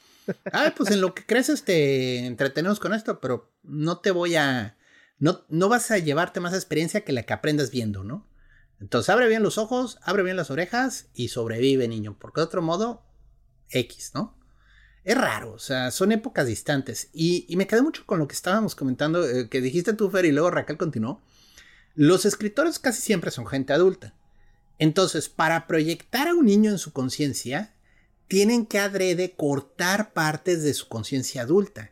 ay, 0.54 0.72
pues 0.78 0.92
en 0.92 1.02
lo 1.02 1.14
que 1.14 1.26
creces 1.26 1.64
te 1.64 2.26
entretenemos 2.26 2.80
con 2.80 2.94
esto, 2.94 3.20
pero 3.20 3.52
no 3.64 4.00
te 4.00 4.12
voy 4.12 4.36
a, 4.36 4.78
no, 5.20 5.42
no 5.50 5.68
vas 5.68 5.92
a 5.92 5.98
llevarte 5.98 6.40
más 6.40 6.54
experiencia 6.54 7.02
que 7.02 7.12
la 7.12 7.24
que 7.24 7.34
aprendas 7.34 7.72
viendo, 7.72 8.04
¿no? 8.04 8.31
Entonces 8.82 9.10
abre 9.10 9.28
bien 9.30 9.44
los 9.44 9.60
ojos, 9.60 10.00
abre 10.02 10.24
bien 10.24 10.36
las 10.36 10.50
orejas 10.50 11.08
y 11.13 11.28
sobrevive, 11.28 11.88
niño. 11.88 12.17
Porque 12.20 12.41
de 12.41 12.46
otro 12.46 12.63
modo, 12.63 13.04
X, 13.70 14.12
¿no? 14.15 14.36
Es 15.04 15.17
raro, 15.17 15.54
o 15.54 15.60
sea, 15.60 15.91
son 15.91 16.12
épocas 16.12 16.48
distantes. 16.48 17.10
Y, 17.13 17.46
me 17.56 17.67
quedé 17.67 17.84
mucho 17.84 18.06
con 18.06 18.20
lo 18.20 18.28
que 18.28 18.36
estábamos 18.36 18.76
comentando, 18.76 19.28
eh, 19.28 19.50
que 19.50 19.62
dijiste 19.62 19.94
tú, 19.94 20.10
Fer, 20.10 20.26
y 20.26 20.32
luego 20.32 20.50
Raquel 20.50 20.78
continuó. 20.78 21.22
Los 21.94 22.26
escritores 22.26 22.80
casi 22.80 23.02
siempre 23.02 23.32
son 23.32 23.46
gente 23.46 23.72
adulta. 23.72 24.15
Entonces, 24.80 25.30
para 25.30 25.67
proyectar 25.67 26.28
a 26.28 26.34
un 26.34 26.46
niño 26.46 26.72
en 26.72 26.80
su 26.80 26.91
conciencia, 26.91 27.76
tienen 28.28 28.65
que 28.65 28.80
adrede 28.80 29.36
cortar 29.36 30.13
partes 30.13 30.63
de 30.63 30.74
su 30.74 30.88
conciencia 30.88 31.44
adulta. 31.44 31.91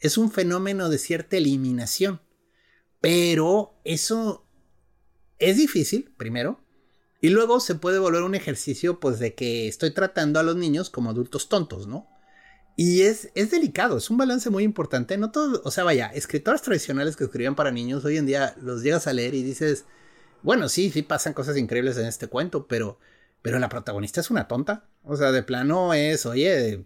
Es 0.00 0.18
un 0.18 0.30
fenómeno 0.30 0.88
de 0.88 0.98
cierta 0.98 1.36
eliminación. 1.36 2.20
Pero 3.00 3.80
eso 3.84 4.47
es 5.38 5.56
difícil, 5.56 6.12
primero, 6.16 6.60
y 7.20 7.30
luego 7.30 7.60
se 7.60 7.74
puede 7.74 7.98
volver 7.98 8.22
un 8.22 8.34
ejercicio, 8.34 9.00
pues, 9.00 9.18
de 9.18 9.34
que 9.34 9.68
estoy 9.68 9.90
tratando 9.92 10.38
a 10.38 10.42
los 10.42 10.56
niños 10.56 10.90
como 10.90 11.10
adultos 11.10 11.48
tontos, 11.48 11.86
¿no? 11.86 12.08
Y 12.76 13.02
es, 13.02 13.30
es 13.34 13.50
delicado, 13.50 13.96
es 13.96 14.08
un 14.08 14.18
balance 14.18 14.50
muy 14.50 14.62
importante. 14.62 15.18
No 15.18 15.32
todo, 15.32 15.60
o 15.64 15.70
sea, 15.72 15.82
vaya, 15.82 16.06
escritores 16.14 16.62
tradicionales 16.62 17.16
que 17.16 17.24
escribían 17.24 17.56
para 17.56 17.72
niños, 17.72 18.04
hoy 18.04 18.18
en 18.18 18.26
día 18.26 18.54
los 18.62 18.84
llegas 18.84 19.08
a 19.08 19.12
leer 19.12 19.34
y 19.34 19.42
dices, 19.42 19.84
bueno, 20.42 20.68
sí, 20.68 20.90
sí 20.90 21.02
pasan 21.02 21.32
cosas 21.32 21.56
increíbles 21.56 21.98
en 21.98 22.06
este 22.06 22.28
cuento, 22.28 22.68
pero, 22.68 23.00
pero 23.42 23.58
la 23.58 23.68
protagonista 23.68 24.20
es 24.20 24.30
una 24.30 24.46
tonta. 24.46 24.88
O 25.02 25.16
sea, 25.16 25.32
de 25.32 25.42
plano 25.42 25.92
es, 25.92 26.24
oye, 26.24 26.84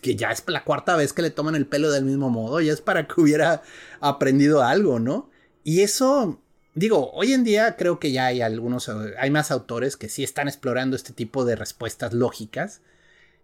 que 0.00 0.16
ya 0.16 0.30
es 0.30 0.44
la 0.46 0.64
cuarta 0.64 0.96
vez 0.96 1.12
que 1.12 1.20
le 1.20 1.30
toman 1.30 1.56
el 1.56 1.66
pelo 1.66 1.90
del 1.90 2.06
mismo 2.06 2.30
modo, 2.30 2.60
ya 2.62 2.72
es 2.72 2.80
para 2.80 3.06
que 3.06 3.20
hubiera 3.20 3.62
aprendido 4.00 4.62
algo, 4.62 4.98
¿no? 4.98 5.30
Y 5.62 5.80
eso, 5.80 6.41
Digo, 6.74 7.10
hoy 7.12 7.32
en 7.34 7.44
día 7.44 7.76
creo 7.76 7.98
que 8.00 8.12
ya 8.12 8.26
hay 8.26 8.40
algunos, 8.40 8.88
hay 9.18 9.30
más 9.30 9.50
autores 9.50 9.96
que 9.96 10.08
sí 10.08 10.24
están 10.24 10.48
explorando 10.48 10.96
este 10.96 11.12
tipo 11.12 11.44
de 11.44 11.54
respuestas 11.54 12.14
lógicas. 12.14 12.80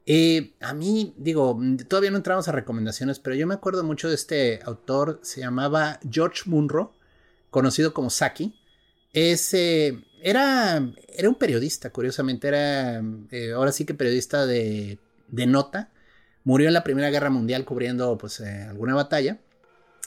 Eh, 0.07 0.55
a 0.61 0.73
mí, 0.73 1.13
digo, 1.19 1.61
todavía 1.87 2.11
no 2.11 2.17
entramos 2.17 2.49
a 2.49 2.53
recomendaciones, 2.53 3.19
pero 3.19 3.37
yo 3.37 3.47
me 3.47 3.53
acuerdo 3.53 3.85
mucho 3.85 4.09
de 4.09 4.15
este 4.15 4.61
autor, 4.65 5.21
se 5.23 5.41
llamaba 5.41 6.01
George 6.11 6.45
Munro, 6.47 6.95
conocido 7.51 7.93
como 7.93 8.09
Saki. 8.09 8.59
Ese 9.13 10.03
era, 10.23 10.83
era 11.09 11.29
un 11.29 11.35
periodista, 11.35 11.91
curiosamente, 11.91 12.49
era 12.49 13.03
eh, 13.31 13.53
ahora 13.55 13.73
sí 13.73 13.85
que 13.85 13.93
periodista 13.93 14.47
de, 14.47 14.99
de, 15.29 15.47
nota. 15.47 15.91
Murió 16.45 16.69
en 16.69 16.75
la 16.75 16.85
Primera 16.85 17.11
Guerra 17.11 17.29
Mundial 17.29 17.67
cubriendo 17.67 18.17
pues, 18.17 18.41
eh, 18.41 18.63
alguna 18.63 18.95
batalla, 18.95 19.39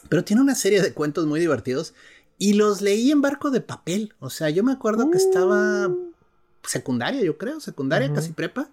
pero 0.10 0.24
tiene 0.24 0.42
una 0.42 0.56
serie 0.56 0.82
de 0.82 0.94
cuentos 0.94 1.28
muy 1.28 1.40
divertidos 1.40 1.94
y 2.42 2.54
los 2.54 2.82
leí 2.82 3.12
en 3.12 3.22
barco 3.22 3.52
de 3.52 3.62
papel. 3.62 4.16
O 4.18 4.32
sea, 4.32 4.50
yo 4.50 4.64
me 4.64 4.72
acuerdo 4.72 5.12
que 5.12 5.20
estaba 5.20 5.88
uh. 5.88 6.12
secundaria, 6.64 7.22
yo 7.22 7.38
creo, 7.38 7.60
secundaria, 7.60 8.12
casi 8.12 8.32
prepa. 8.32 8.72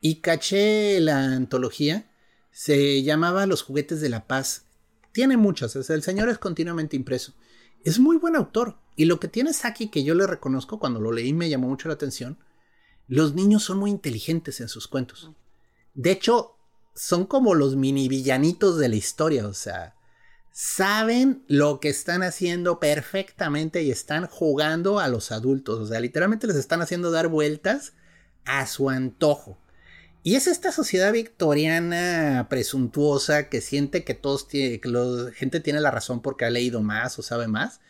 Y 0.00 0.20
caché 0.20 1.00
la 1.00 1.24
antología. 1.24 2.08
Se 2.52 3.02
llamaba 3.02 3.46
Los 3.46 3.62
juguetes 3.62 4.00
de 4.00 4.10
la 4.10 4.28
paz. 4.28 4.66
Tiene 5.10 5.36
muchas, 5.36 5.74
o 5.74 5.82
sea, 5.82 5.96
el 5.96 6.04
señor 6.04 6.28
es 6.28 6.38
continuamente 6.38 6.94
impreso. 6.94 7.34
Es 7.82 7.98
muy 7.98 8.16
buen 8.16 8.36
autor. 8.36 8.78
Y 8.94 9.06
lo 9.06 9.18
que 9.18 9.26
tiene 9.26 9.54
Saki, 9.54 9.88
que 9.88 10.04
yo 10.04 10.14
le 10.14 10.28
reconozco 10.28 10.78
cuando 10.78 11.00
lo 11.00 11.10
leí, 11.10 11.32
me 11.32 11.50
llamó 11.50 11.66
mucho 11.66 11.88
la 11.88 11.94
atención. 11.94 12.38
Los 13.08 13.34
niños 13.34 13.64
son 13.64 13.78
muy 13.78 13.90
inteligentes 13.90 14.60
en 14.60 14.68
sus 14.68 14.86
cuentos. 14.86 15.32
De 15.94 16.12
hecho, 16.12 16.54
son 16.94 17.26
como 17.26 17.56
los 17.56 17.74
mini 17.74 18.06
villanitos 18.06 18.78
de 18.78 18.88
la 18.88 18.94
historia. 18.94 19.48
O 19.48 19.54
sea, 19.54 19.96
saben 20.52 21.44
lo 21.46 21.80
que 21.80 21.88
están 21.88 22.22
haciendo 22.22 22.80
perfectamente 22.80 23.82
y 23.82 23.90
están 23.90 24.26
jugando 24.26 24.98
a 24.98 25.08
los 25.08 25.32
adultos. 25.32 25.78
O 25.78 25.86
sea, 25.86 26.00
literalmente 26.00 26.46
les 26.46 26.56
están 26.56 26.82
haciendo 26.82 27.10
dar 27.10 27.28
vueltas 27.28 27.94
a 28.44 28.66
su 28.66 28.90
antojo. 28.90 29.58
Y 30.22 30.34
es 30.34 30.46
esta 30.46 30.70
sociedad 30.70 31.12
victoriana 31.12 32.46
presuntuosa 32.50 33.48
que 33.48 33.62
siente 33.62 34.04
que 34.04 34.12
todos 34.12 34.44
que 34.44 34.80
la 34.84 35.32
gente 35.32 35.60
tiene 35.60 35.80
la 35.80 35.90
razón 35.90 36.20
porque 36.20 36.44
ha 36.44 36.50
leído 36.50 36.82
más 36.82 37.18
o 37.18 37.22
sabe 37.22 37.48
más. 37.48 37.80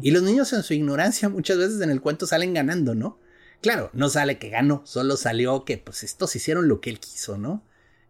Y 0.00 0.12
los 0.12 0.22
niños 0.22 0.52
en 0.52 0.62
su 0.62 0.74
ignorancia 0.74 1.28
muchas 1.28 1.58
veces 1.58 1.80
en 1.80 1.90
el 1.90 2.00
cuento 2.00 2.26
salen 2.26 2.54
ganando, 2.54 2.94
¿no? 2.94 3.18
Claro, 3.60 3.90
no 3.94 4.08
sale 4.08 4.38
que 4.38 4.48
ganó, 4.48 4.82
solo 4.84 5.16
salió 5.16 5.64
que 5.64 5.78
pues 5.78 6.04
estos 6.04 6.36
hicieron 6.36 6.68
lo 6.68 6.80
que 6.80 6.90
él 6.90 7.00
quiso, 7.00 7.36
¿no? 7.36 7.64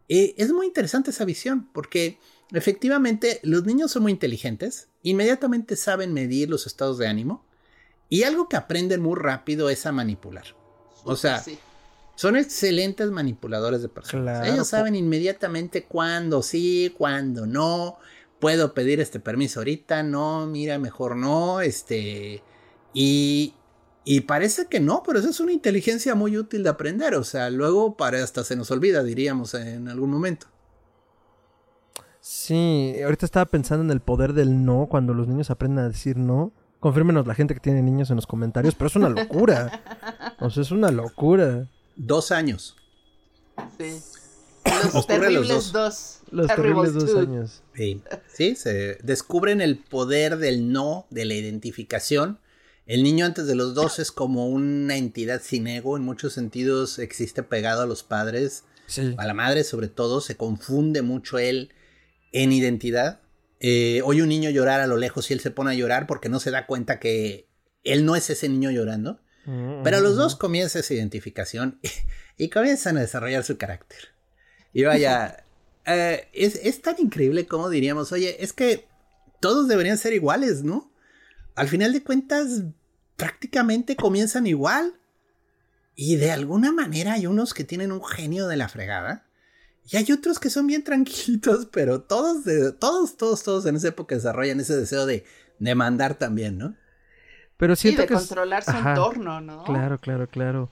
Eh, 0.09 0.35
es 0.37 0.53
muy 0.53 0.66
interesante 0.66 1.11
esa 1.11 1.25
visión 1.25 1.71
porque 1.73 2.19
Efectivamente, 2.53 3.41
los 3.43 3.65
niños 3.65 3.91
son 3.91 4.05
muy 4.05 4.13
inteligentes, 4.13 4.89
inmediatamente 5.03 5.77
saben 5.77 6.13
medir 6.13 6.49
los 6.49 6.67
estados 6.67 6.99
de 6.99 7.09
ánimo 7.09 7.45
y 8.09 8.23
algo 8.23 8.49
que 8.49 8.57
aprenden 8.57 9.03
muy 9.03 9.17
rápido 9.17 9.69
es 9.69 9.85
a 9.87 9.93
manipular. 9.93 10.45
O 11.05 11.17
sea, 11.17 11.43
son 12.15 12.37
excelentes 12.37 13.11
manipuladores 13.11 13.83
de 13.83 13.89
personas. 13.89 14.47
Ellos 14.47 14.69
saben 14.69 14.95
inmediatamente 14.95 15.85
cuándo 15.85 16.43
sí, 16.43 16.95
cuándo 16.97 17.47
no. 17.47 17.99
Puedo 18.39 18.75
pedir 18.75 19.01
este 19.01 19.19
permiso 19.19 19.61
ahorita, 19.61 20.03
no, 20.03 20.47
mira, 20.47 20.79
mejor 20.79 21.17
no, 21.17 21.61
este. 21.61 22.43
Y, 22.93 23.55
y 24.05 24.21
parece 24.21 24.67
que 24.67 24.79
no, 24.79 25.03
pero 25.05 25.19
eso 25.19 25.31
es 25.31 25.41
una 25.41 25.53
inteligencia 25.53 26.15
muy 26.15 26.37
útil 26.37 26.63
de 26.63 26.69
aprender. 26.69 27.15
O 27.15 27.25
sea, 27.25 27.51
luego 27.51 27.97
para 27.97 28.23
hasta 28.23 28.45
se 28.45 28.57
nos 28.57 28.71
olvida, 28.71 29.03
diríamos 29.03 29.55
en 29.55 29.89
algún 29.89 30.11
momento. 30.11 30.49
Sí, 32.29 32.97
ahorita 33.05 33.25
estaba 33.25 33.45
pensando 33.45 33.85
en 33.85 33.91
el 33.93 34.01
poder 34.01 34.33
del 34.33 34.65
no 34.65 34.89
cuando 34.91 35.15
los 35.15 35.29
niños 35.29 35.49
aprenden 35.51 35.85
a 35.85 35.89
decir 35.89 36.17
no. 36.17 36.53
Confírmenos 36.81 37.25
la 37.25 37.37
gente 37.37 37.55
que 37.55 37.61
tiene 37.61 37.83
niños 37.83 38.11
en 38.11 38.17
los 38.17 38.27
comentarios, 38.27 38.75
pero 38.75 38.89
es 38.89 38.97
una 38.97 39.09
locura. 39.09 40.35
o 40.41 40.51
sea, 40.51 40.65
es 40.65 40.73
una 40.73 40.91
locura. 40.91 41.69
Dos 41.95 42.33
años. 42.33 42.75
Sí. 43.79 44.03
Los 44.93 45.07
terribles 45.07 45.71
dos. 45.71 46.23
Los 46.33 46.49
terribles 46.49 46.95
dos 46.95 47.15
años. 47.15 47.62
Sí. 47.77 48.03
sí, 48.27 48.57
se 48.57 48.97
descubren 49.05 49.61
el 49.61 49.79
poder 49.79 50.39
del 50.39 50.73
no, 50.73 51.07
de 51.11 51.27
la 51.27 51.35
identificación. 51.35 52.41
El 52.87 53.05
niño 53.05 53.25
antes 53.25 53.47
de 53.47 53.55
los 53.55 53.75
dos 53.75 54.01
es 54.01 54.11
como 54.11 54.49
una 54.49 54.97
entidad 54.97 55.41
sin 55.45 55.69
ego, 55.69 55.97
en 55.97 56.03
muchos 56.03 56.33
sentidos 56.33 56.99
existe 56.99 57.45
pegado 57.45 57.83
a 57.83 57.87
los 57.87 58.03
padres, 58.03 58.65
a 59.17 59.27
la 59.27 59.35
madre 59.35 59.62
sobre 59.62 59.87
todo, 59.87 60.21
se 60.21 60.37
confunde 60.37 61.03
mucho 61.03 61.39
él 61.39 61.71
en 62.37 62.53
identidad. 62.53 63.20
Eh, 63.61 64.03
oye 64.05 64.22
un 64.22 64.29
niño 64.29 64.51
llorar 64.51 64.81
a 64.81 64.87
lo 64.87 64.99
lejos 64.99 65.31
y 65.31 65.35
él 65.35 65.40
se 65.40 65.51
pone 65.51 65.70
a 65.70 65.75
llorar 65.75 66.07
porque 66.07 66.29
no 66.29 66.38
se 66.38 66.51
da 66.51 66.66
cuenta 66.66 67.01
que 67.01 67.49
él 67.83 68.05
no 68.05 68.14
es 68.14 68.29
ese 68.29 68.49
niño 68.49 68.70
llorando. 68.70 69.20
Mm, 69.46 69.83
Pero 69.83 70.01
los 70.01 70.16
dos 70.16 70.37
comienza 70.37 70.81
esa 70.81 70.92
identificación 70.92 71.81
y, 72.37 72.51
comienzan 72.51 72.99
a 72.99 73.01
desarrollar 73.01 73.42
su 73.42 73.57
carácter. 73.57 73.99
Y 74.75 74.85
vaya, 74.85 75.44
eh, 75.87 76.29
es, 76.35 76.57
es, 76.57 76.83
tan 76.83 76.96
increíble 76.99 77.46
como 77.46 77.70
diríamos, 77.70 78.12
oye, 78.12 78.42
es 78.44 78.53
que 78.53 78.87
todos 79.40 79.66
deberían 79.66 79.96
ser 79.96 80.12
iguales, 80.12 80.62
¿no? 80.62 80.92
Al 81.55 81.68
final 81.68 81.94
de 81.94 82.03
cuentas, 82.03 82.64
prácticamente 83.16 83.96
comienzan 83.96 84.46
igual. 84.46 85.01
Y 85.94 86.16
de 86.16 86.33
alguna 86.33 86.70
manera 86.70 87.14
hay 87.14 87.27
unos 87.27 87.55
que 87.55 87.64
tienen 87.64 87.92
un 87.92 88.05
genio 88.05 88.46
de 88.46 88.59
la 88.59 88.68
fregada 88.68 89.26
y 89.91 89.97
hay 89.97 90.12
otros 90.12 90.39
que 90.39 90.51
son 90.51 90.66
bien 90.66 90.82
tranquilitos, 90.84 91.66
pero 91.72 92.03
todos, 92.03 92.45
de, 92.45 92.72
todos, 92.72 93.16
todos, 93.16 93.43
todos 93.43 93.66
en 93.66 93.76
esa 93.76 93.89
época 93.89 94.14
desarrollan 94.14 94.61
ese 94.61 94.76
deseo 94.76 95.07
de, 95.07 95.24
de 95.59 95.74
mandar 95.74 96.14
también, 96.14 96.59
¿no? 96.59 96.74
Pero 97.57 97.74
siento 97.74 98.03
de 98.03 98.09
que 98.09 98.14
controlar 98.14 98.62
su 98.64 98.76
entorno, 98.76 99.41
¿no? 99.41 99.64
Claro, 99.64 99.99
claro, 99.99 100.28
claro. 100.28 100.70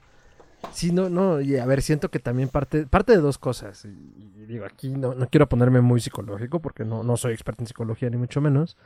Sí, 0.71 0.91
no, 0.91 1.09
no, 1.09 1.41
y 1.41 1.57
a 1.57 1.65
ver, 1.65 1.81
siento 1.81 2.09
que 2.09 2.19
también 2.19 2.49
parte, 2.49 2.85
parte 2.85 3.13
de 3.13 3.19
dos 3.19 3.37
cosas. 3.37 3.85
Y, 3.85 4.45
digo, 4.45 4.65
aquí 4.65 4.89
no, 4.89 5.15
no, 5.15 5.27
quiero 5.27 5.47
ponerme 5.49 5.81
muy 5.81 5.99
psicológico 5.99 6.59
porque 6.59 6.85
no, 6.85 7.03
no 7.03 7.17
soy 7.17 7.33
experto 7.33 7.63
en 7.63 7.67
psicología 7.67 8.09
ni 8.09 8.17
mucho 8.17 8.41
menos. 8.41 8.77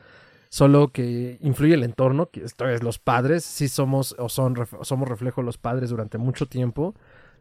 Solo 0.50 0.92
que 0.92 1.38
influye 1.42 1.76
el 1.76 1.84
entorno, 1.84 2.30
que 2.32 2.44
esto 2.44 2.68
es 2.68 2.82
los 2.82 2.98
padres, 2.98 3.44
sí 3.44 3.68
somos 3.68 4.16
o 4.18 4.30
son 4.30 4.56
somos 4.82 5.08
reflejo 5.08 5.42
de 5.42 5.46
los 5.46 5.58
padres 5.58 5.92
durante 5.92 6.18
mucho 6.18 6.48
tiempo. 6.48 6.96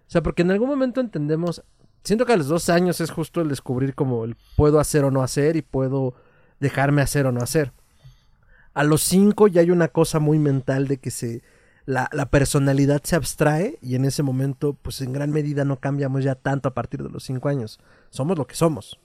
O 0.09 0.11
sea, 0.11 0.23
porque 0.23 0.43
en 0.43 0.51
algún 0.51 0.69
momento 0.69 1.01
entendemos, 1.01 1.63
siento 2.05 2.27
que 2.27 2.33
a 2.33 2.37
los 2.37 2.49
dos 2.49 2.69
años 2.69 3.01
es 3.01 3.11
justo 3.11 3.41
el 3.41 3.49
descubrir 3.49 3.95
como 3.95 4.25
el 4.25 4.37
puedo 4.57 4.81
hacer 4.81 5.05
o 5.05 5.11
no 5.11 5.23
hacer 5.23 5.57
y 5.57 5.63
puedo 5.63 6.15
dejarme 6.61 7.03
hacer 7.03 7.27
o 7.27 7.33
no 7.33 7.41
hacer. 7.41 7.73
A 8.75 8.85
los 8.85 9.03
cinco 9.03 9.49
ya 9.49 9.61
hay 9.61 9.71
una 9.71 9.89
cosa 9.89 10.19
muy 10.19 10.39
mental 10.39 10.89
de 10.89 10.99
que 10.99 11.11
se 11.11 11.43
la, 11.85 12.09
la, 12.13 12.27
personalidad 12.27 13.03
se 13.03 13.17
abstrae 13.17 13.79
y 13.81 13.95
en 13.95 14.05
ese 14.05 14.23
momento, 14.23 14.75
pues 14.75 15.01
en 15.01 15.13
gran 15.13 15.31
medida 15.31 15.65
no 15.65 15.77
cambiamos 15.77 16.23
ya 16.23 16.35
tanto 16.35 16.69
a 16.69 16.75
partir 16.75 17.03
de 17.03 17.09
los 17.09 17.25
cinco 17.25 17.49
años. 17.49 17.81
Somos 18.11 18.37
lo 18.37 18.47
que 18.47 18.55
somos. 18.55 18.99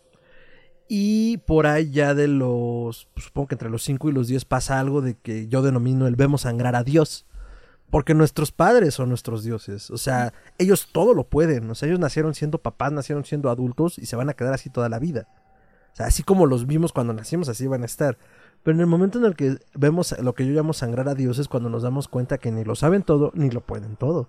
Y 0.88 1.38
por 1.38 1.66
ahí 1.66 1.92
ya 1.92 2.14
de 2.14 2.28
los, 2.28 3.08
pues, 3.14 3.26
supongo 3.26 3.48
que 3.48 3.56
entre 3.56 3.70
los 3.70 3.84
5 3.84 4.10
y 4.10 4.12
los 4.12 4.28
10 4.28 4.46
pasa 4.46 4.80
algo 4.80 5.02
de 5.02 5.16
que 5.16 5.48
yo 5.48 5.62
denomino 5.62 6.08
el 6.08 6.16
vemos 6.16 6.42
sangrar 6.42 6.76
a 6.76 6.84
Dios. 6.84 7.26
Porque 7.94 8.16
nuestros 8.16 8.52
padres 8.52 8.96
son 8.96 9.10
nuestros 9.10 9.44
dioses. 9.44 9.92
O 9.92 10.00
sea, 10.00 10.34
ellos 10.58 10.90
todo 10.92 11.14
lo 11.14 11.26
pueden. 11.26 11.70
O 11.70 11.76
sea, 11.76 11.88
ellos 11.88 12.00
nacieron 12.00 12.34
siendo 12.34 12.58
papás, 12.58 12.92
nacieron 12.92 13.24
siendo 13.24 13.52
adultos 13.52 14.00
y 14.00 14.08
se 14.08 14.16
van 14.16 14.32
a 14.32 14.34
quedar 14.34 14.52
así 14.52 14.72
toda 14.72 14.90
la 14.90 14.98
vida. 14.98 15.28
O 15.94 15.96
sea, 15.96 16.08
así 16.08 16.24
como 16.24 16.48
los 16.48 16.66
vimos 16.66 16.92
cuando 16.92 17.14
nacimos, 17.14 17.50
así 17.50 17.68
van 17.68 17.84
a 17.84 17.86
estar. 17.86 18.18
Pero 18.64 18.74
en 18.74 18.82
el 18.82 18.88
momento 18.88 19.20
en 19.20 19.26
el 19.26 19.36
que 19.36 19.60
vemos 19.76 20.20
lo 20.20 20.34
que 20.34 20.44
yo 20.44 20.54
llamo 20.54 20.74
sangrar 20.74 21.08
a 21.08 21.14
Dios 21.14 21.38
es 21.38 21.48
cuando 21.48 21.70
nos 21.70 21.84
damos 21.84 22.08
cuenta 22.08 22.40
que 22.40 22.52
ni 22.52 22.64
lo 22.64 22.74
saben 22.74 23.04
todo, 23.04 23.32
ni 23.36 23.52
lo 23.52 23.62
pueden 23.62 23.96
todo. 23.96 24.28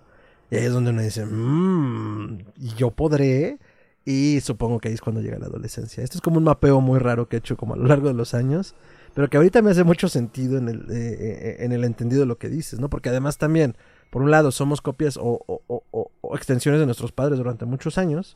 Y 0.51 0.57
ahí 0.57 0.65
es 0.65 0.71
donde 0.71 0.91
uno 0.91 1.01
dice, 1.01 1.25
mmm, 1.25 2.37
¿y 2.57 2.75
yo 2.75 2.91
podré? 2.91 3.57
Y 4.05 4.41
supongo 4.41 4.79
que 4.79 4.89
ahí 4.89 4.93
es 4.93 5.01
cuando 5.01 5.21
llega 5.21 5.39
la 5.39 5.47
adolescencia. 5.47 6.03
Esto 6.03 6.19
es 6.19 6.21
como 6.21 6.37
un 6.37 6.43
mapeo 6.43 6.81
muy 6.81 6.99
raro 6.99 7.27
que 7.27 7.37
he 7.37 7.39
hecho 7.39 7.57
como 7.57 7.73
a 7.73 7.77
lo 7.77 7.87
largo 7.87 8.09
de 8.09 8.13
los 8.13 8.35
años. 8.35 8.75
Pero 9.15 9.29
que 9.29 9.37
ahorita 9.37 9.61
me 9.61 9.71
hace 9.71 9.85
mucho 9.85 10.09
sentido 10.09 10.57
en 10.57 10.67
el, 10.67 10.81
eh, 10.91 11.17
eh, 11.19 11.55
en 11.59 11.71
el 11.71 11.85
entendido 11.85 12.19
de 12.19 12.27
lo 12.27 12.37
que 12.37 12.49
dices, 12.49 12.79
¿no? 12.81 12.89
Porque 12.89 13.09
además 13.09 13.37
también, 13.37 13.77
por 14.11 14.21
un 14.21 14.29
lado, 14.29 14.51
somos 14.51 14.81
copias 14.81 15.17
o, 15.17 15.41
o, 15.47 16.35
extensiones 16.35 16.81
de 16.81 16.85
nuestros 16.85 17.13
padres 17.13 17.37
durante 17.37 17.65
muchos 17.65 17.97
años. 17.97 18.35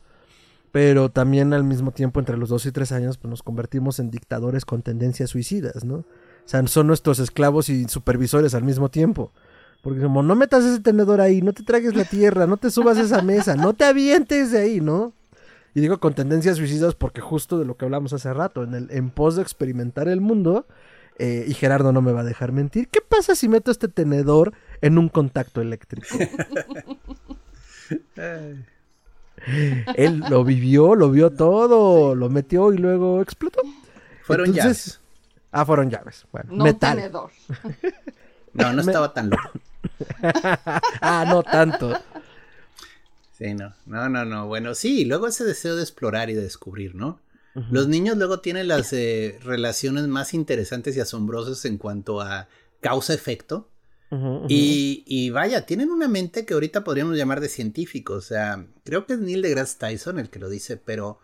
Pero 0.72 1.10
también 1.10 1.52
al 1.52 1.64
mismo 1.64 1.90
tiempo, 1.90 2.18
entre 2.18 2.38
los 2.38 2.48
dos 2.48 2.64
y 2.64 2.72
tres 2.72 2.92
años, 2.92 3.18
pues 3.18 3.28
nos 3.28 3.42
convertimos 3.42 3.98
en 3.98 4.10
dictadores 4.10 4.64
con 4.64 4.80
tendencias 4.80 5.28
suicidas, 5.28 5.84
¿no? 5.84 5.96
O 5.96 6.06
sea, 6.46 6.66
son 6.66 6.86
nuestros 6.86 7.18
esclavos 7.18 7.68
y 7.68 7.86
supervisores 7.86 8.54
al 8.54 8.64
mismo 8.64 8.88
tiempo. 8.88 9.32
Porque 9.82 10.00
como 10.00 10.22
no 10.22 10.34
metas 10.34 10.64
ese 10.64 10.80
tenedor 10.80 11.20
ahí, 11.20 11.42
no 11.42 11.52
te 11.52 11.62
tragues 11.62 11.94
la 11.94 12.04
tierra, 12.04 12.46
no 12.46 12.56
te 12.56 12.70
subas 12.70 12.96
a 12.96 13.02
esa 13.02 13.20
mesa, 13.20 13.54
no 13.54 13.74
te 13.74 13.84
avientes 13.84 14.50
de 14.50 14.58
ahí, 14.58 14.80
¿no? 14.80 15.12
Y 15.74 15.80
digo 15.80 16.00
con 16.00 16.14
tendencias 16.14 16.56
suicidas 16.56 16.94
porque 16.94 17.20
justo 17.20 17.58
de 17.58 17.64
lo 17.64 17.76
que 17.76 17.84
hablamos 17.84 18.12
hace 18.12 18.32
rato, 18.32 18.64
en, 18.64 18.74
el, 18.74 18.88
en 18.90 19.10
pos 19.10 19.36
de 19.36 19.42
experimentar 19.42 20.08
el 20.08 20.20
mundo, 20.20 20.66
eh, 21.18 21.44
y 21.46 21.54
Gerardo 21.54 21.92
no 21.92 22.02
me 22.02 22.12
va 22.12 22.20
a 22.20 22.24
dejar 22.24 22.52
mentir, 22.52 22.88
¿qué 22.88 23.00
pasa 23.00 23.34
si 23.34 23.48
meto 23.48 23.70
este 23.70 23.88
tenedor 23.88 24.54
en 24.80 24.98
un 24.98 25.08
contacto 25.08 25.60
eléctrico? 25.60 26.08
Él 29.94 30.24
lo 30.28 30.44
vivió, 30.44 30.94
lo 30.94 31.10
vio 31.10 31.30
todo, 31.30 32.14
lo 32.14 32.30
metió 32.30 32.72
y 32.72 32.78
luego 32.78 33.20
explotó. 33.20 33.60
Fueron 34.22 34.52
llaves. 34.52 35.00
Ah, 35.52 35.64
fueron 35.64 35.90
llaves. 35.90 36.26
Bueno, 36.30 36.50
no 36.52 36.64
metal. 36.64 36.96
tenedor. 36.96 37.30
no, 38.52 38.72
no 38.72 38.80
estaba 38.80 39.12
tan 39.12 39.30
loco. 39.30 39.50
ah, 41.00 41.24
no 41.28 41.42
tanto. 41.42 41.98
Sí, 43.40 43.54
no, 43.54 43.74
no, 43.86 44.10
no, 44.10 44.26
no. 44.26 44.46
Bueno, 44.46 44.74
sí, 44.74 45.06
luego 45.06 45.26
ese 45.26 45.44
deseo 45.44 45.74
de 45.74 45.82
explorar 45.82 46.28
y 46.28 46.34
de 46.34 46.42
descubrir, 46.42 46.94
¿no? 46.94 47.22
Los 47.70 47.88
niños 47.88 48.16
luego 48.16 48.40
tienen 48.40 48.68
las 48.68 48.92
eh, 48.92 49.38
relaciones 49.42 50.06
más 50.06 50.34
interesantes 50.34 50.96
y 50.96 51.00
asombrosas 51.00 51.64
en 51.64 51.78
cuanto 51.78 52.20
a 52.20 52.48
causa-efecto. 52.80 53.68
Y, 54.48 55.04
y, 55.06 55.30
vaya, 55.30 55.66
tienen 55.66 55.90
una 55.90 56.06
mente 56.08 56.44
que 56.44 56.54
ahorita 56.54 56.84
podríamos 56.84 57.16
llamar 57.16 57.40
de 57.40 57.48
científico. 57.48 58.14
O 58.14 58.20
sea, 58.20 58.66
creo 58.84 59.06
que 59.06 59.14
es 59.14 59.18
Neil 59.20 59.42
deGrasse 59.42 59.78
Tyson 59.78 60.18
el 60.18 60.30
que 60.30 60.38
lo 60.38 60.48
dice, 60.48 60.76
pero 60.76 61.18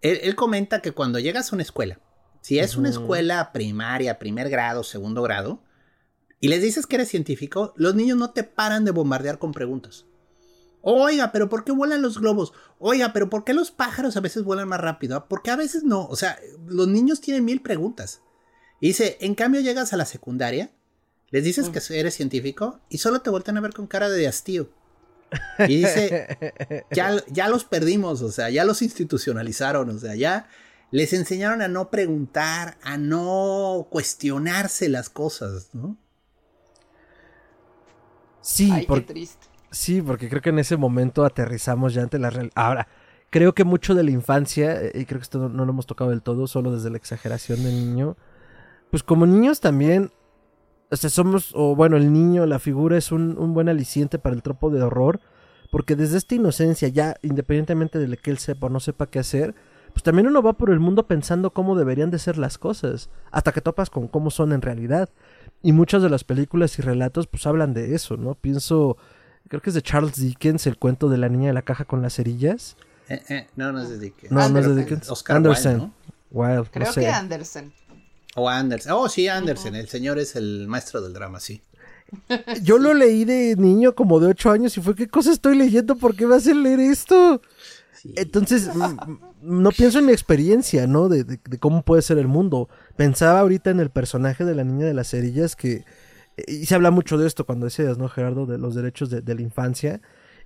él, 0.00 0.34
comenta 0.36 0.80
que 0.80 0.92
cuando 0.92 1.18
llegas 1.18 1.52
a 1.52 1.56
una 1.56 1.62
escuela, 1.62 2.00
si 2.40 2.58
es 2.58 2.76
una 2.76 2.88
escuela 2.88 3.52
primaria, 3.52 4.18
primer 4.18 4.48
grado, 4.48 4.84
segundo 4.84 5.22
grado, 5.22 5.62
y 6.40 6.48
les 6.48 6.62
dices 6.62 6.86
que 6.86 6.96
eres 6.96 7.08
científico, 7.08 7.74
los 7.76 7.94
niños 7.94 8.16
no 8.16 8.30
te 8.30 8.44
paran 8.44 8.84
de 8.84 8.92
bombardear 8.92 9.38
con 9.38 9.52
preguntas. 9.52 10.06
Oiga, 10.82 11.32
pero 11.32 11.48
¿por 11.48 11.64
qué 11.64 11.72
vuelan 11.72 12.02
los 12.02 12.20
globos? 12.20 12.52
Oiga, 12.78 13.12
pero 13.12 13.28
¿por 13.28 13.44
qué 13.44 13.52
los 13.52 13.70
pájaros 13.70 14.16
a 14.16 14.20
veces 14.20 14.44
vuelan 14.44 14.68
más 14.68 14.80
rápido? 14.80 15.26
Porque 15.28 15.50
a 15.50 15.56
veces 15.56 15.82
no. 15.84 16.06
O 16.06 16.16
sea, 16.16 16.38
los 16.66 16.88
niños 16.88 17.20
tienen 17.20 17.44
mil 17.44 17.60
preguntas. 17.60 18.20
Y 18.80 18.88
dice, 18.88 19.18
en 19.20 19.34
cambio 19.34 19.60
llegas 19.60 19.92
a 19.92 19.96
la 19.96 20.04
secundaria, 20.04 20.70
les 21.30 21.44
dices 21.44 21.68
que 21.68 21.80
eres 21.98 22.14
científico 22.14 22.80
y 22.88 22.98
solo 22.98 23.20
te 23.20 23.30
vuelven 23.30 23.56
a 23.56 23.60
ver 23.60 23.74
con 23.74 23.86
cara 23.86 24.08
de 24.08 24.28
hastío. 24.28 24.70
Y 25.58 25.78
dice, 25.78 26.86
ya, 26.90 27.22
ya 27.28 27.48
los 27.48 27.64
perdimos, 27.64 28.22
o 28.22 28.30
sea, 28.30 28.48
ya 28.50 28.64
los 28.64 28.80
institucionalizaron, 28.80 29.90
o 29.90 29.98
sea, 29.98 30.14
ya 30.14 30.48
les 30.90 31.12
enseñaron 31.12 31.60
a 31.60 31.68
no 31.68 31.90
preguntar, 31.90 32.78
a 32.82 32.96
no 32.96 33.88
cuestionarse 33.90 34.88
las 34.88 35.10
cosas, 35.10 35.70
¿no? 35.74 35.98
Sí, 38.40 38.70
Ay, 38.72 38.86
qué 38.86 39.00
triste. 39.02 39.46
Sí, 39.70 40.00
porque 40.00 40.28
creo 40.28 40.40
que 40.40 40.50
en 40.50 40.58
ese 40.58 40.76
momento 40.76 41.24
aterrizamos 41.24 41.94
ya 41.94 42.02
ante 42.02 42.18
la 42.18 42.30
realidad. 42.30 42.52
Ahora, 42.56 42.88
creo 43.30 43.54
que 43.54 43.64
mucho 43.64 43.94
de 43.94 44.02
la 44.02 44.10
infancia, 44.10 44.80
y 44.94 45.04
creo 45.04 45.18
que 45.18 45.24
esto 45.24 45.48
no, 45.48 45.64
lo 45.64 45.72
hemos 45.72 45.86
tocado 45.86 46.10
del 46.10 46.22
todo, 46.22 46.46
solo 46.46 46.72
desde 46.72 46.90
la 46.90 46.96
exageración 46.96 47.62
del 47.62 47.74
niño, 47.74 48.16
pues 48.90 49.02
como 49.02 49.26
niños 49.26 49.60
también, 49.60 50.10
o 50.90 50.96
sea, 50.96 51.10
somos, 51.10 51.52
o 51.54 51.76
bueno, 51.76 51.96
el 51.96 52.12
niño, 52.12 52.46
la 52.46 52.58
figura 52.58 52.96
es 52.96 53.12
un, 53.12 53.34
buen 53.52 53.68
aliciente 53.68 54.18
para 54.18 54.34
el 54.34 54.42
tropo 54.42 54.70
de 54.70 54.82
horror, 54.82 55.20
porque 55.70 55.96
desde 55.96 56.16
esta 56.16 56.34
inocencia, 56.34 56.88
ya 56.88 57.16
independientemente 57.22 57.98
de 57.98 58.16
que 58.16 58.30
él 58.30 58.38
sepa 58.38 58.68
o 58.68 58.70
no 58.70 58.80
sepa 58.80 59.06
qué 59.06 59.18
hacer, 59.18 59.54
pues 59.92 60.02
también 60.02 60.28
uno 60.28 60.42
va 60.42 60.54
por 60.54 60.70
el 60.70 60.80
mundo 60.80 61.06
pensando 61.06 61.50
cómo 61.50 61.76
deberían 61.76 62.10
de 62.10 62.18
ser 62.18 62.38
las 62.38 62.56
cosas, 62.56 63.10
hasta 63.30 63.52
que 63.52 63.60
topas 63.60 63.90
con 63.90 64.08
cómo 64.08 64.30
son 64.30 64.52
en 64.52 64.62
realidad. 64.62 65.10
Y 65.62 65.72
muchas 65.72 66.02
de 66.02 66.08
las 66.08 66.24
películas 66.24 66.78
y 66.78 66.82
relatos 66.82 67.26
pues 67.26 67.46
hablan 67.46 67.74
de 67.74 67.94
eso, 67.94 68.16
¿no? 68.16 68.34
Pienso 68.34 68.96
creo 69.48 69.60
que 69.60 69.70
es 69.70 69.74
de 69.74 69.82
Charles 69.82 70.16
Dickens, 70.16 70.66
el 70.66 70.78
cuento 70.78 71.08
de 71.08 71.18
la 71.18 71.28
niña 71.28 71.48
de 71.48 71.54
la 71.54 71.62
caja 71.62 71.84
con 71.84 72.02
las 72.02 72.14
cerillas. 72.14 72.76
Eh, 73.08 73.22
eh, 73.28 73.46
no, 73.56 73.72
no 73.72 73.82
es 73.82 73.88
de 73.88 73.98
Dickens. 73.98 74.30
No, 74.30 74.48
no 74.48 74.58
es 74.58 74.66
de 74.66 74.74
Dickens. 74.74 75.10
Oscar 75.10 75.38
Anderson. 75.38 75.92
Wilde, 76.30 76.68
creo 76.70 76.92
que 76.92 77.08
Anderson. 77.08 77.72
O 78.36 78.48
Anderson. 78.48 78.92
Oh, 78.92 79.08
sí, 79.08 79.28
Anderson. 79.28 79.74
El 79.74 79.88
señor 79.88 80.18
es 80.18 80.36
el 80.36 80.66
maestro 80.68 81.00
del 81.00 81.14
drama, 81.14 81.40
sí. 81.40 81.62
Yo 82.62 82.78
lo 82.78 82.94
leí 82.94 83.24
de 83.24 83.56
niño 83.56 83.94
como 83.94 84.20
de 84.20 84.28
ocho 84.28 84.50
años 84.50 84.76
y 84.76 84.80
fue, 84.80 84.94
¿qué 84.94 85.08
cosa 85.08 85.32
estoy 85.32 85.56
leyendo? 85.56 85.96
¿Por 85.96 86.14
qué 86.14 86.26
vas 86.26 86.46
a 86.46 86.54
leer 86.54 86.80
esto? 86.80 87.40
Entonces, 88.16 88.68
no 89.42 89.70
pienso 89.70 89.98
en 89.98 90.06
mi 90.06 90.12
experiencia, 90.12 90.86
¿no? 90.86 91.08
De, 91.08 91.24
de, 91.24 91.58
cómo 91.58 91.82
puede 91.82 92.02
ser 92.02 92.18
el 92.18 92.28
mundo. 92.28 92.68
Pensaba 92.96 93.40
ahorita 93.40 93.70
en 93.70 93.80
el 93.80 93.90
personaje 93.90 94.44
de 94.44 94.54
la 94.54 94.64
niña 94.64 94.86
de 94.86 94.94
las 94.94 95.10
cerillas 95.10 95.56
que 95.56 95.84
y 96.46 96.66
se 96.66 96.74
habla 96.74 96.90
mucho 96.90 97.18
de 97.18 97.26
esto 97.26 97.46
cuando 97.46 97.66
decías, 97.66 97.98
¿no, 97.98 98.08
Gerardo? 98.08 98.46
De 98.46 98.58
los 98.58 98.74
derechos 98.74 99.10
de, 99.10 99.34
la 99.34 99.42
infancia. 99.42 100.00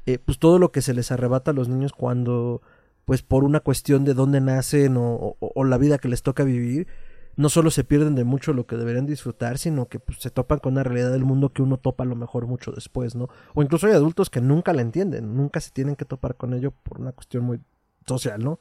Eh, 0.07 0.19
pues 0.19 0.39
todo 0.39 0.59
lo 0.59 0.73
que 0.73 0.83
se 0.83 0.95
les 0.95 1.13
arrebata 1.13 1.53
a 1.53 1.55
los 1.55 1.69
niños 1.69 1.93
cuando, 1.93 2.63
pues 3.05 3.23
por 3.23 3.45
una 3.45 3.61
cuestión 3.61 4.05
de 4.05 4.15
dónde 4.15 4.41
nacen 4.41 4.97
o, 4.97 5.37
la 5.65 5.79
vida 5.79 5.99
que 5.99 6.09
les 6.09 6.23
toca 6.23 6.45
vivir, 6.45 6.89
no 7.37 7.49
solo 7.49 7.71
se 7.71 7.85
pierden 7.85 8.15
de 8.15 8.25
mucho 8.25 8.53
lo 8.53 8.67
que 8.67 8.77
deberían 8.77 9.07
disfrutar, 9.07 9.59
sino 9.59 9.89
que 9.89 10.01
pues, 10.01 10.19
se 10.19 10.31
topan 10.31 10.59
con 10.59 10.73
una 10.73 10.83
realidad 10.83 11.13
del 11.13 11.25
mundo 11.25 11.53
que 11.53 11.63
uno 11.63 11.79
topa 11.79 12.05
a 12.05 12.07
lo 12.07 12.17
mejor 12.17 12.47
mucho 12.47 12.73
después, 12.73 13.15
¿no? 13.15 13.29
O 13.55 13.63
incluso 13.63 13.87
hay 13.87 13.93
adultos 13.95 14.29
que 14.29 14.41
nunca 14.41 14.73
la 14.73 14.83
entienden, 14.83 15.37
nunca 15.37 15.61
se 15.61 15.71
tienen 15.71 15.97
que 15.97 16.05
topar 16.05 16.37
con 16.37 16.53
ello 16.53 16.73
por 16.73 17.01
una 17.01 17.13
cuestión 17.13 17.45
muy 17.45 17.61
social, 18.07 18.43
¿no? 18.43 18.59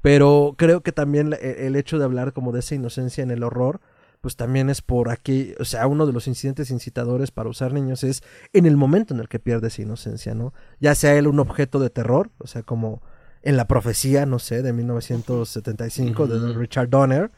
Pero 0.00 0.54
creo 0.56 0.82
que 0.82 0.92
también 0.92 1.34
el 1.40 1.76
hecho 1.76 1.98
de 1.98 2.04
hablar 2.04 2.32
como 2.32 2.52
de 2.52 2.60
esa 2.60 2.74
inocencia 2.74 3.22
en 3.22 3.30
el 3.30 3.42
horror, 3.42 3.80
pues 4.20 4.36
también 4.36 4.70
es 4.70 4.82
por 4.82 5.10
aquí, 5.10 5.54
o 5.60 5.64
sea, 5.64 5.86
uno 5.86 6.06
de 6.06 6.12
los 6.12 6.26
incidentes 6.26 6.70
incitadores 6.70 7.30
para 7.30 7.48
usar 7.48 7.72
niños 7.72 8.02
es 8.04 8.22
en 8.52 8.66
el 8.66 8.76
momento 8.76 9.14
en 9.14 9.20
el 9.20 9.28
que 9.28 9.38
pierde 9.38 9.68
esa 9.68 9.82
inocencia, 9.82 10.34
¿no? 10.34 10.52
Ya 10.80 10.94
sea 10.94 11.16
él 11.16 11.26
un 11.26 11.38
objeto 11.38 11.78
de 11.78 11.90
terror, 11.90 12.30
o 12.38 12.46
sea, 12.46 12.62
como 12.62 13.00
en 13.42 13.56
la 13.56 13.68
profecía, 13.68 14.26
no 14.26 14.38
sé, 14.38 14.62
de 14.62 14.72
1975 14.72 16.26
de 16.26 16.54
Richard 16.54 16.88
Donner, 16.88 17.30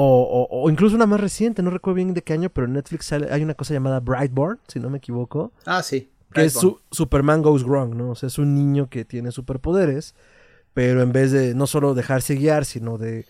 o, 0.00 0.46
o, 0.48 0.70
incluso 0.70 0.94
una 0.94 1.06
más 1.06 1.20
reciente, 1.20 1.60
no 1.60 1.70
recuerdo 1.70 1.96
bien 1.96 2.14
de 2.14 2.22
qué 2.22 2.32
año, 2.32 2.50
pero 2.50 2.66
en 2.66 2.74
Netflix 2.74 3.12
hay 3.12 3.42
una 3.42 3.54
cosa 3.54 3.74
llamada 3.74 3.98
Brightborn, 3.98 4.60
si 4.68 4.78
no 4.78 4.90
me 4.90 4.98
equivoco. 4.98 5.52
Ah, 5.66 5.82
sí. 5.82 6.12
Que 6.32 6.44
es 6.44 6.52
su, 6.52 6.80
Superman 6.92 7.42
Goes 7.42 7.64
Wrong, 7.64 7.94
¿no? 7.94 8.10
O 8.10 8.14
sea, 8.14 8.28
es 8.28 8.38
un 8.38 8.54
niño 8.54 8.88
que 8.88 9.04
tiene 9.04 9.32
superpoderes, 9.32 10.14
pero 10.72 11.02
en 11.02 11.10
vez 11.10 11.32
de 11.32 11.54
no 11.54 11.66
solo 11.66 11.94
dejarse 11.94 12.36
guiar, 12.36 12.64
sino 12.64 12.96
de 12.96 13.26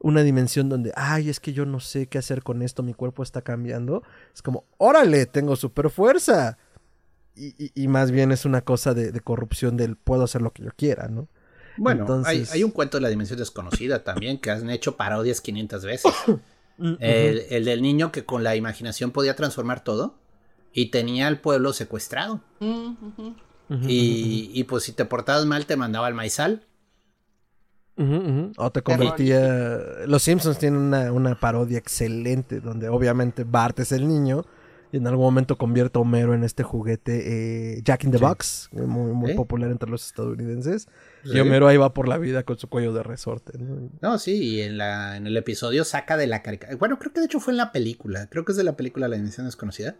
una 0.00 0.22
dimensión 0.22 0.68
donde, 0.68 0.92
ay, 0.96 1.28
es 1.28 1.40
que 1.40 1.52
yo 1.52 1.66
no 1.66 1.78
sé 1.78 2.06
qué 2.06 2.18
hacer 2.18 2.42
con 2.42 2.62
esto, 2.62 2.82
mi 2.82 2.94
cuerpo 2.94 3.22
está 3.22 3.42
cambiando. 3.42 4.02
Es 4.34 4.42
como, 4.42 4.64
órale, 4.78 5.26
tengo 5.26 5.56
super 5.56 5.90
fuerza. 5.90 6.58
Y, 7.36 7.88
más 7.88 8.10
bien 8.10 8.32
es 8.32 8.44
una 8.44 8.60
cosa 8.60 8.92
de, 8.92 9.18
corrupción 9.20 9.76
del 9.76 9.96
puedo 9.96 10.24
hacer 10.24 10.42
lo 10.42 10.52
que 10.52 10.62
yo 10.62 10.70
quiera, 10.76 11.08
¿no? 11.08 11.28
Bueno, 11.78 12.22
hay, 12.26 12.64
un 12.64 12.70
cuento 12.70 12.98
de 12.98 13.02
la 13.02 13.08
dimensión 13.08 13.38
desconocida 13.38 14.04
también 14.04 14.38
que 14.38 14.50
han 14.50 14.68
hecho 14.68 14.96
parodias 14.96 15.40
500 15.40 15.84
veces. 15.84 16.12
Mm, 16.82 16.94
el, 17.00 17.66
del 17.66 17.82
niño 17.82 18.10
que 18.10 18.24
con 18.24 18.42
la 18.42 18.56
imaginación 18.56 19.10
podía 19.10 19.36
transformar 19.36 19.84
todo 19.84 20.14
y 20.72 20.86
tenía 20.86 21.26
al 21.26 21.38
pueblo 21.38 21.74
secuestrado. 21.74 22.40
Mm, 22.60 22.94
y, 23.86 24.50
y, 24.54 24.64
pues 24.64 24.84
si 24.84 24.92
te 24.92 25.04
portabas 25.04 25.44
mal 25.44 25.66
te 25.66 25.76
mandaba 25.76 26.06
al 26.06 26.14
maizal 26.14 26.64
o 28.56 28.70
te 28.70 28.82
convertía. 28.82 29.78
Los 30.06 30.22
Simpsons 30.22 30.58
tienen 30.58 30.94
una, 31.12 31.38
parodia 31.38 31.78
excelente 31.78 32.60
donde 32.60 32.88
obviamente 32.88 33.44
Bart 33.44 33.78
es 33.80 33.92
el 33.92 34.06
niño 34.08 34.44
Y 34.92 34.96
en 34.96 35.06
algún 35.06 35.24
momento 35.24 35.56
convierte 35.56 35.98
a 35.98 36.02
Homero 36.02 36.34
en 36.34 36.42
este 36.42 36.62
juguete 36.62 37.76
eh, 37.76 37.82
Jack 37.84 38.04
in 38.04 38.10
the 38.10 38.18
Box, 38.18 38.68
muy, 38.72 39.12
muy 39.12 39.34
popular 39.34 39.70
entre 39.70 39.88
los 39.88 40.06
estadounidenses. 40.06 40.88
Y 41.24 41.38
Homero 41.38 41.68
ahí 41.68 41.76
va 41.76 41.94
por 41.94 42.08
la 42.08 42.18
vida 42.18 42.42
con 42.42 42.58
su 42.58 42.68
cuello 42.68 42.92
de 42.92 43.02
resorte. 43.02 43.52
No, 44.00 44.18
sí, 44.18 44.42
y 44.42 44.60
en, 44.62 44.78
la, 44.78 45.16
en 45.16 45.26
el 45.26 45.36
episodio 45.36 45.84
saca 45.84 46.16
de 46.16 46.26
la 46.26 46.42
caricatura. 46.42 46.76
Bueno, 46.78 46.98
creo 46.98 47.12
que 47.12 47.20
de 47.20 47.26
hecho 47.26 47.40
fue 47.40 47.52
en 47.52 47.58
la 47.58 47.72
película. 47.72 48.28
Creo 48.28 48.44
que 48.44 48.52
es 48.52 48.58
de 48.58 48.64
la 48.64 48.76
película 48.76 49.08
La 49.08 49.16
Dimensión 49.16 49.46
Desconocida. 49.46 49.96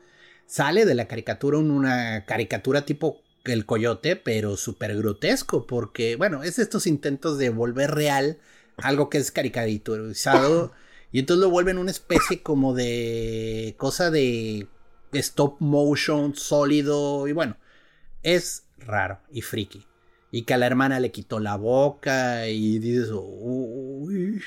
Sale 0.46 0.84
de 0.84 0.94
la 0.94 1.06
caricatura 1.06 1.58
una 1.58 2.24
caricatura 2.24 2.84
tipo 2.84 3.22
el 3.44 3.66
coyote, 3.66 4.16
pero 4.16 4.56
súper 4.56 4.96
grotesco, 4.96 5.66
porque, 5.66 6.16
bueno, 6.16 6.42
es 6.42 6.58
estos 6.58 6.86
intentos 6.86 7.38
de 7.38 7.50
volver 7.50 7.90
real 7.92 8.38
algo 8.76 9.10
que 9.10 9.18
es 9.18 9.30
caricaturizado. 9.30 10.72
y 11.12 11.20
entonces 11.20 11.42
lo 11.42 11.50
vuelven 11.50 11.78
una 11.78 11.90
especie 11.90 12.42
como 12.42 12.74
de 12.74 13.74
cosa 13.78 14.10
de 14.10 14.68
stop 15.12 15.56
motion 15.60 16.36
sólido 16.36 17.26
y 17.26 17.32
bueno, 17.32 17.56
es 18.22 18.64
raro 18.78 19.20
y 19.30 19.42
friki. 19.42 19.86
Y 20.32 20.42
que 20.42 20.54
a 20.54 20.58
la 20.58 20.66
hermana 20.66 21.00
le 21.00 21.10
quitó 21.10 21.40
la 21.40 21.56
boca 21.56 22.46
y 22.46 22.78
dices, 22.78 23.10
uy. 23.12 24.40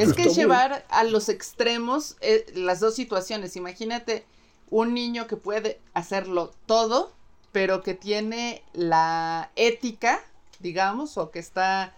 Es 0.00 0.12
que 0.12 0.28
llevar 0.30 0.84
a 0.88 1.04
los 1.04 1.28
extremos 1.28 2.16
eh, 2.20 2.44
las 2.56 2.80
dos 2.80 2.96
situaciones. 2.96 3.54
Imagínate 3.54 4.26
un 4.70 4.92
niño 4.94 5.28
que 5.28 5.36
puede 5.36 5.80
hacerlo 5.94 6.52
todo, 6.66 7.16
pero 7.58 7.82
que 7.82 7.94
tiene 7.94 8.62
la 8.72 9.50
ética, 9.56 10.20
digamos, 10.60 11.18
o 11.18 11.32
que 11.32 11.40
está 11.40 11.92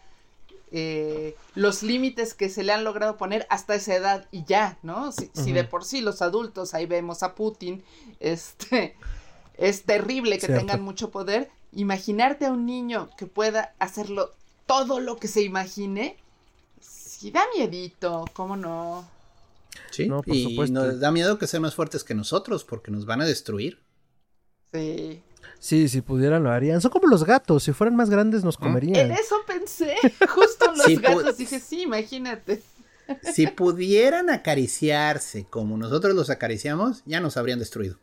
eh, 0.73 1.37
los 1.55 1.83
límites 1.83 2.33
que 2.33 2.49
se 2.49 2.63
le 2.63 2.73
han 2.73 2.83
logrado 2.83 3.19
poner 3.19 3.47
hasta 3.51 3.75
esa 3.75 3.95
edad 3.95 4.27
y 4.33 4.43
ya, 4.47 4.79
¿no? 4.83 5.13
Si, 5.13 5.53
de 5.53 5.65
por 5.65 5.85
sí 5.85 6.01
los 6.01 6.23
adultos, 6.23 6.73
ahí 6.73 6.87
vemos 6.87 7.23
a 7.23 7.35
Putin, 7.35 7.85
este, 8.21 8.97
es 9.59 9.83
terrible 9.83 10.39
que 10.39 10.47
tengan 10.47 10.81
mucho 10.81 11.11
poder, 11.11 11.51
imaginarte 11.73 12.47
a 12.47 12.53
un 12.53 12.65
niño 12.65 13.11
que 13.19 13.27
pueda 13.27 13.75
hacerlo 13.79 14.31
todo 14.65 14.99
lo 14.99 15.19
que 15.19 15.29
se 15.29 15.43
imagine, 15.43 16.17
sí 16.81 17.31
da 17.31 17.43
miedito, 17.55 18.25
¿cómo 18.33 18.57
no? 18.57 19.07
Sí, 19.91 20.07
por 20.07 20.27
y 20.27 20.45
supuesto. 20.45 20.73
nos 20.73 21.01
da 21.01 21.13
miedo 21.13 21.39
que 21.39 21.47
sean 21.47 21.65
más 21.65 21.75
fuertes 21.75 22.03
que 22.03 22.15
nosotros 22.15 22.65
porque 22.65 22.91
nos 22.91 23.05
van 23.05 23.21
a 23.21 23.27
destruir. 23.27 23.79
Sí. 24.73 25.21
Sí, 25.61 25.91
si 25.91 26.01
pudieran 26.01 26.43
lo 26.43 26.51
harían. 26.51 26.81
Son 26.81 26.91
como 26.91 27.07
los 27.07 27.25
gatos, 27.25 27.63
si 27.63 27.73
fueran 27.73 27.95
más 27.95 28.09
grandes 28.09 28.43
nos 28.43 28.57
comerían. 28.57 28.97
En 28.97 29.13
eso 29.13 29.37
pensé, 29.47 29.95
justo 30.29 30.73
en 30.73 30.79
los 30.79 31.03
gatos. 31.03 31.37
Dije, 31.37 31.61
sí, 31.61 31.83
imagínate. 31.83 32.63
Si 33.35 33.49
pudieran 33.49 34.31
acariciarse 34.31 35.45
como 35.45 35.77
nosotros 35.77 36.15
los 36.15 36.31
acariciamos, 36.31 37.03
ya 37.07 37.19
nos 37.19 37.37
habrían 37.37 37.59
destruido. 37.59 37.97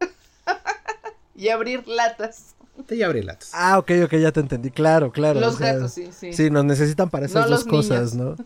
y 1.36 1.50
abrir 1.50 1.86
latas. 1.86 2.54
Y 2.88 3.02
abrir 3.02 3.26
latas. 3.26 3.50
Ah, 3.52 3.78
ok, 3.78 3.90
ok, 4.04 4.14
ya 4.14 4.32
te 4.32 4.40
entendí. 4.40 4.70
Claro, 4.70 5.12
claro. 5.12 5.38
Los 5.38 5.58
gatos, 5.58 5.92
sí, 5.92 6.08
sí. 6.18 6.32
Sí, 6.32 6.48
nos 6.48 6.64
necesitan 6.64 7.10
para 7.10 7.26
esas 7.26 7.50
dos 7.50 7.64
cosas, 7.64 8.14
¿no? 8.14 8.36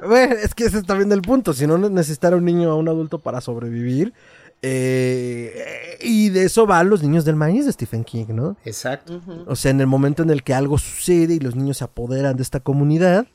bueno, 0.00 0.36
es 0.36 0.54
que 0.54 0.66
ese 0.66 0.78
es 0.78 0.86
también 0.86 1.10
el 1.10 1.22
punto. 1.22 1.52
Si 1.52 1.66
no 1.66 1.76
necesitar 1.76 2.36
un 2.36 2.44
niño 2.44 2.72
o 2.72 2.78
un 2.78 2.88
adulto 2.88 3.18
para 3.18 3.40
sobrevivir, 3.40 4.14
eh, 4.62 5.98
y 6.00 6.30
de 6.30 6.44
eso 6.44 6.66
van 6.66 6.90
los 6.90 7.02
niños 7.02 7.24
del 7.24 7.36
maíz 7.36 7.66
de 7.66 7.72
Stephen 7.72 8.04
King, 8.04 8.26
¿no? 8.30 8.56
Exacto. 8.64 9.20
O 9.46 9.56
sea, 9.56 9.70
en 9.70 9.80
el 9.80 9.86
momento 9.86 10.22
en 10.22 10.30
el 10.30 10.42
que 10.42 10.54
algo 10.54 10.78
sucede 10.78 11.34
y 11.34 11.38
los 11.38 11.54
niños 11.54 11.78
se 11.78 11.84
apoderan 11.84 12.36
de 12.36 12.42
esta 12.42 12.60
comunidad, 12.60 13.26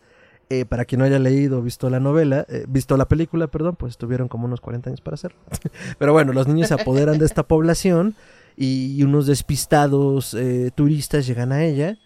eh, 0.49 0.65
para 0.65 0.85
quien 0.85 0.99
no 0.99 1.05
haya 1.05 1.19
leído 1.19 1.59
o 1.59 1.61
visto 1.61 1.89
la 1.89 1.99
novela, 1.99 2.45
eh, 2.49 2.65
visto 2.67 2.97
la 2.97 3.07
película, 3.07 3.47
perdón, 3.47 3.75
pues 3.77 3.97
tuvieron 3.97 4.27
como 4.27 4.45
unos 4.45 4.61
40 4.61 4.89
años 4.89 5.01
para 5.01 5.15
hacerlo. 5.15 5.39
Pero 5.97 6.13
bueno, 6.13 6.33
los 6.33 6.47
niños 6.47 6.67
se 6.67 6.73
apoderan 6.73 7.17
de 7.17 7.25
esta 7.25 7.43
población 7.43 8.15
y, 8.57 9.01
unos 9.03 9.25
despistados 9.25 10.35
turistas 10.75 11.25
llegan 11.25 11.51
a 11.51 11.63
ella 11.63 11.97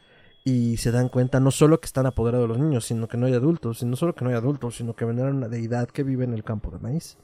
y 0.45 0.77
se 0.77 0.91
dan 0.91 1.09
cuenta 1.09 1.41
no 1.41 1.51
solo 1.51 1.81
que 1.81 1.87
están 1.87 2.05
apoderados 2.05 2.47
los 2.47 2.57
niños, 2.57 2.85
sino 2.85 3.09
que 3.09 3.17
no 3.17 3.25
hay 3.25 3.33
adultos, 3.33 3.81
y 3.81 3.85
no 3.85 3.97
solo 3.97 4.15
que 4.15 4.23
no 4.23 4.29
hay 4.29 4.37
adultos, 4.37 4.77
sino 4.77 4.95
que 4.95 5.03
vendrán 5.03 5.35
una 5.35 5.49
deidad 5.49 5.89
que 5.89 6.03
vive 6.03 6.23
en 6.23 6.33
el 6.33 6.45
campo 6.45 6.71
de 6.71 6.79
maíz. 6.79 7.17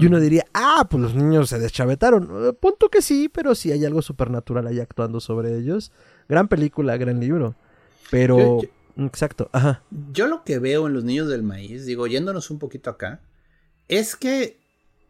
Y 0.00 0.06
uno 0.06 0.18
diría, 0.18 0.46
ah, 0.54 0.86
pues 0.90 1.02
los 1.02 1.14
niños 1.14 1.48
se 1.48 1.58
deschavetaron. 1.58 2.56
Punto 2.60 2.88
que 2.88 3.02
sí, 3.02 3.28
pero 3.28 3.54
sí 3.54 3.70
hay 3.70 3.84
algo 3.84 4.02
supernatural 4.02 4.66
ahí 4.66 4.80
actuando 4.80 5.20
sobre 5.20 5.56
ellos. 5.56 5.92
Gran 6.28 6.48
película, 6.48 6.96
gran 6.96 7.20
libro. 7.20 7.54
Pero... 8.10 8.60
exacto, 8.96 9.50
ajá. 9.52 9.82
Yo 10.12 10.26
lo 10.26 10.42
que 10.42 10.58
veo 10.58 10.86
en 10.86 10.94
los 10.94 11.04
niños 11.04 11.28
del 11.28 11.42
maíz, 11.42 11.86
digo, 11.86 12.06
yéndonos 12.06 12.50
un 12.50 12.58
poquito 12.58 12.90
acá, 12.90 13.20
es 13.88 14.16
que 14.16 14.58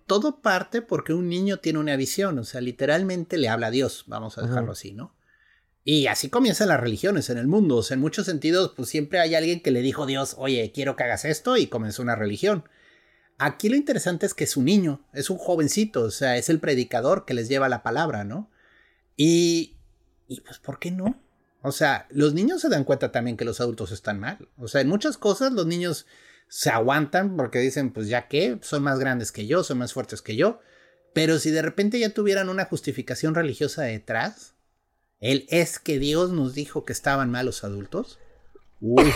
todo 0.07 0.41
parte 0.41 0.82
porque 0.82 1.14
un 1.14 1.28
niño 1.28 1.59
tiene 1.59 1.78
una 1.78 1.95
visión, 1.97 2.38
o 2.38 2.45
sea, 2.45 2.61
literalmente 2.61 3.38
le 3.38 3.49
habla 3.49 3.68
a 3.68 3.70
Dios, 3.70 4.05
vamos 4.09 4.38
a 4.38 4.43
dejarlo 4.43 4.72
así, 4.72 4.93
¿no? 4.93 5.14
Y 5.84 6.09
así 6.09 6.28
comienzan 6.28 6.68
las 6.68 6.80
religiones 6.80 7.30
en 7.30 7.38
el 7.38 7.47
mundo, 7.47 7.76
o 7.76 7.82
sea, 7.82 7.95
en 7.95 8.01
muchos 8.01 8.26
sentidos, 8.26 8.72
pues 8.76 8.88
siempre 8.88 9.20
hay 9.20 9.34
alguien 9.34 9.62
que 9.62 9.70
le 9.70 9.82
dijo 9.82 10.03
a 10.03 10.07
Dios, 10.07 10.34
oye, 10.36 10.72
quiero 10.74 10.97
que 10.97 11.05
hagas 11.05 11.24
esto, 11.24 11.57
y 11.57 11.68
comenzó 11.68 12.03
una 12.03 12.16
religión. 12.16 12.64
Aquí 13.43 13.70
lo 13.70 13.76
interesante 13.76 14.26
es 14.26 14.34
que 14.34 14.45
es 14.45 14.59
un 14.59 14.66
niño, 14.66 15.01
es 15.14 15.30
un 15.30 15.38
jovencito, 15.38 16.03
o 16.03 16.11
sea, 16.11 16.36
es 16.36 16.51
el 16.51 16.61
predicador 16.61 17.24
que 17.24 17.32
les 17.32 17.49
lleva 17.49 17.70
la 17.70 17.82
palabra, 17.82 18.22
¿no? 18.22 18.51
Y, 19.16 19.78
y 20.28 20.43
pues, 20.43 20.59
¿por 20.59 20.78
qué 20.78 20.91
no? 20.91 21.18
O 21.62 21.72
sea, 21.72 22.07
los 22.11 22.34
niños 22.34 22.61
se 22.61 22.68
dan 22.68 22.84
cuenta 22.84 23.12
también 23.12 23.38
que 23.38 23.47
los 23.47 23.62
adultos 23.62 23.93
están 23.93 24.20
mal. 24.20 24.47
O 24.59 24.68
sea, 24.68 24.82
en 24.82 24.88
muchas 24.88 25.16
cosas 25.16 25.53
los 25.53 25.64
niños 25.64 26.05
se 26.49 26.68
aguantan 26.68 27.38
porque 27.38 27.61
dicen, 27.61 27.95
pues 27.95 28.09
ya 28.09 28.28
que, 28.28 28.59
son 28.61 28.82
más 28.82 28.99
grandes 28.99 29.32
que 29.32 29.47
yo, 29.47 29.64
son 29.64 29.78
más 29.78 29.95
fuertes 29.95 30.20
que 30.20 30.36
yo. 30.36 30.61
Pero 31.14 31.38
si 31.38 31.51
de 31.51 31.62
repente 31.62 31.99
ya 31.99 32.11
tuvieran 32.11 32.51
una 32.51 32.66
justificación 32.66 33.34
religiosa 33.34 33.84
detrás, 33.84 34.53
él 35.18 35.47
es 35.49 35.78
que 35.78 35.99
Dios 35.99 36.30
nos 36.30 36.53
dijo 36.53 36.84
que 36.84 36.93
estaban 36.93 37.30
mal 37.30 37.47
los 37.47 37.64
adultos. 37.64 38.18
Uy, 38.80 39.11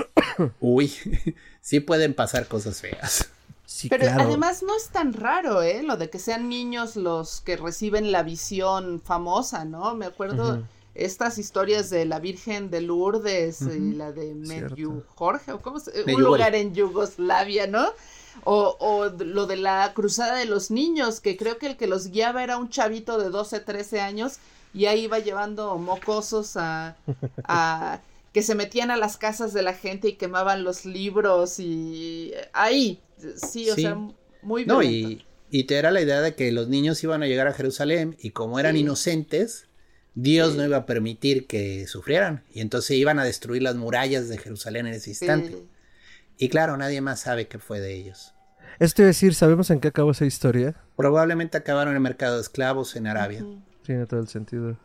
uy, 0.60 0.92
sí 1.62 1.80
pueden 1.80 2.12
pasar 2.12 2.48
cosas 2.48 2.82
feas. 2.82 3.30
Pero 3.88 4.06
además 4.10 4.62
no 4.62 4.76
es 4.76 4.88
tan 4.88 5.12
raro, 5.12 5.62
¿eh? 5.62 5.82
Lo 5.82 5.96
de 5.96 6.10
que 6.10 6.18
sean 6.18 6.48
niños 6.48 6.96
los 6.96 7.40
que 7.40 7.56
reciben 7.56 8.12
la 8.12 8.22
visión 8.22 9.00
famosa, 9.00 9.64
¿no? 9.64 9.94
Me 9.94 10.06
acuerdo 10.06 10.62
estas 10.94 11.38
historias 11.38 11.88
de 11.88 12.04
la 12.04 12.18
Virgen 12.18 12.70
de 12.70 12.82
Lourdes 12.82 13.62
y 13.62 13.94
la 13.94 14.12
de 14.12 14.34
Medju 14.34 15.02
Jorge, 15.14 15.52
o 15.52 15.62
cómo 15.62 15.80
se, 15.80 16.04
un 16.04 16.22
lugar 16.22 16.54
en 16.54 16.74
Yugoslavia, 16.74 17.66
¿no? 17.66 17.88
O, 18.44 18.76
o, 18.78 19.06
lo 19.08 19.46
de 19.46 19.56
la 19.56 19.92
cruzada 19.94 20.36
de 20.36 20.46
los 20.46 20.70
niños, 20.70 21.20
que 21.20 21.36
creo 21.36 21.58
que 21.58 21.66
el 21.66 21.76
que 21.76 21.86
los 21.86 22.08
guiaba 22.08 22.42
era 22.42 22.56
un 22.56 22.68
chavito 22.68 23.18
de 23.18 23.30
12, 23.30 23.60
13 23.60 24.00
años 24.00 24.38
y 24.74 24.86
ahí 24.86 25.04
iba 25.04 25.18
llevando 25.18 25.76
mocosos 25.76 26.56
a, 26.56 26.96
a 27.44 28.00
que 28.32 28.42
se 28.42 28.54
metían 28.54 28.90
a 28.90 28.96
las 28.96 29.16
casas 29.16 29.52
de 29.52 29.62
la 29.62 29.74
gente 29.74 30.08
y 30.08 30.12
quemaban 30.14 30.64
los 30.64 30.84
libros 30.84 31.58
y 31.58 32.32
ahí, 32.52 33.00
sí, 33.36 33.70
o 33.70 33.74
sea, 33.74 33.96
muy 34.42 34.64
bien. 34.64 34.68
No, 34.68 34.82
y, 34.82 35.24
y, 35.50 35.64
te 35.64 35.76
era 35.76 35.90
la 35.90 36.00
idea 36.00 36.20
de 36.20 36.34
que 36.34 36.50
los 36.52 36.68
niños 36.68 37.02
iban 37.02 37.22
a 37.22 37.26
llegar 37.26 37.48
a 37.48 37.52
Jerusalén 37.52 38.16
y 38.20 38.30
como 38.30 38.58
eran 38.58 38.76
inocentes, 38.76 39.68
Dios 40.14 40.56
no 40.56 40.64
iba 40.64 40.78
a 40.78 40.86
permitir 40.86 41.46
que 41.46 41.86
sufrieran 41.86 42.44
y 42.52 42.60
entonces 42.60 42.96
iban 42.96 43.18
a 43.18 43.24
destruir 43.24 43.62
las 43.62 43.76
murallas 43.76 44.28
de 44.28 44.38
Jerusalén 44.38 44.86
en 44.86 44.94
ese 44.94 45.10
instante. 45.10 45.64
Y 46.38 46.48
claro, 46.48 46.76
nadie 46.76 47.00
más 47.00 47.20
sabe 47.20 47.48
qué 47.48 47.58
fue 47.58 47.80
de 47.80 47.94
ellos. 47.94 48.34
Esto 48.78 49.02
es 49.02 49.08
decir, 49.08 49.34
¿sabemos 49.34 49.70
en 49.70 49.80
qué 49.80 49.88
acabó 49.88 50.10
esa 50.10 50.24
historia? 50.24 50.74
Probablemente 50.96 51.56
acabaron 51.56 51.92
en 51.92 51.96
el 51.96 52.02
mercado 52.02 52.36
de 52.36 52.42
esclavos 52.42 52.96
en 52.96 53.06
Arabia. 53.06 53.44
Tiene 53.84 54.06
todo 54.06 54.20
el 54.20 54.28
sentido 54.28 54.76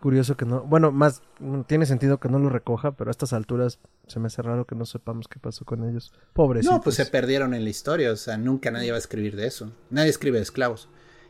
curioso 0.00 0.36
que 0.36 0.44
no, 0.44 0.62
bueno, 0.62 0.90
más 0.90 1.22
tiene 1.66 1.86
sentido 1.86 2.18
que 2.18 2.28
no 2.28 2.38
lo 2.38 2.48
recoja, 2.48 2.92
pero 2.92 3.10
a 3.10 3.12
estas 3.12 3.32
alturas 3.32 3.78
se 4.06 4.18
me 4.18 4.26
hace 4.26 4.42
raro 4.42 4.66
que 4.66 4.74
no 4.74 4.86
sepamos 4.86 5.28
qué 5.28 5.38
pasó 5.38 5.64
con 5.64 5.88
ellos. 5.88 6.12
Pobres. 6.32 6.64
No, 6.64 6.80
pues 6.80 6.96
se 6.96 7.06
perdieron 7.06 7.54
en 7.54 7.64
la 7.64 7.70
historia, 7.70 8.10
o 8.10 8.16
sea, 8.16 8.36
nunca 8.36 8.70
nadie 8.70 8.90
va 8.90 8.96
a 8.96 9.00
escribir 9.00 9.36
de 9.36 9.46
eso. 9.46 9.72
Nadie 9.90 10.10
escribe 10.10 10.38
de 10.38 10.42
esclavos. 10.42 10.88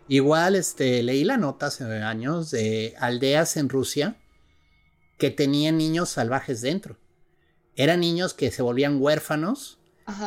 Igual, 0.08 0.56
este, 0.56 1.02
leí 1.02 1.24
la 1.24 1.36
nota 1.36 1.66
hace 1.66 1.84
años 1.84 2.50
de 2.50 2.94
aldeas 2.98 3.56
en 3.56 3.68
Rusia 3.68 4.16
que 5.18 5.30
tenían 5.30 5.76
niños 5.76 6.08
salvajes 6.08 6.62
dentro. 6.62 6.96
Eran 7.76 8.00
niños 8.00 8.34
que 8.34 8.50
se 8.50 8.62
volvían 8.62 9.00
huérfanos 9.00 9.78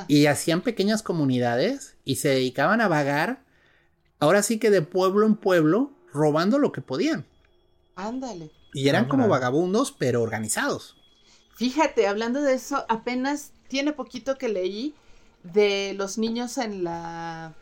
y 0.07 0.27
hacían 0.27 0.61
pequeñas 0.61 1.03
comunidades 1.03 1.97
y 2.05 2.15
se 2.15 2.29
dedicaban 2.29 2.79
a 2.79 2.87
vagar, 2.87 3.43
ahora 4.19 4.41
sí 4.41 4.59
que 4.59 4.69
de 4.69 4.81
pueblo 4.81 5.25
en 5.25 5.35
pueblo, 5.35 5.91
robando 6.13 6.59
lo 6.59 6.71
que 6.71 6.81
podían. 6.81 7.25
Ándale. 7.95 8.51
Y 8.73 8.89
eran 8.89 9.07
como 9.07 9.27
vagabundos, 9.27 9.91
pero 9.91 10.21
organizados. 10.21 10.95
Fíjate, 11.55 12.07
hablando 12.07 12.41
de 12.41 12.55
eso, 12.55 12.85
apenas 12.89 13.51
tiene 13.67 13.93
poquito 13.93 14.37
que 14.37 14.49
leí 14.49 14.95
de 15.43 15.93
los 15.95 16.17
niños 16.17 16.57
en 16.57 16.83
la 16.83 17.53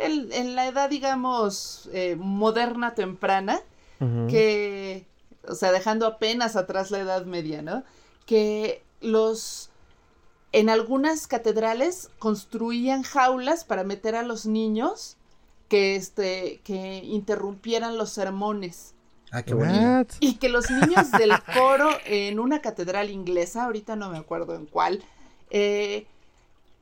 en, 0.00 0.56
la 0.56 0.66
edad, 0.66 0.88
digamos, 0.88 1.88
eh, 1.92 2.16
moderna 2.16 2.94
temprana, 2.94 3.60
que, 4.28 5.06
o 5.46 5.54
sea, 5.54 5.72
dejando 5.72 6.06
apenas 6.06 6.56
atrás 6.56 6.90
la 6.90 7.00
edad 7.00 7.26
media, 7.26 7.60
¿no? 7.60 7.84
Que 8.24 8.82
los, 9.02 9.68
en 10.52 10.70
algunas 10.70 11.26
catedrales 11.26 12.08
construían 12.18 13.02
jaulas 13.02 13.64
para 13.64 13.84
meter 13.84 14.14
a 14.14 14.22
los 14.22 14.46
niños 14.46 15.18
que, 15.68 15.96
este, 15.96 16.62
que 16.64 17.04
interrumpieran 17.04 17.98
los 17.98 18.08
sermones. 18.08 18.94
Ah, 19.32 19.42
qué 19.42 19.54
bonito. 19.54 20.14
Y 20.20 20.34
que 20.34 20.48
los 20.48 20.70
niños 20.70 21.10
del 21.12 21.32
coro 21.54 21.90
en 22.04 22.40
una 22.40 22.60
catedral 22.60 23.10
inglesa, 23.10 23.64
ahorita 23.64 23.96
no 23.96 24.10
me 24.10 24.18
acuerdo 24.18 24.54
en 24.54 24.66
cuál, 24.66 25.02
eh, 25.50 26.06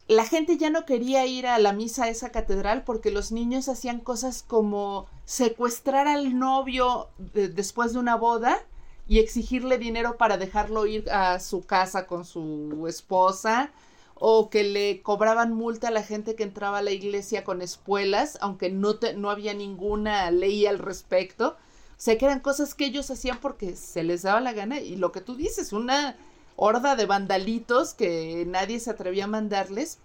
la 0.09 0.25
gente 0.25 0.57
ya 0.57 0.71
no 0.71 0.87
quería 0.87 1.27
ir 1.27 1.47
a 1.47 1.59
la 1.59 1.75
misa 1.75 2.05
a 2.05 2.09
esa 2.09 2.31
catedral 2.31 2.83
porque 2.85 3.11
los 3.11 3.31
niños 3.31 3.69
hacían 3.69 4.01
cosas 4.01 4.43
como 4.43 5.07
secuestrar 5.27 6.09
al 6.09 6.39
novio 6.39 7.09
después 7.35 7.93
de 7.93 7.99
una 7.99 8.17
boda 8.17 8.59
y 9.07 9.19
exigirle 9.19 9.77
dinero 9.77 10.17
para 10.17 10.39
dejarlo 10.39 10.87
ir 10.87 11.11
a 11.11 11.41
su 11.41 11.65
casa 11.67 12.07
con 12.07 12.25
su 12.25 12.87
esposa 12.89 13.71
o 14.15 14.49
que 14.49 14.65
le 14.65 15.03
cobraban 15.03 15.53
multa 15.53 15.89
a 15.89 15.93
la 15.93 16.03
gente 16.03 16.35
que 16.35 16.43
entraba 16.43 16.79
a 16.79 16.83
la 16.83 16.91
iglesia 16.91 17.45
con 17.45 17.63
espuelas, 17.63 18.39
aunque 18.41 18.71
no, 18.71 18.99
no 19.17 19.31
había 19.31 19.55
ninguna 19.55 20.31
ley 20.31 20.67
al 20.67 20.79
respecto. 20.79 21.57
Sea, 21.99 22.17
que 22.17 22.25
eran 22.25 22.41
cosas 22.41 22.75
que 22.75 22.87
ellos 22.87 23.11
hacían 23.11 23.39
porque 23.41 23.77
se 23.77 24.03
les 24.05 24.23
daba 24.23 24.41
la 24.41 24.53
gana 24.53 24.81
y 24.81 24.97
lo 24.97 25.13
que 25.13 25.21
tú 25.21 25.35
dices, 25.35 25.73
una 25.73 26.17
horda 26.57 26.97
de 26.97 27.07
vandalitos 27.07 27.93
que 27.93 28.45
nadie 28.47 28.81
se 28.81 28.91
atrevía 28.91 29.25
a 29.25 29.29
mandarles 29.29 29.99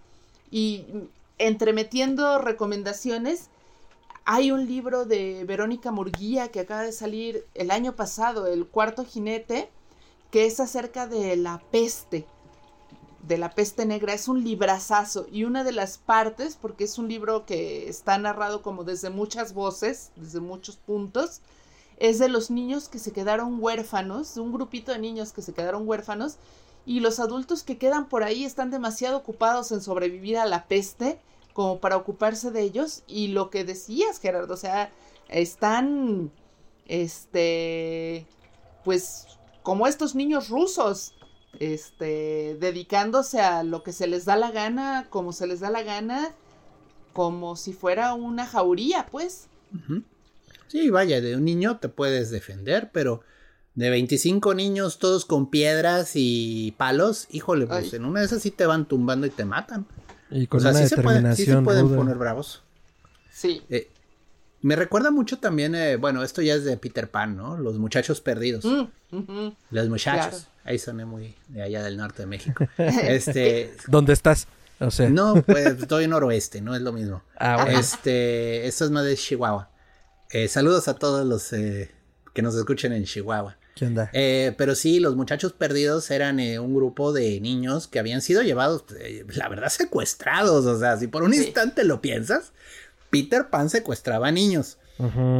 y 0.50 0.84
entremetiendo 1.38 2.38
recomendaciones, 2.38 3.48
hay 4.24 4.50
un 4.50 4.66
libro 4.66 5.04
de 5.04 5.44
Verónica 5.44 5.90
Murguía 5.92 6.48
que 6.48 6.60
acaba 6.60 6.82
de 6.82 6.92
salir 6.92 7.46
el 7.54 7.70
año 7.70 7.94
pasado, 7.94 8.46
El 8.46 8.66
cuarto 8.66 9.04
jinete, 9.04 9.70
que 10.30 10.46
es 10.46 10.60
acerca 10.60 11.06
de 11.06 11.36
la 11.36 11.62
peste 11.70 12.26
de 13.26 13.38
la 13.38 13.50
peste 13.50 13.86
negra. 13.86 14.14
Es 14.14 14.28
un 14.28 14.44
librazazo 14.44 15.26
y 15.30 15.44
una 15.44 15.64
de 15.64 15.72
las 15.72 15.98
partes, 15.98 16.58
porque 16.60 16.84
es 16.84 16.98
un 16.98 17.08
libro 17.08 17.46
que 17.46 17.88
está 17.88 18.18
narrado 18.18 18.62
como 18.62 18.84
desde 18.84 19.10
muchas 19.10 19.54
voces, 19.54 20.10
desde 20.16 20.40
muchos 20.40 20.76
puntos, 20.76 21.40
es 21.98 22.18
de 22.18 22.28
los 22.28 22.50
niños 22.50 22.88
que 22.88 22.98
se 22.98 23.12
quedaron 23.12 23.62
huérfanos, 23.62 24.34
de 24.34 24.40
un 24.40 24.52
grupito 24.52 24.92
de 24.92 24.98
niños 24.98 25.32
que 25.32 25.42
se 25.42 25.52
quedaron 25.52 25.88
huérfanos 25.88 26.36
y 26.86 27.00
los 27.00 27.20
adultos 27.20 27.62
que 27.62 27.78
quedan 27.78 28.08
por 28.08 28.22
ahí 28.22 28.44
están 28.44 28.70
demasiado 28.70 29.16
ocupados 29.16 29.72
en 29.72 29.80
sobrevivir 29.80 30.38
a 30.38 30.46
la 30.46 30.66
peste 30.66 31.18
como 31.52 31.78
para 31.78 31.96
ocuparse 31.96 32.50
de 32.50 32.62
ellos 32.62 33.04
y 33.06 33.28
lo 33.28 33.50
que 33.50 33.64
decías 33.64 34.18
Gerardo, 34.18 34.54
o 34.54 34.58
sea, 34.58 34.90
están 35.28 36.30
este 36.86 38.26
pues 38.84 39.26
como 39.62 39.86
estos 39.86 40.14
niños 40.14 40.50
rusos 40.50 41.14
este, 41.58 42.56
dedicándose 42.60 43.40
a 43.40 43.62
lo 43.62 43.82
que 43.82 43.92
se 43.92 44.06
les 44.06 44.24
da 44.24 44.36
la 44.36 44.50
gana, 44.50 45.06
como 45.10 45.32
se 45.32 45.46
les 45.46 45.60
da 45.60 45.70
la 45.70 45.82
gana, 45.82 46.34
como 47.12 47.56
si 47.56 47.72
fuera 47.72 48.14
una 48.14 48.46
jauría, 48.46 49.06
pues. 49.10 49.48
Sí, 50.74 50.90
vaya, 50.90 51.20
de 51.20 51.36
un 51.36 51.44
niño 51.44 51.78
te 51.78 51.88
puedes 51.88 52.32
defender, 52.32 52.90
pero 52.92 53.20
de 53.76 53.90
25 53.90 54.54
niños 54.54 54.98
todos 54.98 55.24
con 55.24 55.48
piedras 55.48 56.14
y 56.16 56.74
palos, 56.76 57.28
híjole, 57.30 57.68
pues 57.68 57.94
en 57.94 58.04
una 58.04 58.18
de 58.18 58.26
esas 58.26 58.42
sí 58.42 58.50
te 58.50 58.66
van 58.66 58.84
tumbando 58.84 59.24
y 59.24 59.30
te 59.30 59.44
matan. 59.44 59.86
Y 60.32 60.48
con 60.48 60.62
una 60.62 60.72
determinación 60.72 61.58
se, 61.60 61.64
pueden, 61.64 61.94
poner 61.94 62.16
bravos. 62.16 62.64
Sí. 63.30 63.62
Eh, 63.70 63.88
me 64.62 64.74
recuerda 64.74 65.12
mucho 65.12 65.38
también, 65.38 65.76
eh, 65.76 65.94
bueno, 65.94 66.24
esto 66.24 66.42
ya 66.42 66.54
es 66.54 66.64
de 66.64 66.76
Peter 66.76 67.08
Pan, 67.08 67.36
¿no? 67.36 67.56
Los 67.56 67.78
muchachos 67.78 68.20
perdidos. 68.20 68.64
Mm, 68.64 69.50
Los 69.70 69.88
muchachos. 69.88 70.48
Ahí 70.64 70.80
soné 70.80 71.04
muy 71.04 71.36
de 71.46 71.62
allá 71.62 71.84
del 71.84 71.96
norte 71.96 72.22
de 72.22 72.26
México. 72.26 72.66
Este. 72.78 73.76
¿Dónde 73.86 74.12
estás? 74.12 74.48
O 74.80 74.90
sea. 74.90 75.08
No, 75.08 75.40
pues 75.40 75.66
estoy 75.66 76.02
en 76.02 76.10
noroeste, 76.10 76.60
no 76.60 76.74
es 76.74 76.82
lo 76.82 76.92
mismo. 76.92 77.22
Ah, 77.36 77.62
bueno. 77.62 77.78
Este, 77.78 78.66
esto 78.66 78.86
es 78.86 78.90
más 78.90 79.04
de 79.04 79.16
Chihuahua. 79.16 79.70
Eh, 80.34 80.48
saludos 80.48 80.88
a 80.88 80.94
todos 80.94 81.24
los 81.24 81.52
eh, 81.52 81.92
que 82.32 82.42
nos 82.42 82.56
escuchen 82.56 82.92
en 82.92 83.04
Chihuahua. 83.04 83.56
¿Qué 83.76 83.86
onda? 83.86 84.10
pero 84.12 84.74
sí, 84.74 84.98
los 85.00 85.14
muchachos 85.16 85.52
perdidos 85.52 86.10
eran 86.10 86.38
un 86.40 86.74
grupo 86.74 87.12
de 87.12 87.40
niños 87.40 87.88
que 87.88 88.00
habían 88.00 88.20
sido 88.20 88.42
llevados, 88.42 88.84
la 89.28 89.48
verdad, 89.48 89.68
secuestrados. 89.68 90.66
O 90.66 90.78
sea, 90.78 90.96
si 90.96 91.06
por 91.06 91.22
un 91.22 91.34
instante 91.34 91.84
lo 91.84 92.00
piensas, 92.00 92.52
Peter 93.10 93.48
Pan 93.48 93.70
secuestraba 93.70 94.30
niños 94.32 94.78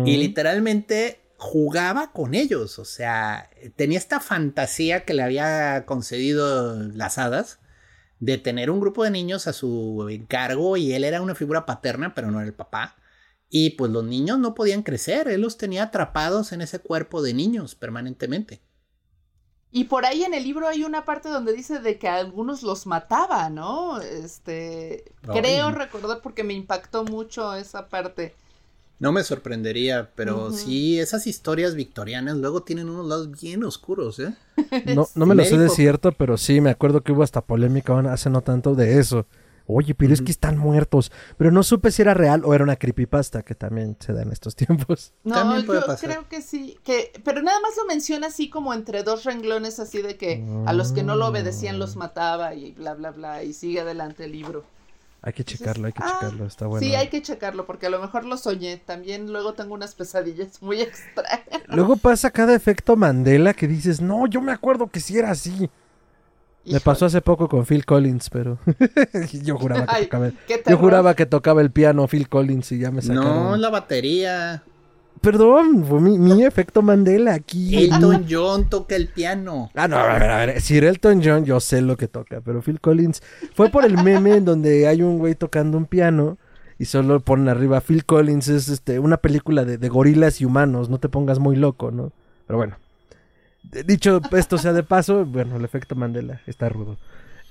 y 0.05 0.17
literalmente 0.17 1.21
jugaba 1.39 2.13
con 2.13 2.35
ellos, 2.35 2.79
o 2.79 2.85
sea, 2.85 3.51
tenía 3.77 3.99
esta 3.99 4.19
fantasía 4.21 5.05
que 5.05 5.15
le 5.15 5.23
había 5.23 5.85
concedido 5.87 6.83
las 6.95 7.19
hadas 7.19 7.59
de 8.21 8.39
tener 8.39 8.71
un 8.71 8.81
grupo 8.81 9.05
de 9.05 9.11
niños 9.11 9.47
a 9.47 9.53
su 9.53 10.09
encargo 10.11 10.77
y 10.77 10.93
él 10.93 11.05
era 11.05 11.21
una 11.21 11.35
figura 11.35 11.67
paterna, 11.67 12.15
pero 12.15 12.31
no 12.31 12.39
era 12.39 12.47
el 12.47 12.55
papá. 12.55 12.97
Y 13.49 13.71
pues 13.71 13.91
los 13.91 14.05
niños 14.05 14.39
no 14.39 14.55
podían 14.55 14.83
crecer, 14.83 15.29
él 15.29 15.43
los 15.43 15.57
tenía 15.57 15.85
atrapados 15.85 16.53
en 16.53 16.61
ese 16.61 16.81
cuerpo 16.81 17.23
de 17.23 17.35
niños 17.35 17.75
permanentemente. 17.75 18.63
Y 19.77 19.85
por 19.85 20.07
ahí 20.07 20.23
en 20.23 20.35
el 20.35 20.45
libro 20.45 20.69
hay 20.69 20.85
una 20.85 21.05
parte 21.05 21.29
donde 21.29 21.53
dice 21.53 21.81
de 21.81 21.99
que 21.99 22.07
algunos 22.07 22.63
los 22.63 22.87
mataba, 22.87 23.51
¿no? 23.51 24.01
Este, 24.01 25.13
creo 25.23 25.73
recordar 25.73 26.21
porque 26.23 26.45
me 26.45 26.55
impactó 26.55 27.03
mucho 27.03 27.55
esa 27.57 27.89
parte. 27.89 28.35
No 29.01 29.11
me 29.11 29.25
sorprendería, 29.25 30.13
pero 30.15 30.53
sí, 30.53 31.01
esas 31.01 31.27
historias 31.27 31.75
victorianas 31.75 32.37
luego 32.37 32.63
tienen 32.63 32.89
unos 32.89 33.07
lados 33.07 33.41
bien 33.41 33.65
oscuros, 33.65 34.21
¿eh? 34.21 34.33
No, 34.95 35.09
no 35.17 35.27
me 35.27 35.35
lo 35.35 35.45
sé 35.45 35.59
de 35.59 35.69
cierto, 35.69 36.13
pero 36.13 36.39
sí, 36.39 36.61
me 36.61 36.71
acuerdo 36.71 37.03
que 37.03 37.11
hubo 37.11 37.25
hasta 37.25 37.41
polémica 37.41 37.99
hace 38.13 38.31
no 38.31 38.43
tanto 38.43 38.77
de 38.77 39.01
eso. 39.01 39.27
Oye, 39.67 39.95
pero 39.95 40.13
es 40.13 40.21
que 40.21 40.31
están 40.31 40.59
muertos. 40.59 41.11
Pero 41.39 41.51
no 41.51 41.63
supe 41.63 41.91
si 41.91 42.03
era 42.03 42.13
real 42.13 42.43
o 42.45 42.55
era 42.55 42.65
una 42.65 42.77
creepypasta, 42.77 43.43
que 43.43 43.55
también 43.55 43.97
se 43.99 44.13
da 44.13 44.23
en 44.23 44.31
estos 44.33 44.55
tiempos. 44.57 45.13
No, 45.25 45.61
yo 45.61 45.97
creo 46.01 46.29
que 46.29 46.43
sí. 46.43 46.79
Que, 46.85 47.13
pero 47.25 47.43
nada 47.43 47.61
más 47.61 47.77
lo 47.77 47.87
menciona 47.87 48.27
así 48.27 48.51
como 48.51 48.75
entre 48.75 49.03
dos 49.03 49.25
renglones, 49.25 49.81
así 49.81 50.03
de 50.03 50.17
que 50.17 50.45
a 50.67 50.73
los 50.73 50.93
que 50.93 51.03
no 51.03 51.17
lo 51.17 51.29
obedecían 51.29 51.79
los 51.79 51.97
mataba 51.97 52.55
y 52.55 52.73
bla, 52.73 52.95
bla, 52.95 53.11
bla. 53.11 53.43
Y 53.43 53.53
sigue 53.53 53.81
adelante 53.81 54.25
el 54.25 54.33
libro. 54.33 54.65
Hay 55.27 55.33
que 55.33 55.43
checarlo, 55.43 55.87
hay 55.87 55.95
que 55.95 56.03
ah, 56.03 56.19
checarlo, 56.21 56.45
está 56.45 56.67
bueno. 56.67 56.87
Sí, 56.87 56.95
hay 56.95 57.09
que 57.09 57.23
checarlo, 57.23 57.65
porque 57.65 57.87
a 57.87 57.91
lo 57.91 57.99
mejor 57.99 58.27
lo 58.27 58.37
soñé. 58.37 58.77
También 58.77 59.33
luego 59.33 59.55
tengo 59.55 59.73
unas 59.73 59.95
pesadillas 59.95 60.61
muy 60.61 60.83
extrañas. 60.83 61.63
Luego 61.69 61.97
pasa 61.97 62.31
cada 62.31 62.55
efecto 62.55 62.95
Mandela 62.95 63.55
que 63.55 63.67
dices, 63.67 64.03
no, 64.03 64.27
yo 64.27 64.43
me 64.43 64.53
acuerdo 64.53 64.89
que 64.89 65.01
sí 65.01 65.17
era 65.17 65.31
así. 65.31 65.71
Me 66.67 66.81
pasó 66.81 67.07
hace 67.07 67.21
poco 67.21 67.49
con 67.49 67.67
Phil 67.67 67.85
Collins, 67.85 68.31
pero 68.31 68.59
yo 69.43 69.57
juraba 69.57 69.87
que 69.87 70.05
tocaba 70.05 70.27
el, 70.27 70.35
yo 70.67 70.79
juraba 70.79 71.15
que 71.15 71.27
tocaba 71.27 71.61
el 71.61 71.71
piano 71.71 72.07
Phil 72.09 72.29
Collins 72.29 72.73
y 72.73 72.79
ya 72.79 72.91
me 72.91 73.03
sacaron. 73.03 73.25
No, 73.25 73.57
la 73.57 73.71
batería. 73.71 74.63
Perdón, 75.21 75.85
fue 75.85 76.01
mi, 76.01 76.45
efecto 76.45 76.83
Mandela 76.83 77.35
aquí. 77.35 77.85
Elton 77.85 78.27
John 78.29 78.69
toca 78.69 78.97
el 78.97 79.09
piano. 79.09 79.71
Ah, 79.75 79.89
no, 79.89 79.97
a 79.97 80.19
ver, 80.19 80.31
a 80.31 80.47
ver. 80.47 80.61
Si 80.61 80.77
Elton 80.77 81.23
John, 81.25 81.45
yo 81.45 81.61
sé 81.61 81.81
lo 81.81 81.97
que 81.97 82.09
toca, 82.09 82.41
pero 82.41 82.61
Phil 82.61 82.81
Collins 82.81 83.23
fue 83.55 83.71
por 83.71 83.85
el 83.85 84.03
meme 84.03 84.37
en 84.37 84.45
donde 84.45 84.87
hay 84.87 85.03
un 85.03 85.19
güey 85.19 85.35
tocando 85.35 85.79
un 85.79 85.87
piano 85.87 86.37
y 86.79 86.87
solo 86.87 87.21
ponen 87.21 87.49
arriba 87.49 87.81
Phil 87.81 88.05
Collins 88.05 88.49
es 88.49 88.69
este 88.69 88.99
una 88.99 89.19
película 89.19 89.65
de, 89.65 89.79
de 89.79 89.89
gorilas 89.89 90.41
y 90.41 90.45
humanos, 90.45 90.91
no 90.91 90.99
te 90.99 91.09
pongas 91.09 91.39
muy 91.39 91.57
loco, 91.57 91.91
¿no? 91.91 92.13
Pero 92.47 92.59
bueno. 92.59 92.77
Dicho 93.87 94.21
esto 94.37 94.59
sea 94.59 94.73
de 94.73 94.83
paso, 94.83 95.25
bueno, 95.25 95.57
el 95.57 95.65
efecto 95.65 95.95
Mandela 95.95 96.41
está 96.47 96.69
rudo. 96.69 96.97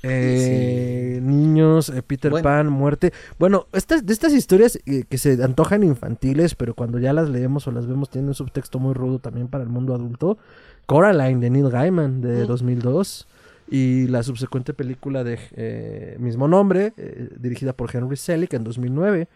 Eh, 0.03 1.20
Niños, 1.24 1.88
eh, 1.89 2.03
Peter 2.03 2.32
Pan, 2.43 2.68
muerte. 2.68 3.14
Bueno, 3.39 3.68
estas, 3.72 4.05
de 4.05 4.11
estas 4.11 4.34
historias 4.34 4.78
eh, 4.86 5.05
que 5.07 5.18
se 5.18 5.41
antojan 5.41 5.82
infantiles, 5.84 6.55
pero 6.55 6.74
cuando 6.76 6.99
ya 6.99 7.14
las 7.14 7.30
leemos 7.30 7.68
o 7.68 7.72
las 7.72 7.88
vemos 7.88 8.09
tienen 8.09 8.28
un 8.30 8.36
subtexto 8.36 8.80
muy 8.80 8.93
rudo 8.93 9.20
también 9.20 9.47
para 9.47 9.64
el 9.64 9.70
mundo 9.70 9.95
adulto. 9.95 10.38
Coraline 10.86 11.39
de 11.39 11.49
Neil 11.49 11.70
Gaiman 11.70 12.20
de 12.20 12.45
2002 12.45 13.28
y 13.70 14.07
la 14.07 14.24
subsecuente 14.24 14.74
película 14.74 15.24
de 15.24 15.39
eh, 15.55 16.18
mismo 16.20 16.49
nombre, 16.49 16.93
dirigida 17.39 17.72
por 17.72 17.95
Henry 17.95 18.18
Selick 18.18 18.53
en 18.53 18.66
2009. 18.66 19.30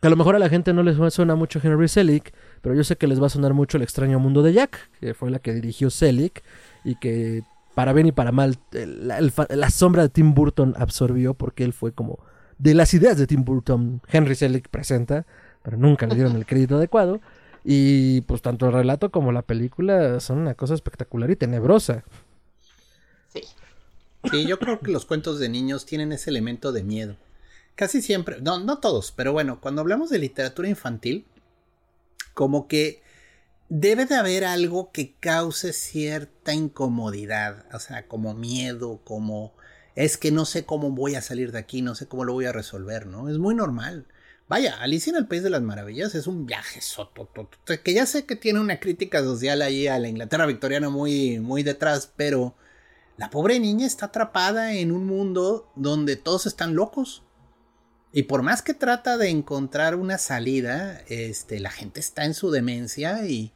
Que 0.00 0.06
a 0.06 0.10
lo 0.10 0.16
mejor 0.16 0.34
a 0.34 0.38
la 0.38 0.48
gente 0.48 0.72
no 0.72 0.82
les 0.82 0.96
suena 1.12 1.34
mucho 1.34 1.60
Henry 1.62 1.88
Selick, 1.88 2.32
pero 2.62 2.74
yo 2.74 2.84
sé 2.84 2.96
que 2.96 3.06
les 3.06 3.20
va 3.20 3.26
a 3.26 3.30
sonar 3.30 3.52
mucho 3.52 3.76
El 3.76 3.82
extraño 3.82 4.18
mundo 4.18 4.42
de 4.42 4.54
Jack, 4.54 4.90
que 4.98 5.12
fue 5.12 5.30
la 5.30 5.40
que 5.40 5.52
dirigió 5.52 5.90
Selick 5.90 6.42
y 6.84 6.94
que 6.96 7.42
para 7.74 7.92
bien 7.92 8.06
y 8.06 8.12
para 8.12 8.32
mal 8.32 8.56
la, 8.72 9.70
sombra 9.70 10.02
de 10.02 10.08
Tim 10.08 10.34
Burton 10.34 10.74
absorbió 10.78 11.34
porque 11.34 11.64
él 11.64 11.72
fue 11.72 11.92
como 11.92 12.18
de 12.58 12.74
las 12.74 12.94
ideas 12.94 13.18
de 13.18 13.26
Tim 13.26 13.44
Burton. 13.44 14.00
Henry 14.10 14.34
Selick 14.34 14.68
presenta, 14.68 15.26
pero 15.62 15.76
nunca 15.76 16.06
le 16.06 16.14
dieron 16.14 16.34
el 16.34 16.46
crédito 16.46 16.76
adecuado. 16.76 17.20
Y 17.62 18.22
pues 18.22 18.40
tanto 18.40 18.66
el 18.66 18.72
relato 18.72 19.10
como 19.10 19.32
la 19.32 19.42
película 19.42 20.18
son 20.20 20.38
una 20.38 20.54
cosa 20.54 20.72
espectacular 20.72 21.30
y 21.30 21.36
tenebrosa. 21.36 22.04
Sí. 23.34 23.42
Sí, 24.30 24.46
yo 24.46 24.58
creo 24.58 24.80
que 24.80 24.92
los 24.92 25.04
cuentos 25.04 25.38
de 25.38 25.50
niños 25.50 25.84
tienen 25.84 26.12
ese 26.12 26.30
elemento 26.30 26.72
de 26.72 26.84
miedo. 26.84 27.16
Casi 27.80 28.02
siempre, 28.02 28.42
no, 28.42 28.58
no 28.58 28.78
todos, 28.78 29.10
pero 29.10 29.32
bueno, 29.32 29.58
cuando 29.58 29.80
hablamos 29.80 30.10
de 30.10 30.18
literatura 30.18 30.68
infantil, 30.68 31.26
como 32.34 32.68
que 32.68 33.02
debe 33.70 34.04
de 34.04 34.16
haber 34.16 34.44
algo 34.44 34.92
que 34.92 35.14
cause 35.18 35.72
cierta 35.72 36.52
incomodidad, 36.52 37.64
o 37.72 37.78
sea, 37.78 38.06
como 38.06 38.34
miedo, 38.34 39.00
como 39.02 39.54
es 39.94 40.18
que 40.18 40.30
no 40.30 40.44
sé 40.44 40.66
cómo 40.66 40.90
voy 40.90 41.14
a 41.14 41.22
salir 41.22 41.52
de 41.52 41.58
aquí, 41.58 41.80
no 41.80 41.94
sé 41.94 42.06
cómo 42.06 42.26
lo 42.26 42.34
voy 42.34 42.44
a 42.44 42.52
resolver, 42.52 43.06
¿no? 43.06 43.30
Es 43.30 43.38
muy 43.38 43.54
normal. 43.54 44.06
Vaya, 44.46 44.76
Alicia 44.78 45.12
en 45.12 45.16
el 45.16 45.26
País 45.26 45.42
de 45.42 45.48
las 45.48 45.62
Maravillas 45.62 46.14
es 46.14 46.26
un 46.26 46.44
viaje 46.44 46.82
que 47.82 47.94
ya 47.94 48.04
sé 48.04 48.26
que 48.26 48.36
tiene 48.36 48.60
una 48.60 48.78
crítica 48.78 49.22
social 49.22 49.62
ahí 49.62 49.86
a 49.86 49.98
la 49.98 50.08
Inglaterra 50.08 50.44
victoriana 50.44 50.90
muy, 50.90 51.40
muy 51.40 51.62
detrás, 51.62 52.12
pero 52.14 52.54
la 53.16 53.30
pobre 53.30 53.58
niña 53.58 53.86
está 53.86 54.04
atrapada 54.04 54.74
en 54.74 54.92
un 54.92 55.06
mundo 55.06 55.72
donde 55.76 56.16
todos 56.16 56.44
están 56.44 56.74
locos. 56.74 57.22
Y 58.12 58.24
por 58.24 58.42
más 58.42 58.62
que 58.62 58.74
trata 58.74 59.16
de 59.16 59.28
encontrar 59.28 59.94
una 59.94 60.18
salida, 60.18 61.02
este, 61.08 61.60
la 61.60 61.70
gente 61.70 62.00
está 62.00 62.24
en 62.24 62.34
su 62.34 62.50
demencia 62.50 63.24
y, 63.26 63.52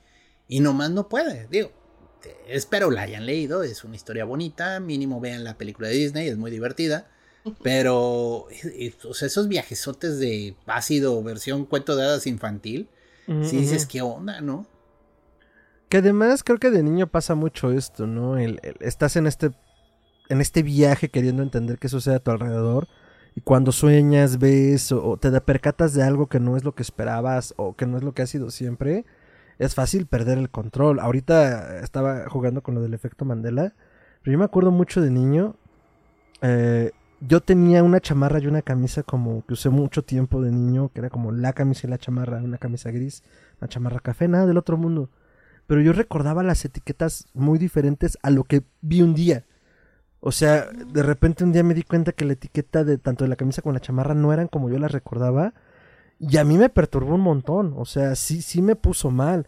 y 0.47 0.61
nomás 0.61 0.91
no 0.91 1.09
puede. 1.09 1.49
Digo, 1.51 1.73
espero 2.47 2.91
la 2.91 3.03
hayan 3.03 3.27
leído, 3.27 3.63
es 3.63 3.85
una 3.85 3.97
historia 3.97 4.25
bonita, 4.25 4.79
mínimo 4.81 5.21
vean 5.21 5.45
la 5.45 5.59
película 5.59 5.89
de 5.89 5.95
Disney, 5.95 6.29
es 6.29 6.37
muy 6.37 6.51
divertida. 6.51 7.09
Pero 7.63 8.47
esos 8.51 9.49
viajesotes 9.49 10.19
de 10.19 10.57
ácido 10.67 11.23
versión 11.23 11.67
cuento 11.67 11.95
de 11.95 12.05
hadas 12.05 12.27
infantil, 12.27 12.89
si 13.27 13.59
dices, 13.59 13.85
¿qué 13.85 14.01
onda, 14.01 14.41
no? 14.41 14.67
Que 15.91 15.99
además 15.99 16.43
creo 16.43 16.59
que 16.59 16.71
de 16.71 16.83
niño 16.83 17.07
pasa 17.07 17.35
mucho 17.35 17.71
esto, 17.71 18.07
¿no? 18.07 18.39
estás 18.81 19.17
en 19.17 19.27
este, 19.27 19.51
en 20.31 20.41
este 20.41 20.63
viaje 20.63 21.11
queriendo 21.11 21.43
entender 21.43 21.79
qué 21.79 21.91
sucede 21.91 22.15
a 22.15 22.21
tu 22.21 22.31
alrededor. 22.31 22.89
Y 23.37 23.41
cuando 23.41 23.73
sueñas, 23.73 24.39
ves 24.39 24.93
o, 24.93 25.17
te 25.17 25.31
percatas 25.41 25.93
de 25.95 26.03
algo 26.03 26.29
que 26.29 26.41
no 26.41 26.57
es 26.57 26.65
lo 26.65 26.75
que 26.75 26.83
esperabas 26.83 27.55
o 27.57 27.75
que 27.75 27.87
no 27.87 27.99
es 27.99 28.05
lo 28.05 28.13
que 28.13 28.23
ha 28.23 28.27
sido 28.27 28.51
siempre, 28.51 29.05
es 29.59 29.75
fácil 29.75 30.07
perder 30.07 30.39
el 30.39 30.51
control. 30.51 31.01
Ahorita 31.01 31.81
estaba 31.81 32.29
jugando 32.29 32.63
con 32.63 32.75
lo 32.75 32.83
del 32.83 32.95
efecto 32.95 33.25
Mandela, 33.25 33.75
pero 34.23 34.33
yo 34.33 34.39
me 34.39 34.45
acuerdo 34.45 34.71
mucho 34.71 35.01
de 35.01 35.11
niño. 35.11 35.57
Eh, 36.43 36.93
yo 37.21 37.41
tenía 37.41 37.83
una 37.83 38.01
chamarra 38.01 38.39
y 38.39 38.47
una 38.47 38.63
camisa 38.63 39.03
como 39.03 39.45
que 39.47 39.55
usé 39.55 39.71
mucho 39.71 40.03
tiempo 40.03 40.43
de 40.43 40.53
niño, 40.53 40.91
que 40.93 41.01
era 41.01 41.11
como 41.11 41.33
la 41.33 41.53
camisa 41.53 41.87
y 41.87 41.91
la 41.91 41.99
chamarra, 41.99 42.39
una 42.39 42.59
camisa 42.59 42.91
gris, 42.91 43.23
una 43.61 43.69
chamarra 43.69 44.01
café, 44.01 44.29
nada 44.29 44.47
del 44.47 44.59
otro 44.59 44.77
mundo. 44.77 45.11
Pero 45.67 45.81
yo 45.81 45.93
recordaba 45.93 46.43
las 46.43 46.65
etiquetas 46.65 47.27
muy 47.33 47.59
diferentes 47.59 48.19
a 48.23 48.31
lo 48.31 48.45
que 48.45 48.63
vi 48.83 49.03
un 49.03 49.15
día. 49.15 49.45
O 50.27 50.33
sea, 50.33 50.71
de 50.73 51.03
repente 51.03 51.45
un 51.45 51.53
día 51.53 51.63
me 51.63 51.75
di 51.75 51.83
cuenta 51.83 52.13
que 52.13 52.25
la 52.25 52.33
etiqueta 52.33 52.83
de 52.83 52.97
tanto 52.97 53.25
de 53.25 53.29
la 53.29 53.37
camisa 53.37 53.61
como 53.61 53.75
la 53.75 53.81
chamarra 53.81 54.15
no 54.15 54.33
eran 54.33 54.49
como 54.49 54.71
yo 54.71 54.79
las 54.79 54.91
recordaba. 54.91 55.53
Y 56.19 56.39
a 56.39 56.45
mí 56.45 56.57
me 56.57 56.71
perturbó 56.71 57.17
un 57.17 57.21
montón. 57.21 57.75
O 57.77 57.85
sea, 57.85 58.15
sí, 58.17 58.41
sí 58.41 58.63
me 58.63 58.75
puso 58.75 59.11
mal. 59.11 59.47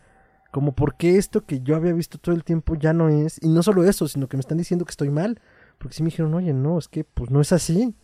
Como 0.53 0.75
porque 0.75 1.17
esto 1.17 1.47
que 1.47 1.63
yo 1.63 1.77
había 1.77 1.95
visto 1.95 2.19
todo 2.19 2.35
el 2.35 2.45
tiempo 2.45 2.75
ya 2.75 2.93
no 2.93 3.09
es. 3.09 3.43
Y 3.43 3.49
no 3.49 3.63
solo 3.63 3.85
eso, 3.85 4.07
sino 4.07 4.29
que 4.29 4.37
me 4.37 4.43
están 4.43 4.59
diciendo 4.59 4.85
que 4.85 4.91
estoy 4.91 5.09
mal. 5.09 5.41
Porque 5.79 5.95
sí 5.95 6.03
me 6.03 6.11
dijeron, 6.11 6.35
oye, 6.35 6.53
no, 6.53 6.77
es 6.77 6.89
que 6.89 7.05
pues 7.05 7.31
no 7.31 7.41
es 7.41 7.53
así. 7.53 7.95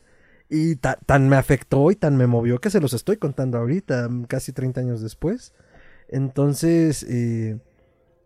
Y 0.48 0.76
tan 0.76 1.28
me 1.28 1.36
afectó 1.36 1.90
y 1.90 1.96
tan 1.96 2.16
me 2.16 2.26
movió 2.26 2.58
que 2.58 2.70
se 2.70 2.80
los 2.80 2.94
estoy 2.94 3.18
contando 3.18 3.58
ahorita, 3.58 4.08
casi 4.28 4.54
30 4.54 4.80
años 4.80 5.02
después. 5.02 5.52
Entonces, 6.08 7.02
eh, 7.06 7.58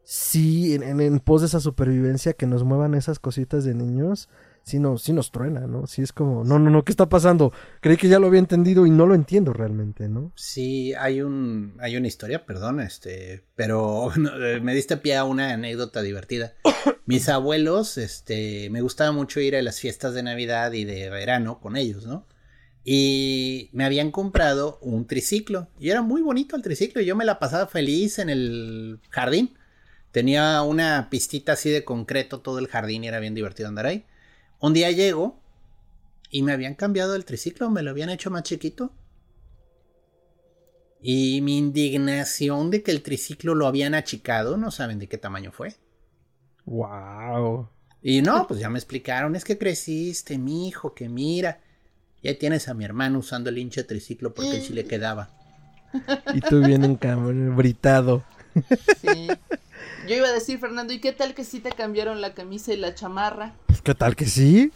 sí, 0.06 0.74
en, 0.74 1.00
en, 1.00 1.18
pos 1.18 1.40
de 1.40 1.48
esa 1.48 1.58
supervivencia 1.58 2.32
que 2.32 2.46
nos 2.46 2.62
muevan 2.62 2.94
esas 2.94 3.18
cositas 3.18 3.64
de 3.64 3.74
niños, 3.74 4.28
sí, 4.62 4.78
no, 4.78 4.98
sí 4.98 5.12
nos 5.12 5.32
truena, 5.32 5.66
¿no? 5.66 5.88
Sí 5.88 6.02
es 6.02 6.12
como, 6.12 6.44
no, 6.44 6.60
no, 6.60 6.70
no, 6.70 6.84
¿qué 6.84 6.92
está 6.92 7.08
pasando? 7.08 7.52
Creí 7.80 7.96
que 7.96 8.08
ya 8.08 8.20
lo 8.20 8.28
había 8.28 8.38
entendido 8.38 8.86
y 8.86 8.90
no 8.90 9.06
lo 9.06 9.16
entiendo 9.16 9.52
realmente, 9.52 10.08
¿no? 10.08 10.32
Sí, 10.36 10.94
hay 10.94 11.22
un, 11.22 11.76
hay 11.80 11.96
una 11.96 12.06
historia, 12.06 12.46
perdón, 12.46 12.78
este, 12.78 13.44
pero 13.56 14.10
eh, 14.40 14.60
me 14.60 14.74
diste 14.74 14.96
pie 14.96 15.16
a 15.16 15.24
una 15.24 15.52
anécdota 15.52 16.02
divertida. 16.02 16.54
Mis 17.04 17.28
abuelos, 17.28 17.98
este, 17.98 18.70
me 18.70 18.82
gustaba 18.82 19.10
mucho 19.10 19.40
ir 19.40 19.56
a 19.56 19.62
las 19.62 19.80
fiestas 19.80 20.14
de 20.14 20.22
Navidad 20.22 20.72
y 20.72 20.84
de 20.84 21.10
verano 21.10 21.58
con 21.60 21.76
ellos, 21.76 22.06
¿no? 22.06 22.26
Y 22.88 23.68
me 23.72 23.84
habían 23.84 24.12
comprado 24.12 24.78
un 24.80 25.08
triciclo. 25.08 25.68
Y 25.80 25.90
era 25.90 26.02
muy 26.02 26.22
bonito 26.22 26.54
el 26.54 26.62
triciclo. 26.62 27.02
Y 27.02 27.04
yo 27.04 27.16
me 27.16 27.24
la 27.24 27.40
pasaba 27.40 27.66
feliz 27.66 28.20
en 28.20 28.30
el 28.30 29.00
jardín. 29.10 29.55
Tenía 30.16 30.62
una 30.62 31.10
pistita 31.10 31.52
así 31.52 31.68
de 31.68 31.84
concreto 31.84 32.40
todo 32.40 32.58
el 32.58 32.68
jardín 32.68 33.04
y 33.04 33.08
era 33.08 33.20
bien 33.20 33.34
divertido 33.34 33.68
andar 33.68 33.84
ahí. 33.84 34.06
Un 34.60 34.72
día 34.72 34.90
llego 34.90 35.38
y 36.30 36.40
me 36.40 36.52
habían 36.52 36.74
cambiado 36.74 37.14
el 37.14 37.26
triciclo, 37.26 37.68
me 37.68 37.82
lo 37.82 37.90
habían 37.90 38.08
hecho 38.08 38.30
más 38.30 38.44
chiquito. 38.44 38.94
Y 41.02 41.42
mi 41.42 41.58
indignación 41.58 42.70
de 42.70 42.82
que 42.82 42.92
el 42.92 43.02
triciclo 43.02 43.54
lo 43.54 43.66
habían 43.66 43.94
achicado, 43.94 44.56
no 44.56 44.70
saben 44.70 44.98
de 44.98 45.06
qué 45.06 45.18
tamaño 45.18 45.52
fue. 45.52 45.74
Wow. 46.64 47.68
Y 48.00 48.22
no, 48.22 48.46
pues 48.46 48.58
ya 48.58 48.70
me 48.70 48.78
explicaron, 48.78 49.36
es 49.36 49.44
que 49.44 49.58
creciste, 49.58 50.38
mi 50.38 50.66
hijo, 50.66 50.94
que 50.94 51.10
mira. 51.10 51.60
Ya 52.22 52.38
tienes 52.38 52.68
a 52.68 52.74
mi 52.74 52.86
hermano 52.86 53.18
usando 53.18 53.50
el 53.50 53.58
hinche 53.58 53.84
triciclo 53.84 54.32
porque 54.32 54.62
sí 54.62 54.72
le 54.72 54.86
quedaba. 54.86 55.28
Y 56.32 56.40
tú 56.40 56.62
bien 56.64 56.98
britado. 57.54 58.24
Sí. 59.00 59.28
Yo 60.08 60.14
iba 60.14 60.28
a 60.28 60.32
decir, 60.32 60.58
Fernando, 60.58 60.92
¿y 60.92 61.00
qué 61.00 61.12
tal 61.12 61.34
que 61.34 61.44
sí 61.44 61.60
te 61.60 61.72
cambiaron 61.72 62.20
la 62.20 62.34
camisa 62.34 62.72
y 62.72 62.76
la 62.76 62.94
chamarra? 62.94 63.54
¿Qué 63.82 63.94
tal 63.94 64.16
que 64.16 64.26
sí? 64.26 64.70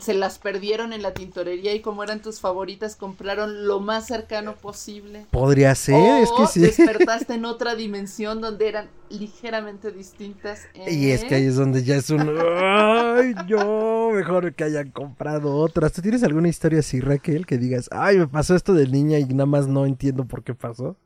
Se 0.00 0.14
las 0.14 0.38
perdieron 0.38 0.92
en 0.92 1.02
la 1.02 1.12
tintorería 1.12 1.74
y 1.74 1.80
como 1.80 2.04
eran 2.04 2.22
tus 2.22 2.38
favoritas, 2.38 2.94
compraron 2.94 3.66
lo 3.66 3.80
más 3.80 4.06
cercano 4.06 4.54
posible. 4.54 5.26
Podría 5.32 5.74
ser, 5.74 6.22
es 6.22 6.30
que 6.30 6.46
sí. 6.46 6.60
despertaste 6.60 7.34
en 7.34 7.44
otra 7.46 7.74
dimensión 7.74 8.40
donde 8.40 8.68
eran 8.68 8.88
ligeramente 9.10 9.90
distintas. 9.90 10.68
Y 10.88 11.10
es 11.10 11.24
que 11.24 11.34
ahí 11.34 11.46
es 11.46 11.56
donde 11.56 11.82
ya 11.82 11.96
es 11.96 12.10
un... 12.10 12.20
¡Ay, 12.20 13.34
yo! 13.48 14.10
Mejor 14.14 14.54
que 14.54 14.62
hayan 14.62 14.92
comprado 14.92 15.56
otras. 15.56 15.92
¿Tú 15.92 16.00
tienes 16.00 16.22
alguna 16.22 16.48
historia 16.48 16.78
así, 16.78 17.00
Raquel, 17.00 17.44
que 17.44 17.58
digas, 17.58 17.88
ay, 17.90 18.18
me 18.18 18.28
pasó 18.28 18.54
esto 18.54 18.72
de 18.72 18.86
niña 18.86 19.18
y 19.18 19.24
nada 19.24 19.46
más 19.46 19.66
no 19.66 19.84
entiendo 19.84 20.26
por 20.26 20.44
qué 20.44 20.54
pasó? 20.54 20.96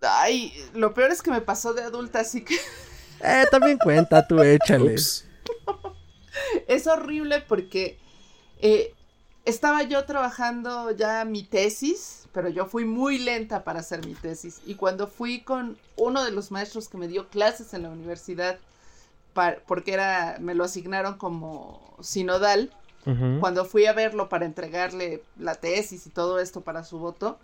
Ay, 0.00 0.52
lo 0.74 0.94
peor 0.94 1.10
es 1.10 1.22
que 1.22 1.30
me 1.30 1.40
pasó 1.40 1.74
de 1.74 1.82
adulta, 1.82 2.20
así 2.20 2.42
que... 2.42 2.56
Eh, 3.20 3.46
también 3.50 3.78
cuenta, 3.78 4.24
tú 4.24 4.40
échale. 4.40 4.94
Es 6.68 6.86
horrible 6.86 7.40
porque 7.40 7.98
eh, 8.60 8.94
estaba 9.44 9.82
yo 9.82 10.04
trabajando 10.04 10.90
ya 10.92 11.24
mi 11.24 11.42
tesis, 11.42 12.28
pero 12.32 12.48
yo 12.48 12.66
fui 12.66 12.84
muy 12.84 13.18
lenta 13.18 13.64
para 13.64 13.80
hacer 13.80 14.06
mi 14.06 14.14
tesis. 14.14 14.60
Y 14.66 14.74
cuando 14.74 15.08
fui 15.08 15.40
con 15.40 15.78
uno 15.96 16.24
de 16.24 16.30
los 16.30 16.50
maestros 16.50 16.88
que 16.88 16.98
me 16.98 17.08
dio 17.08 17.28
clases 17.28 17.74
en 17.74 17.82
la 17.82 17.90
universidad, 17.90 18.58
porque 19.66 19.92
era, 19.92 20.36
me 20.40 20.54
lo 20.54 20.64
asignaron 20.64 21.16
como 21.16 21.96
sinodal, 22.00 22.70
cuando 23.40 23.64
fui 23.64 23.86
a 23.86 23.94
verlo 23.94 24.28
para 24.28 24.44
entregarle 24.44 25.22
la 25.38 25.54
tesis 25.54 26.06
y 26.06 26.10
todo 26.10 26.40
esto 26.40 26.60
para 26.60 26.84
su 26.84 26.98
voto, 26.98 27.38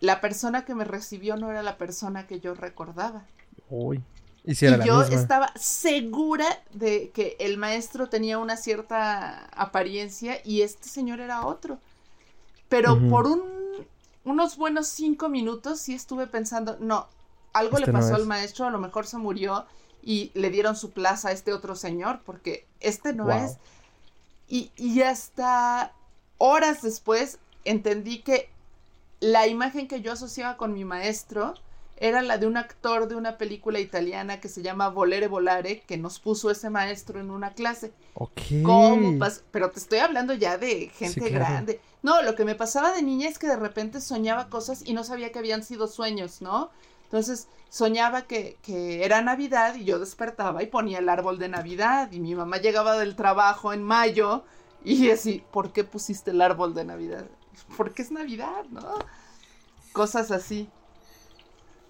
la 0.00 0.20
persona 0.20 0.64
que 0.64 0.74
me 0.74 0.84
recibió 0.84 1.36
no 1.36 1.50
era 1.50 1.62
la 1.62 1.76
persona 1.76 2.26
que 2.26 2.40
yo 2.40 2.54
recordaba. 2.54 3.24
Uy. 3.68 4.02
Y, 4.44 4.54
yo 4.54 5.02
estaba 5.02 5.52
segura 5.56 6.46
de 6.72 7.10
que 7.10 7.36
el 7.38 7.58
maestro 7.58 8.08
tenía 8.08 8.38
una 8.38 8.56
cierta 8.56 9.44
apariencia 9.48 10.40
y 10.42 10.62
este 10.62 10.88
señor 10.88 11.20
era 11.20 11.44
otro. 11.44 11.78
Pero 12.70 12.98
por 13.10 13.26
un, 13.26 13.42
unos 14.24 14.56
buenos 14.56 14.88
cinco 14.88 15.28
minutos 15.28 15.80
sí 15.80 15.94
estuve 15.94 16.26
pensando, 16.26 16.78
no, 16.80 17.08
algo 17.52 17.76
le 17.76 17.84
este 17.84 17.92
pasó 17.92 18.14
al 18.14 18.26
maestro, 18.26 18.66
a 18.66 18.70
lo 18.70 18.78
mejor 18.78 19.06
se 19.06 19.18
murió 19.18 19.66
y 20.02 20.30
le 20.34 20.48
dieron 20.48 20.76
su 20.76 20.92
plaza 20.92 21.28
a 21.28 21.32
este 21.32 21.52
otro 21.52 21.76
señor, 21.76 22.20
porque 22.24 22.66
este 22.80 23.12
no 23.12 23.30
es. 23.30 23.58
Y, 24.48 24.70
y 24.76 25.02
hasta 25.02 25.92
horas 26.38 26.80
después 26.80 27.38
entendí 27.64 28.20
que 28.20 28.48
la 29.20 29.46
imagen 29.46 29.88
que 29.88 30.00
yo 30.00 30.12
asociaba 30.12 30.56
con 30.56 30.72
mi 30.72 30.84
maestro 30.84 31.54
era 32.00 32.22
la 32.22 32.38
de 32.38 32.46
un 32.46 32.56
actor 32.56 33.08
de 33.08 33.16
una 33.16 33.38
película 33.38 33.80
italiana 33.80 34.40
que 34.40 34.48
se 34.48 34.62
llama 34.62 34.88
Volere 34.88 35.26
Volare, 35.26 35.80
que 35.80 35.98
nos 35.98 36.20
puso 36.20 36.50
ese 36.50 36.70
maestro 36.70 37.18
en 37.20 37.30
una 37.30 37.54
clase. 37.54 37.92
Ok. 38.14 38.40
¿Cómo 38.62 39.18
Pero 39.50 39.70
te 39.70 39.80
estoy 39.80 39.98
hablando 39.98 40.32
ya 40.32 40.58
de 40.58 40.90
gente 40.94 41.28
grande. 41.30 41.80
No, 42.02 42.22
lo 42.22 42.36
que 42.36 42.44
me 42.44 42.54
pasaba 42.54 42.92
de 42.92 43.02
niña 43.02 43.28
es 43.28 43.38
que 43.38 43.48
de 43.48 43.56
repente 43.56 44.00
soñaba 44.00 44.48
cosas 44.48 44.82
y 44.86 44.92
no 44.92 45.02
sabía 45.02 45.32
que 45.32 45.40
habían 45.40 45.64
sido 45.64 45.88
sueños, 45.88 46.40
¿no? 46.40 46.70
Entonces 47.02 47.48
soñaba 47.68 48.22
que, 48.22 48.58
que 48.62 49.04
era 49.04 49.20
Navidad 49.20 49.74
y 49.74 49.84
yo 49.84 49.98
despertaba 49.98 50.62
y 50.62 50.66
ponía 50.66 50.98
el 50.98 51.08
árbol 51.08 51.38
de 51.38 51.48
Navidad 51.48 52.12
y 52.12 52.20
mi 52.20 52.34
mamá 52.34 52.58
llegaba 52.58 52.96
del 52.96 53.16
trabajo 53.16 53.72
en 53.72 53.82
mayo 53.82 54.44
y 54.84 55.10
así, 55.10 55.42
¿por 55.50 55.72
qué 55.72 55.82
pusiste 55.82 56.30
el 56.30 56.40
árbol 56.40 56.74
de 56.74 56.84
Navidad? 56.84 57.26
Porque 57.76 58.02
es 58.02 58.10
Navidad, 58.10 58.64
¿no? 58.70 58.82
Cosas 59.92 60.30
así. 60.30 60.68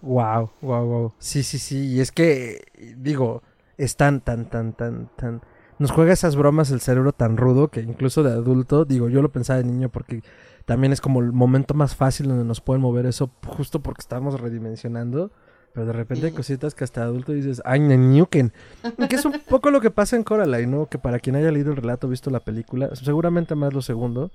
Wow, 0.02 0.50
wow, 0.60 0.86
wow. 0.86 1.12
Sí, 1.18 1.42
sí, 1.42 1.58
sí. 1.58 1.86
Y 1.88 2.00
es 2.00 2.12
que, 2.12 2.94
digo, 2.96 3.42
es 3.76 3.96
tan, 3.96 4.20
tan, 4.20 4.48
tan, 4.48 4.72
tan, 4.72 5.08
tan. 5.16 5.42
Nos 5.78 5.90
juega 5.90 6.12
esas 6.12 6.36
bromas 6.36 6.70
el 6.70 6.80
cerebro 6.80 7.12
tan 7.12 7.36
rudo 7.36 7.68
que 7.68 7.80
incluso 7.80 8.22
de 8.22 8.32
adulto, 8.32 8.84
digo, 8.84 9.08
yo 9.08 9.22
lo 9.22 9.30
pensaba 9.30 9.58
de 9.58 9.64
niño 9.64 9.88
porque 9.88 10.22
también 10.64 10.92
es 10.92 11.00
como 11.00 11.20
el 11.20 11.32
momento 11.32 11.74
más 11.74 11.94
fácil 11.94 12.28
donde 12.28 12.44
nos 12.44 12.60
pueden 12.60 12.82
mover 12.82 13.06
eso 13.06 13.30
justo 13.46 13.80
porque 13.80 14.00
estamos 14.00 14.40
redimensionando. 14.40 15.30
Pero 15.72 15.86
de 15.86 15.92
repente 15.92 16.26
hay 16.26 16.32
cositas 16.32 16.74
que 16.74 16.82
hasta 16.82 17.02
adulto 17.02 17.32
dices, 17.32 17.62
¡ay, 17.64 17.78
Newken! 17.78 18.52
Que 19.08 19.16
es 19.16 19.24
un 19.24 19.34
poco 19.48 19.70
lo 19.70 19.80
que 19.80 19.90
pasa 19.90 20.16
en 20.16 20.24
Coraline, 20.24 20.66
¿no? 20.66 20.86
Que 20.86 20.98
para 20.98 21.20
quien 21.20 21.36
haya 21.36 21.52
leído 21.52 21.70
el 21.70 21.76
relato, 21.76 22.08
visto 22.08 22.30
la 22.30 22.40
película, 22.40 22.90
seguramente 22.96 23.54
más 23.54 23.72
lo 23.72 23.82
segundo, 23.82 24.32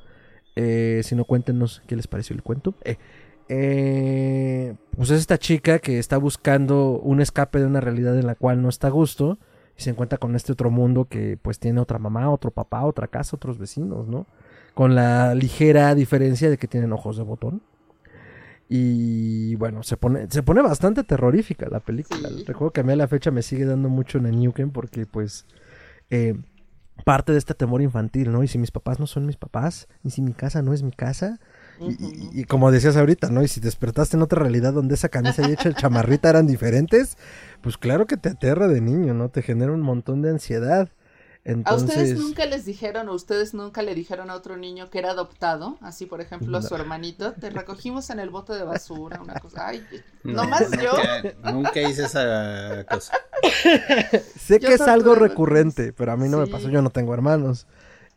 eh, 0.55 1.01
si 1.03 1.15
no, 1.15 1.25
cuéntenos 1.25 1.81
qué 1.87 1.95
les 1.95 2.07
pareció 2.07 2.35
el 2.35 2.43
cuento. 2.43 2.75
Eh, 2.83 2.97
eh, 3.49 4.75
pues 4.95 5.09
es 5.09 5.19
esta 5.19 5.37
chica 5.37 5.79
que 5.79 5.99
está 5.99 6.17
buscando 6.17 6.99
un 6.99 7.21
escape 7.21 7.59
de 7.59 7.65
una 7.65 7.81
realidad 7.81 8.17
en 8.17 8.27
la 8.27 8.35
cual 8.35 8.61
no 8.61 8.69
está 8.69 8.87
a 8.87 8.91
gusto 8.91 9.37
y 9.77 9.81
se 9.81 9.89
encuentra 9.89 10.17
con 10.17 10.35
este 10.35 10.51
otro 10.51 10.69
mundo 10.69 11.05
que 11.05 11.37
pues 11.41 11.59
tiene 11.59 11.81
otra 11.81 11.99
mamá, 11.99 12.29
otro 12.29 12.51
papá, 12.51 12.83
otra 12.85 13.07
casa, 13.07 13.35
otros 13.35 13.57
vecinos, 13.57 14.07
¿no? 14.07 14.27
Con 14.73 14.95
la 14.95 15.35
ligera 15.35 15.93
diferencia 15.95 16.49
de 16.49 16.57
que 16.57 16.67
tienen 16.67 16.93
ojos 16.93 17.17
de 17.17 17.23
botón. 17.23 17.61
Y 18.69 19.55
bueno, 19.55 19.83
se 19.83 19.97
pone, 19.97 20.27
se 20.29 20.41
pone 20.41 20.61
bastante 20.61 21.03
terrorífica 21.03 21.67
la 21.69 21.79
película. 21.79 22.29
Recuerdo 22.47 22.71
que 22.71 22.81
a 22.81 22.83
mí 22.83 22.93
a 22.93 22.95
la 22.95 23.07
fecha 23.07 23.29
me 23.29 23.41
sigue 23.41 23.65
dando 23.65 23.89
mucho 23.89 24.17
en 24.17 24.39
Newken 24.39 24.71
porque 24.71 25.05
pues 25.05 25.45
eh, 26.09 26.35
parte 27.03 27.31
de 27.31 27.37
este 27.37 27.53
temor 27.53 27.81
infantil, 27.81 28.31
¿no? 28.31 28.43
Y 28.43 28.47
si 28.47 28.57
mis 28.57 28.71
papás 28.71 28.99
no 28.99 29.07
son 29.07 29.25
mis 29.25 29.37
papás, 29.37 29.87
y 30.03 30.11
si 30.11 30.21
mi 30.21 30.33
casa 30.33 30.61
no 30.61 30.73
es 30.73 30.83
mi 30.83 30.91
casa, 30.91 31.39
y, 31.79 32.45
como 32.45 32.71
decías 32.71 32.95
ahorita, 32.95 33.29
¿no? 33.29 33.43
Y 33.43 33.47
si 33.47 33.59
despertaste 33.59 34.15
en 34.15 34.23
otra 34.23 34.41
realidad 34.41 34.73
donde 34.73 34.95
esa 34.95 35.09
camisa 35.09 35.47
y 35.47 35.51
hecha 35.51 35.69
el 35.69 35.75
chamarrita 35.75 36.29
eran 36.29 36.47
diferentes, 36.47 37.17
pues 37.61 37.77
claro 37.77 38.05
que 38.05 38.15
te 38.15 38.29
aterra 38.29 38.67
de 38.67 38.79
niño, 38.79 39.13
¿no? 39.13 39.29
Te 39.29 39.41
genera 39.41 39.71
un 39.71 39.81
montón 39.81 40.21
de 40.21 40.29
ansiedad. 40.29 40.89
¿A 41.65 41.75
ustedes 41.75 42.17
nunca 42.17 42.45
les 42.45 42.63
dijeron 42.63 43.09
o 43.09 43.13
ustedes 43.13 43.53
nunca 43.53 43.81
le 43.81 43.93
dijeron 43.95 44.29
a 44.29 44.35
otro 44.35 44.55
niño 44.55 44.89
que 44.89 44.99
era 44.99 45.11
adoptado? 45.11 45.77
Así, 45.81 46.05
por 46.05 46.21
ejemplo, 46.21 46.57
a 46.57 46.61
su 46.61 46.73
hermanito, 46.73 47.33
te 47.33 47.49
recogimos 47.49 48.09
en 48.11 48.19
el 48.19 48.29
bote 48.29 48.53
de 48.53 48.63
basura, 48.63 49.21
una 49.21 49.33
cosa. 49.41 49.67
Ay, 49.67 49.85
no, 50.23 50.43
nomás 50.43 50.71
yo. 50.71 50.93
Nunca 51.51 51.81
hice 51.81 52.05
esa 52.05 52.85
cosa. 52.89 53.13
sé 54.39 54.61
que 54.61 54.73
es 54.73 54.81
algo 54.81 55.15
recurrente, 55.15 55.91
pero 55.91 56.13
a 56.13 56.17
mí 56.17 56.29
no 56.29 56.37
me 56.37 56.47
pasó, 56.47 56.69
yo 56.69 56.81
no 56.81 56.91
tengo 56.91 57.13
hermanos. 57.13 57.67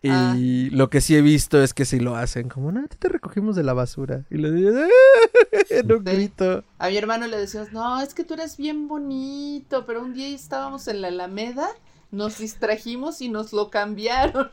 Y 0.03 0.11
ah. 0.13 0.37
lo 0.71 0.89
que 0.89 1.01
sí 1.01 1.17
he 1.17 1.21
visto 1.21 1.61
es 1.61 1.75
que 1.75 1.85
si 1.85 1.99
lo 1.99 2.15
hacen, 2.15 2.49
como, 2.49 2.71
no, 2.71 2.87
te 2.87 3.09
recogimos 3.09 3.57
de 3.57 3.65
la 3.65 3.73
basura. 3.73 4.23
Y 4.31 4.37
le 4.37 4.53
digo, 4.53 4.71
no 5.85 6.01
grito. 6.01 6.63
A 6.79 6.91
mi 6.91 6.97
hermano 6.97 7.27
le 7.27 7.39
decías, 7.39 7.73
no, 7.73 8.01
es 8.01 8.15
que 8.15 8.23
tú 8.23 8.35
eres 8.35 8.57
bien 8.57 8.87
bonito, 8.87 9.85
pero 9.85 10.01
un 10.01 10.15
día 10.15 10.29
estábamos 10.29 10.87
en 10.87 11.01
la 11.01 11.09
Alameda 11.09 11.69
nos 12.11 12.39
distrajimos 12.39 13.21
y 13.21 13.29
nos 13.29 13.53
lo 13.53 13.71
cambiaron. 13.71 14.51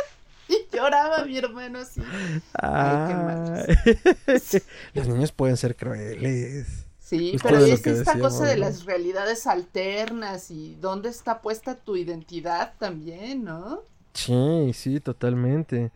y 0.48 0.56
lloraba 0.74 1.24
mi 1.24 1.38
hermano 1.38 1.80
así. 1.80 2.00
Los 4.94 5.08
niños 5.08 5.32
pueden 5.32 5.56
ser 5.56 5.76
crueles. 5.76 6.86
Sí, 6.98 7.36
pero 7.42 7.58
es 7.58 7.84
esta 7.84 8.16
cosa 8.20 8.44
de 8.44 8.56
las 8.56 8.84
realidades 8.84 9.48
alternas 9.48 10.52
y 10.52 10.76
dónde 10.80 11.08
está 11.08 11.40
puesta 11.40 11.74
tu 11.74 11.96
identidad 11.96 12.74
también, 12.78 13.42
¿no? 13.42 13.82
Sí, 14.14 14.70
sí, 14.74 15.00
totalmente. 15.00 15.90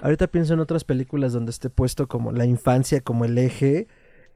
Ahorita 0.00 0.28
pienso 0.28 0.54
en 0.54 0.60
otras 0.60 0.84
películas 0.84 1.32
donde 1.32 1.50
esté 1.50 1.70
puesto 1.70 2.06
como 2.06 2.30
la 2.30 2.46
infancia 2.46 3.00
como 3.00 3.24
el 3.24 3.36
eje, 3.36 3.88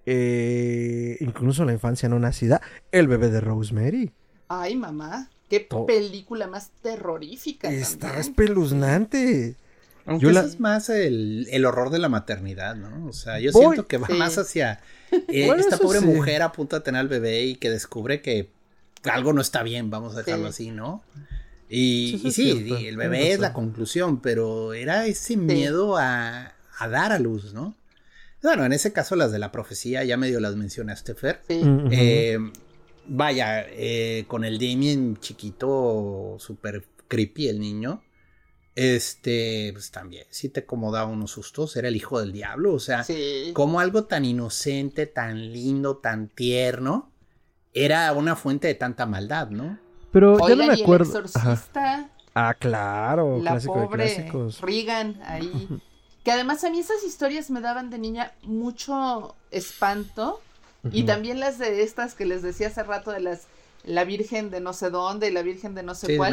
eh, 0.07 1.19
incluso 1.21 1.65
la 1.65 1.73
infancia 1.73 2.09
no 2.09 2.19
nacida, 2.19 2.61
el 2.91 3.07
bebé 3.07 3.31
de 3.31 3.41
Rosemary. 3.41 4.13
Ay, 4.49 4.75
mamá. 4.75 5.31
Qué 5.49 5.69
película 5.87 6.47
más 6.47 6.71
terrorífica. 6.83 7.71
Está 7.71 8.19
espeluznante. 8.19 9.57
Aunque 10.07 10.31
eso 10.31 10.41
es 10.41 10.61
más 10.61 10.91
el, 10.91 11.65
horror 11.65 11.91
de 11.91 11.99
la 11.99 12.09
maternidad, 12.09 12.77
¿no? 12.77 13.07
O 13.07 13.13
sea, 13.13 13.39
yo 13.39 13.53
siento 13.53 13.87
que 13.87 13.97
va 13.97 14.09
más 14.09 14.37
hacia 14.37 14.81
eh, 15.11 15.51
esta 15.57 15.79
pobre 15.79 16.01
mujer 16.01 16.43
a 16.43 16.53
punto 16.53 16.77
de 16.77 16.83
tener 16.83 17.01
al 17.01 17.09
bebé 17.09 17.45
y 17.45 17.57
que 17.57 17.71
descubre 17.71 18.21
que 18.21 18.51
algo 19.05 19.33
no 19.33 19.41
está 19.41 19.63
bien, 19.63 19.91
vamos 19.91 20.15
a 20.15 20.23
dejarlo 20.23 20.49
así, 20.49 20.71
¿no? 20.71 21.03
Y, 21.69 22.21
sí, 22.31 22.87
el 22.87 22.97
bebé 22.97 23.33
es 23.33 23.41
la 23.41 23.53
conclusión, 23.53 24.21
pero 24.21 24.75
era 24.75 25.07
ese 25.07 25.37
miedo 25.37 25.97
a, 25.97 26.53
dar 26.91 27.13
a 27.13 27.19
luz, 27.19 27.55
¿no? 27.55 27.75
Bueno, 28.43 28.67
en 28.67 28.75
ese 28.75 28.93
caso 28.93 29.17
las 29.17 29.33
de 29.33 29.39
la 29.39 29.51
profecía, 29.51 30.05
ya 30.05 30.19
medio 30.19 30.39
las 30.39 30.55
mencionaste, 30.55 31.15
Fer. 31.15 31.41
Sí. 31.49 31.63
Eh, 31.91 32.39
vaya, 33.07 33.67
eh, 33.69 34.25
con 34.29 34.45
el 34.45 34.59
Damien 34.59 35.17
chiquito, 35.19 36.37
súper 36.39 36.87
creepy 37.09 37.49
el 37.49 37.61
niño. 37.61 38.03
Este, 38.75 39.71
pues 39.73 39.93
también, 39.93 40.27
sí 40.31 40.49
te 40.49 40.67
como 40.67 40.91
daba 40.91 41.09
unos 41.09 41.31
sustos, 41.31 41.77
era 41.77 41.87
el 41.87 41.95
hijo 41.95 42.19
del 42.19 42.33
diablo, 42.33 42.75
o 42.75 42.81
sea, 42.81 43.07
como 43.53 43.79
algo 43.79 44.05
tan 44.05 44.25
inocente, 44.25 45.07
tan 45.07 45.53
lindo, 45.53 45.99
tan 45.99 46.27
tierno, 46.29 47.13
era 47.73 48.13
una 48.13 48.35
fuente 48.35 48.67
de 48.67 48.75
tanta 48.75 49.07
maldad, 49.07 49.51
¿no? 49.51 49.79
Pero 50.11 50.37
ya 50.49 50.57
no 50.57 50.67
me 50.67 50.75
acuerdo. 50.75 51.23
Ah, 52.35 52.55
claro, 52.55 53.41
la 53.41 53.61
pobre 53.61 54.29
Regan 54.61 55.21
ahí. 55.25 55.69
que 56.25 56.33
además 56.33 56.65
a 56.65 56.71
mí 56.71 56.81
esas 56.81 57.05
historias 57.05 57.51
me 57.51 57.61
daban 57.61 57.91
de 57.91 57.99
niña 57.99 58.33
mucho 58.43 59.37
espanto 59.53 60.41
y 60.93 61.05
también 61.05 61.41
las 61.41 61.59
de 61.59 61.83
estas 61.83 62.15
que 62.15 62.25
les 62.25 62.43
decía 62.43 62.69
hace 62.69 62.83
rato 62.83 63.11
de 63.11 63.21
las 63.21 63.47
la 63.85 64.05
Virgen 64.05 64.51
de 64.51 64.61
no 64.61 64.73
sé 64.73 64.91
dónde 64.91 65.29
y 65.29 65.31
la 65.31 65.43
Virgen 65.43 65.75
de 65.75 65.83
no 65.83 65.95
sé 65.95 66.17
cuál. 66.17 66.33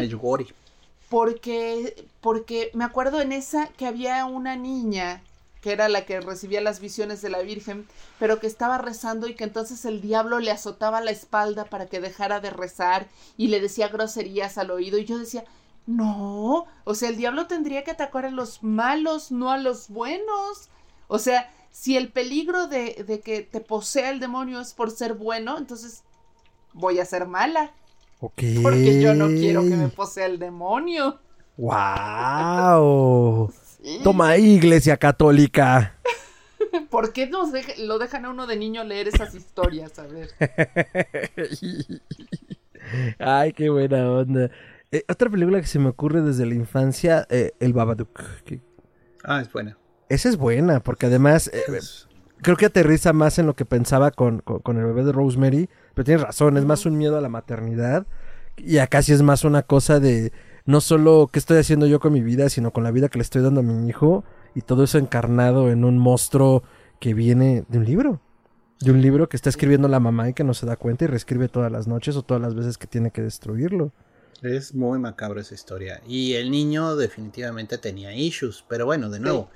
Porque 1.10 2.08
porque 2.22 2.72
me 2.74 2.86
acuerdo 2.86 3.22
en 3.22 3.32
esa 3.32 3.68
que 3.78 3.86
había 3.86 4.26
una 4.26 4.56
niña 4.56 5.22
que 5.62 5.72
era 5.72 5.90
la 5.90 6.06
que 6.06 6.20
recibía 6.20 6.60
las 6.60 6.80
visiones 6.80 7.22
de 7.22 7.30
la 7.30 7.42
Virgen, 7.42 7.88
pero 8.20 8.40
que 8.40 8.48
estaba 8.48 8.80
rezando 8.80 9.28
y 9.28 9.36
que 9.36 9.44
entonces 9.44 9.86
el 9.86 10.02
diablo 10.02 10.40
le 10.40 10.52
azotaba 10.52 11.02
la 11.02 11.12
espalda 11.12 11.66
para 11.66 11.86
que 11.86 12.00
dejara 12.00 12.40
de 12.40 12.50
rezar 12.50 13.08
y 13.38 13.48
le 13.48 13.62
decía 13.62 13.88
groserías 13.88 14.58
al 14.58 14.72
oído 14.72 14.98
y 14.98 15.06
yo 15.06 15.20
decía, 15.20 15.46
no, 15.86 16.66
o 16.84 16.96
sea, 16.96 17.10
el 17.10 17.18
diablo 17.18 17.46
tendría 17.46 17.84
que 17.84 17.92
atacar 17.92 18.26
a 18.26 18.32
los 18.32 18.64
malos, 18.64 19.32
no 19.32 19.52
a 19.52 19.58
los 19.58 19.90
buenos. 19.90 20.70
O 21.08 21.20
sea, 21.20 21.52
si 21.72 21.98
el 21.98 22.12
peligro 22.12 22.68
de, 22.68 23.22
que 23.24 23.42
te 23.42 23.62
posea 23.62 24.12
el 24.12 24.20
demonio 24.20 24.60
es 24.60 24.74
por 24.74 24.92
ser 24.92 25.14
bueno, 25.14 25.58
entonces 25.58 26.04
voy 26.74 27.00
a 27.00 27.06
ser 27.06 27.26
mala. 27.26 27.72
Porque 28.20 29.02
yo 29.02 29.16
no 29.16 29.28
quiero 29.30 29.64
que 29.64 29.76
me 29.76 29.88
posea 29.88 30.28
el 30.28 30.38
demonio. 30.38 31.20
¡Wow! 31.58 33.52
Toma, 34.04 34.38
iglesia 34.38 34.98
católica. 34.98 35.96
¿Por 36.90 37.14
qué 37.14 37.28
nos 37.28 37.50
lo 37.80 37.98
dejan 37.98 38.26
a 38.26 38.30
uno 38.30 38.46
de 38.46 38.56
niño 38.58 38.84
leer 38.84 39.08
esas 39.08 39.34
historias? 39.34 39.98
A 39.98 40.06
ver. 40.06 40.30
Ay, 43.20 43.54
qué 43.54 43.70
buena 43.70 44.12
onda. 44.12 44.52
Eh, 44.92 45.04
otra 45.10 45.30
película 45.30 45.60
que 45.62 45.68
se 45.68 45.80
me 45.80 45.90
ocurre 45.90 46.22
desde 46.22 46.46
la 46.46 46.54
infancia, 46.54 47.26
eh, 47.30 47.54
El 47.60 47.74
Babadook. 47.74 48.22
Ah, 49.24 49.42
es 49.42 49.52
buena. 49.52 49.78
Esa 50.12 50.28
es 50.28 50.36
buena, 50.36 50.82
porque 50.82 51.06
además 51.06 51.50
eh, 51.54 51.62
creo 52.42 52.58
que 52.58 52.66
aterriza 52.66 53.14
más 53.14 53.40
en 53.40 53.46
lo 53.46 53.56
que 53.56 53.64
pensaba 53.64 54.12
con, 54.12 54.44
el 54.46 54.84
bebé 54.84 55.06
de 55.06 55.14
Rosemary. 55.14 55.70
Pero 55.94 56.04
tienes 56.04 56.22
razón, 56.22 56.58
es 56.58 56.66
más 56.66 56.86
un 56.86 56.98
miedo 56.98 57.18
a 57.18 57.22
la 57.22 57.30
maternidad. 57.30 58.06
Y 58.58 58.80
acá 58.80 59.02
sí 59.04 59.14
es 59.14 59.22
más 59.22 59.46
una 59.46 59.62
cosa 59.62 60.02
de 60.02 60.34
no 60.66 60.82
solo 60.82 61.30
qué 61.32 61.40
estoy 61.40 61.60
haciendo 61.60 61.88
yo 61.88 62.02
con 62.02 62.12
mi 62.12 62.22
vida, 62.22 62.50
sino 62.50 62.72
con 62.72 62.84
la 62.84 62.92
vida 62.92 63.08
que 63.08 63.20
le 63.20 63.22
estoy 63.22 63.42
dando 63.42 63.62
a 63.62 63.64
mi 63.64 63.88
hijo. 63.88 64.26
Y 64.54 64.64
todo 64.64 64.84
eso 64.84 64.98
encarnado 64.98 65.72
en 65.72 65.86
un 65.86 65.98
monstruo 65.98 66.62
que 67.00 67.14
viene 67.14 67.64
de 67.70 67.78
un 67.78 67.86
libro. 67.86 68.20
De 68.82 68.92
un 68.92 69.02
libro 69.02 69.30
que 69.30 69.38
está 69.38 69.48
escribiendo 69.48 69.88
la 69.88 70.02
mamá 70.02 70.28
y 70.28 70.34
que 70.34 70.44
no 70.44 70.54
se 70.54 70.66
da 70.66 70.76
cuenta 70.76 71.06
y 71.06 71.08
reescribe 71.08 71.48
todas 71.48 71.72
las 71.72 71.88
noches 71.88 72.18
o 72.18 72.22
todas 72.22 72.42
las 72.42 72.54
veces 72.54 72.78
que 72.78 72.88
tiene 72.88 73.12
que 73.12 73.22
destruirlo. 73.22 73.94
Es 74.42 74.76
muy 74.76 75.00
macabro 75.00 75.40
esa 75.40 75.54
historia. 75.56 76.02
Y 76.06 76.34
el 76.34 76.52
niño 76.52 76.98
definitivamente 76.98 77.78
tenía 77.78 78.14
issues. 78.14 78.66
Pero 78.68 78.86
bueno, 78.86 79.10
de 79.10 79.22
nuevo. 79.22 79.50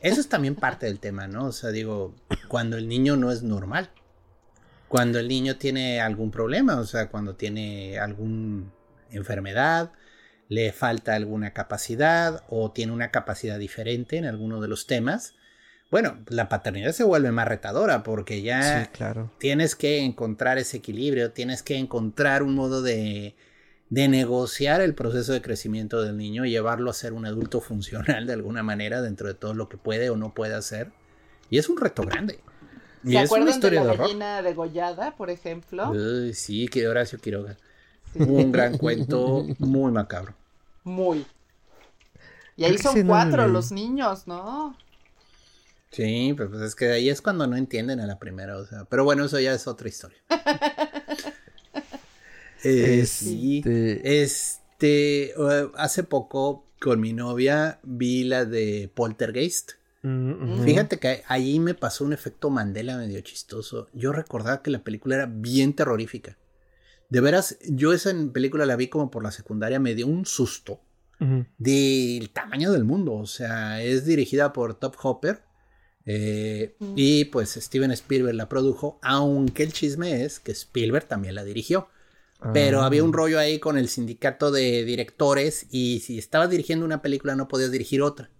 Eso 0.00 0.20
es 0.20 0.28
también 0.28 0.54
parte 0.54 0.86
del 0.86 0.98
tema, 0.98 1.26
¿no? 1.26 1.46
O 1.46 1.52
sea, 1.52 1.70
digo, 1.70 2.14
cuando 2.48 2.76
el 2.76 2.88
niño 2.88 3.16
no 3.16 3.30
es 3.30 3.42
normal, 3.42 3.90
cuando 4.88 5.18
el 5.18 5.28
niño 5.28 5.56
tiene 5.56 6.00
algún 6.00 6.30
problema, 6.30 6.78
o 6.78 6.84
sea, 6.84 7.08
cuando 7.08 7.36
tiene 7.36 7.98
alguna 7.98 8.64
enfermedad, 9.10 9.92
le 10.48 10.72
falta 10.72 11.14
alguna 11.14 11.52
capacidad 11.52 12.44
o 12.48 12.72
tiene 12.72 12.92
una 12.92 13.10
capacidad 13.10 13.58
diferente 13.58 14.16
en 14.16 14.24
alguno 14.24 14.60
de 14.60 14.68
los 14.68 14.86
temas, 14.86 15.34
bueno, 15.90 16.18
la 16.28 16.48
paternidad 16.48 16.92
se 16.92 17.02
vuelve 17.02 17.32
más 17.32 17.48
retadora 17.48 18.04
porque 18.04 18.42
ya 18.42 18.90
claro. 18.92 19.32
tienes 19.38 19.74
que 19.74 19.98
encontrar 19.98 20.56
ese 20.58 20.76
equilibrio, 20.76 21.32
tienes 21.32 21.62
que 21.62 21.76
encontrar 21.76 22.44
un 22.44 22.54
modo 22.54 22.80
de 22.80 23.34
de 23.90 24.06
negociar 24.08 24.80
el 24.80 24.94
proceso 24.94 25.32
de 25.32 25.42
crecimiento 25.42 26.00
del 26.00 26.16
niño 26.16 26.44
y 26.44 26.50
llevarlo 26.50 26.90
a 26.90 26.94
ser 26.94 27.12
un 27.12 27.26
adulto 27.26 27.60
funcional 27.60 28.26
de 28.26 28.32
alguna 28.32 28.62
manera 28.62 29.02
dentro 29.02 29.28
de 29.28 29.34
todo 29.34 29.52
lo 29.52 29.68
que 29.68 29.76
puede 29.76 30.10
o 30.10 30.16
no 30.16 30.32
puede 30.32 30.54
hacer. 30.54 30.92
Y 31.50 31.58
es 31.58 31.68
un 31.68 31.76
reto 31.76 32.02
grande. 32.02 32.38
¿Se 33.04 33.18
acuerdan 33.18 33.48
una 33.48 33.56
historia 33.56 33.80
de 33.80 33.86
la 33.88 33.94
gallina 33.96 34.42
degollada, 34.42 35.16
por 35.16 35.30
ejemplo? 35.30 35.92
sí, 36.32 36.68
que 36.68 36.86
Horacio 36.86 37.18
Quiroga. 37.18 37.56
Un 38.14 38.52
gran 38.52 38.78
cuento 38.78 39.44
muy 39.58 39.90
macabro. 39.90 40.34
Muy. 40.84 41.26
Y 42.56 42.64
ahí 42.64 42.78
son 42.78 43.06
cuatro 43.06 43.48
los 43.48 43.72
niños, 43.72 44.26
¿no? 44.26 44.76
Sí, 45.90 46.34
pues 46.36 46.52
es 46.62 46.74
que 46.76 46.92
ahí 46.92 47.08
es 47.08 47.20
cuando 47.20 47.46
no 47.46 47.56
entienden 47.56 47.98
a 47.98 48.06
la 48.06 48.18
primera, 48.18 48.56
o 48.56 48.64
sea, 48.64 48.84
pero 48.84 49.02
bueno, 49.02 49.24
eso 49.24 49.40
ya 49.40 49.52
es 49.52 49.66
otra 49.66 49.88
historia. 49.88 50.18
Eh, 52.64 53.06
sí. 53.06 53.62
Este, 53.64 54.60
este 54.80 55.34
hace 55.76 56.04
poco 56.04 56.66
con 56.80 57.00
mi 57.00 57.12
novia 57.12 57.80
vi 57.82 58.24
la 58.24 58.44
de 58.44 58.90
Poltergeist. 58.94 59.72
Mm, 60.02 60.62
Fíjate 60.64 60.98
que 60.98 61.22
ahí 61.26 61.60
me 61.60 61.74
pasó 61.74 62.04
un 62.04 62.14
efecto 62.14 62.48
Mandela 62.48 62.96
medio 62.96 63.20
chistoso. 63.20 63.88
Yo 63.92 64.12
recordaba 64.12 64.62
que 64.62 64.70
la 64.70 64.82
película 64.82 65.16
era 65.16 65.26
bien 65.26 65.74
terrorífica. 65.74 66.38
De 67.10 67.20
veras, 67.20 67.58
yo 67.68 67.92
esa 67.92 68.14
película 68.32 68.64
la 68.64 68.76
vi 68.76 68.88
como 68.88 69.10
por 69.10 69.22
la 69.22 69.32
secundaria, 69.32 69.80
me 69.80 69.94
dio 69.94 70.06
un 70.06 70.24
susto 70.24 70.80
del 71.58 72.30
tamaño 72.30 72.72
del 72.72 72.84
mundo. 72.84 73.12
O 73.12 73.26
sea, 73.26 73.82
es 73.82 74.06
dirigida 74.06 74.54
por 74.54 74.74
Top 74.74 74.96
Hopper. 75.02 75.42
Eh, 76.06 76.76
y 76.96 77.26
pues 77.26 77.50
Steven 77.50 77.90
Spielberg 77.90 78.34
la 78.34 78.48
produjo, 78.48 78.98
aunque 79.02 79.64
el 79.64 79.72
chisme 79.72 80.24
es 80.24 80.40
que 80.40 80.52
Spielberg 80.52 81.06
también 81.06 81.34
la 81.34 81.44
dirigió. 81.44 81.88
Pero 82.52 82.80
ah. 82.82 82.86
había 82.86 83.04
un 83.04 83.12
rollo 83.12 83.38
ahí 83.38 83.58
con 83.58 83.76
el 83.76 83.88
sindicato 83.88 84.50
de 84.50 84.84
directores 84.84 85.66
y 85.70 86.00
si 86.00 86.18
estabas 86.18 86.50
dirigiendo 86.50 86.86
una 86.86 87.02
película 87.02 87.36
no 87.36 87.48
podías 87.48 87.70
dirigir 87.70 88.02
otra. 88.02 88.30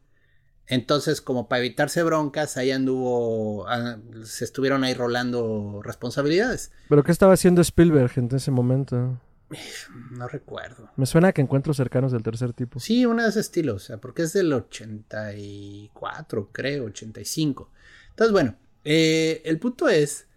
Entonces, 0.67 1.21
como 1.21 1.49
para 1.49 1.59
evitarse 1.59 2.03
broncas, 2.05 2.57
ahí 2.57 2.71
anduvo, 2.71 3.67
ah, 3.69 3.99
se 4.23 4.45
estuvieron 4.45 4.85
ahí 4.85 4.95
rolando 4.95 5.83
responsabilidades. 5.83 6.71
¿Pero 6.89 7.03
qué 7.03 7.11
estaba 7.11 7.35
haciendo 7.35 7.61
Spielberg 7.61 8.13
en 8.17 8.29
ese 8.35 8.51
momento? 8.51 9.21
No 10.13 10.29
recuerdo. 10.29 10.91
Me 10.97 11.07
suena 11.07 11.29
a 11.29 11.33
que 11.33 11.41
encuentros 11.41 11.77
cercanos 11.77 12.13
del 12.13 12.23
tercer 12.23 12.53
tipo. 12.53 12.79
Sí, 12.79 13.05
una 13.05 13.25
de 13.25 13.31
ese 13.31 13.41
estilo, 13.41 13.75
o 13.75 13.79
sea, 13.81 13.99
porque 13.99 14.23
es 14.23 14.33
del 14.33 14.53
84, 14.53 16.51
creo, 16.53 16.85
85. 16.85 17.71
Entonces, 18.11 18.33
bueno, 18.33 18.55
eh, 18.85 19.43
el 19.45 19.59
punto 19.59 19.89
es, 19.89 20.29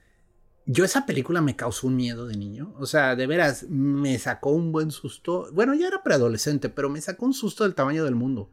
yo 0.65 0.85
esa 0.85 1.05
película 1.05 1.41
me 1.41 1.55
causó 1.55 1.87
un 1.87 1.95
miedo 1.95 2.25
de 2.25 2.37
niño, 2.37 2.73
o 2.77 2.85
sea, 2.85 3.15
de 3.15 3.27
veras, 3.27 3.63
me 3.69 4.17
sacó 4.17 4.51
un 4.51 4.71
buen 4.71 4.91
susto. 4.91 5.49
Bueno, 5.51 5.73
ya 5.73 5.87
era 5.87 6.03
preadolescente, 6.03 6.69
pero 6.69 6.89
me 6.89 7.01
sacó 7.01 7.25
un 7.25 7.33
susto 7.33 7.63
del 7.63 7.75
tamaño 7.75 8.05
del 8.05 8.15
mundo. 8.15 8.49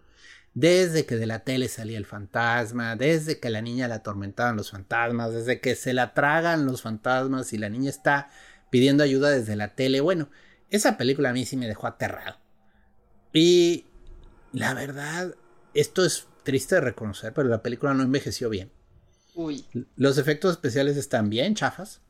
Desde 0.52 1.06
que 1.06 1.16
de 1.16 1.26
la 1.26 1.44
tele 1.44 1.68
salía 1.68 1.98
el 1.98 2.06
fantasma, 2.06 2.96
desde 2.96 3.38
que 3.38 3.50
la 3.50 3.62
niña 3.62 3.86
la 3.86 3.96
atormentaban 3.96 4.56
los 4.56 4.72
fantasmas, 4.72 5.32
desde 5.32 5.60
que 5.60 5.76
se 5.76 5.92
la 5.92 6.12
tragan 6.12 6.66
los 6.66 6.82
fantasmas 6.82 7.52
y 7.52 7.58
la 7.58 7.68
niña 7.68 7.90
está 7.90 8.30
pidiendo 8.70 9.04
ayuda 9.04 9.30
desde 9.30 9.54
la 9.54 9.76
tele. 9.76 10.00
Bueno, 10.00 10.28
esa 10.70 10.96
película 10.96 11.30
a 11.30 11.32
mí 11.32 11.46
sí 11.46 11.56
me 11.56 11.68
dejó 11.68 11.86
aterrado. 11.86 12.38
Y 13.32 13.86
la 14.52 14.74
verdad, 14.74 15.36
esto 15.74 16.04
es 16.04 16.26
triste 16.42 16.76
de 16.76 16.80
reconocer, 16.80 17.32
pero 17.32 17.48
la 17.48 17.62
película 17.62 17.94
no 17.94 18.02
envejeció 18.02 18.50
bien. 18.50 18.72
Uy. 19.34 19.64
Los 19.96 20.18
efectos 20.18 20.52
especiales 20.52 20.96
están 20.96 21.30
bien 21.30 21.54
chafas. 21.54 22.00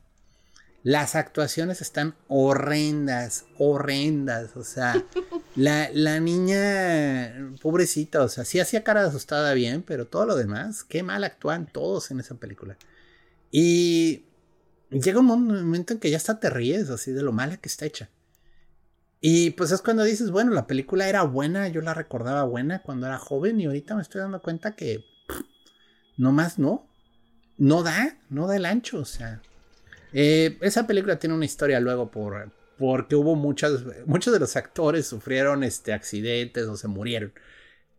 Las 0.83 1.15
actuaciones 1.15 1.81
están 1.81 2.15
horrendas, 2.27 3.45
horrendas. 3.57 4.55
O 4.55 4.63
sea, 4.63 5.03
la, 5.55 5.89
la, 5.93 6.19
niña, 6.19 7.53
pobrecita, 7.61 8.23
o 8.23 8.29
sea, 8.29 8.45
sí 8.45 8.59
hacía 8.59 8.83
cara 8.83 9.03
de 9.03 9.09
asustada 9.09 9.53
bien, 9.53 9.83
pero 9.83 10.07
todo 10.07 10.25
lo 10.25 10.35
demás, 10.35 10.83
qué 10.83 11.03
mal 11.03 11.23
actúan 11.23 11.67
todos 11.71 12.09
en 12.09 12.19
esa 12.19 12.35
película. 12.35 12.77
Y 13.51 14.25
llega 14.89 15.19
un 15.19 15.25
momento 15.25 15.93
en 15.93 15.99
que 15.99 16.09
ya 16.09 16.17
hasta 16.17 16.39
te 16.39 16.49
ríes 16.49 16.89
así 16.89 17.11
de 17.11 17.21
lo 17.21 17.31
mala 17.31 17.57
que 17.57 17.69
está 17.69 17.85
hecha. 17.85 18.09
Y 19.19 19.51
pues 19.51 19.71
es 19.71 19.83
cuando 19.83 20.03
dices, 20.03 20.31
bueno, 20.31 20.51
la 20.51 20.65
película 20.65 21.07
era 21.07 21.21
buena, 21.21 21.67
yo 21.67 21.81
la 21.81 21.93
recordaba 21.93 22.43
buena 22.43 22.81
cuando 22.81 23.05
era 23.05 23.19
joven 23.19 23.61
y 23.61 23.65
ahorita 23.65 23.95
me 23.95 24.01
estoy 24.01 24.19
dando 24.19 24.41
cuenta 24.41 24.75
que 24.75 25.05
no 26.17 26.31
más 26.31 26.57
no, 26.57 26.87
no 27.61 27.83
da, 27.83 28.17
no 28.31 28.47
da 28.47 28.55
el 28.55 28.65
ancho, 28.65 28.97
o 28.97 29.05
sea. 29.05 29.39
Eh, 30.13 30.57
esa 30.61 30.87
película 30.87 31.19
tiene 31.19 31.35
una 31.35 31.45
historia 31.45 31.79
luego 31.79 32.09
por, 32.09 32.49
porque 32.79 33.15
hubo 33.15 33.35
muchas, 33.35 33.83
muchos 34.07 34.33
de 34.33 34.39
los 34.39 34.55
actores 34.55 35.05
sufrieron 35.05 35.63
este, 35.63 35.93
accidentes 35.93 36.65
o 36.65 36.75
se 36.75 36.87
murieron. 36.87 37.31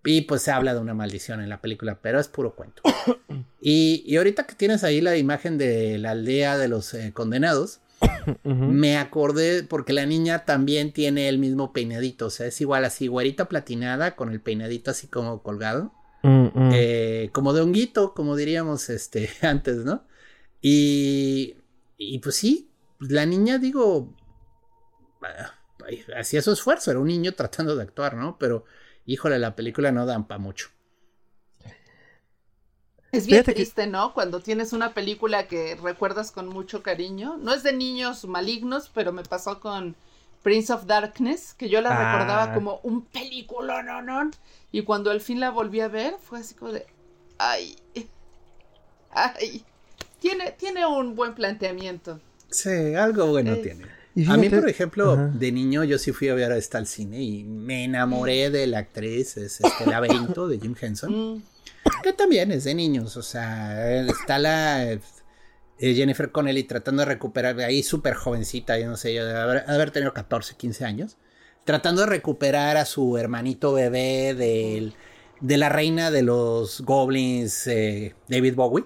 Y 0.05 0.23
pues 0.23 0.43
se 0.43 0.51
habla 0.51 0.75
de 0.75 0.81
una 0.81 0.95
maldición 0.95 1.41
en 1.41 1.49
la 1.49 1.61
película, 1.61 2.01
pero 2.03 2.19
es 2.19 2.27
puro 2.27 2.57
cuento. 2.57 2.83
y, 3.61 4.03
y, 4.05 4.17
ahorita 4.17 4.49
que 4.49 4.57
tienes 4.57 4.83
ahí 4.83 5.01
la 5.01 5.17
imagen 5.17 5.59
de 5.59 5.97
la 5.99 6.11
aldea 6.11 6.59
de 6.59 6.67
los 6.67 6.93
eh, 6.95 7.13
condenados, 7.15 7.79
me 8.43 8.99
acordé 8.99 9.63
porque 9.63 9.93
la 9.93 10.07
niña 10.07 10.45
también 10.45 10.93
tiene 10.93 11.29
el 11.29 11.39
mismo 11.39 11.73
peinadito, 11.73 12.27
o 12.27 12.31
sea, 12.31 12.47
es 12.47 12.61
igual 12.61 12.85
así, 12.85 13.07
güerita 13.07 13.49
platinada 13.49 14.17
con 14.17 14.33
el 14.33 14.41
peinadito 14.41 14.91
así 14.91 15.07
como 15.07 15.41
colgado. 15.41 15.93
Mm, 16.23 16.47
mm. 16.55 16.71
Eh, 16.73 17.31
como 17.33 17.53
de 17.53 17.63
honguito, 17.63 18.15
como 18.15 18.37
diríamos 18.37 18.91
este, 18.91 19.31
antes, 19.43 19.79
¿no? 19.79 20.05
Y 20.61 21.57
y 22.11 22.19
pues 22.19 22.37
sí, 22.37 22.71
la 22.99 23.27
niña, 23.27 23.59
digo, 23.59 24.15
hacía 26.17 26.43
su 26.43 26.53
esfuerzo, 26.53 26.91
era 26.91 27.01
un 27.01 27.07
niño 27.07 27.35
tratando 27.35 27.77
de 27.77 27.83
actuar, 27.83 28.15
¿no? 28.15 28.39
Pero, 28.39 28.65
híjole, 29.07 29.39
la 29.39 29.55
película 29.55 29.93
no 29.93 30.05
dan 30.07 30.27
para 30.27 30.39
mucho. 30.39 30.69
Es 33.13 33.27
bien 33.27 33.45
triste, 33.45 33.87
¿no? 33.87 34.15
Cuando 34.15 34.41
tienes 34.41 34.73
una 34.73 34.95
película 34.95 35.47
que 35.47 35.77
recuerdas 35.77 36.33
con 36.33 36.49
mucho 36.49 36.83
cariño. 36.83 37.37
No 37.37 37.53
es 37.53 37.63
de 37.63 37.75
niños 37.75 38.25
malignos, 38.25 38.91
pero 38.93 39.13
me 39.13 39.23
pasó 39.23 39.61
con 39.61 39.95
Prince 40.43 40.73
of 40.73 40.87
Darkness, 40.87 41.55
que 41.55 41.69
yo 41.69 41.81
la 41.81 41.91
recordaba 41.91 42.45
ah. 42.45 42.55
como 42.55 42.81
un 42.83 43.03
película, 43.03 43.83
no, 43.83 44.03
no. 44.03 44.31
Y 44.71 44.83
cuando 44.83 45.11
al 45.11 45.21
fin 45.21 45.41
la 45.41 45.51
volví 45.51 45.81
a 45.81 45.89
ver, 45.89 46.17
fue 46.21 46.41
así 46.41 46.55
como 46.55 46.73
de, 46.73 46.87
ay, 47.39 47.77
ay 49.13 49.65
tiene, 50.23 50.53
tiene 50.53 50.87
un 50.87 51.17
buen 51.17 51.35
planteamiento. 51.35 52.21
Sí, 52.49 52.95
algo 52.95 53.27
bueno 53.27 53.57
tiene. 53.57 53.87
a 54.29 54.37
mí, 54.37 54.49
por 54.49 54.69
ejemplo, 54.69 55.17
de 55.17 55.51
niño 55.51 55.85
yo 55.85 55.99
sí 55.99 56.13
fui 56.13 56.29
a 56.29 56.35
ver 56.35 56.53
esta 56.53 56.79
al 56.79 56.87
cine 56.87 57.21
y 57.21 57.43
me 57.45 57.85
enamoré 57.85 58.51
de 58.51 58.67
la 58.69 58.79
actriz, 58.79 59.37
es 59.37 59.61
este 59.61 59.87
Laberinto 59.87 60.47
de 60.47 60.61
Jim 60.61 60.77
Henson, 60.81 61.35
mm. 61.35 61.43
que 62.05 62.13
también 62.13 62.53
es 62.53 62.65
de 62.65 62.75
niños, 62.75 63.17
o 63.17 63.23
sea, 63.23 64.01
está 64.07 64.39
la 64.39 64.93
eh, 64.93 65.01
Jennifer 65.83 66.31
Connelly 66.31 66.63
tratando 66.63 67.01
de 67.03 67.07
recuperar, 67.07 67.59
ahí 67.61 67.83
súper 67.83 68.15
jovencita, 68.15 68.79
yo 68.79 68.89
no 68.89 68.97
sé, 68.97 69.15
yo 69.15 69.27
de 69.27 69.35
haber, 69.35 69.91
tenido 69.91 70.15
14, 70.15 70.55
15 70.57 70.85
años, 70.85 71.17
tratando 71.65 72.03
de 72.03 72.07
recuperar 72.07 72.77
a 72.77 72.85
su 72.85 73.19
hermanito 73.19 73.73
bebé 73.73 74.35
del, 74.35 74.95
de 75.41 75.57
la 75.57 75.69
reina 75.69 76.13
de 76.13 76.23
los 76.23 76.83
goblins, 76.83 77.67
eh, 77.67 78.15
David 78.29 78.55
Bowie. 78.55 78.85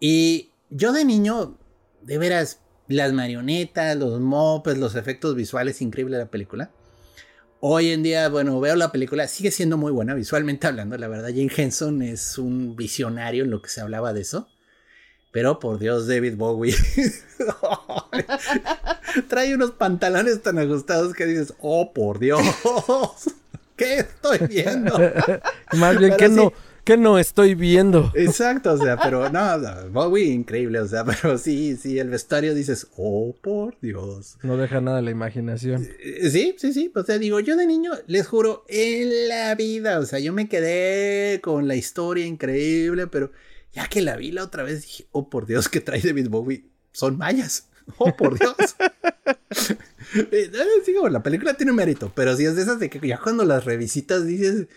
Y 0.00 0.50
yo 0.68 0.92
de 0.92 1.04
niño, 1.04 1.56
de 2.02 2.18
veras, 2.18 2.60
las 2.88 3.12
marionetas, 3.12 3.96
los 3.96 4.20
mopes, 4.20 4.78
los 4.78 4.96
efectos 4.96 5.36
visuales 5.36 5.80
increíbles 5.80 6.18
de 6.18 6.24
la 6.24 6.30
película. 6.30 6.72
Hoy 7.60 7.92
en 7.92 8.02
día, 8.02 8.28
bueno, 8.28 8.58
veo 8.58 8.74
la 8.74 8.90
película, 8.90 9.28
sigue 9.28 9.52
siendo 9.52 9.76
muy 9.76 9.92
buena 9.92 10.14
visualmente 10.14 10.66
hablando, 10.66 10.96
la 10.96 11.06
verdad. 11.06 11.28
Jane 11.28 11.52
Henson 11.56 12.02
es 12.02 12.36
un 12.36 12.74
visionario 12.74 13.44
en 13.44 13.50
lo 13.50 13.62
que 13.62 13.68
se 13.68 13.80
hablaba 13.80 14.12
de 14.12 14.22
eso. 14.22 14.48
Pero 15.32 15.60
por 15.60 15.78
Dios, 15.78 16.08
David 16.08 16.34
Bowie 16.36 16.74
trae 19.28 19.54
unos 19.54 19.70
pantalones 19.72 20.42
tan 20.42 20.58
ajustados 20.58 21.14
que 21.14 21.26
dices, 21.26 21.54
oh 21.60 21.92
por 21.92 22.18
Dios, 22.18 22.42
¿qué 23.76 24.00
estoy 24.00 24.38
viendo? 24.48 24.98
Más 25.78 25.98
bien 25.98 26.16
que 26.16 26.28
no 26.28 26.52
que 26.84 26.96
no 26.96 27.18
estoy 27.18 27.54
viendo. 27.54 28.10
Exacto, 28.14 28.72
o 28.72 28.78
sea, 28.78 28.96
pero 28.96 29.28
no, 29.30 29.90
Bowie 29.90 30.24
increíble, 30.24 30.80
o 30.80 30.88
sea, 30.88 31.04
pero 31.04 31.38
sí, 31.38 31.76
sí, 31.76 31.98
el 31.98 32.08
vestuario 32.08 32.54
dices, 32.54 32.88
oh, 32.96 33.36
por 33.40 33.78
Dios. 33.80 34.38
No 34.42 34.56
deja 34.56 34.80
nada 34.80 34.96
de 34.96 35.02
la 35.04 35.10
imaginación. 35.10 35.86
Eh, 36.02 36.30
sí, 36.30 36.56
sí, 36.58 36.72
sí, 36.72 36.90
o 36.94 37.02
sea, 37.04 37.18
digo, 37.18 37.38
yo 37.38 37.56
de 37.56 37.66
niño, 37.66 37.92
les 38.06 38.26
juro, 38.26 38.64
en 38.68 39.28
la 39.28 39.54
vida, 39.54 39.98
o 39.98 40.04
sea, 40.04 40.18
yo 40.18 40.32
me 40.32 40.48
quedé 40.48 41.40
con 41.40 41.68
la 41.68 41.76
historia 41.76 42.26
increíble, 42.26 43.06
pero 43.06 43.30
ya 43.72 43.88
que 43.88 44.00
la 44.00 44.16
vi 44.16 44.32
la 44.32 44.44
otra 44.44 44.62
vez 44.62 44.82
dije, 44.82 45.06
oh, 45.12 45.28
por 45.30 45.46
Dios, 45.46 45.68
que 45.68 45.80
trae 45.80 46.00
David 46.00 46.28
Bowie, 46.28 46.66
son 46.92 47.18
mayas. 47.18 47.66
Oh, 47.98 48.14
por 48.14 48.38
Dios. 48.38 48.54
Digo, 50.86 51.08
la 51.08 51.24
película 51.24 51.54
tiene 51.54 51.72
mérito, 51.72 52.12
pero 52.14 52.36
si 52.36 52.44
es 52.44 52.54
de 52.54 52.62
esas 52.62 52.78
de 52.78 52.88
que 52.88 53.04
ya 53.04 53.18
cuando 53.18 53.44
las 53.44 53.64
revisitas 53.64 54.24
dices, 54.24 54.68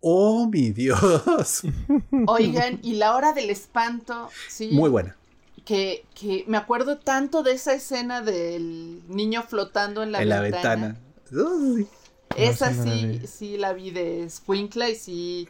¡Oh, 0.00 0.48
mi 0.48 0.70
Dios! 0.70 1.62
Oigan, 2.26 2.80
y 2.82 2.94
la 2.94 3.14
hora 3.14 3.32
del 3.32 3.50
espanto, 3.50 4.30
sí. 4.48 4.70
Muy 4.72 4.90
buena. 4.90 5.16
Que, 5.64 6.04
que 6.14 6.44
me 6.46 6.56
acuerdo 6.56 6.98
tanto 6.98 7.42
de 7.42 7.52
esa 7.52 7.74
escena 7.74 8.22
del 8.22 9.02
niño 9.08 9.42
flotando 9.42 10.02
en 10.02 10.12
la 10.12 10.22
en 10.22 10.28
ventana. 10.28 10.98
la 11.30 11.44
ventana. 11.44 11.88
Esa 12.36 12.72
sí, 12.72 13.20
sí 13.26 13.56
la 13.56 13.72
vi 13.72 13.90
de 13.90 14.28
Squinkla 14.28 14.90
y 14.90 14.94
sí. 14.94 15.48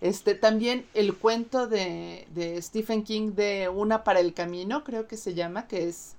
Este, 0.00 0.34
también 0.34 0.86
el 0.94 1.16
cuento 1.16 1.66
de, 1.66 2.26
Stephen 2.62 3.02
King 3.02 3.32
de 3.32 3.68
Una 3.68 4.04
para 4.04 4.20
el 4.20 4.32
Camino, 4.32 4.84
creo 4.84 5.08
que 5.08 5.16
se 5.16 5.34
llama, 5.34 5.66
que 5.66 5.88
es, 5.88 6.14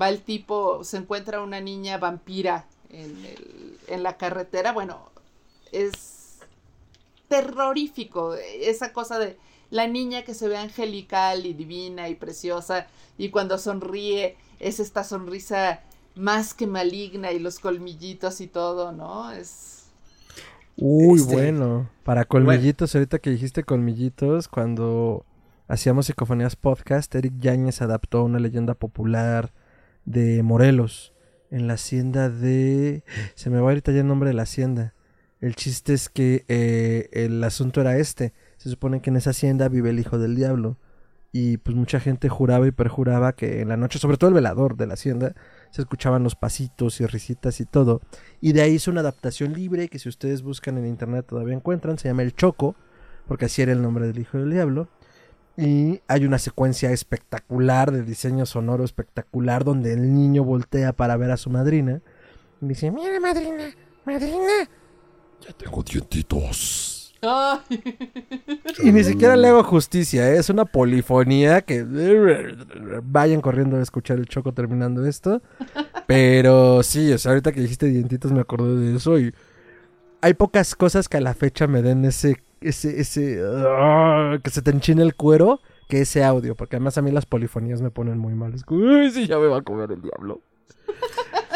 va 0.00 0.08
el 0.08 0.20
tipo, 0.22 0.84
se 0.84 0.98
encuentra 0.98 1.42
una 1.42 1.60
niña 1.60 1.98
vampira 1.98 2.66
en, 2.90 3.24
el, 3.24 3.78
en 3.88 4.02
la 4.02 4.16
carretera, 4.16 4.72
bueno, 4.72 5.10
es 5.72 6.38
terrorífico. 7.28 8.34
Esa 8.34 8.92
cosa 8.92 9.18
de 9.18 9.36
la 9.70 9.86
niña 9.86 10.22
que 10.22 10.34
se 10.34 10.48
ve 10.48 10.56
angelical 10.56 11.46
y 11.46 11.52
divina 11.52 12.08
y 12.08 12.14
preciosa 12.14 12.86
y 13.18 13.30
cuando 13.30 13.58
sonríe 13.58 14.36
es 14.60 14.80
esta 14.80 15.04
sonrisa 15.04 15.82
más 16.14 16.54
que 16.54 16.66
maligna 16.66 17.32
y 17.32 17.38
los 17.38 17.58
colmillitos 17.58 18.40
y 18.40 18.46
todo, 18.46 18.92
¿no? 18.92 19.30
Es... 19.32 19.75
Uy, 20.76 21.20
este, 21.20 21.34
bueno. 21.34 21.90
Para 22.04 22.24
colmillitos, 22.24 22.94
ahorita 22.94 23.18
que 23.18 23.30
dijiste 23.30 23.64
colmillitos, 23.64 24.48
cuando 24.48 25.24
hacíamos 25.68 26.06
Psicofonías 26.06 26.56
Podcast, 26.56 27.14
Eric 27.14 27.34
Yáñez 27.38 27.82
adaptó 27.82 28.22
una 28.24 28.38
leyenda 28.38 28.74
popular 28.74 29.52
de 30.04 30.42
Morelos 30.42 31.12
en 31.50 31.66
la 31.66 31.74
hacienda 31.74 32.28
de... 32.28 33.04
Se 33.34 33.50
me 33.50 33.58
va 33.58 33.68
ahorita 33.68 33.92
ya 33.92 34.00
el 34.00 34.06
nombre 34.06 34.30
de 34.30 34.34
la 34.34 34.42
hacienda. 34.42 34.94
El 35.40 35.54
chiste 35.54 35.94
es 35.94 36.08
que 36.08 36.44
eh, 36.48 37.08
el 37.12 37.42
asunto 37.44 37.80
era 37.80 37.96
este. 37.98 38.32
Se 38.56 38.70
supone 38.70 39.00
que 39.00 39.10
en 39.10 39.16
esa 39.16 39.30
hacienda 39.30 39.68
vive 39.68 39.90
el 39.90 39.98
hijo 39.98 40.18
del 40.18 40.36
diablo. 40.36 40.78
Y 41.32 41.58
pues 41.58 41.76
mucha 41.76 42.00
gente 42.00 42.28
juraba 42.28 42.66
y 42.66 42.70
perjuraba 42.70 43.34
que 43.34 43.60
en 43.60 43.68
la 43.68 43.76
noche, 43.76 43.98
sobre 43.98 44.16
todo 44.16 44.28
el 44.28 44.34
velador 44.34 44.76
de 44.76 44.86
la 44.86 44.94
hacienda, 44.94 45.34
se 45.76 45.82
escuchaban 45.82 46.22
los 46.22 46.34
pasitos 46.34 47.02
y 47.02 47.06
risitas 47.06 47.60
y 47.60 47.66
todo. 47.66 48.00
Y 48.40 48.54
de 48.54 48.62
ahí 48.62 48.72
hizo 48.72 48.90
una 48.90 49.00
adaptación 49.00 49.52
libre 49.52 49.88
que 49.88 49.98
si 49.98 50.08
ustedes 50.08 50.40
buscan 50.40 50.78
en 50.78 50.86
internet 50.86 51.26
todavía 51.28 51.54
encuentran. 51.54 51.98
Se 51.98 52.08
llama 52.08 52.22
El 52.22 52.34
Choco, 52.34 52.74
porque 53.28 53.44
así 53.44 53.60
era 53.60 53.72
el 53.72 53.82
nombre 53.82 54.06
del 54.06 54.18
hijo 54.18 54.38
del 54.38 54.50
diablo. 54.50 54.88
Y 55.58 56.00
hay 56.08 56.24
una 56.24 56.38
secuencia 56.38 56.92
espectacular 56.92 57.92
de 57.92 58.02
diseño 58.02 58.46
sonoro 58.46 58.84
espectacular 58.84 59.64
donde 59.64 59.92
el 59.92 60.14
niño 60.14 60.44
voltea 60.44 60.94
para 60.94 61.18
ver 61.18 61.30
a 61.30 61.36
su 61.36 61.50
madrina. 61.50 62.00
Y 62.62 62.68
dice, 62.68 62.90
mira 62.90 63.20
madrina, 63.20 63.66
madrina, 64.06 64.70
ya 65.46 65.52
tengo 65.52 65.82
dientitos. 65.82 66.95
Y 68.82 68.92
ni 68.92 69.02
siquiera 69.04 69.36
le 69.36 69.48
hago 69.48 69.64
justicia, 69.64 70.30
¿eh? 70.30 70.38
es 70.38 70.50
una 70.50 70.64
polifonía 70.64 71.62
que 71.62 71.84
vayan 73.02 73.40
corriendo 73.40 73.76
a 73.76 73.82
escuchar 73.82 74.18
el 74.18 74.26
choco 74.26 74.52
terminando 74.52 75.06
esto. 75.06 75.42
Pero 76.06 76.82
sí, 76.82 77.12
o 77.12 77.18
sea, 77.18 77.32
ahorita 77.32 77.52
que 77.52 77.60
dijiste 77.60 77.86
dientitos 77.86 78.32
me 78.32 78.40
acordé 78.40 78.76
de 78.76 78.96
eso 78.96 79.18
y 79.18 79.34
hay 80.20 80.34
pocas 80.34 80.74
cosas 80.74 81.08
que 81.08 81.16
a 81.16 81.20
la 81.20 81.34
fecha 81.34 81.66
me 81.66 81.82
den 81.82 82.04
ese, 82.04 82.42
ese, 82.60 83.00
ese, 83.00 83.40
ah, 83.44 84.38
que 84.42 84.50
se 84.50 84.62
te 84.62 84.70
enchine 84.70 85.02
el 85.02 85.14
cuero 85.14 85.60
que 85.88 86.00
ese 86.00 86.24
audio, 86.24 86.54
porque 86.54 86.76
además 86.76 86.98
a 86.98 87.02
mí 87.02 87.10
las 87.10 87.26
polifonías 87.26 87.80
me 87.80 87.90
ponen 87.90 88.18
muy 88.18 88.34
mal. 88.34 88.54
Es 88.54 88.62
uy, 88.68 89.10
sí, 89.10 89.26
ya 89.26 89.38
me 89.38 89.46
va 89.46 89.58
a 89.58 89.62
comer 89.62 89.92
el 89.92 90.02
diablo. 90.02 90.40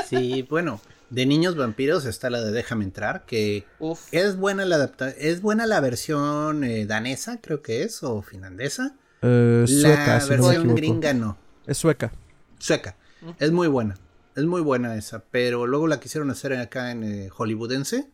Sí, 0.06 0.46
bueno, 0.48 0.80
de 1.10 1.26
niños 1.26 1.56
vampiros 1.56 2.06
está 2.06 2.30
la 2.30 2.40
de 2.40 2.52
Déjame 2.52 2.84
entrar, 2.84 3.26
que 3.26 3.66
es 4.12 4.36
buena 4.36 4.64
la 4.64 4.76
adapta 4.76 5.10
es 5.10 5.42
buena 5.42 5.66
la 5.66 5.80
versión 5.80 6.64
eh, 6.64 6.86
danesa, 6.86 7.40
creo 7.40 7.62
que 7.62 7.82
es, 7.82 8.02
o 8.02 8.22
finlandesa. 8.22 8.96
Eh, 9.22 9.64
sueca, 9.66 10.18
la 10.18 10.24
versión 10.24 10.74
gringa 10.74 11.12
no. 11.12 11.36
Es 11.66 11.78
sueca. 11.78 12.12
Sueca. 12.58 12.96
Es 13.38 13.50
muy 13.50 13.68
buena. 13.68 13.96
Es 14.36 14.44
muy 14.44 14.60
buena 14.60 14.94
esa, 14.94 15.24
pero 15.30 15.66
luego 15.66 15.86
la 15.86 16.00
quisieron 16.00 16.30
hacer 16.30 16.54
acá 16.54 16.92
en 16.92 17.04
eh, 17.04 17.28
hollywoodense. 17.28 18.08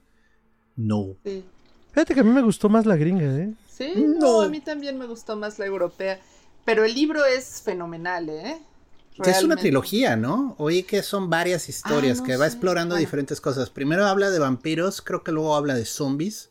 No. 0.74 1.16
Fíjate 1.92 2.14
que 2.14 2.20
a 2.20 2.24
mí 2.24 2.30
me 2.30 2.42
gustó 2.42 2.68
más 2.68 2.86
la 2.86 2.96
gringa, 2.96 3.24
¿eh? 3.24 3.54
Sí, 3.68 3.92
no, 3.96 4.40
a 4.40 4.48
mí 4.48 4.60
también 4.60 4.98
me 4.98 5.06
gustó 5.06 5.36
más 5.36 5.58
la 5.58 5.66
europea. 5.66 6.18
Pero 6.64 6.84
el 6.84 6.94
libro 6.94 7.24
es 7.24 7.62
fenomenal, 7.62 8.28
¿eh? 8.28 8.58
Es 9.24 9.42
una 9.42 9.56
trilogía, 9.56 10.16
¿no? 10.16 10.54
Oí 10.58 10.82
que 10.82 11.02
son 11.02 11.30
varias 11.30 11.68
historias, 11.68 12.20
ah, 12.20 12.24
que 12.24 12.36
va 12.36 12.46
explorando 12.46 12.96
diferentes 12.96 13.40
cosas. 13.40 13.70
Primero 13.70 14.06
habla 14.06 14.30
de 14.30 14.38
vampiros, 14.38 15.00
creo 15.00 15.24
que 15.24 15.32
luego 15.32 15.56
habla 15.56 15.74
de 15.74 15.84
zombies. 15.84 16.50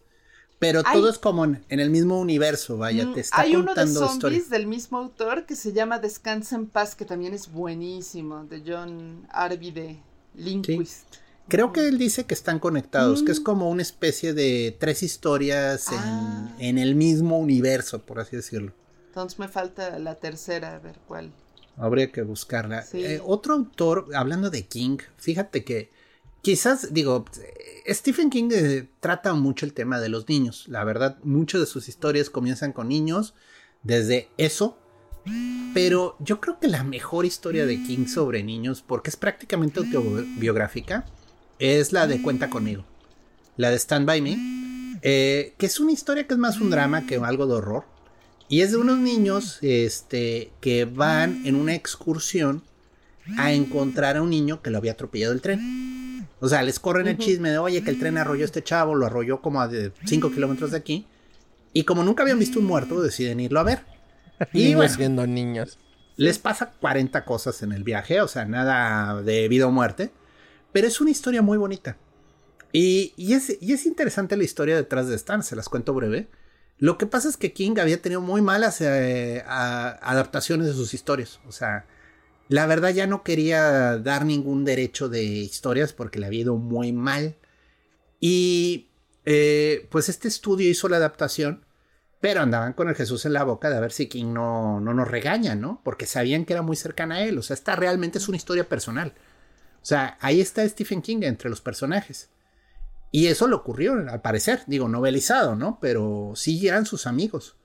Pero 0.57 0.83
todo 0.83 1.09
es 1.09 1.19
como 1.19 1.43
en, 1.43 1.65
el 1.69 1.89
mismo 1.89 2.19
universo, 2.19 2.77
vaya, 2.77 3.05
mm, 3.05 3.13
te 3.13 3.19
está 3.19 3.41
Hay 3.41 3.55
uno 3.57 3.73
de 3.75 3.87
zombies 3.87 4.49
del 4.49 4.67
mismo 4.67 4.97
autor 4.97 5.45
que 5.45 5.55
se 5.55 5.73
llama 5.73 5.99
Descansa 5.99 6.55
en 6.55 6.67
paz, 6.67 6.95
que 6.95 7.03
también 7.03 7.33
es 7.33 7.51
buenísimo, 7.51 8.45
de 8.45 8.63
John 8.65 9.27
Arvide 9.31 10.01
Lindquist. 10.33 11.03
Creo 11.49 11.73
que 11.73 11.87
él 11.87 11.97
dice 11.97 12.25
que 12.25 12.33
están 12.33 12.59
conectados, 12.59 13.21
que 13.21 13.33
es 13.33 13.41
mm. 13.41 13.43
como 13.43 13.69
una 13.69 13.81
especie 13.81 14.33
de 14.33 14.75
tres 14.79 15.03
historias 15.03 15.91
en, 15.91 15.99
ah. 15.99 16.55
en, 16.57 16.77
el 16.77 16.95
mismo 16.95 17.37
universo, 17.37 17.99
por 17.99 18.19
así 18.19 18.37
decirlo. 18.37 18.71
Entonces 19.07 19.37
me 19.37 19.47
falta 19.47 19.99
la 19.99 20.15
tercera, 20.15 20.75
a 20.75 20.79
ver 20.79 20.97
cuál. 21.07 21.31
Habría 21.77 22.11
que 22.11 22.21
buscarla. 22.21 22.85
Eh, 22.93 23.21
otro 23.23 23.53
autor, 23.53 24.07
hablando 24.15 24.49
de 24.49 24.65
King, 24.65 24.97
fíjate 25.17 25.63
que 25.63 25.91
quizás, 26.41 26.93
digo, 26.93 27.25
Stephen 27.87 28.29
King 28.29 28.49
eh, 28.51 28.87
trata 28.99 29.33
mucho 29.33 29.65
el 29.65 29.73
tema 29.73 29.99
de 29.99 30.09
los 30.09 30.29
niños. 30.29 30.65
La 30.67 30.83
verdad, 30.83 31.17
muchas 31.23 31.61
de 31.61 31.67
sus 31.67 31.89
historias 31.89 32.29
comienzan 32.29 32.71
con 32.71 32.89
niños, 32.89 33.33
desde 33.83 34.29
eso. 34.37 34.77
Pero 35.73 36.15
yo 36.19 36.39
creo 36.39 36.59
que 36.59 36.67
la 36.67 36.83
mejor 36.83 37.25
historia 37.25 37.65
de 37.65 37.81
King 37.83 38.05
sobre 38.05 38.43
niños, 38.43 38.83
porque 38.85 39.09
es 39.09 39.15
prácticamente 39.15 39.79
autobiográfica, 39.79 41.05
es 41.57 41.91
la 41.93 42.05
de 42.05 42.21
Cuenta 42.21 42.49
conmigo. 42.49 42.85
La 43.57 43.71
de 43.71 43.77
Stand 43.77 44.05
By 44.05 44.21
Me. 44.21 44.99
Eh, 45.01 45.53
que 45.57 45.65
es 45.65 45.79
una 45.79 45.91
historia 45.91 46.27
que 46.27 46.33
es 46.33 46.39
más 46.39 46.59
un 46.59 46.69
drama 46.69 47.05
que 47.05 47.15
algo 47.15 47.47
de 47.47 47.53
horror. 47.53 47.85
Y 48.47 48.61
es 48.61 48.71
de 48.71 48.77
unos 48.77 48.99
niños 48.99 49.59
este, 49.61 50.51
que 50.61 50.85
van 50.85 51.45
en 51.45 51.55
una 51.55 51.73
excursión 51.73 52.63
a 53.37 53.51
encontrar 53.53 54.17
a 54.17 54.21
un 54.21 54.29
niño 54.29 54.61
que 54.61 54.69
lo 54.69 54.77
había 54.77 54.91
atropellado 54.91 55.33
el 55.33 55.41
tren. 55.41 56.27
O 56.39 56.47
sea, 56.47 56.61
les 56.61 56.79
corren 56.79 57.07
el 57.07 57.17
chisme 57.17 57.49
de, 57.49 57.57
oye, 57.57 57.83
que 57.83 57.89
el 57.89 57.97
tren 57.97 58.17
arrolló 58.17 58.43
a 58.43 58.45
este 58.45 58.63
chavo, 58.63 58.93
lo 58.93 59.05
arrolló 59.05 59.41
como 59.41 59.61
a 59.61 59.69
5 60.05 60.31
kilómetros 60.31 60.71
de 60.71 60.77
aquí. 60.77 61.07
Y 61.73 61.83
como 61.83 62.03
nunca 62.03 62.23
habían 62.23 62.39
visto 62.39 62.59
un 62.59 62.65
muerto, 62.65 63.01
deciden 63.01 63.39
irlo 63.39 63.59
a 63.59 63.63
ver. 63.63 63.83
Y 64.53 64.75
bueno, 64.75 64.93
siendo 64.93 65.25
niños. 65.25 65.79
Les 66.17 66.39
pasa 66.39 66.73
40 66.79 67.23
cosas 67.23 67.63
en 67.63 67.71
el 67.71 67.83
viaje, 67.83 68.21
o 68.21 68.27
sea, 68.27 68.45
nada 68.45 69.21
de 69.21 69.47
vida 69.47 69.65
o 69.65 69.71
muerte. 69.71 70.11
Pero 70.71 70.87
es 70.87 70.99
una 70.99 71.11
historia 71.11 71.41
muy 71.41 71.57
bonita. 71.57 71.97
Y, 72.71 73.13
es, 73.17 73.57
y 73.61 73.71
es 73.71 73.85
interesante 73.85 74.35
la 74.35 74.43
historia 74.43 74.75
detrás 74.75 75.07
de 75.07 75.15
Stan, 75.15 75.41
se 75.41 75.55
las 75.55 75.69
cuento 75.69 75.93
breve. 75.93 76.27
Lo 76.77 76.97
que 76.97 77.05
pasa 77.05 77.29
es 77.29 77.37
que 77.37 77.53
King 77.53 77.75
había 77.79 78.01
tenido 78.01 78.21
muy 78.21 78.41
malas 78.41 78.81
eh, 78.81 79.43
adaptaciones 79.47 80.67
de 80.67 80.73
sus 80.73 80.93
historias. 80.93 81.39
O 81.47 81.51
sea, 81.51 81.85
la 82.49 82.65
verdad 82.67 82.89
ya 82.89 83.07
no 83.07 83.23
quería 83.23 83.97
dar 83.97 84.25
ningún 84.25 84.65
derecho 84.65 85.09
de 85.09 85.23
historias 85.23 85.93
porque 85.93 86.19
le 86.19 86.25
había 86.25 86.41
ido 86.41 86.57
muy 86.57 86.91
mal. 86.91 87.35
Y 88.19 88.89
eh, 89.25 89.87
pues 89.89 90.09
este 90.09 90.27
estudio 90.27 90.69
hizo 90.69 90.89
la 90.89 90.97
adaptación, 90.97 91.65
pero 92.19 92.41
andaban 92.41 92.73
con 92.73 92.89
el 92.89 92.95
Jesús 92.95 93.25
en 93.25 93.33
la 93.33 93.43
boca 93.43 93.69
de 93.69 93.77
a 93.77 93.79
ver 93.79 93.91
si 93.91 94.07
King 94.07 94.33
no, 94.33 94.81
no 94.81 94.93
nos 94.93 95.07
regaña, 95.07 95.55
¿no? 95.55 95.81
Porque 95.83 96.05
sabían 96.05 96.45
que 96.45 96.53
era 96.53 96.61
muy 96.61 96.75
cercana 96.75 97.15
a 97.15 97.23
él. 97.23 97.37
O 97.37 97.41
sea, 97.41 97.53
esta 97.53 97.75
realmente 97.75 98.17
es 98.17 98.27
una 98.27 98.37
historia 98.37 98.67
personal. 98.67 99.13
O 99.81 99.85
sea, 99.85 100.17
ahí 100.19 100.41
está 100.41 100.67
Stephen 100.67 101.01
King 101.01 101.19
entre 101.21 101.49
los 101.49 101.61
personajes. 101.61 102.29
Y 103.11 103.27
eso 103.27 103.47
le 103.47 103.55
ocurrió, 103.55 103.93
al 103.93 104.21
parecer, 104.21 104.63
digo, 104.67 104.89
novelizado, 104.89 105.55
¿no? 105.55 105.79
Pero 105.81 106.33
sí 106.35 106.67
eran 106.67 106.85
sus 106.85 107.07
amigos. 107.07 107.55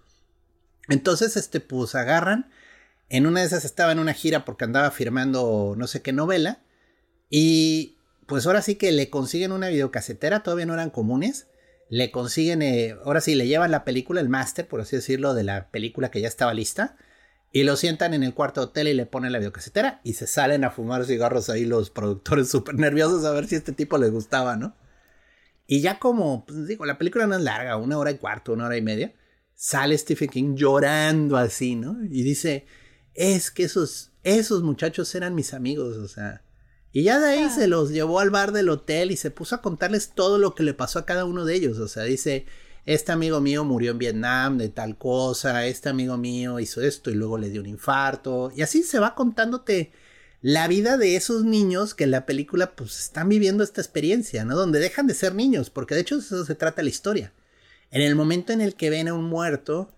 Entonces, 0.89 1.37
este, 1.37 1.61
pues 1.61 1.95
agarran. 1.95 2.51
En 3.09 3.27
una 3.27 3.41
de 3.41 3.47
esas 3.47 3.65
estaba 3.65 3.91
en 3.91 3.99
una 3.99 4.15
gira 4.15 4.45
porque 4.45 4.65
andaba 4.65 4.91
firmando 4.93 5.75
no 5.77 5.87
sé 5.87 6.03
qué 6.03 6.13
novela. 6.13 6.63
Y 7.29 7.97
pues 8.27 8.47
ahora 8.47 8.63
sí 8.63 8.77
que 8.77 8.93
le 8.93 9.11
consiguen 9.11 9.51
una 9.51 9.69
videocasetera, 9.69 10.45
todavía 10.45 10.67
no 10.67 10.75
eran 10.75 10.91
comunes. 10.91 11.49
Le 11.89 12.13
consiguen, 12.13 12.63
eh, 12.63 12.97
ahora 13.05 13.21
sí, 13.21 13.35
le 13.35 13.49
llevan 13.49 13.73
la 13.73 13.85
película, 13.85 14.21
el 14.21 14.29
máster, 14.29 14.69
por 14.69 14.81
así 14.81 14.95
decirlo, 14.95 15.35
de 15.35 15.43
la 15.43 15.71
película 15.71 16.13
que 16.13 16.21
ya 16.21 16.29
estaba 16.29 16.55
lista. 16.55 16.97
Y 17.53 17.65
lo 17.65 17.75
sientan 17.77 18.15
en 18.15 18.23
el 18.23 18.35
cuarto 18.35 18.61
hotel 18.61 18.87
y 18.87 18.95
le 18.95 19.07
ponen 19.07 19.33
la 19.33 19.39
videocasetera. 19.39 20.01
Y 20.05 20.13
se 20.13 20.29
salen 20.29 20.63
a 20.63 20.71
fumar 20.71 21.05
cigarros 21.05 21.51
ahí 21.51 21.65
los 21.65 21.91
productores 21.91 22.49
súper 22.51 22.77
nerviosos 22.77 23.25
a 23.25 23.33
ver 23.33 23.49
si 23.49 23.57
este 23.57 23.73
tipo 23.73 23.99
les 23.99 24.13
gustaba, 24.13 24.57
¿no? 24.57 24.77
Y 25.73 25.83
ya 25.83 26.01
como, 26.01 26.47
pues 26.47 26.67
digo, 26.67 26.85
la 26.85 26.99
película 26.99 27.29
no 27.29 27.37
es 27.37 27.43
larga, 27.43 27.77
una 27.77 27.97
hora 27.97 28.11
y 28.11 28.19
cuarto, 28.19 28.53
una 28.55 28.67
hora 28.67 28.77
y 28.77 28.83
media, 28.83 29.15
sale 29.55 29.97
Stephen 29.97 30.29
King 30.29 30.57
llorando 30.57 31.37
así, 31.37 31.77
¿no? 31.77 31.97
Y 32.07 32.25
dice, 32.25 32.67
es 33.15 33.53
que 33.53 33.63
esos, 33.63 34.11
esos 34.25 34.65
muchachos 34.65 35.15
eran 35.15 35.37
mis 35.37 35.55
amigos, 35.55 35.97
o 35.99 36.09
sea. 36.09 36.43
Y 36.91 37.05
ya 37.05 37.21
de 37.21 37.29
ahí 37.29 37.45
ah. 37.45 37.51
se 37.51 37.69
los 37.69 37.91
llevó 37.91 38.19
al 38.19 38.31
bar 38.31 38.51
del 38.51 38.69
hotel 38.69 39.13
y 39.13 39.17
se 39.17 39.31
puso 39.31 39.55
a 39.55 39.63
contarles 39.63 40.11
todo 40.11 40.39
lo 40.39 40.57
que 40.57 40.65
le 40.65 40.75
pasó 40.75 40.99
a 40.99 41.07
cada 41.07 41.25
uno 41.25 41.45
de 41.45 41.55
ellos, 41.55 41.79
o 41.79 41.87
sea, 41.87 42.03
dice, 42.03 42.47
este 42.85 43.13
amigo 43.13 43.41
mío 43.41 43.63
murió 43.63 43.93
en 43.93 43.99
Vietnam 43.99 44.59
de 44.59 44.71
tal 44.71 44.99
cosa, 44.99 45.67
este 45.67 45.89
amigo 45.89 46.17
mío 46.17 46.59
hizo 46.59 46.81
esto 46.81 47.13
y 47.13 47.15
luego 47.15 47.39
le 47.39 47.49
dio 47.49 47.61
un 47.61 47.69
infarto, 47.69 48.51
y 48.57 48.63
así 48.63 48.83
se 48.83 48.99
va 48.99 49.15
contándote 49.15 49.93
la 50.43 50.69
vida 50.69 50.97
de 50.97 51.17
esos 51.17 51.45
niños 51.45 51.95
que 51.95 52.05
en 52.05 52.11
la 52.11 52.27
película 52.27 52.75
pues 52.75 52.99
están 52.99 53.29
viviendo 53.29 53.63
esta 53.63 53.81
experiencia, 53.81 54.45
¿no? 54.45 54.57
Donde 54.57 54.79
dejan 54.79 55.07
de 55.07 55.15
ser 55.15 55.35
niños, 55.35 55.71
porque 55.71 55.95
de 55.95 56.01
hecho 56.01 56.17
eso 56.17 56.45
se 56.45 56.55
trata 56.55 56.83
la 56.83 56.89
historia. 56.89 57.33
En 57.91 58.03
el 58.03 58.15
momento 58.15 58.53
en 58.53 58.61
el 58.61 58.75
que 58.75 58.91
ven 58.91 59.09
a 59.09 59.15
un 59.15 59.25
muerto, 59.25 59.93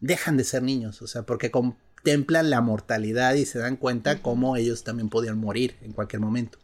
dejan 0.00 0.36
de 0.36 0.44
ser 0.44 0.62
niños, 0.62 1.02
o 1.02 1.06
sea, 1.06 1.22
porque 1.22 1.50
contemplan 1.50 2.50
la 2.50 2.60
mortalidad 2.60 3.34
y 3.34 3.46
se 3.46 3.58
dan 3.58 3.76
cuenta 3.76 4.22
cómo 4.22 4.56
ellos 4.56 4.84
también 4.84 5.08
podían 5.08 5.38
morir 5.38 5.76
en 5.82 5.92
cualquier 5.92 6.20
momento. 6.20 6.58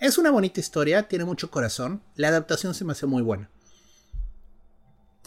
Es 0.00 0.18
una 0.18 0.30
bonita 0.30 0.58
historia, 0.58 1.04
tiene 1.04 1.24
mucho 1.24 1.50
corazón, 1.50 2.02
la 2.16 2.28
adaptación 2.28 2.74
se 2.74 2.84
me 2.84 2.92
hace 2.92 3.06
muy 3.06 3.22
buena 3.22 3.50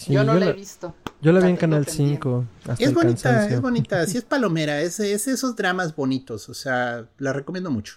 yo 0.08 0.24
no 0.24 0.36
la 0.36 0.48
he 0.48 0.54
visto. 0.54 0.96
Yo 1.26 1.32
la 1.32 1.40
vi 1.40 1.50
en 1.50 1.58
Canal 1.58 1.88
5. 1.88 2.46
es 2.78 2.94
bonita, 2.94 3.48
es 3.48 3.60
bonita. 3.60 4.06
Sí, 4.06 4.20
es 4.20 4.24
palomera. 4.26 4.80
Es, 4.82 5.00
esos 5.00 5.56
dramas 5.56 5.96
bonitos. 5.96 6.50
O 6.50 6.54
sea, 6.54 7.08
la 7.18 7.34
recomiendo 7.34 7.72
mucho. 7.72 7.96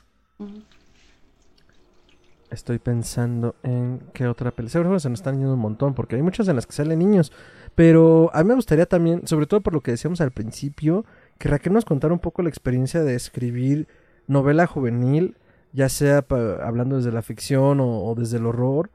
Estoy 2.50 2.78
pensando 2.78 3.55
en 3.62 4.00
qué 4.14 4.26
otra 4.26 4.50
película. 4.50 4.82
Seguro 4.82 4.98
se 4.98 5.10
nos 5.10 5.18
están 5.18 5.36
yendo 5.36 5.52
un 5.52 5.60
montón, 5.60 5.92
porque 5.92 6.16
hay 6.16 6.22
muchas 6.22 6.48
en 6.48 6.56
las 6.56 6.66
que 6.66 6.72
salen 6.72 7.00
niños. 7.00 7.30
Pero 7.74 8.30
a 8.32 8.42
mí 8.42 8.48
me 8.48 8.55
gustaría 8.55 8.86
también, 8.86 9.26
sobre 9.26 9.44
todo 9.44 9.60
por 9.60 9.74
lo 9.74 9.82
que 9.82 9.90
decíamos 9.90 10.22
al 10.22 10.30
principio, 10.30 11.05
que 11.36 11.50
Raquel 11.50 11.74
nos 11.74 11.84
contara 11.84 12.14
un 12.14 12.20
poco 12.20 12.40
la 12.40 12.48
experiencia 12.48 13.02
de 13.02 13.14
escribir 13.14 13.88
novela 14.26 14.66
juvenil, 14.66 15.36
ya 15.74 15.90
sea 15.90 16.24
hablando 16.64 16.96
desde 16.96 17.12
la 17.12 17.20
ficción 17.20 17.78
o, 17.82 18.14
desde 18.16 18.38
el 18.38 18.46
horror. 18.46 18.88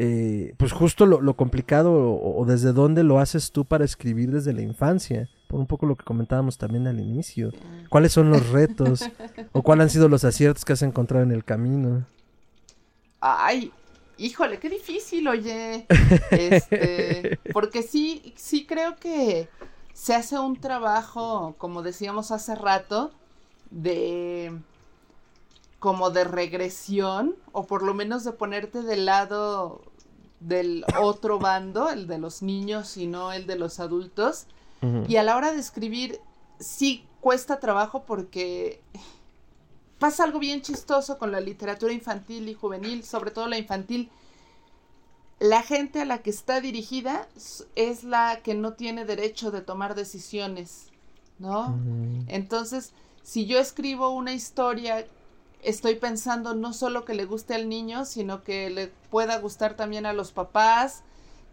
Eh, 0.00 0.54
pues 0.56 0.70
justo 0.70 1.06
lo, 1.06 1.34
complicado 1.34 1.92
o, 1.92 2.44
desde 2.46 2.72
dónde 2.72 3.02
lo 3.02 3.18
haces 3.18 3.50
tú 3.50 3.64
para 3.64 3.84
escribir 3.84 4.30
desde 4.30 4.52
la 4.52 4.62
infancia. 4.62 5.28
Por 5.48 5.58
un 5.58 5.66
poco 5.66 5.86
lo 5.86 5.96
que 5.96 6.04
comentábamos 6.04 6.56
también 6.56 6.86
al 6.86 7.00
inicio. 7.00 7.50
¿Cuáles 7.88 8.12
son 8.12 8.30
los 8.30 8.48
retos? 8.50 9.02
¿O 9.52 9.62
cuáles 9.62 9.84
han 9.84 9.90
sido 9.90 10.08
los 10.08 10.24
aciertos 10.24 10.64
que 10.64 10.74
has 10.74 10.82
encontrado 10.82 11.24
en 11.24 11.32
el 11.32 11.44
camino? 11.44 12.06
Ay, 13.20 13.72
híjole, 14.18 14.60
qué 14.60 14.70
difícil, 14.70 15.26
oye. 15.26 15.86
Este, 16.30 17.40
porque 17.52 17.82
sí, 17.82 18.34
sí 18.36 18.66
creo 18.66 18.96
que 18.96 19.48
se 19.94 20.14
hace 20.14 20.38
un 20.38 20.60
trabajo, 20.60 21.56
como 21.58 21.82
decíamos 21.82 22.30
hace 22.30 22.54
rato, 22.54 23.10
de 23.70 24.52
como 25.80 26.10
de 26.10 26.24
regresión, 26.24 27.36
o 27.52 27.66
por 27.66 27.82
lo 27.82 27.94
menos 27.94 28.24
de 28.24 28.32
ponerte 28.32 28.82
del 28.82 29.06
lado 29.06 29.80
del 30.40 30.84
otro 31.00 31.38
bando, 31.38 31.90
el 31.90 32.06
de 32.06 32.18
los 32.18 32.42
niños 32.42 32.96
y 32.96 33.06
no 33.06 33.32
el 33.32 33.46
de 33.46 33.56
los 33.56 33.80
adultos. 33.80 34.46
Y 35.08 35.16
a 35.16 35.24
la 35.24 35.36
hora 35.36 35.52
de 35.52 35.58
escribir, 35.58 36.20
sí 36.60 37.04
cuesta 37.20 37.58
trabajo 37.58 38.04
porque 38.04 38.80
pasa 39.98 40.22
algo 40.22 40.38
bien 40.38 40.62
chistoso 40.62 41.18
con 41.18 41.32
la 41.32 41.40
literatura 41.40 41.92
infantil 41.92 42.48
y 42.48 42.54
juvenil, 42.54 43.02
sobre 43.02 43.32
todo 43.32 43.48
la 43.48 43.58
infantil. 43.58 44.08
La 45.40 45.62
gente 45.62 46.00
a 46.00 46.04
la 46.04 46.18
que 46.18 46.30
está 46.30 46.60
dirigida 46.60 47.28
es 47.74 48.04
la 48.04 48.40
que 48.42 48.54
no 48.54 48.74
tiene 48.74 49.04
derecho 49.04 49.50
de 49.50 49.60
tomar 49.60 49.96
decisiones, 49.96 50.90
¿no? 51.38 51.76
Entonces, 52.28 52.92
si 53.24 53.46
yo 53.46 53.58
escribo 53.58 54.10
una 54.10 54.32
historia, 54.32 55.06
estoy 55.62 55.96
pensando 55.96 56.54
no 56.54 56.72
solo 56.72 57.04
que 57.04 57.14
le 57.14 57.24
guste 57.24 57.54
al 57.54 57.68
niño, 57.68 58.04
sino 58.04 58.42
que 58.44 58.70
le 58.70 58.88
pueda 59.10 59.38
gustar 59.38 59.74
también 59.74 60.06
a 60.06 60.12
los 60.12 60.32
papás, 60.32 61.02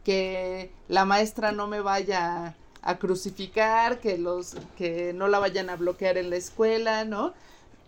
que 0.03 0.72
la 0.88 1.06
maestra 1.06 1.52
no 1.52 1.68
me 1.68 1.82
vaya 1.82 2.56
a 2.82 2.98
crucificar, 2.98 3.99
que 3.99 4.18
los 4.18 4.56
que 4.77 5.14
no 5.14 5.27
la 5.27 5.40
vayan 5.40 5.69
a 5.69 5.76
bloquear 5.76 6.18
en 6.18 6.30
la 6.30 6.36
escuela, 6.36 7.06
¿no? 7.06 7.34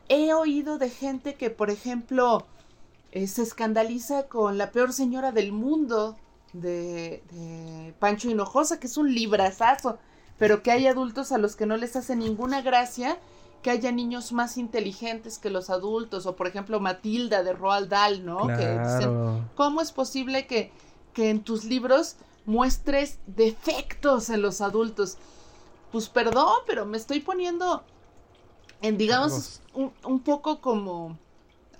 he 0.09 0.33
oído 0.33 0.77
de 0.77 0.89
gente 0.89 1.35
que, 1.35 1.49
por 1.49 1.69
ejemplo, 1.69 2.45
eh, 3.11 3.27
se 3.27 3.43
escandaliza 3.43 4.27
con 4.27 4.57
La 4.57 4.71
peor 4.71 4.93
señora 4.93 5.31
del 5.31 5.51
mundo 5.51 6.15
de, 6.53 7.93
Pancho 7.99 8.29
Hinojosa, 8.29 8.79
que 8.79 8.87
es 8.87 8.97
un 8.97 9.13
librazazo, 9.13 9.97
pero 10.37 10.63
que 10.63 10.71
hay 10.71 10.87
adultos 10.87 11.31
a 11.31 11.37
los 11.37 11.55
que 11.55 11.65
no 11.65 11.77
les 11.77 11.95
hace 11.95 12.15
ninguna 12.15 12.61
gracia 12.61 13.17
que 13.61 13.71
haya 13.71 13.91
niños 13.91 14.31
más 14.31 14.57
inteligentes 14.57 15.39
que 15.39 15.49
los 15.49 15.69
adultos, 15.69 16.25
o 16.25 16.35
por 16.35 16.47
ejemplo 16.47 16.79
Matilda 16.79 17.43
de 17.43 17.53
Roald 17.53 17.89
Dahl, 17.89 18.25
¿no? 18.25 18.47
Que 18.47 18.79
dicen, 18.79 19.47
¿cómo 19.55 19.81
es 19.81 19.91
posible 19.91 20.47
que, 20.47 20.71
que 21.13 21.29
en 21.29 21.41
tus 21.43 21.63
libros 21.63 22.15
muestres 22.45 23.19
defectos 23.25 24.29
en 24.29 24.41
los 24.41 24.61
adultos? 24.61 25.17
Pues 25.91 26.09
perdón, 26.09 26.53
pero 26.65 26.85
me 26.85 26.97
estoy 26.97 27.19
poniendo 27.19 27.83
en 28.81 28.97
digamos 28.97 29.61
un, 29.73 29.91
un, 30.05 30.19
poco 30.19 30.61
como 30.61 31.17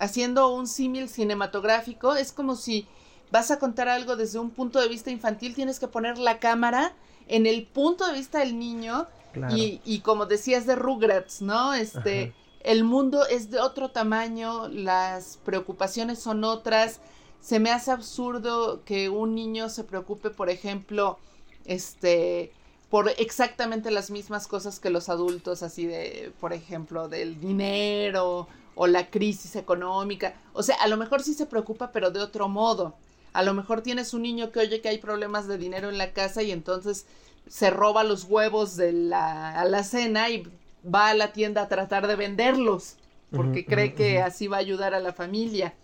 haciendo 0.00 0.52
un 0.52 0.66
símil 0.66 1.08
cinematográfico, 1.08 2.16
es 2.16 2.32
como 2.32 2.56
si 2.56 2.88
vas 3.30 3.50
a 3.50 3.58
contar 3.58 3.88
algo 3.88 4.16
desde 4.16 4.38
un 4.38 4.50
punto 4.50 4.80
de 4.80 4.88
vista 4.88 5.10
infantil, 5.10 5.54
tienes 5.54 5.78
que 5.78 5.88
poner 5.88 6.18
la 6.18 6.38
cámara 6.38 6.92
en 7.28 7.46
el 7.46 7.66
punto 7.66 8.06
de 8.06 8.14
vista 8.14 8.40
del 8.40 8.58
niño 8.58 9.06
y, 9.54 9.80
y, 9.84 10.00
como 10.00 10.26
decías 10.26 10.66
de 10.66 10.76
Rugrats, 10.76 11.42
¿no? 11.42 11.74
Este, 11.74 12.32
el 12.60 12.84
mundo 12.84 13.26
es 13.26 13.50
de 13.50 13.60
otro 13.60 13.90
tamaño, 13.90 14.68
las 14.68 15.38
preocupaciones 15.44 16.18
son 16.18 16.44
otras, 16.44 17.00
se 17.40 17.60
me 17.60 17.70
hace 17.70 17.90
absurdo 17.90 18.82
que 18.84 19.08
un 19.08 19.34
niño 19.34 19.68
se 19.68 19.84
preocupe, 19.84 20.30
por 20.30 20.50
ejemplo, 20.50 21.18
este, 21.64 22.52
por 22.90 23.10
exactamente 23.18 23.90
las 23.90 24.10
mismas 24.10 24.46
cosas 24.46 24.80
que 24.80 24.90
los 24.90 25.08
adultos, 25.08 25.62
así 25.62 25.86
de, 25.86 26.32
por 26.40 26.52
ejemplo, 26.52 27.08
del 27.08 27.40
dinero 27.40 28.48
o 28.74 28.86
la 28.86 29.10
crisis 29.10 29.56
económica. 29.56 30.34
O 30.52 30.62
sea, 30.62 30.76
a 30.76 30.88
lo 30.88 30.96
mejor 30.96 31.22
sí 31.22 31.34
se 31.34 31.46
preocupa, 31.46 31.92
pero 31.92 32.10
de 32.10 32.20
otro 32.20 32.48
modo. 32.48 32.94
A 33.32 33.42
lo 33.42 33.52
mejor 33.52 33.82
tienes 33.82 34.14
un 34.14 34.22
niño 34.22 34.50
que 34.52 34.60
oye 34.60 34.80
que 34.80 34.88
hay 34.88 34.98
problemas 34.98 35.46
de 35.46 35.58
dinero 35.58 35.90
en 35.90 35.98
la 35.98 36.12
casa 36.12 36.42
y 36.42 36.50
entonces 36.50 37.06
se 37.48 37.70
roba 37.70 38.04
los 38.04 38.24
huevos 38.24 38.76
de 38.76 38.92
la 38.92 39.58
alacena 39.60 40.30
y 40.30 40.46
va 40.84 41.08
a 41.08 41.14
la 41.14 41.32
tienda 41.32 41.62
a 41.62 41.68
tratar 41.68 42.06
de 42.06 42.16
venderlos 42.16 42.96
porque 43.30 43.64
cree 43.66 43.94
que 43.94 44.20
así 44.22 44.46
va 44.46 44.56
a 44.56 44.60
ayudar 44.60 44.94
a 44.94 45.00
la 45.00 45.12
familia. 45.12 45.74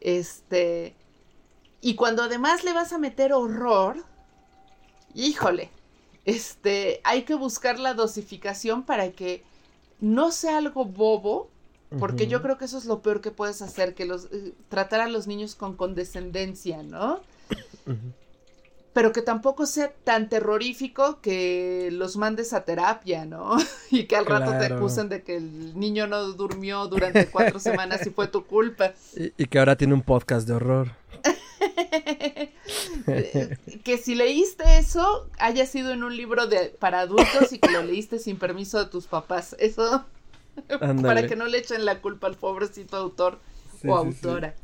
Este, 0.00 0.94
y 1.80 1.94
cuando 1.94 2.22
además 2.22 2.64
le 2.64 2.72
vas 2.72 2.92
a 2.92 2.98
meter 2.98 3.32
horror, 3.32 4.04
híjole, 5.14 5.70
este, 6.24 7.00
hay 7.04 7.22
que 7.22 7.34
buscar 7.34 7.78
la 7.78 7.94
dosificación 7.94 8.82
para 8.82 9.12
que 9.12 9.42
no 10.00 10.32
sea 10.32 10.58
algo 10.58 10.84
bobo, 10.84 11.50
porque 11.98 12.26
yo 12.26 12.42
creo 12.42 12.58
que 12.58 12.64
eso 12.66 12.78
es 12.78 12.84
lo 12.84 13.00
peor 13.00 13.20
que 13.20 13.30
puedes 13.30 13.62
hacer, 13.62 13.94
que 13.94 14.04
los 14.04 14.26
eh, 14.26 14.52
tratar 14.68 15.00
a 15.00 15.08
los 15.08 15.26
niños 15.26 15.54
con 15.54 15.76
condescendencia, 15.76 16.82
¿no? 16.82 17.20
Pero 18.96 19.12
que 19.12 19.20
tampoco 19.20 19.66
sea 19.66 19.92
tan 19.92 20.30
terrorífico 20.30 21.20
que 21.20 21.90
los 21.92 22.16
mandes 22.16 22.54
a 22.54 22.64
terapia, 22.64 23.26
¿no? 23.26 23.58
y 23.90 24.04
que 24.04 24.16
al 24.16 24.24
rato 24.24 24.52
te 24.52 24.72
acusen 24.72 25.10
de 25.10 25.22
que 25.22 25.36
el 25.36 25.78
niño 25.78 26.06
no 26.06 26.32
durmió 26.32 26.86
durante 26.86 27.26
cuatro 27.26 27.58
semanas 27.60 28.06
y 28.06 28.10
fue 28.10 28.26
tu 28.28 28.46
culpa. 28.46 28.94
y 29.14 29.44
que 29.48 29.58
ahora 29.58 29.76
tiene 29.76 29.92
un 29.92 30.00
podcast 30.00 30.48
de 30.48 30.54
horror. 30.54 30.92
que 33.84 33.98
si 33.98 34.14
leíste 34.14 34.78
eso, 34.78 35.28
haya 35.38 35.66
sido 35.66 35.92
en 35.92 36.02
un 36.02 36.16
libro 36.16 36.46
de, 36.46 36.74
para 36.80 37.00
adultos 37.00 37.52
y 37.52 37.58
que 37.58 37.70
lo 37.70 37.82
leíste 37.82 38.18
sin 38.18 38.38
permiso 38.38 38.78
de 38.78 38.86
tus 38.86 39.06
papás. 39.06 39.54
Eso 39.58 40.06
para 41.02 41.26
que 41.26 41.36
no 41.36 41.44
le 41.44 41.58
echen 41.58 41.84
la 41.84 42.00
culpa 42.00 42.28
al 42.28 42.36
pobrecito 42.36 42.96
autor 42.96 43.40
o 43.86 43.94
autora. 43.94 44.54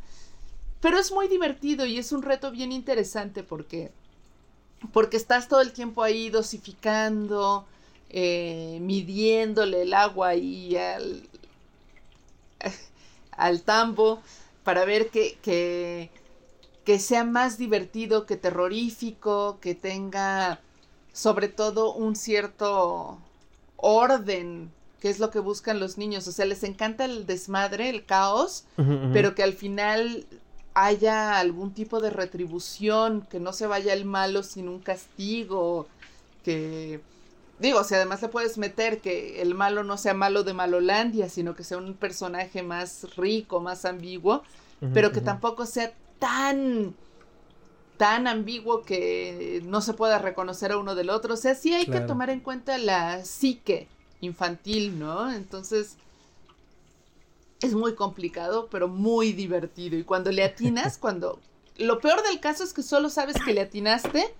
Pero 0.80 0.98
es 0.98 1.12
muy 1.12 1.28
divertido 1.28 1.84
y 1.84 1.98
es 1.98 2.12
un 2.12 2.22
reto 2.22 2.50
bien 2.50 2.72
interesante 2.72 3.42
porque, 3.42 3.92
porque 4.92 5.16
estás 5.16 5.48
todo 5.48 5.60
el 5.60 5.72
tiempo 5.72 6.02
ahí 6.02 6.30
dosificando, 6.30 7.66
eh, 8.10 8.78
midiéndole 8.80 9.82
el 9.82 9.94
agua 9.94 10.28
ahí 10.28 10.76
al, 10.76 11.28
al 13.32 13.62
tambo 13.62 14.22
para 14.64 14.84
ver 14.84 15.10
que, 15.10 15.38
que 15.42 16.10
que 16.84 16.98
sea 16.98 17.24
más 17.24 17.58
divertido 17.58 18.26
que 18.26 18.36
terrorífico, 18.36 19.58
que 19.60 19.74
tenga 19.74 20.60
sobre 21.12 21.48
todo 21.48 21.94
un 21.94 22.16
cierto 22.16 23.18
orden, 23.76 24.72
que 25.00 25.10
es 25.10 25.18
lo 25.18 25.30
que 25.30 25.38
buscan 25.38 25.78
los 25.78 25.98
niños. 25.98 26.26
O 26.26 26.32
sea, 26.32 26.44
les 26.44 26.64
encanta 26.64 27.04
el 27.04 27.26
desmadre, 27.26 27.88
el 27.88 28.04
caos, 28.04 28.64
pero 29.12 29.34
que 29.34 29.42
al 29.42 29.52
final 29.52 30.26
haya 30.74 31.38
algún 31.38 31.72
tipo 31.72 32.00
de 32.00 32.10
retribución, 32.10 33.26
que 33.30 33.40
no 33.40 33.52
se 33.52 33.66
vaya 33.66 33.92
el 33.92 34.04
malo 34.04 34.42
sin 34.42 34.68
un 34.68 34.80
castigo, 34.80 35.86
que... 36.44 37.00
Digo, 37.58 37.84
sea, 37.84 37.98
además 37.98 38.20
le 38.22 38.28
puedes 38.28 38.58
meter 38.58 39.00
que 39.00 39.40
el 39.40 39.54
malo 39.54 39.84
no 39.84 39.96
sea 39.96 40.14
malo 40.14 40.42
de 40.42 40.52
Malolandia, 40.52 41.28
sino 41.28 41.54
que 41.54 41.62
sea 41.62 41.78
un 41.78 41.94
personaje 41.94 42.64
más 42.64 43.14
rico, 43.14 43.60
más 43.60 43.84
ambiguo, 43.84 44.42
pero 44.92 45.12
que 45.12 45.20
tampoco 45.20 45.64
sea 45.64 45.92
tan 46.18 46.92
tan 48.02 48.26
ambiguo 48.26 48.82
que 48.82 49.62
no 49.64 49.80
se 49.80 49.94
pueda 49.94 50.18
reconocer 50.18 50.72
a 50.72 50.76
uno 50.76 50.96
del 50.96 51.08
otro. 51.08 51.34
O 51.34 51.36
sea, 51.36 51.54
sí 51.54 51.72
hay 51.72 51.86
que 51.86 52.00
tomar 52.00 52.30
en 52.30 52.40
cuenta 52.40 52.76
la 52.78 53.24
psique 53.24 53.86
infantil, 54.20 54.98
¿no? 54.98 55.32
Entonces, 55.32 55.96
es 57.62 57.74
muy 57.74 57.94
complicado, 57.94 58.68
pero 58.70 58.88
muy 58.88 59.32
divertido. 59.32 59.96
Y 59.96 60.04
cuando 60.04 60.30
le 60.30 60.44
atinas, 60.44 60.98
cuando... 61.00 61.40
Lo 61.78 62.00
peor 62.00 62.22
del 62.22 62.38
caso 62.38 62.64
es 62.64 62.72
que 62.72 62.82
solo 62.82 63.08
sabes 63.08 63.36
que 63.42 63.54
le 63.54 63.62
atinaste 63.62 64.34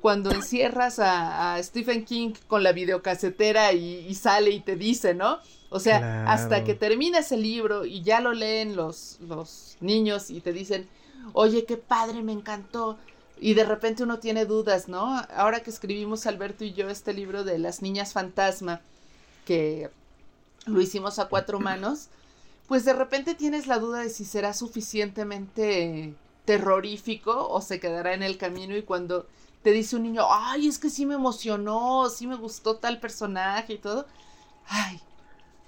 cuando 0.00 0.30
encierras 0.30 1.00
a, 1.00 1.60
Stephen 1.62 2.04
King 2.04 2.32
con 2.46 2.62
la 2.62 2.72
videocasetera 2.72 3.72
y, 3.72 4.14
sale 4.14 4.50
y 4.50 4.60
te 4.60 4.76
dice, 4.76 5.14
¿no? 5.14 5.38
O 5.68 5.80
sea, 5.80 6.30
hasta 6.30 6.62
que 6.62 6.74
terminas 6.74 7.32
el 7.32 7.42
libro 7.42 7.84
y 7.84 8.02
ya 8.02 8.20
lo 8.20 8.32
leen 8.32 8.76
los, 8.76 9.18
los 9.20 9.76
niños 9.80 10.30
y 10.30 10.40
te 10.40 10.52
dicen, 10.52 10.88
oye, 11.32 11.64
qué 11.64 11.76
padre, 11.76 12.22
me 12.22 12.32
encantó. 12.32 12.98
Y 13.38 13.54
de 13.54 13.64
repente 13.64 14.02
uno 14.02 14.18
tiene 14.18 14.46
dudas, 14.46 14.88
¿no? 14.88 15.20
Ahora 15.34 15.60
que 15.60 15.70
escribimos 15.70 16.26
Alberto 16.26 16.64
y 16.64 16.72
yo 16.72 16.88
este 16.88 17.12
libro 17.12 17.44
de 17.44 17.58
las 17.58 17.82
niñas 17.82 18.12
fantasma, 18.12 18.80
que 19.44 19.90
lo 20.66 20.80
hicimos 20.80 21.18
a 21.18 21.28
cuatro 21.28 21.60
manos, 21.60 22.08
pues 22.68 22.84
de 22.84 22.92
repente 22.92 23.34
tienes 23.34 23.66
la 23.66 23.78
duda 23.78 24.00
de 24.00 24.10
si 24.10 24.24
será 24.24 24.52
suficientemente 24.52 26.14
terrorífico 26.44 27.48
o 27.48 27.60
se 27.60 27.80
quedará 27.80 28.14
en 28.14 28.22
el 28.22 28.38
camino 28.38 28.76
y 28.76 28.82
cuando 28.82 29.26
te 29.62 29.70
dice 29.72 29.96
un 29.96 30.04
niño, 30.04 30.24
ay, 30.30 30.68
es 30.68 30.78
que 30.78 30.90
sí 30.90 31.06
me 31.06 31.14
emocionó, 31.14 32.08
sí 32.08 32.26
me 32.26 32.36
gustó 32.36 32.76
tal 32.76 33.00
personaje 33.00 33.74
y 33.74 33.78
todo, 33.78 34.06
ay. 34.68 35.00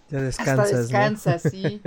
Ya 0.08 0.20
descansas. 0.20 0.66
Hasta 0.66 0.76
descansas, 0.78 1.42
sí. 1.42 1.80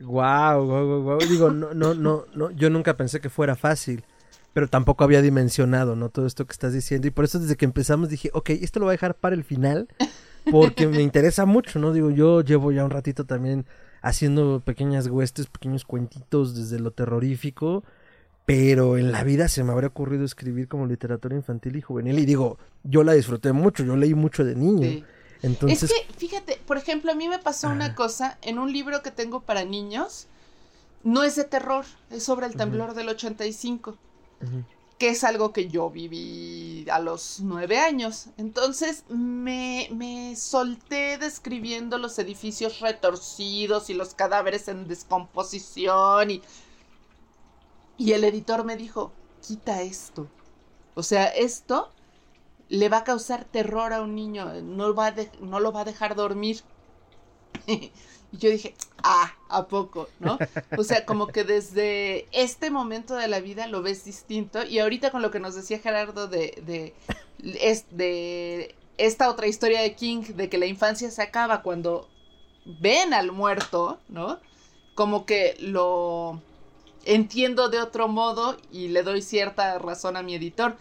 Wow, 0.00 0.66
wow, 0.66 1.02
wow, 1.02 1.18
Digo, 1.18 1.50
no, 1.50 1.74
no, 1.74 1.94
no, 1.94 2.26
no, 2.34 2.50
yo 2.50 2.70
nunca 2.70 2.96
pensé 2.96 3.20
que 3.20 3.30
fuera 3.30 3.54
fácil, 3.54 4.04
pero 4.52 4.68
tampoco 4.68 5.04
había 5.04 5.22
dimensionado, 5.22 5.94
¿no? 5.96 6.08
Todo 6.08 6.26
esto 6.26 6.44
que 6.44 6.52
estás 6.52 6.72
diciendo. 6.72 7.06
Y 7.06 7.10
por 7.10 7.24
eso 7.24 7.38
desde 7.38 7.56
que 7.56 7.64
empezamos 7.64 8.08
dije, 8.08 8.30
ok, 8.32 8.50
esto 8.50 8.80
lo 8.80 8.86
voy 8.86 8.92
a 8.92 8.98
dejar 8.98 9.14
para 9.14 9.34
el 9.36 9.44
final, 9.44 9.88
porque 10.50 10.86
me 10.86 11.02
interesa 11.02 11.46
mucho, 11.46 11.78
¿no? 11.78 11.92
Digo, 11.92 12.10
yo 12.10 12.42
llevo 12.42 12.72
ya 12.72 12.84
un 12.84 12.90
ratito 12.90 13.24
también 13.24 13.66
haciendo 14.02 14.60
pequeñas 14.60 15.06
huestes, 15.06 15.46
pequeños 15.46 15.84
cuentitos 15.84 16.56
desde 16.56 16.80
lo 16.80 16.90
terrorífico, 16.90 17.84
pero 18.44 18.98
en 18.98 19.12
la 19.12 19.22
vida 19.22 19.48
se 19.48 19.62
me 19.62 19.72
habría 19.72 19.88
ocurrido 19.88 20.24
escribir 20.24 20.68
como 20.68 20.86
literatura 20.86 21.36
infantil 21.36 21.76
y 21.76 21.80
juvenil. 21.80 22.18
Y 22.18 22.26
digo, 22.26 22.58
yo 22.82 23.04
la 23.04 23.12
disfruté 23.12 23.52
mucho, 23.52 23.84
yo 23.84 23.96
leí 23.96 24.14
mucho 24.14 24.44
de 24.44 24.56
niño. 24.56 25.04
Entonces... 25.42 25.84
Es 25.84 25.92
que, 25.92 26.12
fíjate, 26.14 26.60
por 26.66 26.76
ejemplo, 26.76 27.12
a 27.12 27.14
mí 27.14 27.28
me 27.28 27.38
pasó 27.38 27.68
una 27.68 27.94
cosa 27.94 28.38
en 28.42 28.58
un 28.58 28.72
libro 28.72 29.02
que 29.02 29.10
tengo 29.10 29.40
para 29.40 29.64
niños. 29.64 30.26
No 31.04 31.24
es 31.24 31.36
de 31.36 31.44
terror, 31.44 31.84
es 32.10 32.22
sobre 32.22 32.46
el 32.46 32.54
temblor 32.54 32.94
del 32.94 33.08
85, 33.08 33.96
que 35.02 35.08
es 35.08 35.24
algo 35.24 35.52
que 35.52 35.66
yo 35.66 35.90
viví 35.90 36.86
a 36.88 37.00
los 37.00 37.40
nueve 37.40 37.80
años. 37.80 38.26
Entonces 38.36 39.02
me, 39.08 39.88
me 39.90 40.36
solté 40.36 41.18
describiendo 41.18 41.98
los 41.98 42.20
edificios 42.20 42.78
retorcidos 42.78 43.90
y 43.90 43.94
los 43.94 44.14
cadáveres 44.14 44.68
en 44.68 44.86
descomposición 44.86 46.30
y, 46.30 46.42
y 47.98 48.12
el 48.12 48.22
editor 48.22 48.62
me 48.62 48.76
dijo, 48.76 49.10
quita 49.44 49.82
esto. 49.82 50.28
O 50.94 51.02
sea, 51.02 51.24
esto 51.24 51.90
le 52.68 52.88
va 52.88 52.98
a 52.98 53.04
causar 53.04 53.44
terror 53.44 53.92
a 53.92 54.02
un 54.02 54.14
niño, 54.14 54.52
no, 54.62 54.94
va 54.94 55.12
no 55.40 55.58
lo 55.58 55.72
va 55.72 55.80
a 55.80 55.84
dejar 55.84 56.14
dormir. 56.14 56.60
y 58.32 58.38
yo 58.38 58.50
dije, 58.50 58.74
ah, 59.02 59.34
¿a 59.48 59.68
poco? 59.68 60.08
¿No? 60.18 60.38
O 60.78 60.84
sea, 60.84 61.04
como 61.04 61.28
que 61.28 61.44
desde 61.44 62.26
este 62.32 62.70
momento 62.70 63.14
de 63.14 63.28
la 63.28 63.40
vida 63.40 63.66
lo 63.66 63.82
ves 63.82 64.04
distinto. 64.04 64.64
Y 64.64 64.78
ahorita 64.78 65.10
con 65.10 65.22
lo 65.22 65.30
que 65.30 65.40
nos 65.40 65.54
decía 65.54 65.78
Gerardo 65.78 66.28
de, 66.28 66.62
de, 66.66 66.94
de 67.90 68.74
esta 68.98 69.30
otra 69.30 69.46
historia 69.46 69.82
de 69.82 69.94
King, 69.94 70.22
de 70.34 70.48
que 70.48 70.58
la 70.58 70.66
infancia 70.66 71.10
se 71.10 71.22
acaba 71.22 71.62
cuando 71.62 72.08
ven 72.80 73.12
al 73.12 73.32
muerto, 73.32 74.00
¿no? 74.08 74.40
Como 74.94 75.26
que 75.26 75.56
lo 75.60 76.40
entiendo 77.04 77.68
de 77.68 77.80
otro 77.80 78.08
modo 78.08 78.56
y 78.70 78.88
le 78.88 79.02
doy 79.02 79.22
cierta 79.22 79.78
razón 79.78 80.16
a 80.16 80.22
mi 80.22 80.34
editor 80.34 80.76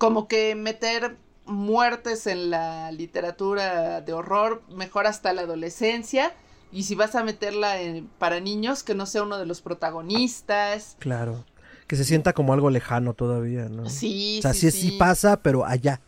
como 0.00 0.28
que 0.28 0.54
meter 0.54 1.18
muertes 1.50 2.26
en 2.26 2.50
la 2.50 2.90
literatura 2.92 4.00
de 4.00 4.12
horror 4.12 4.62
mejor 4.70 5.06
hasta 5.06 5.32
la 5.32 5.42
adolescencia 5.42 6.32
y 6.72 6.84
si 6.84 6.94
vas 6.94 7.14
a 7.14 7.24
meterla 7.24 7.76
para 8.18 8.40
niños 8.40 8.82
que 8.82 8.94
no 8.94 9.06
sea 9.06 9.22
uno 9.22 9.38
de 9.38 9.46
los 9.46 9.60
protagonistas. 9.60 10.96
Claro, 10.98 11.44
que 11.86 11.96
se 11.96 12.04
sienta 12.04 12.32
como 12.32 12.52
algo 12.52 12.70
lejano 12.70 13.14
todavía, 13.14 13.68
¿no? 13.68 13.88
Sí, 13.88 14.38
o 14.38 14.42
sea, 14.42 14.54
sí, 14.54 14.70
sí, 14.70 14.92
pasa, 14.92 15.42
pero 15.42 15.64
allá. 15.64 16.00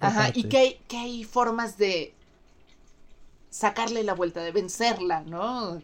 Ajá, 0.00 0.30
y 0.32 0.44
que 0.44 0.58
hay, 0.58 0.80
que 0.86 0.96
hay 0.96 1.24
formas 1.24 1.76
de 1.76 2.14
sacarle 3.50 4.04
la 4.04 4.14
vuelta, 4.14 4.40
de 4.40 4.52
vencerla, 4.52 5.24
¿no? 5.24 5.82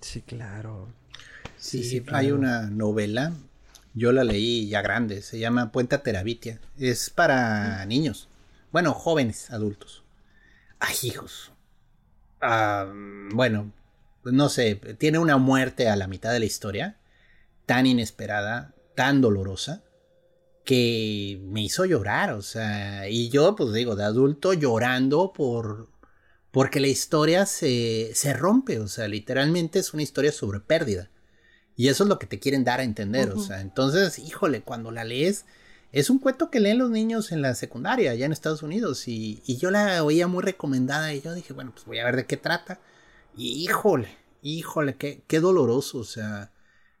Sí, 0.00 0.22
claro. 0.22 0.88
Sí, 1.56 1.84
sí, 1.84 2.02
hay 2.12 2.32
una 2.32 2.62
novela 2.62 3.32
yo 3.94 4.12
la 4.12 4.24
leí 4.24 4.68
ya 4.68 4.82
grande, 4.82 5.22
se 5.22 5.38
llama 5.38 5.72
Puenta 5.72 6.02
Terabitia. 6.02 6.60
Es 6.78 7.10
para 7.10 7.84
niños. 7.86 8.28
Bueno, 8.72 8.94
jóvenes, 8.94 9.50
adultos. 9.50 10.02
Ay, 10.78 10.96
hijos. 11.02 11.52
Ah, 12.40 12.86
bueno, 13.34 13.72
no 14.24 14.48
sé, 14.48 14.76
tiene 14.98 15.18
una 15.18 15.36
muerte 15.36 15.88
a 15.88 15.96
la 15.96 16.06
mitad 16.06 16.32
de 16.32 16.40
la 16.40 16.46
historia, 16.46 16.96
tan 17.66 17.86
inesperada, 17.86 18.74
tan 18.94 19.20
dolorosa, 19.20 19.82
que 20.64 21.40
me 21.44 21.62
hizo 21.62 21.84
llorar, 21.84 22.32
o 22.32 22.42
sea, 22.42 23.08
y 23.08 23.28
yo, 23.30 23.56
pues 23.56 23.72
digo, 23.72 23.96
de 23.96 24.04
adulto 24.04 24.52
llorando 24.52 25.32
por... 25.32 25.88
Porque 26.50 26.80
la 26.80 26.88
historia 26.88 27.46
se, 27.46 28.10
se 28.14 28.32
rompe, 28.32 28.80
o 28.80 28.88
sea, 28.88 29.06
literalmente 29.08 29.78
es 29.78 29.94
una 29.94 30.02
historia 30.02 30.32
sobre 30.32 30.60
pérdida. 30.60 31.08
Y 31.80 31.88
eso 31.88 32.04
es 32.04 32.10
lo 32.10 32.18
que 32.18 32.26
te 32.26 32.38
quieren 32.38 32.62
dar 32.62 32.80
a 32.80 32.82
entender, 32.82 33.30
o 33.30 33.40
sea, 33.40 33.62
entonces, 33.62 34.18
híjole, 34.18 34.60
cuando 34.60 34.90
la 34.90 35.02
lees, 35.02 35.46
es 35.92 36.10
un 36.10 36.18
cuento 36.18 36.50
que 36.50 36.60
leen 36.60 36.76
los 36.76 36.90
niños 36.90 37.32
en 37.32 37.40
la 37.40 37.54
secundaria, 37.54 38.10
allá 38.10 38.26
en 38.26 38.32
Estados 38.32 38.62
Unidos, 38.62 39.08
y, 39.08 39.40
yo 39.46 39.70
la 39.70 40.04
oía 40.04 40.26
muy 40.26 40.42
recomendada 40.42 41.14
y 41.14 41.22
yo 41.22 41.32
dije, 41.32 41.54
bueno, 41.54 41.70
pues 41.72 41.86
voy 41.86 41.98
a 41.98 42.04
ver 42.04 42.16
de 42.16 42.26
qué 42.26 42.36
trata. 42.36 42.80
Y 43.34 43.64
híjole, 43.64 44.10
híjole, 44.42 44.96
qué, 44.96 45.22
qué 45.26 45.40
doloroso, 45.40 46.00
o 46.00 46.04
sea, 46.04 46.52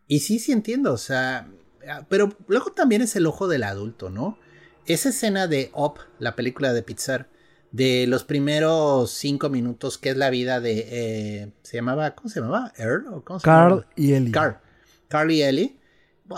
y 0.06 0.20
sí, 0.20 0.38
sí 0.38 0.50
entiendo, 0.50 0.94
o 0.94 0.96
sea, 0.96 1.50
ah, 1.86 2.06
pero 2.08 2.34
luego 2.48 2.72
también 2.72 3.02
es 3.02 3.14
el 3.16 3.26
ojo 3.26 3.48
del 3.48 3.64
adulto, 3.64 4.08
¿no? 4.08 4.38
Esa 4.86 5.10
escena 5.10 5.46
de 5.46 5.70
Up, 5.74 5.98
la 6.18 6.36
película 6.36 6.72
de 6.72 6.82
Pixar, 6.82 7.28
de 7.70 8.06
los 8.06 8.24
primeros 8.24 9.10
cinco 9.10 9.50
minutos, 9.50 9.98
que 9.98 10.08
es 10.08 10.16
la 10.16 10.30
vida 10.30 10.58
de. 10.58 10.86
Eh, 10.88 11.52
¿Se 11.60 11.76
llamaba? 11.76 12.14
¿Cómo 12.14 12.30
se 12.30 12.40
llamaba? 12.40 12.72
¿Earl? 12.78 13.08
¿O 13.08 13.22
cómo 13.22 13.40
se 13.40 13.44
Carl 13.44 13.84
y 13.94 14.14
Ellie. 14.14 14.32
Carl. 14.32 14.58
Carly 15.10 15.42
Ellie, 15.42 15.76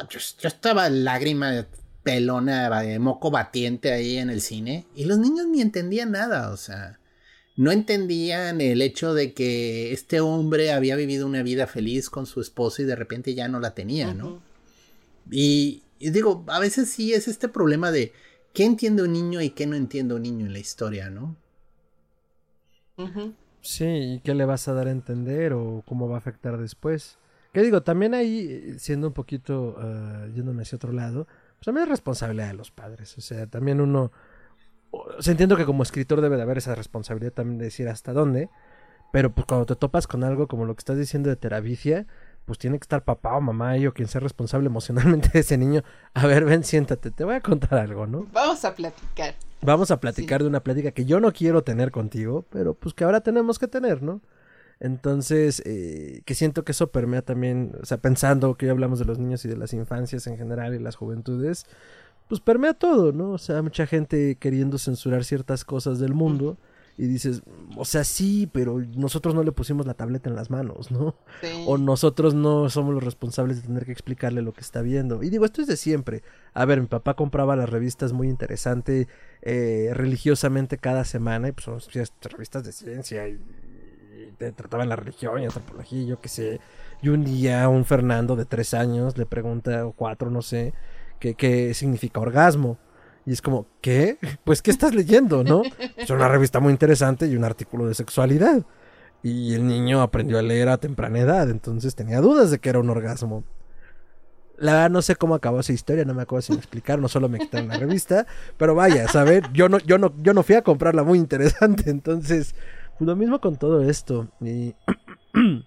yo, 0.09 0.49
estaba 0.49 0.89
lágrima 0.89 1.66
pelona, 2.03 2.81
de 2.81 2.99
moco 2.99 3.31
batiente 3.31 3.93
ahí 3.93 4.16
en 4.16 4.31
el 4.31 4.40
cine, 4.40 4.86
y 4.97 5.05
los 5.05 5.19
niños 5.19 5.47
ni 5.47 5.61
entendían 5.61 6.12
nada, 6.12 6.51
o 6.51 6.57
sea, 6.57 6.99
no 7.55 7.70
entendían 7.70 8.62
el 8.62 8.81
hecho 8.81 9.12
de 9.12 9.35
que 9.35 9.93
este 9.93 10.20
hombre 10.20 10.73
había 10.73 10.97
vivido 10.97 11.27
una 11.27 11.43
vida 11.43 11.66
feliz 11.66 12.09
con 12.09 12.24
su 12.24 12.40
esposa 12.40 12.81
y 12.81 12.86
de 12.86 12.97
repente 12.97 13.35
ya 13.35 13.47
no 13.47 13.61
la 13.61 13.74
tenía, 13.74 14.15
¿no? 14.15 14.43
y, 15.31 15.82
digo, 16.01 16.43
a 16.49 16.59
veces 16.59 16.89
sí 16.89 17.12
es 17.12 17.28
este 17.28 17.49
problema 17.49 17.93
de 17.93 18.12
qué 18.55 18.65
entiende 18.65 19.03
un 19.03 19.12
niño 19.12 19.43
y 19.43 19.51
qué 19.51 19.66
no 19.66 19.77
entiende 19.77 20.15
un 20.15 20.23
niño 20.23 20.47
en 20.47 20.55
la 20.55 20.59
historia, 20.59 21.11
¿no? 21.11 21.36
Sí, 23.61 23.85
¿y 23.85 24.20
qué 24.20 24.35
le 24.35 24.47
vas 24.47 24.66
a 24.69 24.73
dar 24.73 24.89
a 24.89 24.93
entender 24.93 25.53
o 25.53 25.82
cómo 25.86 26.09
va 26.09 26.16
a 26.16 26.19
afectar 26.19 26.59
después? 26.59 27.19
Que 27.53 27.62
digo, 27.62 27.83
también 27.83 28.15
ahí, 28.15 28.77
siendo 28.79 29.09
un 29.09 29.12
poquito, 29.12 29.77
uh, 29.77 30.33
yéndome 30.33 30.62
hacia 30.62 30.77
otro 30.77 30.93
lado, 30.93 31.27
pues 31.57 31.66
también 31.66 31.85
es 31.85 31.91
responsabilidad 31.91 32.49
de 32.49 32.55
los 32.55 32.70
padres. 32.70 33.16
O 33.19 33.20
sea, 33.20 33.47
también 33.47 33.81
uno, 33.81 34.11
o 34.91 35.23
sea, 35.23 35.33
entiendo 35.33 35.57
que 35.57 35.66
como 35.66 35.83
escritor 35.83 36.20
debe 36.20 36.37
de 36.37 36.43
haber 36.43 36.59
esa 36.59 36.74
responsabilidad 36.74 37.33
también 37.33 37.59
de 37.59 37.66
decir 37.66 37.89
hasta 37.89 38.12
dónde, 38.12 38.49
pero 39.12 39.35
pues 39.35 39.47
cuando 39.47 39.66
te 39.66 39.77
topas 39.77 40.07
con 40.07 40.24
algo 40.24 40.49
como 40.49 40.65
lo 40.65 40.74
que 40.74 40.81
estás 40.81 40.97
diciendo 40.97 41.29
de 41.29 41.37
terabicia, 41.37 42.07
pues 42.47 42.59
tiene 42.59 42.79
que 42.79 42.85
estar 42.85 43.05
papá 43.05 43.37
o 43.37 43.41
mamá 43.41 43.77
y 43.77 43.87
o 43.87 43.93
quien 43.93 44.09
sea 44.09 44.20
responsable 44.20 44.66
emocionalmente 44.66 45.29
de 45.33 45.41
ese 45.41 45.59
niño. 45.59 45.83
A 46.15 46.27
ver, 46.27 46.45
ven, 46.45 46.65
siéntate, 46.65 47.11
te 47.11 47.24
voy 47.24 47.35
a 47.35 47.41
contar 47.41 47.79
algo, 47.79 48.07
¿no? 48.07 48.27
Vamos 48.33 48.65
a 48.65 48.74
platicar. 48.74 49.35
Vamos 49.61 49.91
a 49.91 50.01
platicar 50.01 50.43
de 50.43 50.49
una 50.49 50.61
plática 50.61 50.91
que 50.91 51.05
yo 51.05 51.20
no 51.20 51.33
quiero 51.33 51.62
tener 51.62 51.93
contigo, 51.93 52.45
pero 52.51 52.74
pues 52.74 52.95
que 52.95 53.05
ahora 53.05 53.20
tenemos 53.20 53.59
que 53.59 53.69
tener, 53.69 54.03
¿no? 54.03 54.20
Entonces, 54.83 55.63
eh, 55.65 56.23
que 56.25 56.35
siento 56.35 56.65
que 56.65 56.73
eso 56.73 56.91
permea 56.91 57.23
también, 57.23 57.73
o 57.81 57.87
sea, 57.87 57.99
pensando 57.99 58.57
que 58.57 58.67
ya 58.67 58.73
hablamos 58.73 58.99
de 58.99 59.05
los 59.05 59.17
niños 59.17 59.45
y 59.45 59.49
de 59.49 59.57
las 59.57 59.73
infancias 59.75 60.27
en 60.27 60.37
general 60.37 60.75
y 60.75 60.81
las 60.81 60.97
juventudes, 60.97 61.67
pues 62.27 62.41
permea 62.41 62.75
todo, 62.75 63.13
¿no? 63.13 63.31
O 63.31 63.39
sea, 63.39 63.63
mucha 63.63 63.87
gente 63.87 64.35
queriendo 64.41 64.79
censurar 64.79 65.23
ciertas 65.23 65.65
cosas 65.65 66.01
del 66.01 66.15
mundo 66.15 66.59
y 66.99 67.07
dices, 67.07 67.43
o 67.77 67.85
sea, 67.85 68.03
sí, 68.03 68.51
pero 68.53 68.81
nosotros 68.97 69.37
no 69.37 69.45
le 69.45 69.53
pusimos 69.53 69.87
la 69.87 69.95
tableta 69.95 70.29
en 70.29 70.35
las 70.35 70.51
manos, 70.51 70.91
¿no? 70.91 71.15
O 71.67 71.79
nosotros 71.79 72.35
no 72.35 72.69
somos 72.69 72.93
los 72.93 73.05
responsables 73.05 73.63
de 73.63 73.69
tener 73.69 73.85
que 73.87 73.93
explicarle 73.93 74.43
lo 74.43 74.53
que 74.53 74.63
está 74.63 74.83
viendo. 74.83 75.23
Y 75.23 75.31
digo, 75.31 75.45
esto 75.45 75.63
es 75.63 75.69
de 75.69 75.77
siempre. 75.77 76.25
A 76.55 76.65
ver, 76.65 76.81
mi 76.81 76.89
papá 76.89 77.15
compraba 77.15 77.55
las 77.55 77.71
revistas 77.71 78.13
muy 78.13 78.29
interesante 78.29 79.07
eh, 79.43 79.91
religiosamente 79.95 80.77
cada 80.77 81.05
semana 81.05 81.49
y 81.49 81.53
pues 81.53 81.67
son 81.67 81.79
revistas 82.33 82.65
de 82.65 82.73
ciencia 82.73 83.29
y 83.29 83.39
te 84.51 84.52
trataban 84.52 84.89
la 84.89 84.97
religión 84.97 85.40
y 85.40 85.44
antropología 85.44 86.05
yo 86.05 86.20
qué 86.20 86.28
sé. 86.28 86.60
Y 87.01 87.09
un 87.09 87.24
día 87.24 87.69
un 87.69 87.85
Fernando 87.85 88.36
de 88.36 88.44
tres 88.44 88.74
años 88.74 89.16
le 89.19 89.27
pregunta, 89.27 89.86
o 89.86 89.93
cuatro, 89.93 90.31
no 90.31 90.43
sé, 90.43 90.73
qué, 91.19 91.35
qué 91.35 91.74
significa 91.74 92.20
orgasmo. 92.20 92.78
Y 93.24 93.32
es 93.32 93.43
como, 93.43 93.66
¿qué? 93.81 94.19
Pues, 94.44 94.62
¿qué 94.62 94.70
estás 94.70 94.94
leyendo, 94.94 95.44
no? 95.44 95.62
Es 95.97 96.10
una 96.10 96.28
revista 96.28 96.60
muy 96.60 96.73
interesante 96.73 97.27
y 97.27 97.36
un 97.36 97.44
artículo 97.44 97.86
de 97.86 97.94
sexualidad. 97.94 98.64
Y 99.23 99.55
el 99.55 99.66
niño 99.66 100.02
aprendió 100.02 100.39
a 100.39 100.43
leer 100.43 100.69
a 100.69 100.78
temprana 100.78 101.20
edad, 101.20 101.48
entonces 101.48 101.94
tenía 101.94 102.20
dudas 102.20 102.51
de 102.51 102.59
que 102.59 102.69
era 102.69 102.81
un 102.81 102.90
orgasmo. 102.90 103.44
La 104.59 104.73
verdad 104.73 104.90
no 104.90 105.02
sé 105.02 105.16
cómo 105.16 105.35
acabó 105.35 105.60
esa 105.60 105.73
historia, 105.73 106.05
no 106.05 106.14
me 106.14 106.23
acuerdo 106.23 106.43
sin 106.43 106.56
explicar, 106.56 106.98
no 106.98 107.09
solo 107.09 107.28
me 107.28 107.39
quitaron 107.39 107.69
la 107.69 107.78
revista, 107.78 108.27
pero 108.56 108.74
vaya, 108.74 109.09
saber, 109.09 109.44
yo 109.52 109.69
no, 109.69 109.78
yo 109.78 109.98
no, 109.98 110.12
yo 110.23 110.35
no 110.35 110.43
fui 110.43 110.56
a 110.56 110.62
comprarla 110.62 111.05
muy 111.05 111.19
interesante, 111.19 111.85
entonces 111.90 112.55
lo 113.07 113.16
mismo 113.16 113.41
con 113.41 113.57
todo 113.57 113.83
esto. 113.83 114.29
Y 114.41 114.74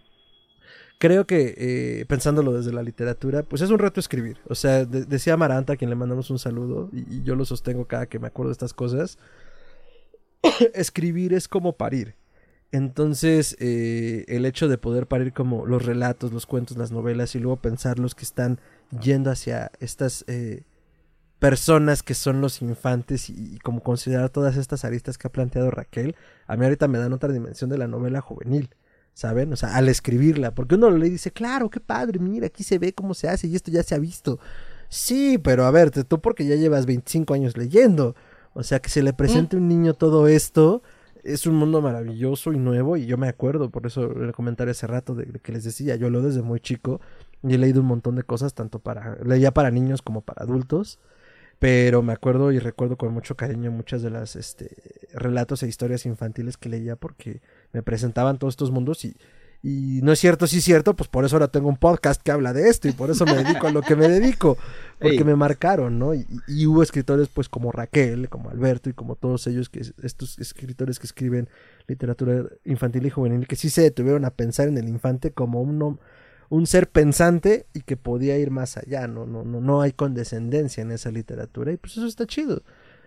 creo 0.99 1.25
que 1.25 1.53
eh, 1.57 2.05
pensándolo 2.07 2.53
desde 2.53 2.73
la 2.73 2.83
literatura, 2.83 3.43
pues 3.43 3.61
es 3.61 3.69
un 3.69 3.79
reto 3.79 3.99
escribir. 3.99 4.37
O 4.47 4.55
sea, 4.55 4.85
decía 4.85 5.37
Maranta, 5.37 5.73
a 5.73 5.75
quien 5.75 5.89
le 5.89 5.95
mandamos 5.95 6.29
un 6.29 6.39
saludo, 6.39 6.89
y, 6.91 7.23
yo 7.23 7.35
lo 7.35 7.45
sostengo 7.45 7.85
cada 7.85 8.07
que 8.07 8.19
me 8.19 8.27
acuerdo 8.27 8.49
de 8.49 8.53
estas 8.53 8.73
cosas. 8.73 9.17
escribir 10.73 11.33
es 11.33 11.47
como 11.47 11.73
parir. 11.73 12.15
Entonces, 12.71 13.55
eh, 13.59 14.25
el 14.27 14.45
hecho 14.45 14.67
de 14.67 14.77
poder 14.77 15.07
parir 15.07 15.31
como 15.33 15.65
los 15.65 15.85
relatos, 15.85 16.33
los 16.33 16.45
cuentos, 16.45 16.77
las 16.77 16.91
novelas 16.91 17.35
y 17.35 17.39
luego 17.39 17.57
pensar 17.57 17.99
los 17.99 18.15
que 18.15 18.23
están 18.23 18.59
yendo 19.01 19.31
hacia 19.31 19.71
estas 19.79 20.25
eh, 20.27 20.63
personas 21.45 22.01
que 22.01 22.15
son 22.15 22.41
los 22.41 22.63
infantes 22.63 23.29
y, 23.29 23.59
como 23.59 23.81
considerar 23.81 24.31
todas 24.31 24.57
estas 24.57 24.83
aristas 24.83 25.19
que 25.19 25.27
ha 25.27 25.31
planteado 25.31 25.69
Raquel, 25.69 26.15
a 26.47 26.57
mí 26.57 26.63
ahorita 26.65 26.87
me 26.87 26.97
dan 26.97 27.13
otra 27.13 27.31
dimensión 27.31 27.69
de 27.69 27.77
la 27.77 27.87
novela 27.87 28.19
juvenil. 28.19 28.69
¿Saben? 29.13 29.53
O 29.53 29.55
sea, 29.55 29.75
al 29.75 29.87
escribirla, 29.87 30.55
porque 30.55 30.73
uno 30.73 30.89
lo 30.89 30.97
lee 30.97 31.07
y 31.07 31.11
dice, 31.11 31.29
claro, 31.29 31.69
qué 31.69 31.79
padre, 31.79 32.17
mira, 32.19 32.47
aquí 32.47 32.63
se 32.63 32.79
ve 32.79 32.93
cómo 32.93 33.13
se 33.13 33.29
hace 33.29 33.45
y 33.45 33.55
esto 33.55 33.69
ya 33.69 33.83
se 33.83 33.93
ha 33.93 33.99
visto. 33.99 34.39
Sí, 34.89 35.37
pero 35.37 35.65
a 35.65 35.71
ver, 35.71 35.91
tú 35.91 36.19
porque 36.19 36.47
ya 36.47 36.55
llevas 36.55 36.87
25 36.87 37.35
años 37.35 37.55
leyendo. 37.55 38.15
O 38.53 38.63
sea, 38.63 38.79
que 38.79 38.89
se 38.89 39.03
le 39.03 39.13
presente 39.13 39.55
a 39.55 39.59
un 39.59 39.67
niño 39.67 39.93
todo 39.93 40.27
esto, 40.27 40.81
es 41.23 41.45
un 41.45 41.55
mundo 41.55 41.79
maravilloso 41.79 42.53
y 42.53 42.57
nuevo 42.57 42.97
y 42.97 43.05
yo 43.05 43.17
me 43.17 43.27
acuerdo, 43.27 43.69
por 43.69 43.85
eso 43.85 44.09
le 44.09 44.33
comenté 44.33 44.63
hace 44.63 44.87
rato 44.87 45.13
de, 45.13 45.25
que 45.43 45.51
les 45.51 45.63
decía, 45.63 45.95
yo 45.95 46.09
lo 46.09 46.21
desde 46.21 46.41
muy 46.41 46.59
chico 46.59 47.01
y 47.43 47.53
he 47.53 47.57
leído 47.57 47.81
un 47.81 47.87
montón 47.87 48.15
de 48.15 48.23
cosas, 48.23 48.55
tanto 48.55 48.79
para, 48.79 49.17
leía 49.23 49.51
para 49.51 49.71
niños 49.71 50.01
como 50.01 50.21
para 50.21 50.43
adultos, 50.43 50.99
pero 51.59 52.01
me 52.01 52.13
acuerdo 52.13 52.51
y 52.51 52.59
recuerdo 52.59 52.97
con 52.97 53.13
mucho 53.13 53.35
cariño 53.35 53.71
muchas 53.71 54.01
de 54.01 54.09
las 54.09 54.35
este, 54.35 54.71
relatos 55.13 55.63
e 55.63 55.67
historias 55.67 56.05
infantiles 56.05 56.57
que 56.57 56.69
leía 56.69 56.95
porque 56.95 57.41
me 57.71 57.81
presentaban 57.81 58.37
todos 58.37 58.53
estos 58.53 58.71
mundos 58.71 59.05
y, 59.05 59.15
y 59.67 60.01
no 60.03 60.11
es 60.11 60.19
cierto, 60.19 60.45
sí 60.45 60.59
es 60.59 60.63
cierto, 60.63 60.95
pues 60.95 61.09
por 61.09 61.25
eso 61.25 61.37
ahora 61.37 61.47
tengo 61.47 61.67
un 61.67 61.77
podcast 61.77 62.21
que 62.21 62.31
habla 62.31 62.53
de 62.53 62.69
esto 62.69 62.87
y 62.87 62.91
por 62.91 63.09
eso 63.09 63.25
me 63.25 63.33
dedico 63.33 63.65
a 63.65 63.71
lo 63.71 63.81
que 63.81 63.95
me 63.95 64.07
dedico, 64.07 64.59
porque 64.99 65.23
me 65.23 65.35
marcaron, 65.35 65.97
¿no? 65.97 66.13
Y, 66.13 66.67
hubo 66.67 66.83
escritores 66.83 67.29
pues 67.29 67.49
como 67.49 67.71
Raquel, 67.71 68.29
como 68.29 68.51
Alberto 68.51 68.91
y 68.91 68.93
como 68.93 69.15
todos 69.15 69.47
ellos, 69.47 69.69
que 69.69 69.81
estos 70.03 70.37
escritores 70.37 70.99
que 70.99 71.07
escriben 71.07 71.49
literatura 71.87 72.43
infantil 72.63 73.07
y 73.07 73.09
juvenil, 73.09 73.47
que 73.47 73.55
sí 73.55 73.71
se 73.71 73.81
detuvieron 73.81 74.23
a 74.25 74.29
pensar 74.29 74.67
en 74.67 74.77
el 74.77 74.87
infante 74.87 75.31
como 75.31 75.63
un, 75.63 75.99
un 76.49 76.67
ser 76.67 76.89
pensante 76.89 77.65
y 77.73 77.81
que 77.81 77.97
podía 77.97 78.37
ir 78.37 78.51
más 78.51 78.77
allá, 78.77 79.07
¿no? 79.07 79.25
No, 79.25 79.43
no, 79.43 79.61
no 79.61 79.81
hay 79.81 79.91
condescendencia 79.91 80.81
en 80.81 80.91
esa 80.91 81.11
literatura 81.11 81.71
y 81.71 81.77
pues 81.77 81.97
eso 81.97 82.05
está 82.05 82.25
chido. 82.25 82.61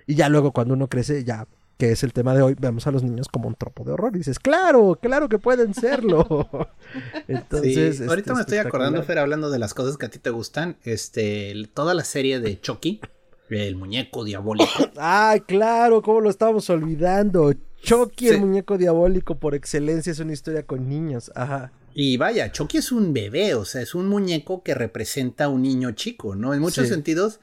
Y 0.07 0.15
ya 0.15 0.29
luego 0.29 0.53
cuando 0.53 0.75
uno 0.75 0.89
crece, 0.89 1.25
ya 1.25 1.47
que 1.79 1.93
es 1.93 2.03
el 2.03 2.13
tema 2.13 2.35
de 2.35 2.43
hoy, 2.43 2.57
vemos 2.59 2.87
a 2.89 2.91
los 2.91 3.05
niños 3.05 3.29
como 3.29 3.47
un 3.47 3.55
tropo 3.55 3.85
de 3.85 3.93
horror. 3.93 4.11
Y 4.15 4.19
dices, 4.19 4.41
claro, 4.41 4.99
claro 5.01 5.29
que 5.29 5.39
pueden 5.39 5.75
serlo. 5.75 6.49
Entonces. 7.29 8.01
ahorita 8.07 8.35
me 8.35 8.41
estoy 8.41 8.59
acordando, 8.59 9.03
Fer, 9.05 9.19
hablando 9.19 9.49
de 9.49 9.61
las 9.61 9.75
cosas 9.75 9.97
que 9.97 10.07
a 10.07 10.09
ti 10.11 10.19
te 10.19 10.31
gustan. 10.31 10.77
Este, 10.83 11.55
toda 11.75 11.95
la 11.95 12.03
serie 12.03 12.41
de 12.41 12.61
Chucky, 12.61 13.01
el 13.49 13.77
muñeco 13.77 14.25
diabólico. 14.25 14.71
Ay, 14.97 15.41
claro, 15.43 16.03
cómo 16.03 16.21
lo 16.21 16.31
estábamos 16.31 16.69
olvidando. 16.69 17.55
Chucky, 17.81 18.29
el 18.29 18.41
muñeco 18.41 18.77
diabólico, 18.77 19.37
por 19.37 19.55
excelencia, 19.55 20.11
es 20.11 20.19
una 20.19 20.33
historia 20.33 20.65
con 20.65 20.89
niños. 20.89 21.31
Ajá. 21.37 21.71
Y 21.95 22.17
vaya, 22.17 22.53
Chucky 22.53 22.79
es 22.79 22.93
un 22.93 23.13
bebé, 23.13 23.55
o 23.55 23.65
sea, 23.65 23.83
es 23.83 23.95
un 23.95 24.09
muñeco 24.09 24.63
que 24.63 24.75
representa 24.75 25.45
a 25.45 25.49
un 25.49 25.63
niño 25.63 25.93
chico, 25.93 26.35
¿no? 26.37 26.55
En 26.55 26.61
muchos 26.61 26.89
sentidos 26.89 27.41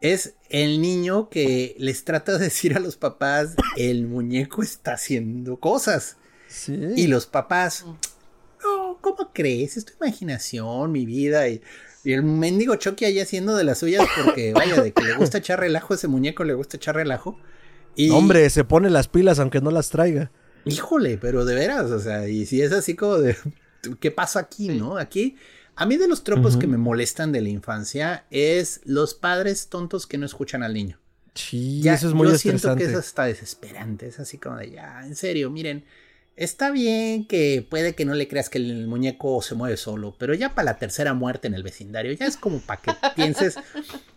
es 0.00 0.34
el 0.50 0.80
niño 0.80 1.28
que 1.28 1.74
les 1.78 2.04
trata 2.04 2.38
de 2.38 2.44
decir 2.44 2.76
a 2.76 2.80
los 2.80 2.96
papás, 2.96 3.54
el 3.76 4.06
muñeco 4.06 4.62
está 4.62 4.94
haciendo 4.94 5.58
cosas. 5.58 6.16
Y 6.68 7.08
los 7.08 7.26
papás, 7.26 7.84
no, 8.62 8.98
¿cómo 9.00 9.32
crees? 9.32 9.76
Es 9.76 9.84
tu 9.84 9.92
imaginación, 10.00 10.92
mi 10.92 11.04
vida. 11.04 11.48
Y, 11.48 11.62
el 12.04 12.22
mendigo 12.22 12.76
Chucky 12.76 13.04
ahí 13.04 13.18
haciendo 13.18 13.56
de 13.56 13.64
las 13.64 13.78
suyas 13.78 14.06
porque, 14.24 14.52
vaya, 14.54 14.80
de 14.80 14.92
que 14.92 15.02
le 15.02 15.16
gusta 15.16 15.38
echar 15.38 15.58
relajo 15.58 15.92
ese 15.92 16.06
muñeco, 16.06 16.44
le 16.44 16.54
gusta 16.54 16.76
echar 16.76 16.94
relajo. 16.94 17.38
Y... 17.96 18.10
Hombre, 18.10 18.48
se 18.50 18.62
pone 18.62 18.90
las 18.90 19.08
pilas 19.08 19.40
aunque 19.40 19.60
no 19.60 19.70
las 19.70 19.90
traiga. 19.90 20.30
Híjole, 20.64 21.18
pero 21.18 21.44
de 21.44 21.54
veras, 21.54 21.90
o 21.90 21.98
sea, 21.98 22.28
y 22.28 22.46
si 22.46 22.62
es 22.62 22.72
así 22.72 22.94
como 22.94 23.18
de, 23.18 23.36
¿qué 24.00 24.10
pasa 24.10 24.40
aquí, 24.40 24.68
no? 24.68 24.96
Aquí 24.96 25.36
a 25.78 25.84
mí 25.84 25.98
de 25.98 26.08
los 26.08 26.24
tropos 26.24 26.56
que 26.56 26.66
me 26.66 26.78
molestan 26.78 27.32
de 27.32 27.42
la 27.42 27.50
infancia 27.50 28.24
es 28.30 28.80
los 28.84 29.12
padres 29.12 29.68
tontos 29.68 30.06
que 30.06 30.16
no 30.16 30.24
escuchan 30.24 30.62
al 30.62 30.72
niño. 30.72 30.98
Sí, 31.34 31.86
eso 31.86 32.08
es 32.08 32.14
muy 32.14 32.28
Yo 32.28 32.38
siento 32.38 32.74
que 32.76 32.84
eso 32.84 32.98
está 32.98 33.24
desesperante. 33.24 34.06
Es 34.06 34.18
así 34.18 34.38
como 34.38 34.56
de 34.56 34.70
ya, 34.70 35.02
en 35.04 35.14
serio, 35.14 35.50
miren. 35.50 35.84
Está 36.34 36.70
bien 36.70 37.26
que 37.26 37.66
puede 37.68 37.94
que 37.94 38.04
no 38.04 38.12
le 38.12 38.28
creas 38.28 38.50
que 38.50 38.58
el 38.58 38.86
muñeco 38.86 39.40
se 39.40 39.54
mueve 39.54 39.78
solo, 39.78 40.14
pero 40.18 40.34
ya 40.34 40.54
para 40.54 40.66
la 40.66 40.78
tercera 40.78 41.14
muerte 41.14 41.46
en 41.48 41.54
el 41.54 41.62
vecindario, 41.62 42.12
ya 42.12 42.26
es 42.26 42.36
como 42.36 42.60
para 42.60 42.82
que 42.82 42.92
pienses, 43.16 43.58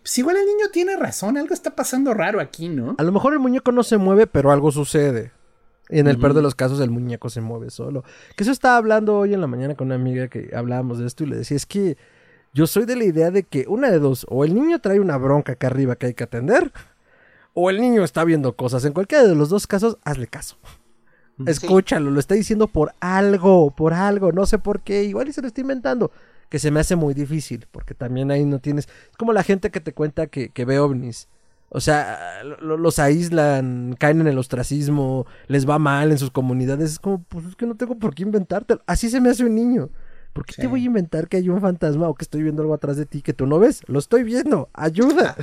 pues 0.02 0.18
igual 0.18 0.36
el 0.36 0.46
niño 0.46 0.66
tiene 0.70 0.98
razón, 0.98 1.38
algo 1.38 1.54
está 1.54 1.78
pasando 1.78 2.14
raro 2.14 2.42
aquí, 2.42 2.68
¿no? 2.68 2.96
A 2.98 3.04
lo 3.04 3.14
mejor 3.14 3.32
el 3.32 3.40
muñeco 3.40 3.72
no 3.72 3.84
se 3.84 3.96
mueve, 3.96 4.28
pero 4.28 4.52
algo 4.52 4.70
sucede. 4.70 5.32
Y 5.90 6.00
en 6.00 6.08
el 6.08 6.20
peor 6.20 6.36
de 6.36 6.42
los 6.42 6.54
casos 6.54 6.80
el 6.82 6.92
muñeco 6.92 7.30
se 7.30 7.42
mueve 7.42 7.72
solo. 7.72 8.04
Que 8.36 8.44
eso 8.44 8.52
estaba 8.52 8.78
hablando 8.78 9.18
hoy 9.18 9.34
en 9.34 9.42
la 9.42 9.48
mañana 9.48 9.76
con 9.76 9.88
una 9.88 9.96
amiga 9.96 10.28
que 10.28 10.52
hablábamos 10.56 11.00
de 11.00 11.08
esto 11.08 11.24
y 11.24 11.28
le 11.28 11.38
decía, 11.38 11.58
es 11.58 11.66
que 11.66 11.98
yo 12.54 12.68
soy 12.68 12.86
de 12.86 12.96
la 12.96 13.06
idea 13.06 13.32
de 13.32 13.44
que 13.44 13.66
una 13.68 13.90
de 13.90 14.00
dos, 14.00 14.26
o 14.30 14.46
el 14.46 14.54
niño 14.54 14.80
trae 14.80 15.00
una 15.00 15.18
bronca 15.18 15.54
acá 15.54 15.68
arriba 15.68 15.96
que 15.96 16.08
hay 16.08 16.14
que 16.14 16.24
atender, 16.24 16.72
o 17.54 17.70
el 17.70 17.82
niño 17.82 18.04
está 18.04 18.24
viendo 18.24 18.56
cosas. 18.56 18.86
En 18.86 18.94
cualquiera 18.94 19.26
de 19.26 19.36
los 19.36 19.50
dos 19.50 19.66
casos, 19.66 19.98
hazle 20.04 20.28
caso. 20.28 20.58
Escúchalo, 21.46 22.12
lo 22.12 22.20
está 22.20 22.36
diciendo 22.36 22.68
por 22.68 22.94
algo, 23.00 23.72
por 23.72 23.94
algo, 23.94 24.32
no 24.32 24.46
sé 24.46 24.58
por 24.60 24.82
qué, 24.82 25.06
igual 25.06 25.30
y 25.30 25.34
se 25.34 25.42
lo 25.42 25.48
está 25.48 25.62
inventando, 25.62 26.12
que 26.50 26.60
se 26.60 26.70
me 26.70 26.82
hace 26.82 26.98
muy 26.98 27.14
difícil, 27.14 27.66
porque 27.72 27.94
también 27.94 28.30
ahí 28.30 28.44
no 28.44 28.60
tienes, 28.60 28.90
es 29.10 29.18
como 29.18 29.32
la 29.32 29.44
gente 29.44 29.72
que 29.72 29.80
te 29.80 29.94
cuenta 29.94 30.28
que, 30.28 30.50
que 30.50 30.66
ve 30.66 30.80
ovnis 30.80 31.30
o 31.70 31.80
sea, 31.80 32.44
los 32.44 33.00
aíslan, 33.00 33.96
caen 34.00 34.22
en 34.22 34.28
el 34.28 34.38
ostracismo, 34.38 35.28
les 35.48 35.70
va 35.70 35.78
mal 35.78 36.12
en 36.12 36.18
sus 36.18 36.32
comunidades. 36.32 36.94
Es 36.94 37.00
como, 37.00 37.24
pues 37.24 37.46
es 37.46 37.56
que 37.56 37.68
no 37.68 37.76
tengo 37.76 37.98
por 37.98 38.16
qué 38.16 38.24
inventarte. 38.24 38.78
Así 38.88 39.10
se 39.10 39.22
me 39.22 39.30
hace 39.30 39.46
un 39.46 39.56
niño. 39.56 39.90
¿Por 40.34 40.46
qué 40.46 40.62
te 40.62 40.68
voy 40.68 40.84
a 40.84 40.86
inventar 40.86 41.28
que 41.28 41.38
hay 41.38 41.50
un 41.50 41.60
fantasma 41.60 42.08
o 42.08 42.14
que 42.14 42.24
estoy 42.24 42.44
viendo 42.44 42.62
algo 42.62 42.74
atrás 42.74 42.98
de 42.98 43.06
ti 43.06 43.22
que 43.22 43.34
tú 43.34 43.46
no 43.46 43.60
ves? 43.60 43.82
Lo 43.88 44.00
estoy 44.00 44.24
viendo, 44.24 44.70
ayuda. 44.74 45.36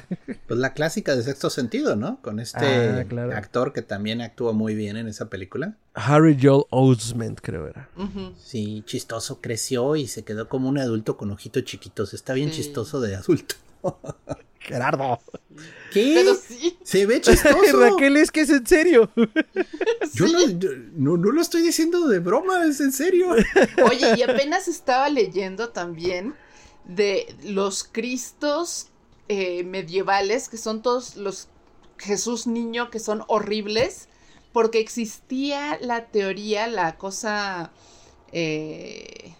Pues 0.46 0.60
la 0.60 0.74
clásica 0.74 1.16
de 1.16 1.22
sexto 1.24 1.50
sentido, 1.50 1.96
¿no? 1.96 2.22
Con 2.22 2.38
este 2.38 2.64
ah, 2.64 3.36
actor 3.36 3.72
que 3.72 3.82
también 3.82 4.20
actúa 4.20 4.52
muy 4.52 4.76
bien 4.76 4.96
en 4.96 5.08
esa 5.08 5.28
película. 5.28 5.76
Harry 5.94 6.38
Joel 6.40 6.64
Osment, 6.70 7.40
creo 7.40 7.66
era. 7.66 7.88
Sí, 8.38 8.84
chistoso, 8.86 9.40
creció 9.40 9.96
y 9.96 10.06
se 10.06 10.22
quedó 10.22 10.48
como 10.48 10.68
un 10.68 10.78
adulto 10.78 11.16
con 11.16 11.32
ojitos 11.32 11.64
chiquitos. 11.64 12.14
Está 12.14 12.32
bien 12.32 12.50
chistoso 12.50 13.00
de 13.00 13.16
adulto. 13.16 13.56
Gerardo. 14.66 15.20
¿Qué? 15.92 16.24
Se 16.82 17.06
ve 17.06 17.20
chistoso. 17.20 17.78
Raquel, 17.78 18.16
es 18.16 18.30
que 18.30 18.40
es 18.40 18.50
en 18.50 18.66
serio. 18.66 19.10
Yo 20.14 20.26
no, 20.26 21.16
no, 21.16 21.32
lo 21.32 21.40
estoy 21.40 21.62
diciendo 21.62 22.08
de 22.08 22.18
broma, 22.18 22.64
es 22.64 22.80
en 22.80 22.92
serio. 22.92 23.30
Oye, 23.90 24.14
y 24.16 24.22
apenas 24.22 24.68
estaba 24.68 25.08
leyendo 25.08 25.70
también 25.70 26.34
de 26.84 27.34
los 27.44 27.84
cristos 27.84 28.88
eh, 29.28 29.64
medievales, 29.64 30.48
que 30.48 30.56
son 30.56 30.82
todos 30.82 31.16
los 31.16 31.48
Jesús 31.98 32.46
niño, 32.46 32.90
que 32.90 32.98
son 32.98 33.22
horribles, 33.28 34.08
porque 34.52 34.80
existía 34.80 35.78
la 35.80 36.06
teoría, 36.06 36.66
la 36.66 36.96
cosa 36.96 37.72
eh, 38.32 39.32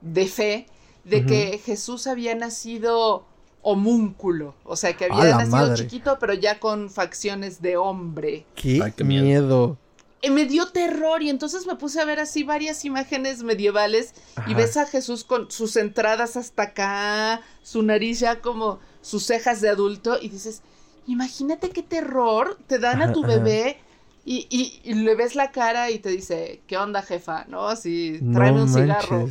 de 0.00 0.26
fe, 0.26 0.66
de 1.04 1.26
que 1.26 1.58
Jesús 1.64 2.06
había 2.06 2.34
nacido 2.34 3.26
homúnculo. 3.62 4.54
O 4.64 4.76
sea, 4.76 4.92
que 4.94 5.06
había 5.06 5.36
nacido 5.36 5.74
chiquito, 5.74 6.18
pero 6.20 6.34
ya 6.34 6.60
con 6.60 6.90
facciones 6.90 7.62
de 7.62 7.76
hombre. 7.76 8.44
Qué, 8.54 8.92
miedo. 9.04 9.78
Y 10.20 10.30
me 10.30 10.44
dio 10.46 10.66
terror 10.68 11.22
y 11.22 11.30
entonces 11.30 11.66
me 11.66 11.74
puse 11.74 12.00
a 12.00 12.04
ver 12.04 12.20
así 12.20 12.44
varias 12.44 12.84
imágenes 12.84 13.42
medievales 13.42 14.14
y 14.46 14.54
ves 14.54 14.76
a 14.76 14.86
Jesús 14.86 15.24
con 15.24 15.50
sus 15.50 15.76
entradas 15.76 16.36
hasta 16.36 16.62
acá, 16.62 17.40
su 17.62 17.82
nariz 17.82 18.20
ya 18.20 18.40
como 18.40 18.78
sus 19.00 19.24
cejas 19.24 19.60
de 19.60 19.68
adulto 19.68 20.18
y 20.20 20.28
dices, 20.28 20.62
imagínate 21.08 21.70
qué 21.70 21.82
terror 21.82 22.56
te 22.68 22.78
dan 22.78 23.02
a 23.02 23.12
tu 23.12 23.22
bebé 23.22 23.78
y, 24.24 24.80
y, 24.84 24.94
le 24.94 25.16
ves 25.16 25.34
la 25.34 25.50
cara 25.50 25.90
y 25.90 25.98
te 25.98 26.10
dice, 26.10 26.62
¿qué 26.68 26.76
onda 26.76 27.02
jefa? 27.02 27.44
¿No? 27.48 27.66
Así, 27.66 28.20
tráeme 28.32 28.62
un 28.62 28.68
cigarro. 28.68 29.28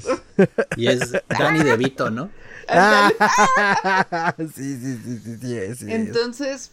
Y 0.76 0.88
es 0.88 1.14
Danny 1.30 1.60
DeVito, 1.64 2.10
¿no? 2.10 2.30
sí, 4.54 4.78
sí, 4.78 4.98
sí, 5.04 5.20
sí, 5.20 5.76
sí, 5.76 5.86
Entonces, 5.90 6.72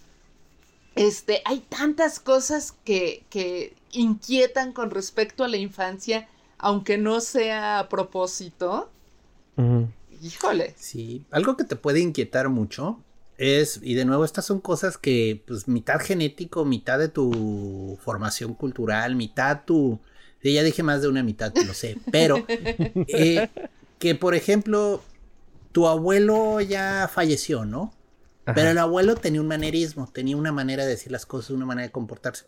este, 0.94 1.42
hay 1.44 1.60
tantas 1.60 2.20
cosas 2.20 2.74
que, 2.84 3.24
que 3.30 3.74
inquietan 3.92 4.72
con 4.72 4.90
respecto 4.90 5.44
a 5.44 5.48
la 5.48 5.56
infancia, 5.56 6.28
aunque 6.58 6.98
no 6.98 7.20
sea 7.20 7.78
a 7.80 7.88
propósito. 7.88 8.90
Híjole. 10.22 10.74
Sí, 10.76 11.24
algo 11.30 11.56
que 11.56 11.64
te 11.64 11.76
puede 11.76 12.00
inquietar 12.00 12.48
mucho 12.48 13.00
es, 13.36 13.80
y 13.82 13.94
de 13.94 14.04
nuevo, 14.04 14.24
estas 14.24 14.46
son 14.46 14.60
cosas 14.60 14.98
que, 14.98 15.42
pues, 15.46 15.68
mitad 15.68 16.00
genético, 16.00 16.64
mitad 16.64 16.98
de 16.98 17.08
tu 17.08 17.98
formación 18.02 18.54
cultural, 18.54 19.16
mitad 19.16 19.62
tu 19.64 20.00
Sí, 20.42 20.52
ya 20.52 20.62
dije 20.62 20.82
más 20.82 21.02
de 21.02 21.08
una 21.08 21.22
mitad, 21.22 21.52
lo 21.66 21.74
sé. 21.74 21.96
Pero 22.10 22.44
eh, 22.48 23.48
que, 23.98 24.14
por 24.14 24.34
ejemplo, 24.34 25.02
tu 25.72 25.86
abuelo 25.86 26.60
ya 26.60 27.08
falleció, 27.12 27.64
¿no? 27.64 27.92
Pero 28.54 28.70
el 28.70 28.78
abuelo 28.78 29.14
tenía 29.14 29.42
un 29.42 29.46
manerismo, 29.46 30.08
tenía 30.10 30.36
una 30.36 30.52
manera 30.52 30.84
de 30.84 30.90
decir 30.90 31.12
las 31.12 31.26
cosas, 31.26 31.50
una 31.50 31.66
manera 31.66 31.86
de 31.86 31.92
comportarse. 31.92 32.46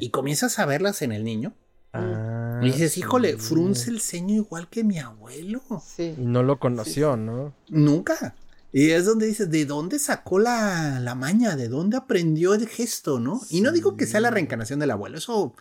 Y 0.00 0.10
comienzas 0.10 0.58
a 0.58 0.66
verlas 0.66 1.02
en 1.02 1.12
el 1.12 1.24
niño. 1.24 1.54
Ah, 1.92 2.60
y 2.62 2.66
dices, 2.66 2.98
híjole, 2.98 3.38
frunce 3.38 3.90
el 3.90 4.00
ceño 4.00 4.34
igual 4.34 4.68
que 4.68 4.84
mi 4.84 4.98
abuelo. 4.98 5.62
Sí. 5.82 6.14
Y 6.18 6.26
no 6.26 6.42
lo 6.42 6.58
conoció, 6.58 7.16
¿no? 7.16 7.54
Nunca. 7.68 8.34
Y 8.72 8.90
es 8.90 9.06
donde 9.06 9.26
dices, 9.26 9.50
¿de 9.50 9.64
dónde 9.64 9.98
sacó 9.98 10.38
la, 10.38 11.00
la 11.00 11.14
maña? 11.14 11.56
¿De 11.56 11.68
dónde 11.68 11.96
aprendió 11.96 12.52
el 12.52 12.68
gesto, 12.68 13.18
no? 13.18 13.40
Y 13.48 13.62
no 13.62 13.72
digo 13.72 13.96
que 13.96 14.06
sea 14.06 14.20
la 14.20 14.30
reencarnación 14.30 14.78
del 14.78 14.90
abuelo, 14.90 15.16
eso 15.16 15.54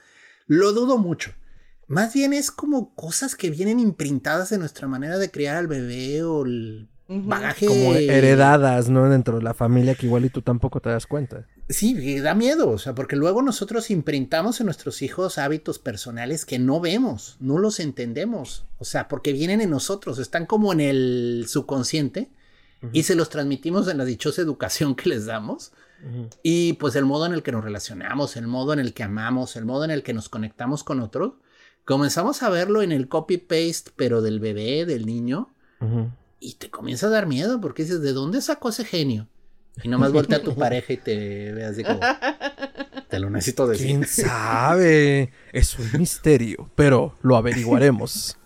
lo 0.48 0.74
dudo 0.74 0.98
mucho. 0.98 1.32
Más 1.88 2.14
bien 2.14 2.34
es 2.34 2.52
como 2.52 2.94
cosas 2.96 3.36
que 3.36 3.50
vienen 3.50 3.80
imprintadas 3.80 4.52
en 4.52 4.60
nuestra 4.60 4.90
manera 4.90 5.18
de 5.18 5.32
criar 5.32 5.56
al 5.56 5.68
bebé 5.68 6.24
o 6.24 6.44
el 6.44 6.90
bagaje. 7.08 7.68
Como 7.68 7.94
heredadas, 7.94 8.90
¿no? 8.90 9.10
Dentro 9.10 9.38
de 9.38 9.44
la 9.44 9.54
familia 9.54 9.96
que 9.96 10.06
igual 10.06 10.26
y 10.26 10.30
tú 10.30 10.42
tampoco 10.42 10.80
te 10.82 10.90
das 10.90 11.08
cuenta. 11.08 11.46
Sí, 11.70 12.20
da 12.20 12.34
miedo, 12.34 12.70
o 12.70 12.78
sea, 12.78 12.96
porque 12.96 13.16
luego 13.16 13.42
nosotros 13.42 13.92
imprintamos 13.92 14.60
en 14.60 14.68
nuestros 14.68 15.02
hijos 15.02 15.38
hábitos 15.38 15.80
personales 15.80 16.46
que 16.46 16.60
no 16.60 16.80
vemos, 16.80 17.36
no 17.40 17.58
los 17.58 17.82
entendemos, 17.82 18.66
o 18.78 18.86
sea, 18.86 19.10
porque 19.10 19.34
vienen 19.34 19.60
en 19.60 19.70
nosotros, 19.70 20.18
están 20.18 20.46
como 20.46 20.72
en 20.72 20.80
el 20.80 21.46
subconsciente 21.48 22.32
y 22.94 23.04
se 23.04 23.16
los 23.16 23.30
transmitimos 23.30 23.88
en 23.90 23.98
la 23.98 24.06
dichosa 24.06 24.42
educación 24.42 24.96
que 24.96 25.10
les 25.10 25.26
damos. 25.26 25.72
Y 26.44 26.74
pues 26.74 26.96
el 26.96 27.06
modo 27.06 27.26
en 27.26 27.34
el 27.34 27.42
que 27.42 27.52
nos 27.52 27.64
relacionamos, 27.64 28.38
el 28.38 28.48
modo 28.48 28.72
en 28.72 28.80
el 28.80 28.94
que 28.94 29.04
amamos, 29.04 29.56
el 29.56 29.66
modo 29.66 29.84
en 29.84 29.92
el 29.92 30.04
que 30.04 30.14
nos 30.14 30.30
conectamos 30.30 30.84
con 30.84 31.00
otros, 31.00 31.34
comenzamos 31.86 32.44
a 32.44 32.50
verlo 32.50 32.84
en 32.84 32.92
el 32.92 33.10
copy-paste, 33.10 33.92
pero 33.96 34.22
del 34.22 34.40
bebé, 34.40 34.86
del 34.86 35.08
niño, 35.08 35.50
y 36.40 36.56
te 36.56 36.70
comienza 36.70 37.08
a 37.08 37.10
dar 37.10 37.28
miedo 37.28 37.60
porque 37.62 37.84
dices, 37.84 38.02
¿de 38.02 38.14
dónde 38.14 38.42
sacó 38.42 38.70
ese 38.70 38.86
genio? 38.86 39.28
Y 39.84 39.90
nomás 39.90 40.12
voltea 40.12 40.38
a 40.38 40.44
tu 40.44 40.56
pareja 40.56 40.94
y 40.94 40.98
te 40.98 41.52
ve 41.54 41.66
así 41.66 41.84
como, 41.84 42.00
te 43.10 43.20
lo 43.20 43.30
necesito 43.30 43.68
decir. 43.68 43.88
¿Quién 43.88 44.06
sabe? 44.08 45.32
Es 45.52 45.78
un 45.78 45.90
misterio, 46.00 46.70
pero 46.76 47.16
lo 47.22 47.36
averiguaremos. 47.36 48.38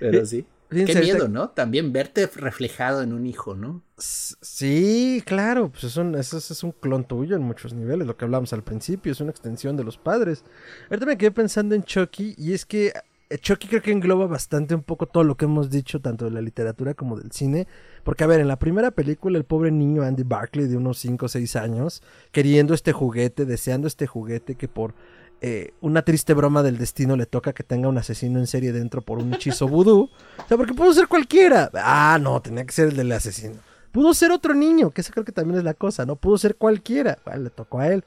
pero 0.00 0.26
sí. 0.26 0.46
Qué 0.70 1.00
miedo, 1.00 1.28
¿no? 1.28 1.48
También 1.48 1.94
verte 1.94 2.26
reflejado 2.26 3.02
en 3.02 3.14
un 3.14 3.24
hijo, 3.24 3.54
¿no? 3.54 3.82
Sí, 3.96 5.22
claro, 5.24 5.70
pues 5.70 5.84
eso, 5.84 6.02
eso, 6.14 6.36
es 6.36 6.62
un 6.62 6.72
clon 6.72 7.04
tuyo 7.04 7.36
en 7.36 7.42
muchos 7.42 7.72
niveles, 7.72 8.06
lo 8.06 8.18
que 8.18 8.26
hablamos 8.26 8.52
al 8.52 8.62
principio, 8.62 9.12
es 9.12 9.20
una 9.20 9.30
extensión 9.30 9.78
de 9.78 9.84
los 9.84 9.96
padres. 9.96 10.44
Ahorita 10.90 11.06
me 11.06 11.16
quedé 11.16 11.30
pensando 11.30 11.74
en 11.74 11.84
Chucky 11.84 12.34
y 12.36 12.52
es 12.52 12.66
que 12.66 12.92
Chucky 13.36 13.68
creo 13.68 13.82
que 13.82 13.92
engloba 13.92 14.26
bastante 14.26 14.74
un 14.74 14.82
poco 14.82 15.06
todo 15.06 15.22
lo 15.22 15.36
que 15.36 15.44
hemos 15.44 15.70
dicho, 15.70 16.00
tanto 16.00 16.24
de 16.24 16.30
la 16.30 16.40
literatura 16.40 16.94
como 16.94 17.18
del 17.18 17.30
cine. 17.30 17.66
Porque, 18.02 18.24
a 18.24 18.26
ver, 18.26 18.40
en 18.40 18.48
la 18.48 18.58
primera 18.58 18.90
película, 18.90 19.36
el 19.36 19.44
pobre 19.44 19.70
niño 19.70 20.02
Andy 20.02 20.22
Barkley, 20.22 20.66
de 20.66 20.76
unos 20.76 20.98
5 20.98 21.26
o 21.26 21.28
6 21.28 21.56
años, 21.56 22.02
queriendo 22.32 22.72
este 22.72 22.92
juguete, 22.92 23.44
deseando 23.44 23.86
este 23.86 24.06
juguete 24.06 24.54
que 24.54 24.68
por 24.68 24.94
eh, 25.40 25.72
una 25.80 26.02
triste 26.02 26.34
broma 26.34 26.62
del 26.62 26.78
destino 26.78 27.16
le 27.16 27.26
toca 27.26 27.52
que 27.52 27.62
tenga 27.62 27.88
un 27.88 27.98
asesino 27.98 28.40
en 28.40 28.46
serie 28.46 28.72
dentro 28.72 29.02
por 29.02 29.18
un 29.18 29.34
hechizo 29.34 29.68
vudú. 29.68 30.10
O 30.38 30.48
sea, 30.48 30.56
porque 30.56 30.72
pudo 30.72 30.94
ser 30.94 31.08
cualquiera. 31.08 31.70
Ah, 31.74 32.18
no, 32.18 32.40
tenía 32.40 32.64
que 32.64 32.72
ser 32.72 32.88
el 32.88 32.96
del 32.96 33.12
asesino. 33.12 33.56
Pudo 33.92 34.14
ser 34.14 34.30
otro 34.30 34.54
niño, 34.54 34.90
que 34.90 35.02
esa 35.02 35.12
creo 35.12 35.24
que 35.24 35.32
también 35.32 35.58
es 35.58 35.64
la 35.64 35.74
cosa, 35.74 36.06
¿no? 36.06 36.16
Pudo 36.16 36.38
ser 36.38 36.56
cualquiera. 36.56 37.18
le 37.36 37.50
tocó 37.50 37.80
a 37.80 37.88
él. 37.88 38.04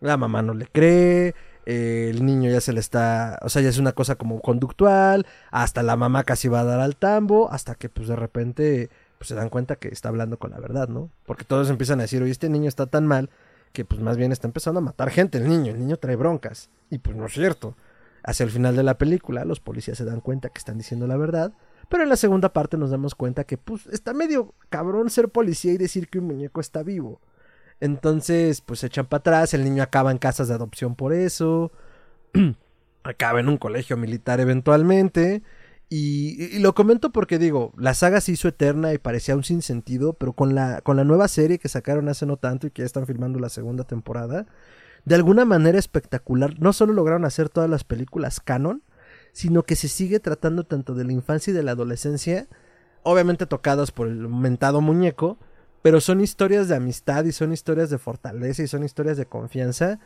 La 0.00 0.16
mamá 0.16 0.40
no 0.42 0.54
le 0.54 0.66
cree. 0.66 1.34
Eh, 1.66 2.08
el 2.10 2.24
niño 2.24 2.50
ya 2.50 2.60
se 2.60 2.72
le 2.72 2.80
está. 2.80 3.38
O 3.42 3.48
sea, 3.48 3.62
ya 3.62 3.68
es 3.68 3.78
una 3.78 3.92
cosa 3.92 4.16
como 4.16 4.40
conductual. 4.40 5.26
Hasta 5.50 5.82
la 5.82 5.96
mamá 5.96 6.24
casi 6.24 6.48
va 6.48 6.60
a 6.60 6.64
dar 6.64 6.80
al 6.80 6.96
tambo. 6.96 7.50
Hasta 7.50 7.74
que, 7.74 7.88
pues 7.88 8.08
de 8.08 8.16
repente, 8.16 8.90
pues 9.18 9.28
se 9.28 9.34
dan 9.34 9.48
cuenta 9.48 9.76
que 9.76 9.88
está 9.88 10.08
hablando 10.08 10.38
con 10.38 10.50
la 10.50 10.60
verdad, 10.60 10.88
¿no? 10.88 11.10
Porque 11.26 11.44
todos 11.44 11.70
empiezan 11.70 12.00
a 12.00 12.02
decir, 12.02 12.22
oye, 12.22 12.32
este 12.32 12.48
niño 12.48 12.68
está 12.68 12.86
tan 12.86 13.06
mal 13.06 13.30
que 13.72 13.84
pues 13.84 14.00
más 14.00 14.16
bien 14.16 14.32
está 14.32 14.48
empezando 14.48 14.78
a 14.78 14.82
matar 14.82 15.10
gente 15.10 15.38
el 15.38 15.48
niño, 15.48 15.72
el 15.72 15.78
niño 15.78 15.96
trae 15.96 16.16
broncas. 16.16 16.70
Y 16.90 16.98
pues 16.98 17.16
no 17.16 17.26
es 17.26 17.32
cierto. 17.32 17.76
Hacia 18.22 18.44
el 18.44 18.50
final 18.50 18.76
de 18.76 18.82
la 18.82 18.98
película 18.98 19.44
los 19.44 19.60
policías 19.60 19.96
se 19.96 20.04
dan 20.04 20.20
cuenta 20.20 20.50
que 20.50 20.58
están 20.58 20.76
diciendo 20.76 21.06
la 21.06 21.16
verdad, 21.16 21.52
pero 21.88 22.02
en 22.02 22.08
la 22.08 22.16
segunda 22.16 22.52
parte 22.52 22.76
nos 22.76 22.90
damos 22.90 23.14
cuenta 23.14 23.44
que 23.44 23.56
pues 23.56 23.86
está 23.86 24.12
medio 24.12 24.54
cabrón 24.68 25.08
ser 25.10 25.28
policía 25.28 25.72
y 25.72 25.78
decir 25.78 26.08
que 26.08 26.18
un 26.18 26.26
muñeco 26.26 26.60
está 26.60 26.82
vivo. 26.82 27.20
Entonces 27.80 28.60
pues 28.60 28.80
se 28.80 28.86
echan 28.86 29.06
para 29.06 29.20
atrás, 29.20 29.54
el 29.54 29.64
niño 29.64 29.82
acaba 29.82 30.10
en 30.10 30.18
casas 30.18 30.48
de 30.48 30.54
adopción 30.54 30.94
por 30.94 31.12
eso, 31.12 31.72
acaba 33.02 33.40
en 33.40 33.48
un 33.48 33.56
colegio 33.56 33.96
militar 33.96 34.40
eventualmente. 34.40 35.42
Y, 35.92 36.60
lo 36.60 36.72
comento 36.72 37.10
porque 37.10 37.38
digo, 37.38 37.72
la 37.76 37.94
saga 37.94 38.20
se 38.20 38.30
hizo 38.32 38.46
eterna 38.46 38.92
y 38.94 38.98
parecía 38.98 39.34
un 39.34 39.42
sinsentido, 39.42 40.12
pero 40.12 40.34
con 40.34 40.54
la, 40.54 40.82
con 40.82 40.96
la 40.96 41.02
nueva 41.02 41.26
serie 41.26 41.58
que 41.58 41.68
sacaron 41.68 42.08
hace 42.08 42.26
no 42.26 42.36
tanto 42.36 42.68
y 42.68 42.70
que 42.70 42.82
ya 42.82 42.86
están 42.86 43.06
filmando 43.06 43.40
la 43.40 43.48
segunda 43.48 43.82
temporada, 43.82 44.46
de 45.04 45.14
alguna 45.16 45.44
manera 45.44 45.78
espectacular, 45.78 46.60
no 46.60 46.72
solo 46.72 46.92
lograron 46.92 47.24
hacer 47.24 47.48
todas 47.48 47.68
las 47.68 47.82
películas 47.82 48.38
canon, 48.38 48.84
sino 49.32 49.64
que 49.64 49.74
se 49.74 49.88
sigue 49.88 50.20
tratando 50.20 50.64
tanto 50.64 50.94
de 50.94 51.04
la 51.04 51.12
infancia 51.12 51.50
y 51.50 51.54
de 51.54 51.64
la 51.64 51.72
adolescencia, 51.72 52.46
obviamente 53.02 53.46
tocadas 53.46 53.90
por 53.90 54.06
el 54.06 54.28
mentado 54.28 54.80
muñeco, 54.80 55.38
pero 55.82 56.00
son 56.00 56.20
historias 56.20 56.68
de 56.68 56.76
amistad 56.76 57.24
y 57.24 57.32
son 57.32 57.52
historias 57.52 57.90
de 57.90 57.98
fortaleza 57.98 58.62
y 58.62 58.66
son 58.66 58.84
historias 58.84 59.16
de 59.16 59.26
confianza 59.26 59.98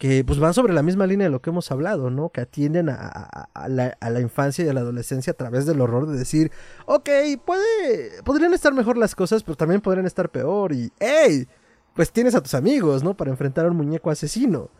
que 0.00 0.24
pues 0.24 0.38
van 0.38 0.54
sobre 0.54 0.72
la 0.72 0.82
misma 0.82 1.06
línea 1.06 1.26
de 1.26 1.30
lo 1.30 1.42
que 1.42 1.50
hemos 1.50 1.70
hablado, 1.70 2.08
¿no? 2.08 2.30
Que 2.30 2.40
atienden 2.40 2.88
a, 2.88 3.46
la, 3.68 4.20
infancia 4.20 4.64
y 4.64 4.68
a 4.68 4.72
la 4.72 4.80
adolescencia 4.80 5.32
a 5.32 5.36
través 5.36 5.66
del 5.66 5.78
horror 5.82 6.06
de 6.06 6.18
decir, 6.18 6.50
ok, 6.86 7.10
puede, 7.44 8.22
podrían 8.24 8.54
estar 8.54 8.72
mejor 8.72 8.96
las 8.96 9.14
cosas, 9.14 9.42
pero 9.42 9.56
también 9.56 9.82
podrían 9.82 10.06
estar 10.06 10.30
peor 10.30 10.72
y, 10.72 10.90
hey, 11.00 11.46
pues 11.94 12.10
tienes 12.12 12.34
a 12.34 12.40
tus 12.40 12.54
amigos, 12.54 13.04
¿no? 13.04 13.14
Para 13.14 13.30
enfrentar 13.30 13.66
a 13.66 13.70
un 13.70 13.76
muñeco 13.76 14.10
asesino. 14.10 14.70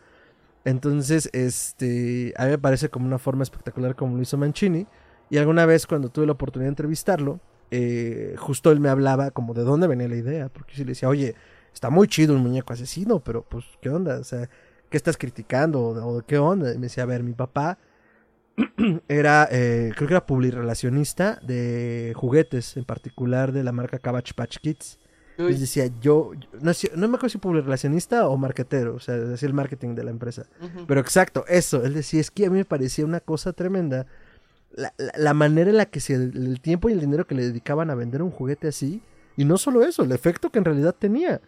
Entonces, 0.65 1.29
este, 1.35 2.33
a 2.39 2.45
mí 2.45 2.53
me 2.53 2.59
parece 2.59 2.89
como 2.89 3.05
una 3.05 3.19
forma 3.19 3.43
espectacular 3.43 3.97
como 3.97 4.17
lo 4.17 4.23
hizo 4.23 4.39
Mancini. 4.39 4.87
Y 5.29 5.37
alguna 5.37 5.67
vez 5.67 5.87
cuando 5.87 6.09
tuve 6.09 6.25
la 6.25 6.33
oportunidad 6.33 6.69
de 6.69 6.71
entrevistarlo, 6.71 7.41
eh, 7.71 8.35
justo 8.39 8.73
él 8.73 8.81
me 8.81 8.89
hablaba 8.89 9.31
como 9.31 9.55
de 9.55 9.63
dónde 9.63 9.87
venía 9.87 10.09
la 10.09 10.17
idea, 10.17 10.49
porque 10.49 10.75
yo 10.75 10.85
le 10.85 10.91
decía, 10.91 11.09
oye, 11.09 11.35
está 11.73 11.91
muy 11.91 12.09
chido 12.09 12.35
un 12.35 12.43
muñeco 12.43 12.73
asesino, 12.73 13.21
pero 13.21 13.43
pues, 13.43 13.65
¿qué 13.81 13.91
onda? 13.91 14.19
O 14.19 14.25
sea, 14.25 14.49
¿qué 14.89 14.97
estás 14.97 15.17
criticando? 15.17 15.81
¿O, 15.81 16.23
qué 16.23 16.39
onda? 16.39 16.73
Y 16.73 16.77
me 16.77 16.87
decía, 16.87 17.05
a 17.05 17.07
ver, 17.07 17.23
mi 17.23 17.33
papá 17.33 17.79
era, 19.09 19.49
eh, 19.51 19.93
creo 19.95 20.09
que 20.09 20.15
era 20.15 20.27
publirelacionista 20.27 21.39
de 21.43 22.13
juguetes, 22.17 22.77
en 22.77 22.85
particular 22.85 23.53
de 23.53 23.65
la 23.65 23.73
marca 23.73 23.99
Cabbage 23.99 24.35
Patch 24.35 24.59
Kids. 24.59 24.99
Y 25.39 25.55
decía, 25.55 25.87
yo, 26.03 26.33
no, 26.61 26.73
no 26.97 27.09
me 27.09 27.17
acuerdo 27.17 27.31
si 27.31 27.39
publirelacionista 27.39 28.29
o 28.29 28.37
marketero, 28.37 28.97
o 28.97 29.01
sea, 29.01 29.17
decía 29.17 29.49
el 29.49 29.55
marketing 29.55 29.95
de 29.95 30.05
la 30.05 30.11
empresa. 30.11 30.45
Pero 30.87 31.01
exacto, 31.01 31.47
eso, 31.49 31.83
él 31.83 31.95
decía, 31.95 32.21
es 32.21 32.31
que 32.31 32.45
a 32.45 32.51
mí 32.51 32.59
me 32.59 32.67
parecía 32.67 33.07
una 33.07 33.21
cosa 33.21 33.55
tremenda. 33.55 34.07
La, 34.73 34.95
la, 35.17 35.35
manera 35.35 35.71
en 35.71 35.77
la 35.77 35.87
que 35.87 36.01
se, 36.01 36.15
el 36.15 36.61
tiempo 36.61 36.89
y 36.89 36.93
el 36.93 37.01
dinero 37.01 37.27
que 37.27 37.35
le 37.35 37.43
dedicaban 37.43 37.91
a 37.91 37.97
vender 37.97 38.23
un 38.23 38.31
juguete 38.31 38.69
así, 38.69 39.03
y 39.37 39.45
no 39.45 39.59
solo 39.59 39.83
eso, 39.83 40.03
el 40.03 40.13
efecto 40.13 40.51
que 40.51 40.59
en 40.59 40.65
realidad 40.65 40.95
tenía. 40.99 41.41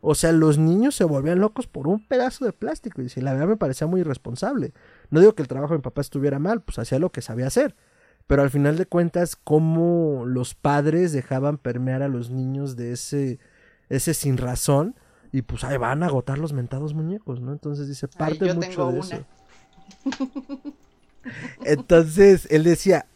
O 0.00 0.14
sea, 0.14 0.32
los 0.32 0.56
niños 0.56 0.94
se 0.94 1.04
volvían 1.04 1.40
locos 1.40 1.66
por 1.66 1.86
un 1.86 2.00
pedazo 2.06 2.44
de 2.44 2.52
plástico. 2.52 3.02
Y 3.02 3.08
si 3.08 3.20
la 3.20 3.32
verdad 3.32 3.48
me 3.48 3.56
parecía 3.56 3.86
muy 3.86 4.00
irresponsable. 4.00 4.72
No 5.10 5.20
digo 5.20 5.34
que 5.34 5.42
el 5.42 5.48
trabajo 5.48 5.74
de 5.74 5.78
mi 5.78 5.82
papá 5.82 6.00
estuviera 6.00 6.38
mal, 6.38 6.62
pues 6.62 6.78
hacía 6.78 6.98
lo 6.98 7.10
que 7.10 7.22
sabía 7.22 7.48
hacer. 7.48 7.76
Pero 8.26 8.42
al 8.42 8.50
final 8.50 8.76
de 8.76 8.86
cuentas, 8.86 9.36
cómo 9.36 10.24
los 10.26 10.54
padres 10.54 11.12
dejaban 11.12 11.58
permear 11.58 12.02
a 12.02 12.08
los 12.08 12.30
niños 12.30 12.76
de 12.76 12.92
ese, 12.92 13.40
ese 13.88 14.14
sin 14.14 14.36
razón. 14.36 14.94
Y 15.32 15.42
pues 15.42 15.64
ahí 15.64 15.76
van 15.76 16.02
a 16.02 16.06
agotar 16.06 16.38
los 16.38 16.52
mentados 16.52 16.94
muñecos, 16.94 17.40
¿no? 17.40 17.52
Entonces 17.52 17.86
dice, 17.88 18.08
parte 18.08 18.54
mucho 18.54 18.92
de 18.92 18.98
eso. 19.00 19.26
Entonces 21.64 22.46
él 22.50 22.64
decía, 22.64 23.06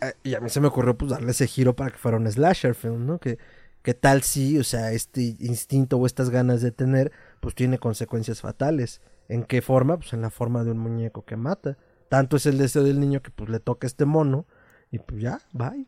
ah, 0.00 0.12
y 0.22 0.34
a 0.34 0.40
mí 0.40 0.50
se 0.50 0.60
me 0.60 0.68
ocurrió 0.68 0.96
pues 0.96 1.10
darle 1.10 1.30
ese 1.30 1.46
giro 1.46 1.74
para 1.74 1.90
que 1.90 1.98
fuera 1.98 2.16
un 2.16 2.30
slasher 2.30 2.74
film, 2.74 3.06
¿no? 3.06 3.18
Que 3.18 3.38
¿Qué 3.84 3.92
tal 3.92 4.22
si, 4.22 4.58
o 4.58 4.64
sea, 4.64 4.92
este 4.92 5.36
instinto 5.40 5.98
o 5.98 6.06
estas 6.06 6.30
ganas 6.30 6.62
de 6.62 6.70
tener, 6.70 7.12
pues 7.40 7.54
tiene 7.54 7.78
consecuencias 7.78 8.40
fatales? 8.40 9.02
¿En 9.28 9.44
qué 9.44 9.60
forma? 9.60 9.98
Pues 9.98 10.14
en 10.14 10.22
la 10.22 10.30
forma 10.30 10.64
de 10.64 10.70
un 10.70 10.78
muñeco 10.78 11.26
que 11.26 11.36
mata. 11.36 11.76
Tanto 12.08 12.38
es 12.38 12.46
el 12.46 12.56
deseo 12.56 12.82
del 12.82 12.98
niño 12.98 13.20
que 13.20 13.30
pues 13.30 13.50
le 13.50 13.60
toca 13.60 13.86
este 13.86 14.06
mono 14.06 14.46
y 14.90 15.00
pues 15.00 15.20
ya, 15.20 15.42
bye. 15.52 15.86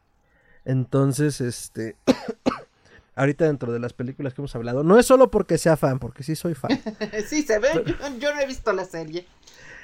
Entonces, 0.66 1.40
este... 1.40 1.96
ahorita 3.14 3.46
dentro 3.46 3.72
de 3.72 3.80
las 3.80 3.94
películas 3.94 4.34
que 4.34 4.42
hemos 4.42 4.54
hablado, 4.54 4.84
no 4.84 4.98
es 4.98 5.06
solo 5.06 5.30
porque 5.30 5.56
sea 5.56 5.78
fan, 5.78 5.98
porque 5.98 6.22
sí 6.22 6.36
soy 6.36 6.54
fan. 6.54 6.78
sí, 7.26 7.44
se 7.44 7.58
ve, 7.58 7.82
yo, 8.20 8.34
no 8.34 8.40
he 8.40 8.46
visto 8.46 8.74
la 8.74 8.84
serie. 8.84 9.26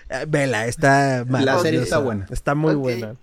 Eh, 0.09 0.24
vela, 0.29 0.66
está 0.66 1.24
La 1.29 1.59
serie 1.59 1.83
está 1.83 1.99
buena. 1.99 2.27
Está 2.31 2.55
muy 2.55 2.74
buena. 2.74 3.16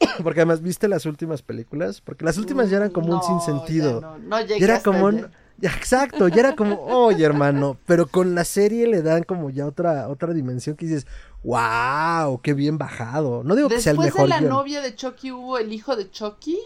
Porque 0.22 0.40
además, 0.40 0.60
¿viste 0.62 0.88
las 0.88 1.06
últimas 1.06 1.42
películas? 1.42 2.00
Porque 2.00 2.24
las 2.24 2.36
últimas 2.38 2.68
ya 2.70 2.78
eran 2.78 2.90
como 2.90 3.14
un 3.14 3.22
sinsentido. 3.22 4.00
No, 4.00 4.18
no 4.18 4.40
ya 4.44 4.56
era 4.56 4.80
como 4.80 5.10
Ya, 5.58 5.70
exacto, 5.70 6.26
ya 6.28 6.40
era 6.40 6.56
como, 6.56 6.80
oye 6.84 7.24
hermano, 7.24 7.78
pero 7.86 8.06
con 8.08 8.34
la 8.34 8.44
serie 8.44 8.86
le 8.88 9.02
dan 9.02 9.22
como 9.22 9.50
ya 9.50 9.66
otra, 9.66 10.08
otra 10.08 10.32
dimensión 10.34 10.76
que 10.76 10.86
dices, 10.86 11.06
¡Wow! 11.44 12.40
¡Qué 12.42 12.54
bien 12.54 12.76
bajado! 12.78 13.42
No 13.44 13.54
digo 13.54 13.68
que 13.68 13.80
sea 13.80 13.92
el 13.92 13.98
Después 13.98 14.14
mejor 14.14 14.22
de 14.24 14.28
la 14.30 14.38
guion. 14.40 14.50
novia 14.50 14.80
de 14.82 14.94
Chucky 14.94 15.30
hubo 15.30 15.58
el 15.58 15.72
hijo 15.72 15.94
de 15.94 16.10
Chucky. 16.10 16.58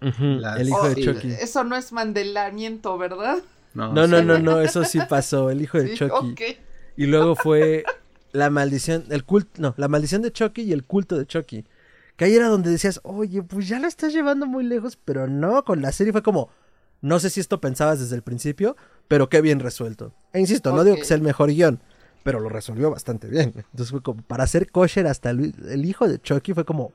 Las- 0.00 0.58
el 0.60 0.68
hijo 0.68 0.78
Oh, 0.80 0.88
de 0.88 0.94
sí, 0.94 1.04
Chucky. 1.04 1.28
Eso 1.32 1.62
no 1.64 1.76
es 1.76 1.92
mandelamiento, 1.92 2.96
¿verdad? 2.98 3.38
No, 3.74 3.92
no, 3.92 4.06
no, 4.06 4.38
no, 4.38 4.60
eso 4.60 4.84
sí 4.84 4.98
pasó, 5.08 5.50
el 5.50 5.62
hijo 5.62 5.78
de 5.78 5.88
Sí, 5.88 5.96
Chucky. 5.98 6.56
Y 6.96 7.06
luego 7.06 7.36
fue 7.36 7.84
la 8.32 8.50
maldición, 8.50 9.04
el 9.10 9.24
culto, 9.24 9.60
no, 9.60 9.74
la 9.76 9.88
maldición 9.88 10.22
de 10.22 10.32
Chucky 10.32 10.62
y 10.62 10.72
el 10.72 10.84
culto 10.84 11.16
de 11.16 11.26
Chucky. 11.26 11.64
Que 12.16 12.26
ahí 12.26 12.34
era 12.34 12.48
donde 12.48 12.70
decías, 12.70 13.00
oye, 13.04 13.42
pues 13.42 13.68
ya 13.68 13.78
lo 13.78 13.86
estás 13.86 14.12
llevando 14.12 14.46
muy 14.46 14.64
lejos, 14.64 14.98
pero 15.02 15.28
no, 15.28 15.64
con 15.64 15.80
la 15.80 15.92
serie 15.92 16.12
fue 16.12 16.22
como, 16.22 16.50
no 17.00 17.18
sé 17.18 17.30
si 17.30 17.40
esto 17.40 17.60
pensabas 17.60 18.00
desde 18.00 18.16
el 18.16 18.22
principio, 18.22 18.76
pero 19.08 19.28
qué 19.28 19.40
bien 19.40 19.60
resuelto. 19.60 20.12
E 20.32 20.40
insisto, 20.40 20.72
no 20.72 20.84
digo 20.84 20.96
que 20.96 21.04
sea 21.04 21.16
el 21.16 21.22
mejor 21.22 21.50
guion, 21.50 21.80
pero 22.22 22.40
lo 22.40 22.48
resolvió 22.48 22.90
bastante 22.90 23.28
bien. 23.28 23.52
Entonces 23.56 23.90
fue 23.90 24.02
como, 24.02 24.22
para 24.22 24.44
hacer 24.44 24.70
kosher 24.70 25.06
hasta 25.06 25.30
el, 25.30 25.54
el 25.68 25.84
hijo 25.84 26.06
de 26.08 26.20
Chucky 26.20 26.52
fue 26.54 26.64
como, 26.64 26.92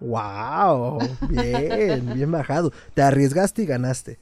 wow, 0.00 0.98
bien, 1.28 2.14
bien 2.14 2.30
bajado. 2.30 2.72
Te 2.94 3.02
arriesgaste 3.02 3.62
y 3.62 3.66
ganaste. 3.66 4.18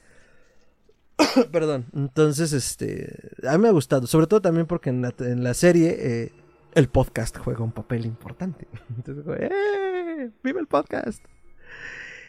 Perdón. 1.51 1.85
Entonces, 1.93 2.53
este. 2.53 3.31
A 3.47 3.53
mí 3.53 3.63
me 3.63 3.69
ha 3.69 3.71
gustado. 3.71 4.07
Sobre 4.07 4.27
todo 4.27 4.41
también 4.41 4.65
porque 4.65 4.89
en 4.89 5.43
la, 5.43 5.53
serie 5.53 5.95
eh, 5.99 6.31
el 6.73 6.87
podcast 6.89 7.37
juega 7.37 7.63
un 7.63 7.71
papel 7.71 8.05
importante. 8.05 8.67
Entonces, 8.95 9.25
¡eh! 9.39 10.31
¡Viva 10.43 10.59
el 10.59 10.67
podcast! 10.67 11.23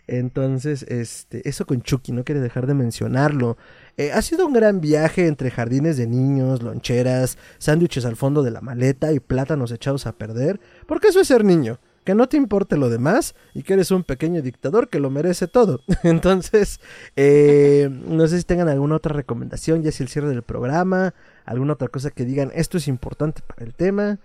Entonces, 0.07 0.83
este, 0.83 1.49
eso 1.49 1.65
con 1.65 1.81
Chucky, 1.81 2.13
no 2.13 2.25
quiere 2.25 2.41
dejar 2.41 2.67
de 2.67 2.75
mencionarlo. 2.75 3.57
Eh, 3.97 4.13
ha 4.13 4.21
sido 4.21 4.47
un 4.47 4.53
gran 4.53 4.81
viaje 4.83 5.27
entre 5.27 5.51
jardines 5.51 5.97
de 5.97 6.07
niños, 6.07 6.63
loncheras, 6.63 7.39
sándwiches 7.59 8.05
al 8.05 8.17
fondo 8.17 8.43
de 8.43 8.51
la 8.51 8.61
maleta 8.61 9.13
y 9.13 9.21
plátanos 9.21 9.73
echados 9.73 10.07
a 10.07 10.13
perder. 10.13 10.61
Porque 10.87 11.09
eso 11.09 11.21
es 11.21 11.29
ser 11.29 11.43
niño, 11.43 11.79
que 12.05 12.15
no 12.15 12.29
te 12.29 12.37
importe 12.37 12.77
lo 12.77 12.91
demás 12.91 13.35
y 13.55 13.63
que 13.63 13.75
eres 13.75 13.91
un 13.91 14.05
pequeño 14.05 14.43
dictador 14.43 14.89
que 14.89 15.01
lo 15.01 15.11
merece 15.11 15.49
todo. 15.49 15.81
Entonces, 16.03 16.81
eh, 17.17 17.89
no 17.91 18.27
sé 18.29 18.39
si 18.39 18.45
tengan 18.45 18.69
alguna 18.69 18.97
otra 18.97 19.15
recomendación, 19.15 19.83
ya 19.83 19.93
sea 19.93 20.05
el 20.05 20.11
cierre 20.11 20.29
del 20.29 20.43
programa, 20.43 21.15
alguna 21.45 21.75
otra 21.75 21.89
cosa 21.89 22.11
que 22.11 22.25
digan, 22.25 22.51
esto 22.55 22.79
es 22.79 22.89
importante 22.89 23.43
para 23.47 23.65
el 23.65 23.75
tema. 23.75 24.19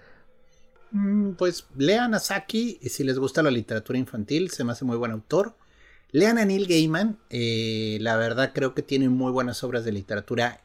Mm, 0.91 1.33
Pues 1.33 1.67
lean 1.75 2.13
a 2.13 2.19
Saki 2.19 2.79
y 2.81 2.89
si 2.89 3.03
les 3.03 3.19
gusta 3.19 3.43
la 3.43 3.51
literatura 3.51 3.99
infantil, 3.99 4.49
se 4.51 4.63
me 4.63 4.71
hace 4.71 4.85
muy 4.85 4.97
buen 4.97 5.11
autor. 5.11 5.55
Lean 6.11 6.37
a 6.39 6.45
Neil 6.45 6.67
Gaiman, 6.67 7.19
eh, 7.29 7.97
la 8.01 8.17
verdad 8.17 8.51
creo 8.53 8.73
que 8.73 8.81
tiene 8.81 9.09
muy 9.09 9.31
buenas 9.31 9.63
obras 9.63 9.85
de 9.85 9.91
literatura 9.91 10.61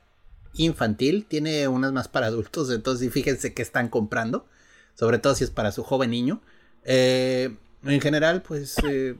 infantil, 0.54 1.26
tiene 1.26 1.68
unas 1.68 1.92
más 1.92 2.08
para 2.08 2.26
adultos, 2.28 2.70
entonces 2.72 3.12
fíjense 3.12 3.54
qué 3.54 3.62
están 3.62 3.88
comprando, 3.88 4.46
sobre 4.94 5.18
todo 5.18 5.34
si 5.34 5.44
es 5.44 5.50
para 5.50 5.72
su 5.72 5.82
joven 5.84 6.10
niño. 6.10 6.42
Eh, 6.84 7.56
en 7.84 8.00
general, 8.00 8.42
pues 8.42 8.76
eh, 8.88 9.16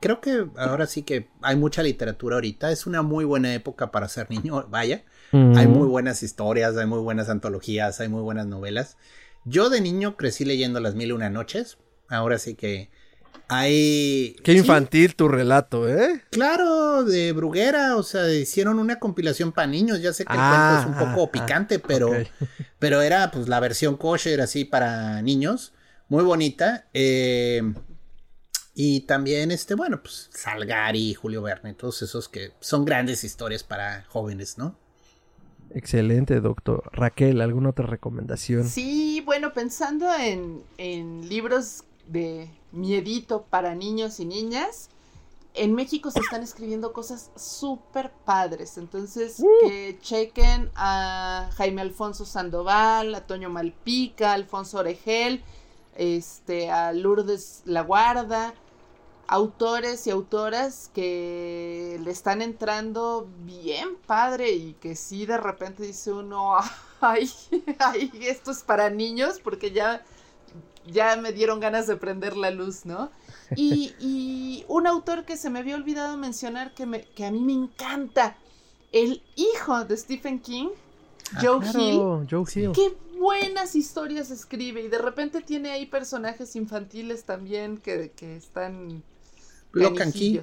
creo 0.00 0.20
que 0.20 0.46
ahora 0.56 0.86
sí 0.86 1.02
que 1.02 1.28
hay 1.42 1.56
mucha 1.56 1.82
literatura 1.82 2.36
ahorita, 2.36 2.70
es 2.70 2.86
una 2.86 3.02
muy 3.02 3.24
buena 3.24 3.54
época 3.54 3.90
para 3.90 4.08
ser 4.08 4.30
niño, 4.30 4.66
vaya. 4.70 5.04
Hay 5.32 5.66
muy 5.66 5.88
buenas 5.88 6.22
historias, 6.22 6.76
hay 6.76 6.86
muy 6.86 7.00
buenas 7.00 7.28
antologías, 7.28 8.00
hay 8.00 8.08
muy 8.08 8.22
buenas 8.22 8.46
novelas. 8.46 8.96
Yo 9.44 9.68
de 9.70 9.80
niño 9.80 10.16
crecí 10.16 10.44
leyendo 10.44 10.80
Las 10.80 10.94
Mil 10.94 11.08
y 11.08 11.12
Una 11.12 11.28
Noches. 11.30 11.78
Ahora 12.08 12.38
sí 12.38 12.54
que 12.54 12.90
hay... 13.48 14.36
Qué 14.42 14.52
sí, 14.52 14.58
infantil 14.58 15.14
tu 15.14 15.28
relato, 15.28 15.88
¿eh? 15.88 16.22
claro, 16.30 17.04
de 17.04 17.32
Bruguera, 17.32 17.96
o 17.96 18.02
sea, 18.02 18.32
hicieron 18.32 18.78
una 18.78 18.98
compilación 18.98 19.52
para 19.52 19.66
niños. 19.66 20.00
Ya 20.00 20.12
sé 20.12 20.24
que 20.24 20.32
el 20.32 20.38
Ah, 20.40 20.82
cuento 20.84 21.00
es 21.00 21.02
un 21.02 21.08
poco 21.08 21.28
ah, 21.28 21.32
picante, 21.32 21.78
pero, 21.78 22.10
ok. 22.10 22.26
pero 22.78 23.02
era 23.02 23.30
pues 23.30 23.48
la 23.48 23.60
versión 23.60 23.96
kosher 23.96 24.40
así 24.40 24.64
para 24.64 25.22
niños. 25.22 25.72
Muy 26.08 26.24
bonita. 26.24 26.88
eh, 26.92 27.62
y 28.78 29.00
también, 29.00 29.50
este, 29.52 29.74
bueno, 29.74 30.02
pues 30.02 30.28
Salgari, 30.34 31.14
Julio 31.14 31.40
Verne, 31.40 31.72
todos 31.72 32.02
esos 32.02 32.28
que 32.28 32.52
son 32.60 32.84
grandes 32.84 33.24
historias 33.24 33.64
para 33.64 34.04
jóvenes, 34.04 34.58
¿no? 34.58 34.76
Excelente, 35.70 36.40
doctor. 36.40 36.90
Raquel, 36.92 37.40
¿alguna 37.40 37.70
otra 37.70 37.86
recomendación? 37.86 38.68
Sí, 38.68 39.22
bueno, 39.24 39.54
pensando 39.54 40.12
en, 40.14 40.62
en 40.76 41.26
libros 41.26 41.84
de 42.06 42.50
miedito 42.70 43.46
para 43.48 43.74
niños 43.74 44.20
y 44.20 44.26
niñas, 44.26 44.90
en 45.54 45.74
México 45.74 46.10
se 46.10 46.20
están 46.20 46.42
escribiendo 46.42 46.92
cosas 46.92 47.30
súper 47.34 48.12
padres. 48.26 48.76
Entonces, 48.76 49.42
que 49.62 49.98
chequen 50.02 50.70
a 50.74 51.48
Jaime 51.54 51.80
Alfonso 51.80 52.26
Sandoval, 52.26 53.14
a 53.14 53.26
Toño 53.26 53.48
Malpica, 53.48 54.32
a 54.32 54.34
Alfonso 54.34 54.78
Oregel, 54.80 55.42
este, 55.96 56.70
a 56.70 56.92
Lourdes 56.92 57.62
La 57.64 57.82
Guarda, 57.82 58.54
autores 59.28 60.06
y 60.06 60.10
autoras 60.10 60.90
que 60.94 62.00
le 62.02 62.10
están 62.10 62.42
entrando 62.42 63.28
bien 63.44 63.96
padre 64.06 64.52
y 64.52 64.74
que 64.74 64.94
sí 64.94 65.26
de 65.26 65.36
repente 65.36 65.82
dice 65.82 66.12
uno, 66.12 66.56
ay, 67.00 67.30
ay, 67.78 68.10
esto 68.22 68.50
es 68.50 68.62
para 68.62 68.90
niños 68.90 69.40
porque 69.42 69.72
ya, 69.72 70.04
ya 70.86 71.16
me 71.16 71.32
dieron 71.32 71.60
ganas 71.60 71.86
de 71.86 71.96
prender 71.96 72.36
la 72.36 72.50
luz, 72.50 72.84
¿no? 72.86 73.10
Y, 73.54 73.94
y 74.00 74.64
un 74.66 74.88
autor 74.88 75.24
que 75.24 75.36
se 75.36 75.50
me 75.50 75.60
había 75.60 75.76
olvidado 75.76 76.16
mencionar 76.16 76.74
que, 76.74 76.84
me, 76.84 77.02
que 77.02 77.24
a 77.24 77.30
mí 77.30 77.38
me 77.38 77.52
encanta, 77.52 78.36
el 78.90 79.22
hijo 79.36 79.84
de 79.84 79.96
Stephen 79.96 80.40
King, 80.40 80.70
Joe 81.40 81.64
Hill. 81.64 81.70
Claro, 81.72 82.26
Joe 82.28 82.44
Hill. 82.52 82.72
Buenas 83.18 83.74
historias 83.74 84.30
escribe 84.30 84.82
y 84.82 84.88
de 84.88 84.98
repente 84.98 85.40
tiene 85.42 85.70
ahí 85.70 85.86
personajes 85.86 86.56
infantiles 86.56 87.24
también 87.24 87.78
que, 87.78 88.12
que 88.14 88.36
están 88.36 89.02
Lock 89.72 90.00
and 90.00 90.12
Key, 90.12 90.42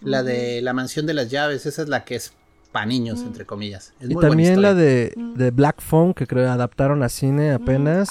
la 0.00 0.22
de 0.22 0.60
la 0.62 0.72
mansión 0.72 1.06
de 1.06 1.14
las 1.14 1.30
llaves, 1.30 1.66
esa 1.66 1.82
es 1.82 1.88
la 1.88 2.04
que 2.04 2.16
es 2.16 2.32
para 2.72 2.86
niños, 2.86 3.20
Mm. 3.22 3.26
entre 3.26 3.46
comillas. 3.46 3.92
Es 4.00 4.04
Y 4.04 4.06
muy 4.06 4.14
buena 4.14 4.28
también 4.30 4.62
la 4.62 4.74
de, 4.74 5.12
Mm. 5.16 5.34
de 5.34 5.50
Black 5.52 5.80
Phone, 5.80 6.12
que 6.14 6.26
creo 6.26 6.50
adaptaron 6.50 7.02
a 7.04 7.08
cine 7.08 7.52
apenas. 7.52 8.08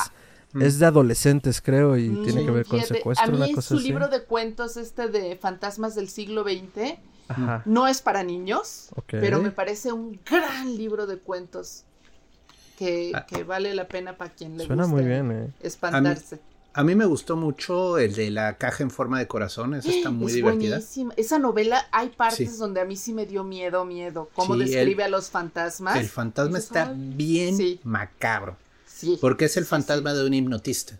Mm. 0.54 0.62
Es 0.62 0.80
de 0.80 0.86
adolescentes, 0.86 1.62
creo, 1.62 1.98
y 1.98 2.08
Mm, 2.10 2.24
tiene 2.24 2.46
que 2.46 2.52
ver 2.52 2.66
con 2.66 2.80
fíjate, 2.80 2.98
secuestro, 3.00 3.28
A 3.28 3.32
mí 3.32 3.38
una 3.38 3.48
cosa 3.54 3.70
su 3.70 3.76
así. 3.76 3.84
libro 3.88 4.08
de 4.08 4.24
cuentos 4.24 4.78
este 4.78 5.08
de 5.10 5.36
fantasmas 5.36 5.96
del 5.96 6.08
siglo 6.10 6.44
XX 6.44 7.00
Ajá, 7.28 7.64
no 7.66 7.88
es 7.88 8.02
para 8.02 8.24
niños, 8.24 8.90
pero 9.08 9.42
me 9.42 9.50
parece 9.52 9.92
un 9.92 10.20
gran 10.30 10.76
libro 10.78 11.08
de 11.08 11.18
cuentos 11.18 11.84
que, 12.78 13.12
Ah. 13.14 13.26
que 13.26 13.44
vale 13.44 13.74
la 13.74 13.88
pena 13.88 14.18
para 14.18 14.32
quien 14.32 14.58
le 14.58 14.66
Suena 14.66 14.84
guste 14.84 14.96
muy 15.02 15.06
bien, 15.06 15.32
eh. 15.32 15.50
espantarse. 15.62 16.40
A 16.76 16.84
mí 16.84 16.96
me 16.96 17.06
gustó 17.06 17.36
mucho 17.36 18.00
el 18.00 18.16
de 18.16 18.32
la 18.32 18.58
caja 18.58 18.82
en 18.82 18.90
forma 18.90 19.20
de 19.20 19.28
corazón, 19.28 19.76
esa 19.76 19.90
está 19.92 20.10
muy 20.10 20.28
es 20.28 20.34
divertida. 20.34 20.78
buenísima. 20.78 21.14
Esa 21.18 21.38
novela 21.38 21.88
hay 21.92 22.10
partes 22.10 22.52
Sí. 22.54 22.58
donde 22.58 22.82
a 22.82 22.86
mí 22.86 22.96
sí 22.96 23.14
me 23.14 23.28
dio 23.28 23.44
miedo, 23.44 23.86
miedo. 23.86 24.30
Cómo 24.34 24.56
Sí, 24.56 24.62
el- 24.62 24.70
describe 24.70 25.04
a 25.04 25.08
los 25.08 25.30
fantasmas. 25.30 25.98
El 25.98 26.10
fantasma 26.10 26.58
está 26.58 26.92
bien 26.96 27.56
Sí. 27.58 27.80
macabro, 27.84 28.58
Sí, 28.88 29.20
porque 29.22 29.46
es 29.46 29.58
el 29.58 29.66
Sí, 29.66 29.70
fantasma 29.70 30.14
de 30.16 30.26
un 30.26 30.34
hipnotista. 30.34 30.98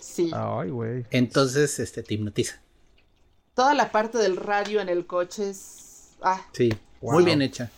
sí. 0.00 0.30
Ay, 0.32 0.70
güey. 0.70 1.04
Entonces, 1.10 1.80
este, 1.80 2.04
te 2.04 2.14
hipnotiza. 2.14 2.60
Toda 3.54 3.74
la 3.74 3.90
parte 3.90 4.18
del 4.18 4.36
radio 4.36 4.80
en 4.80 4.88
el 4.88 5.06
coche 5.06 5.50
es... 5.50 6.10
Ah, 6.22 6.40
Sí, 6.52 6.70
Wow. 7.00 7.14
muy 7.14 7.24
bien 7.24 7.42
hecha. 7.42 7.68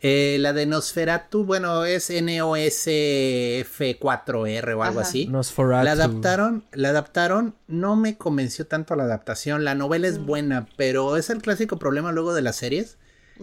Eh, 0.00 0.36
la 0.40 0.52
de 0.52 0.66
Nosferatu, 0.66 1.44
bueno, 1.44 1.84
es 1.84 2.10
NOSF4R 2.10 4.74
o 4.76 4.82
algo 4.84 5.00
Ajá. 5.00 5.08
así. 5.08 5.26
Nosferatu. 5.26 5.84
La 5.84 5.92
adaptaron, 5.92 6.64
la 6.72 6.88
adaptaron, 6.90 7.54
no 7.66 7.96
me 7.96 8.16
convenció 8.16 8.66
tanto 8.66 8.94
la 8.96 9.04
adaptación. 9.04 9.64
La 9.64 9.74
novela 9.74 10.08
es 10.08 10.18
Mm. 10.18 10.26
buena, 10.26 10.66
pero 10.76 11.16
es 11.16 11.30
el 11.30 11.40
clásico 11.42 11.78
problema 11.78 12.12
luego 12.12 12.34
de 12.34 12.42
las 12.42 12.56
series, 12.56 12.96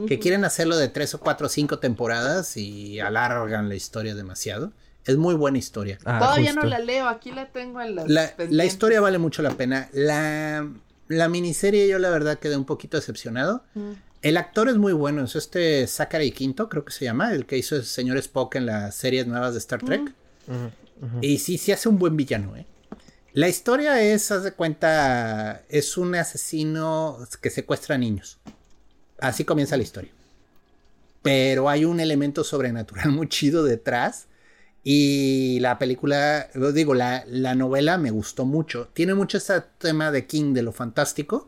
que 0.08 0.20
quieren 0.20 0.44
hacerlo 0.44 0.76
de 0.76 0.90
tres 0.90 1.14
o 1.14 1.22
cuatro 1.22 1.48
o 1.48 1.50
cinco 1.50 1.80
temporadas 1.80 2.58
y 2.58 3.00
alargan 3.00 3.70
la 3.70 3.76
historia 3.76 4.14
demasiado. 4.14 4.74
Es 5.06 5.16
muy 5.16 5.36
buena 5.36 5.58
historia. 5.58 6.00
Ah, 6.04 6.20
Todavía 6.20 6.48
justo. 6.52 6.64
no 6.64 6.68
la 6.70 6.80
leo, 6.80 7.08
aquí 7.08 7.32
la 7.32 7.46
tengo 7.48 7.80
en 7.82 7.96
las 7.96 8.10
La, 8.10 8.34
la 8.50 8.66
historia 8.66 9.00
vale 9.00 9.20
mucho 9.20 9.42
la 9.42 9.52
pena. 9.52 9.88
La, 9.94 10.68
la 11.08 11.30
miniserie 11.30 11.88
yo 11.88 11.98
la 12.00 12.10
verdad 12.10 12.40
quedé 12.40 12.58
un 12.58 12.66
poquito 12.66 12.98
decepcionado. 12.98 13.64
Mm. 13.76 13.92
El 14.26 14.38
actor 14.38 14.70
es 14.70 14.78
muy 14.78 14.92
bueno, 14.92 15.24
es 15.24 15.36
este 15.36 15.86
Zachary 15.86 16.32
Quinto, 16.32 16.68
creo 16.68 16.84
que 16.84 16.92
se 16.92 17.06
llama, 17.06 17.32
el 17.32 17.46
que 17.46 17.60
hizo 17.60 17.76
el 17.76 17.86
señor 17.86 18.18
Spock 18.18 18.56
en 18.56 18.66
las 18.66 18.96
series 18.96 19.28
nuevas 19.28 19.54
de 19.54 19.60
Star 19.60 19.84
Trek. 19.84 20.16
Y 21.22 21.38
sí, 21.38 21.60
sí 21.60 21.72
hace 21.72 21.90
un 21.90 22.00
buen 22.00 22.18
villano, 22.18 22.58
¿eh? 22.58 22.66
La 23.34 23.50
historia 23.50 24.02
es, 24.02 24.32
haz 24.32 24.42
de 24.42 24.54
cuenta, 24.54 25.62
es 25.70 25.96
un 25.96 26.16
asesino 26.16 27.20
que 27.40 27.52
secuestra 27.52 28.00
niños. 28.00 28.40
Así 29.20 29.46
comienza 29.46 29.78
la 29.78 29.84
historia. 29.84 30.10
Pero 31.22 31.70
hay 31.70 31.86
un 31.86 32.00
elemento 32.00 32.44
sobrenatural 32.44 33.10
muy 33.12 33.30
chido 33.30 33.64
detrás. 33.64 34.26
Y 34.84 35.60
la 35.60 35.78
película, 35.78 36.50
digo, 36.74 36.96
la, 36.96 37.26
la 37.28 37.54
novela 37.54 38.00
me 38.00 38.10
gustó 38.10 38.46
mucho. 38.46 38.90
Tiene 38.94 39.14
mucho 39.14 39.38
este 39.38 39.62
tema 39.78 40.10
de 40.10 40.26
King, 40.26 40.56
de 40.56 40.64
lo 40.64 40.72
fantástico. 40.72 41.48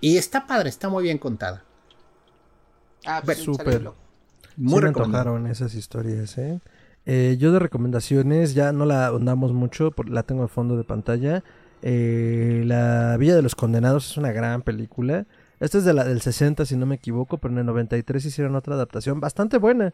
Y 0.00 0.16
está 0.16 0.46
padre, 0.46 0.70
está 0.70 0.88
muy 0.88 1.02
bien 1.02 1.18
contada. 1.18 1.64
Ah, 3.04 3.22
pues 3.24 3.38
Súper. 3.38 3.82
Muy 4.56 4.80
sí 4.80 4.80
me 4.80 4.80
recomendable. 4.80 5.02
antojaron 5.02 5.46
esas 5.46 5.74
historias, 5.74 6.36
¿eh? 6.38 6.60
Eh, 7.04 7.36
yo 7.38 7.52
de 7.52 7.58
recomendaciones, 7.58 8.54
ya 8.54 8.72
no 8.72 8.84
la 8.84 9.08
andamos 9.08 9.52
mucho, 9.52 9.92
la 10.06 10.22
tengo 10.22 10.42
de 10.42 10.48
fondo 10.48 10.76
de 10.76 10.84
pantalla. 10.84 11.42
Eh, 11.82 12.62
la 12.66 13.16
Villa 13.18 13.34
de 13.34 13.42
los 13.42 13.54
Condenados 13.56 14.10
es 14.10 14.16
una 14.16 14.30
gran 14.32 14.62
película. 14.62 15.26
Esta 15.58 15.78
es 15.78 15.84
de 15.84 15.94
la 15.94 16.04
del 16.04 16.20
60, 16.20 16.64
si 16.66 16.76
no 16.76 16.86
me 16.86 16.96
equivoco, 16.96 17.38
pero 17.38 17.52
en 17.52 17.58
el 17.58 17.66
93 17.66 18.24
hicieron 18.24 18.54
otra 18.56 18.74
adaptación 18.74 19.20
bastante 19.20 19.58
buena. 19.58 19.92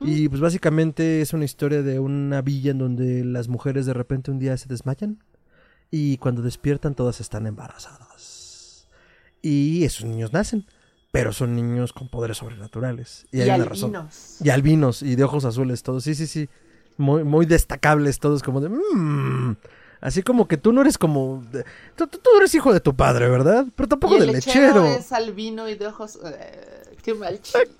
Y 0.00 0.28
pues 0.28 0.40
básicamente 0.40 1.20
es 1.20 1.32
una 1.32 1.44
historia 1.44 1.82
de 1.82 2.00
una 2.00 2.42
villa 2.42 2.72
en 2.72 2.78
donde 2.78 3.24
las 3.24 3.48
mujeres 3.48 3.86
de 3.86 3.94
repente 3.94 4.30
un 4.32 4.38
día 4.40 4.56
se 4.56 4.68
desmayan 4.68 5.18
y 5.92 6.16
cuando 6.18 6.42
despiertan 6.42 6.94
todas 6.94 7.20
están 7.20 7.46
embarazadas. 7.46 8.88
Y 9.42 9.84
esos 9.84 10.04
niños 10.06 10.32
nacen, 10.32 10.66
pero 11.12 11.32
son 11.32 11.54
niños 11.54 11.92
con 11.92 12.08
poderes 12.08 12.38
sobrenaturales. 12.38 13.26
Y, 13.30 13.42
hay 13.42 13.50
una 13.50 13.66
razón. 13.66 14.08
Y 14.42 14.50
albinos 14.50 15.02
y 15.02 15.14
de 15.14 15.22
ojos 15.22 15.44
azules 15.44 15.82
todos. 15.84 16.02
Sí, 16.02 16.16
sí, 16.16 16.26
sí. 16.26 16.48
Muy, 16.96 17.22
muy 17.22 17.46
destacables 17.46 18.18
todos 18.18 18.42
como 18.42 18.60
de... 18.60 18.68
Mmm, 18.68 19.54
Así 20.02 20.24
como 20.24 20.48
que 20.48 20.56
tú 20.56 20.72
no 20.72 20.80
eres 20.80 20.98
como. 20.98 21.44
tú, 21.94 22.08
eres 22.36 22.52
hijo 22.56 22.72
de 22.72 22.80
tu 22.80 22.96
padre, 22.96 23.28
¿verdad? 23.28 23.66
Pero 23.76 23.88
tampoco 23.88 24.18
de 24.18 24.26
lechero. 24.26 24.84
es 24.84 25.12
albino 25.12 25.68
y 25.68 25.76
de 25.76 25.86
ojos. 25.86 26.18
Eh, 26.24 26.96
qué 27.04 27.14
mal 27.14 27.40
chiste. 27.40 27.70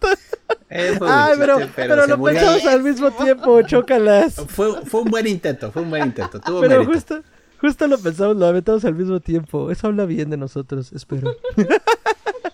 Ay, 0.70 1.34
pero, 1.36 1.58
pero, 1.74 2.06
lo 2.06 2.22
pensamos 2.22 2.64
al 2.64 2.84
mismo 2.84 3.10
tiempo, 3.10 3.60
chócalas. 3.62 4.34
Fue, 4.34 4.86
fue 4.86 5.00
un 5.00 5.10
buen 5.10 5.26
intento, 5.26 5.72
fue 5.72 5.82
un 5.82 5.90
buen 5.90 6.04
intento. 6.06 6.40
Tuvo 6.40 6.60
pero 6.60 6.84
justo, 6.84 7.22
justo 7.60 7.88
lo 7.88 7.98
pensamos, 7.98 8.36
lo 8.36 8.46
aventamos 8.46 8.84
al 8.84 8.94
mismo 8.94 9.18
tiempo. 9.18 9.72
Eso 9.72 9.88
habla 9.88 10.04
bien 10.04 10.30
de 10.30 10.36
nosotros, 10.36 10.92
espero. 10.92 11.34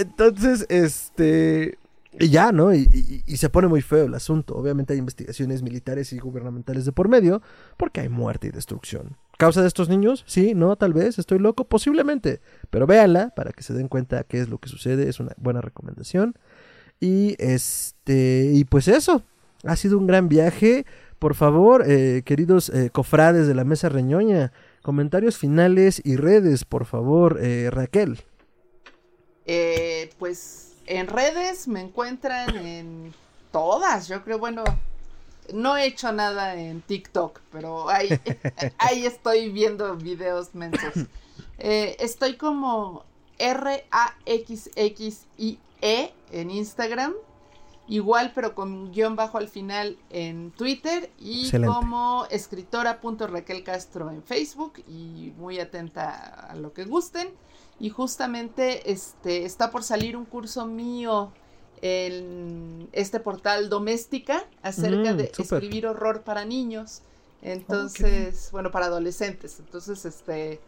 Entonces, 0.00 0.66
este. 0.68 1.78
Y 2.18 2.28
ya, 2.28 2.52
¿no? 2.52 2.74
Y, 2.74 3.22
se 3.36 3.48
pone 3.50 3.68
muy 3.68 3.82
feo 3.82 4.06
el 4.06 4.14
asunto. 4.14 4.56
Obviamente 4.56 4.94
hay 4.94 4.98
investigaciones 4.98 5.62
militares 5.62 6.12
y 6.12 6.18
gubernamentales 6.18 6.84
de 6.84 6.92
por 6.92 7.08
medio, 7.08 7.40
porque 7.76 8.00
hay 8.00 8.08
muerte 8.08 8.48
y 8.48 8.50
destrucción. 8.50 9.16
¿Causa 9.38 9.62
de 9.62 9.68
estos 9.68 9.88
niños? 9.88 10.24
Sí, 10.26 10.54
no, 10.54 10.74
tal 10.76 10.92
vez, 10.92 11.18
estoy 11.18 11.38
loco, 11.38 11.64
posiblemente. 11.64 12.40
Pero 12.70 12.86
véanla 12.86 13.30
para 13.30 13.52
que 13.52 13.62
se 13.62 13.74
den 13.74 13.88
cuenta 13.88 14.24
qué 14.24 14.40
es 14.40 14.48
lo 14.48 14.58
que 14.58 14.68
sucede, 14.68 15.08
es 15.08 15.20
una 15.20 15.32
buena 15.36 15.60
recomendación. 15.60 16.34
Y 16.98 17.36
este, 17.38 18.50
y 18.52 18.64
pues 18.64 18.88
eso, 18.88 19.22
ha 19.64 19.76
sido 19.76 19.98
un 19.98 20.06
gran 20.06 20.28
viaje. 20.28 20.86
Por 21.18 21.34
favor, 21.34 21.84
eh, 21.86 22.22
queridos 22.24 22.70
eh, 22.70 22.90
cofrades 22.90 23.46
de 23.46 23.54
la 23.54 23.64
mesa 23.64 23.88
reñoña, 23.88 24.52
comentarios 24.82 25.36
finales 25.36 26.00
y 26.04 26.16
redes, 26.16 26.64
por 26.64 26.86
favor, 26.86 27.38
eh, 27.40 27.68
Raquel. 27.70 28.20
Pues 30.18 30.74
en 30.86 31.06
redes 31.06 31.68
me 31.68 31.80
encuentran 31.80 32.56
en 32.56 33.14
todas, 33.52 34.08
yo 34.08 34.22
creo, 34.24 34.38
bueno, 34.38 34.64
no 35.52 35.76
he 35.76 35.86
hecho 35.86 36.12
nada 36.12 36.54
en 36.54 36.80
TikTok, 36.82 37.40
pero 37.52 37.88
ahí, 37.88 38.08
ahí 38.78 39.06
estoy 39.06 39.50
viendo 39.50 39.96
videos 39.96 40.54
mensos. 40.54 41.06
Eh, 41.58 41.96
estoy 42.00 42.36
como 42.36 43.04
R-A-X-X-I-E 43.38 43.74
en 46.32 46.50
Instagram. 46.50 47.14
Igual, 47.88 48.32
pero 48.34 48.54
con 48.54 48.92
guion 48.92 49.16
bajo 49.16 49.38
al 49.38 49.48
final 49.48 49.98
en 50.10 50.52
Twitter 50.52 51.10
y 51.18 51.50
como 51.50 52.24
escritora.raquel 52.30 53.64
Castro 53.64 54.10
en 54.10 54.22
Facebook 54.22 54.74
y 54.86 55.32
muy 55.36 55.58
atenta 55.58 56.46
a 56.48 56.54
lo 56.54 56.72
que 56.72 56.84
gusten. 56.84 57.30
Y 57.80 57.90
justamente 57.90 58.92
este, 58.92 59.44
está 59.44 59.70
por 59.70 59.82
salir 59.82 60.16
un 60.16 60.26
curso 60.26 60.66
mío 60.66 61.32
en 61.82 62.88
este 62.92 63.20
portal 63.20 63.70
Doméstica 63.70 64.44
acerca 64.62 65.14
mm, 65.14 65.16
de 65.16 65.32
escribir 65.36 65.86
horror 65.86 66.22
para 66.22 66.44
niños. 66.44 67.02
Entonces, 67.42 68.50
bueno, 68.52 68.70
para 68.70 68.86
adolescentes. 68.86 69.58
Entonces, 69.60 70.04
este, 70.04 70.60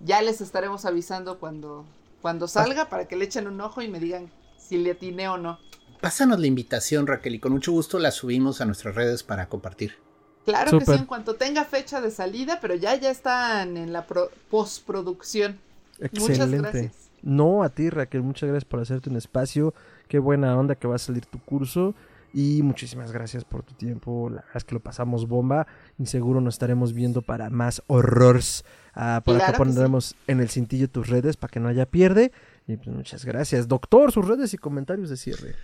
ya 0.00 0.22
les 0.22 0.40
estaremos 0.40 0.86
avisando 0.86 1.38
cuando, 1.38 1.84
cuando 2.22 2.48
salga 2.48 2.88
para 2.88 3.06
que 3.06 3.16
le 3.16 3.26
echen 3.26 3.46
un 3.46 3.60
ojo 3.60 3.82
y 3.82 3.88
me 3.88 4.00
digan 4.00 4.30
si 4.58 4.78
le 4.78 4.92
atiné 4.92 5.28
o 5.28 5.36
no. 5.36 5.58
Pásanos 6.00 6.40
la 6.40 6.46
invitación, 6.46 7.06
Raquel, 7.06 7.34
y 7.34 7.40
con 7.40 7.52
mucho 7.52 7.72
gusto 7.72 7.98
la 7.98 8.10
subimos 8.10 8.62
a 8.62 8.64
nuestras 8.64 8.94
redes 8.94 9.22
para 9.22 9.50
compartir. 9.50 9.98
Claro 10.46 10.78
que 10.78 10.86
sí, 10.86 10.92
en 10.92 11.04
cuanto 11.04 11.34
tenga 11.34 11.66
fecha 11.66 12.00
de 12.00 12.10
salida, 12.10 12.58
pero 12.62 12.74
ya 12.74 12.94
ya 12.94 13.10
están 13.10 13.76
en 13.76 13.92
la 13.92 14.06
postproducción. 14.48 15.60
Excelente. 16.00 16.92
No, 17.22 17.62
a 17.62 17.68
ti 17.68 17.90
Raquel, 17.90 18.22
muchas 18.22 18.48
gracias 18.48 18.64
por 18.64 18.80
hacerte 18.80 19.10
un 19.10 19.16
espacio. 19.16 19.74
Qué 20.08 20.18
buena 20.18 20.56
onda 20.56 20.74
que 20.74 20.88
va 20.88 20.96
a 20.96 20.98
salir 20.98 21.26
tu 21.26 21.38
curso. 21.38 21.94
Y 22.32 22.62
muchísimas 22.62 23.10
gracias 23.10 23.44
por 23.44 23.62
tu 23.62 23.74
tiempo. 23.74 24.28
La 24.30 24.36
verdad 24.36 24.56
es 24.56 24.64
que 24.64 24.74
lo 24.74 24.80
pasamos 24.80 25.26
bomba. 25.26 25.66
Y 25.98 26.06
seguro 26.06 26.40
nos 26.40 26.54
estaremos 26.54 26.92
viendo 26.94 27.22
para 27.22 27.50
más 27.50 27.82
horrores. 27.88 28.64
Ah, 28.94 29.20
por 29.24 29.36
acá 29.36 29.52
pondremos 29.56 30.14
en 30.26 30.40
el 30.40 30.48
cintillo 30.48 30.88
tus 30.88 31.08
redes 31.08 31.36
para 31.36 31.50
que 31.50 31.60
no 31.60 31.68
haya 31.68 31.86
pierde. 31.86 32.32
Y 32.66 32.76
pues 32.76 32.88
muchas 32.88 33.24
gracias. 33.24 33.68
Doctor, 33.68 34.12
sus 34.12 34.26
redes 34.26 34.54
y 34.54 34.58
comentarios 34.58 35.10
de 35.10 35.16
cierre. 35.16 35.56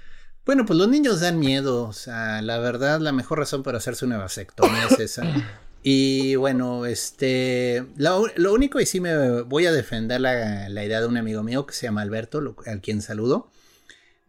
Bueno, 0.44 0.64
pues 0.64 0.78
los 0.78 0.88
niños 0.88 1.20
dan 1.20 1.38
miedo. 1.38 1.84
O 1.84 1.92
sea, 1.92 2.42
la 2.42 2.58
verdad, 2.58 3.00
la 3.00 3.12
mejor 3.12 3.38
razón 3.38 3.62
para 3.62 3.78
hacerse 3.78 4.04
una 4.04 4.18
vasectomía 4.18 4.86
es 4.90 4.98
esa. 4.98 5.22
Y 5.82 6.35
bueno, 6.36 6.85
este, 6.86 7.86
lo, 7.97 8.53
único 8.53 8.81
y 8.81 8.86
sí 8.86 9.01
me 9.01 9.43
voy 9.43 9.66
a 9.66 9.73
defender 9.73 10.20
la, 10.20 10.69
idea 10.85 11.01
de 11.01 11.07
un 11.07 11.16
amigo 11.16 11.43
mío 11.43 11.66
que 11.66 11.74
se 11.74 11.86
llama 11.86 12.03
Alberto, 12.03 12.57
al 12.66 12.81
quien 12.81 13.03
saludo, 13.03 13.53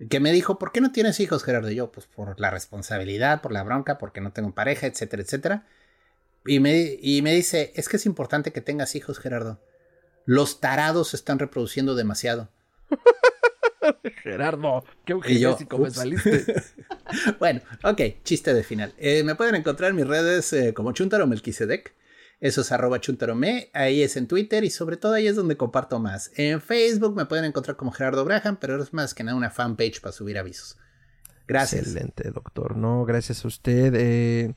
que 0.09 0.19
me 0.19 0.31
dijo, 0.31 0.59
¿por 0.59 0.71
qué 0.71 0.81
no 0.81 0.91
tienes 0.91 1.19
hijos, 1.19 1.43
Gerardo? 1.43 1.71
Y 1.71 1.75
yo, 1.75 1.91
pues 1.91 2.05
por 2.05 2.39
la 2.39 2.51
responsabilidad, 2.51 3.41
por 3.41 3.51
la 3.51 3.63
bronca, 3.63 3.97
porque 3.97 4.21
no 4.21 4.31
tengo 4.31 4.53
pareja, 4.53 4.85
etcétera, 4.85 5.23
etcétera. 5.23 5.67
Y 6.45 6.59
me, 6.59 6.97
y 7.01 7.21
me 7.23 7.33
dice, 7.33 7.73
es 7.75 7.89
que 7.89 7.97
es 7.97 8.05
importante 8.05 8.53
que 8.53 8.61
tengas 8.61 8.95
hijos, 8.95 9.17
Gerardo. 9.17 9.59
Los 10.25 10.59
tarados 10.59 11.09
se 11.09 11.17
están 11.17 11.39
reproduciendo 11.39 11.95
demasiado. 11.95 12.49
Gerardo, 14.23 14.83
qué 15.05 15.13
eugenésico 15.13 15.77
me 15.77 15.91
saliste. 15.91 16.45
bueno, 17.39 17.61
ok, 17.83 18.01
chiste 18.23 18.53
de 18.53 18.63
final. 18.63 18.93
Eh, 18.97 19.23
me 19.23 19.35
pueden 19.35 19.55
encontrar 19.55 19.91
en 19.91 19.97
mis 19.97 20.07
redes 20.07 20.51
eh, 20.53 20.73
como 20.73 20.91
Chuntaro 20.91 21.27
Melquisedec. 21.27 21.95
Eso 22.39 22.61
es 22.61 22.71
arroba 22.71 23.01
chuntarome, 23.01 23.71
ahí 23.73 24.03
es 24.03 24.15
en 24.15 24.27
Twitter 24.27 24.63
y 24.63 24.69
sobre 24.69 24.95
todo 24.95 25.13
ahí 25.13 25.25
es 25.25 25.35
donde 25.35 25.57
comparto 25.57 25.99
más. 25.99 26.31
En 26.35 26.61
Facebook 26.61 27.15
me 27.15 27.25
pueden 27.25 27.45
encontrar 27.45 27.77
como 27.77 27.91
Gerardo 27.91 28.23
Braham, 28.25 28.57
pero 28.61 28.81
es 28.81 28.93
más 28.93 29.15
que 29.15 29.23
nada 29.23 29.35
una 29.35 29.49
fanpage 29.49 30.01
para 30.01 30.11
subir 30.11 30.37
avisos. 30.37 30.77
Gracias. 31.47 31.87
Excelente, 31.87 32.29
doctor. 32.29 32.77
No, 32.77 33.05
gracias 33.05 33.43
a 33.43 33.47
usted. 33.47 34.53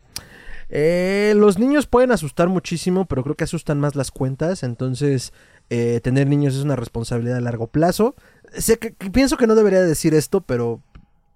Eh, 0.68 1.32
los 1.36 1.58
niños 1.58 1.86
pueden 1.86 2.12
asustar 2.12 2.50
muchísimo, 2.50 3.06
pero 3.06 3.22
creo 3.22 3.34
que 3.34 3.44
asustan 3.44 3.80
más 3.80 3.96
las 3.96 4.10
cuentas. 4.10 4.62
Entonces, 4.62 5.32
tener 5.70 6.26
niños 6.26 6.56
es 6.56 6.64
una 6.64 6.76
responsabilidad 6.76 7.38
a 7.38 7.40
largo 7.40 7.68
plazo 7.68 8.14
sé 8.56 8.78
que, 8.78 8.92
pienso 9.10 9.36
que 9.36 9.46
no 9.46 9.54
debería 9.54 9.80
decir 9.80 10.14
esto, 10.14 10.40
pero 10.40 10.80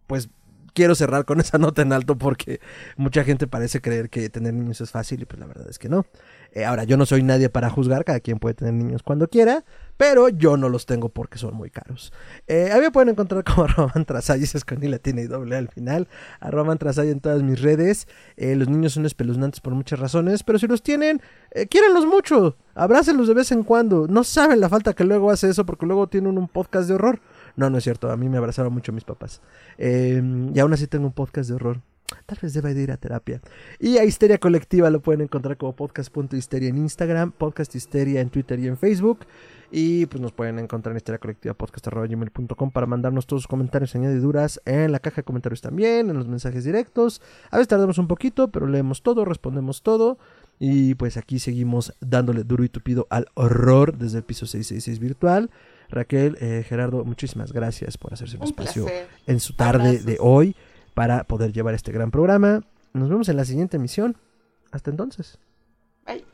pues 0.07 0.29
quiero 0.75 0.95
cerrar 0.95 1.25
con 1.25 1.41
esa 1.41 1.59
nota 1.59 1.83
en 1.83 1.93
alto 1.93 2.17
porque 2.17 2.61
mucha 2.97 3.25
gente 3.25 3.47
parece 3.47 3.81
creer 3.81 4.11
que 4.11 4.29
tener 4.29 4.55
niños 4.55 4.81
es 4.81 4.91
fácil 4.91 5.23
y 5.23 5.25
pues 5.25 5.41
la 5.41 5.47
verdad 5.47 5.69
es 5.69 5.79
que 5.79 5.89
no. 5.89 6.07
Eh, 6.53 6.65
ahora, 6.65 6.85
yo 6.85 6.97
no 6.97 7.07
soy 7.07 7.23
nadie 7.23 7.49
para 7.49 7.71
juzgar, 7.71 8.05
cada 8.05 8.21
quien 8.21 8.39
puede 8.39 8.55
tener 8.55 8.75
niños 8.75 9.03
cuando 9.03 9.29
quiera, 9.29 9.65
pero 9.97 10.29
yo 10.29 10.57
no 10.57 10.69
los 10.69 10.87
tengo 10.87 11.09
porque 11.09 11.39
son 11.39 11.55
muy 11.55 11.71
caros. 11.71 12.13
Eh, 12.47 12.71
a 12.73 12.77
mí 12.77 12.83
me 12.83 12.91
pueden 12.91 13.11
encontrar 13.11 13.45
como 13.45 13.65
arroba 13.65 13.93
es 13.95 14.65
con 14.65 14.83
i 14.83 14.89
latina 14.89 15.21
y 15.21 15.27
doble 15.27 15.57
al 15.57 15.69
final, 15.69 16.09
arroba 16.41 16.77
en 16.97 17.21
todas 17.21 17.43
mis 17.43 17.61
redes. 17.61 18.09
Eh, 18.37 18.57
los 18.57 18.69
niños 18.69 18.93
son 18.95 19.07
espeluznantes 19.07 19.61
por 19.61 19.75
muchas 19.75 19.99
razones, 19.99 20.43
pero 20.43 20.59
si 20.59 20.67
los 20.67 20.83
tienen, 20.83 21.21
eh, 21.53 21.69
mucho, 22.07 22.57
abrácenlos 22.75 23.29
de 23.29 23.35
vez 23.35 23.53
en 23.53 23.63
cuando. 23.63 24.07
No 24.09 24.25
saben 24.25 24.61
la 24.61 24.69
falta 24.69 24.95
que 24.95 25.05
luego 25.05 25.31
hace 25.31 25.49
eso 25.49 25.65
porque 25.65 25.87
luego 25.87 26.09
tienen 26.09 26.39
un 26.39 26.49
podcast 26.49 26.89
de 26.89 26.95
horror. 26.95 27.21
No, 27.57 27.71
no 27.71 27.79
es 27.79 27.85
cierto, 27.85 28.11
a 28.11 28.17
mí 28.17 28.29
me 28.29 28.39
abrazaron 28.39 28.73
mucho 28.73 28.93
mis 28.93 29.05
papás. 29.05 29.41
y 29.79 30.59
aún 30.59 30.73
así 30.73 30.87
tengo 30.87 31.07
un 31.07 31.13
podcast 31.13 31.49
de 31.49 31.55
horror. 31.55 31.81
Tal 32.27 32.39
vez 32.41 32.55
deba 32.55 32.71
ir 32.71 32.93
a 32.93 32.97
terapia. 32.97 33.41
Y 33.79 33.99
a 33.99 34.05
Histeria 34.05 34.39
Colectiva 34.39 34.91
lo 34.91 35.01
pueden 35.01 35.23
encontrar 35.23 35.57
como 35.57 35.75
podcast.histeria 35.75 36.69
en 36.69 36.79
Instagram, 36.79 37.33
podcast 37.33 37.75
Histeria 37.75 38.21
en 38.21 38.31
Twitter 38.31 38.59
y 38.61 38.67
en 38.67 38.77
Facebook. 38.77 39.21
Y 39.77 40.07
pues 40.07 40.21
nos 40.21 40.31
pueden 40.31 40.61
encontrar 40.61 40.93
en 40.93 40.99
Histeria 40.99 41.19
Colectiva 41.19 41.53
podcast.gmail.com 41.53 42.71
para 42.71 42.87
mandarnos 42.87 43.27
todos 43.27 43.43
sus 43.43 43.49
comentarios 43.49 43.93
y 43.93 43.99
añadiduras 43.99 44.61
en 44.67 44.93
la 44.93 45.01
caja 45.01 45.17
de 45.17 45.23
comentarios 45.25 45.63
también, 45.63 46.11
en 46.11 46.17
los 46.17 46.29
mensajes 46.29 46.63
directos. 46.63 47.21
A 47.51 47.57
veces 47.57 47.67
tardamos 47.67 47.99
un 47.99 48.07
poquito, 48.07 48.53
pero 48.53 48.69
leemos 48.69 49.03
todo, 49.03 49.25
respondemos 49.25 49.83
todo. 49.83 50.17
Y 50.61 50.95
pues 50.95 51.17
aquí 51.17 51.41
seguimos 51.41 51.93
dándole 52.01 52.45
duro 52.45 52.63
y 52.63 52.69
tupido 52.69 53.09
al 53.11 53.27
horror 53.35 53.99
desde 53.99 54.19
el 54.19 54.23
piso 54.23 54.47
666 54.47 55.01
virtual. 55.01 55.51
Raquel, 55.89 56.39
eh, 56.41 56.65
Gerardo, 56.69 57.05
muchísimas 57.05 57.53
gracias 57.53 57.99
por 57.99 58.13
hacerse 58.13 58.37
un, 58.37 58.45
espacio 58.45 58.87
en 59.27 59.41
su 59.41 59.57
tarde 59.57 59.99
de 59.99 60.19
hoy 60.21 60.55
para 60.95 61.25
poder 61.25 61.53
llevar 61.53 61.75
este 61.75 61.91
gran 61.91 62.13
programa. 62.13 62.61
Nos 62.93 63.09
vemos 63.09 63.29
en 63.29 63.37
la 63.37 63.45
siguiente 63.45 63.79
emisión. 63.79 64.17
Hasta 64.71 64.93
entonces. 64.93 65.37
Bye. 66.07 66.25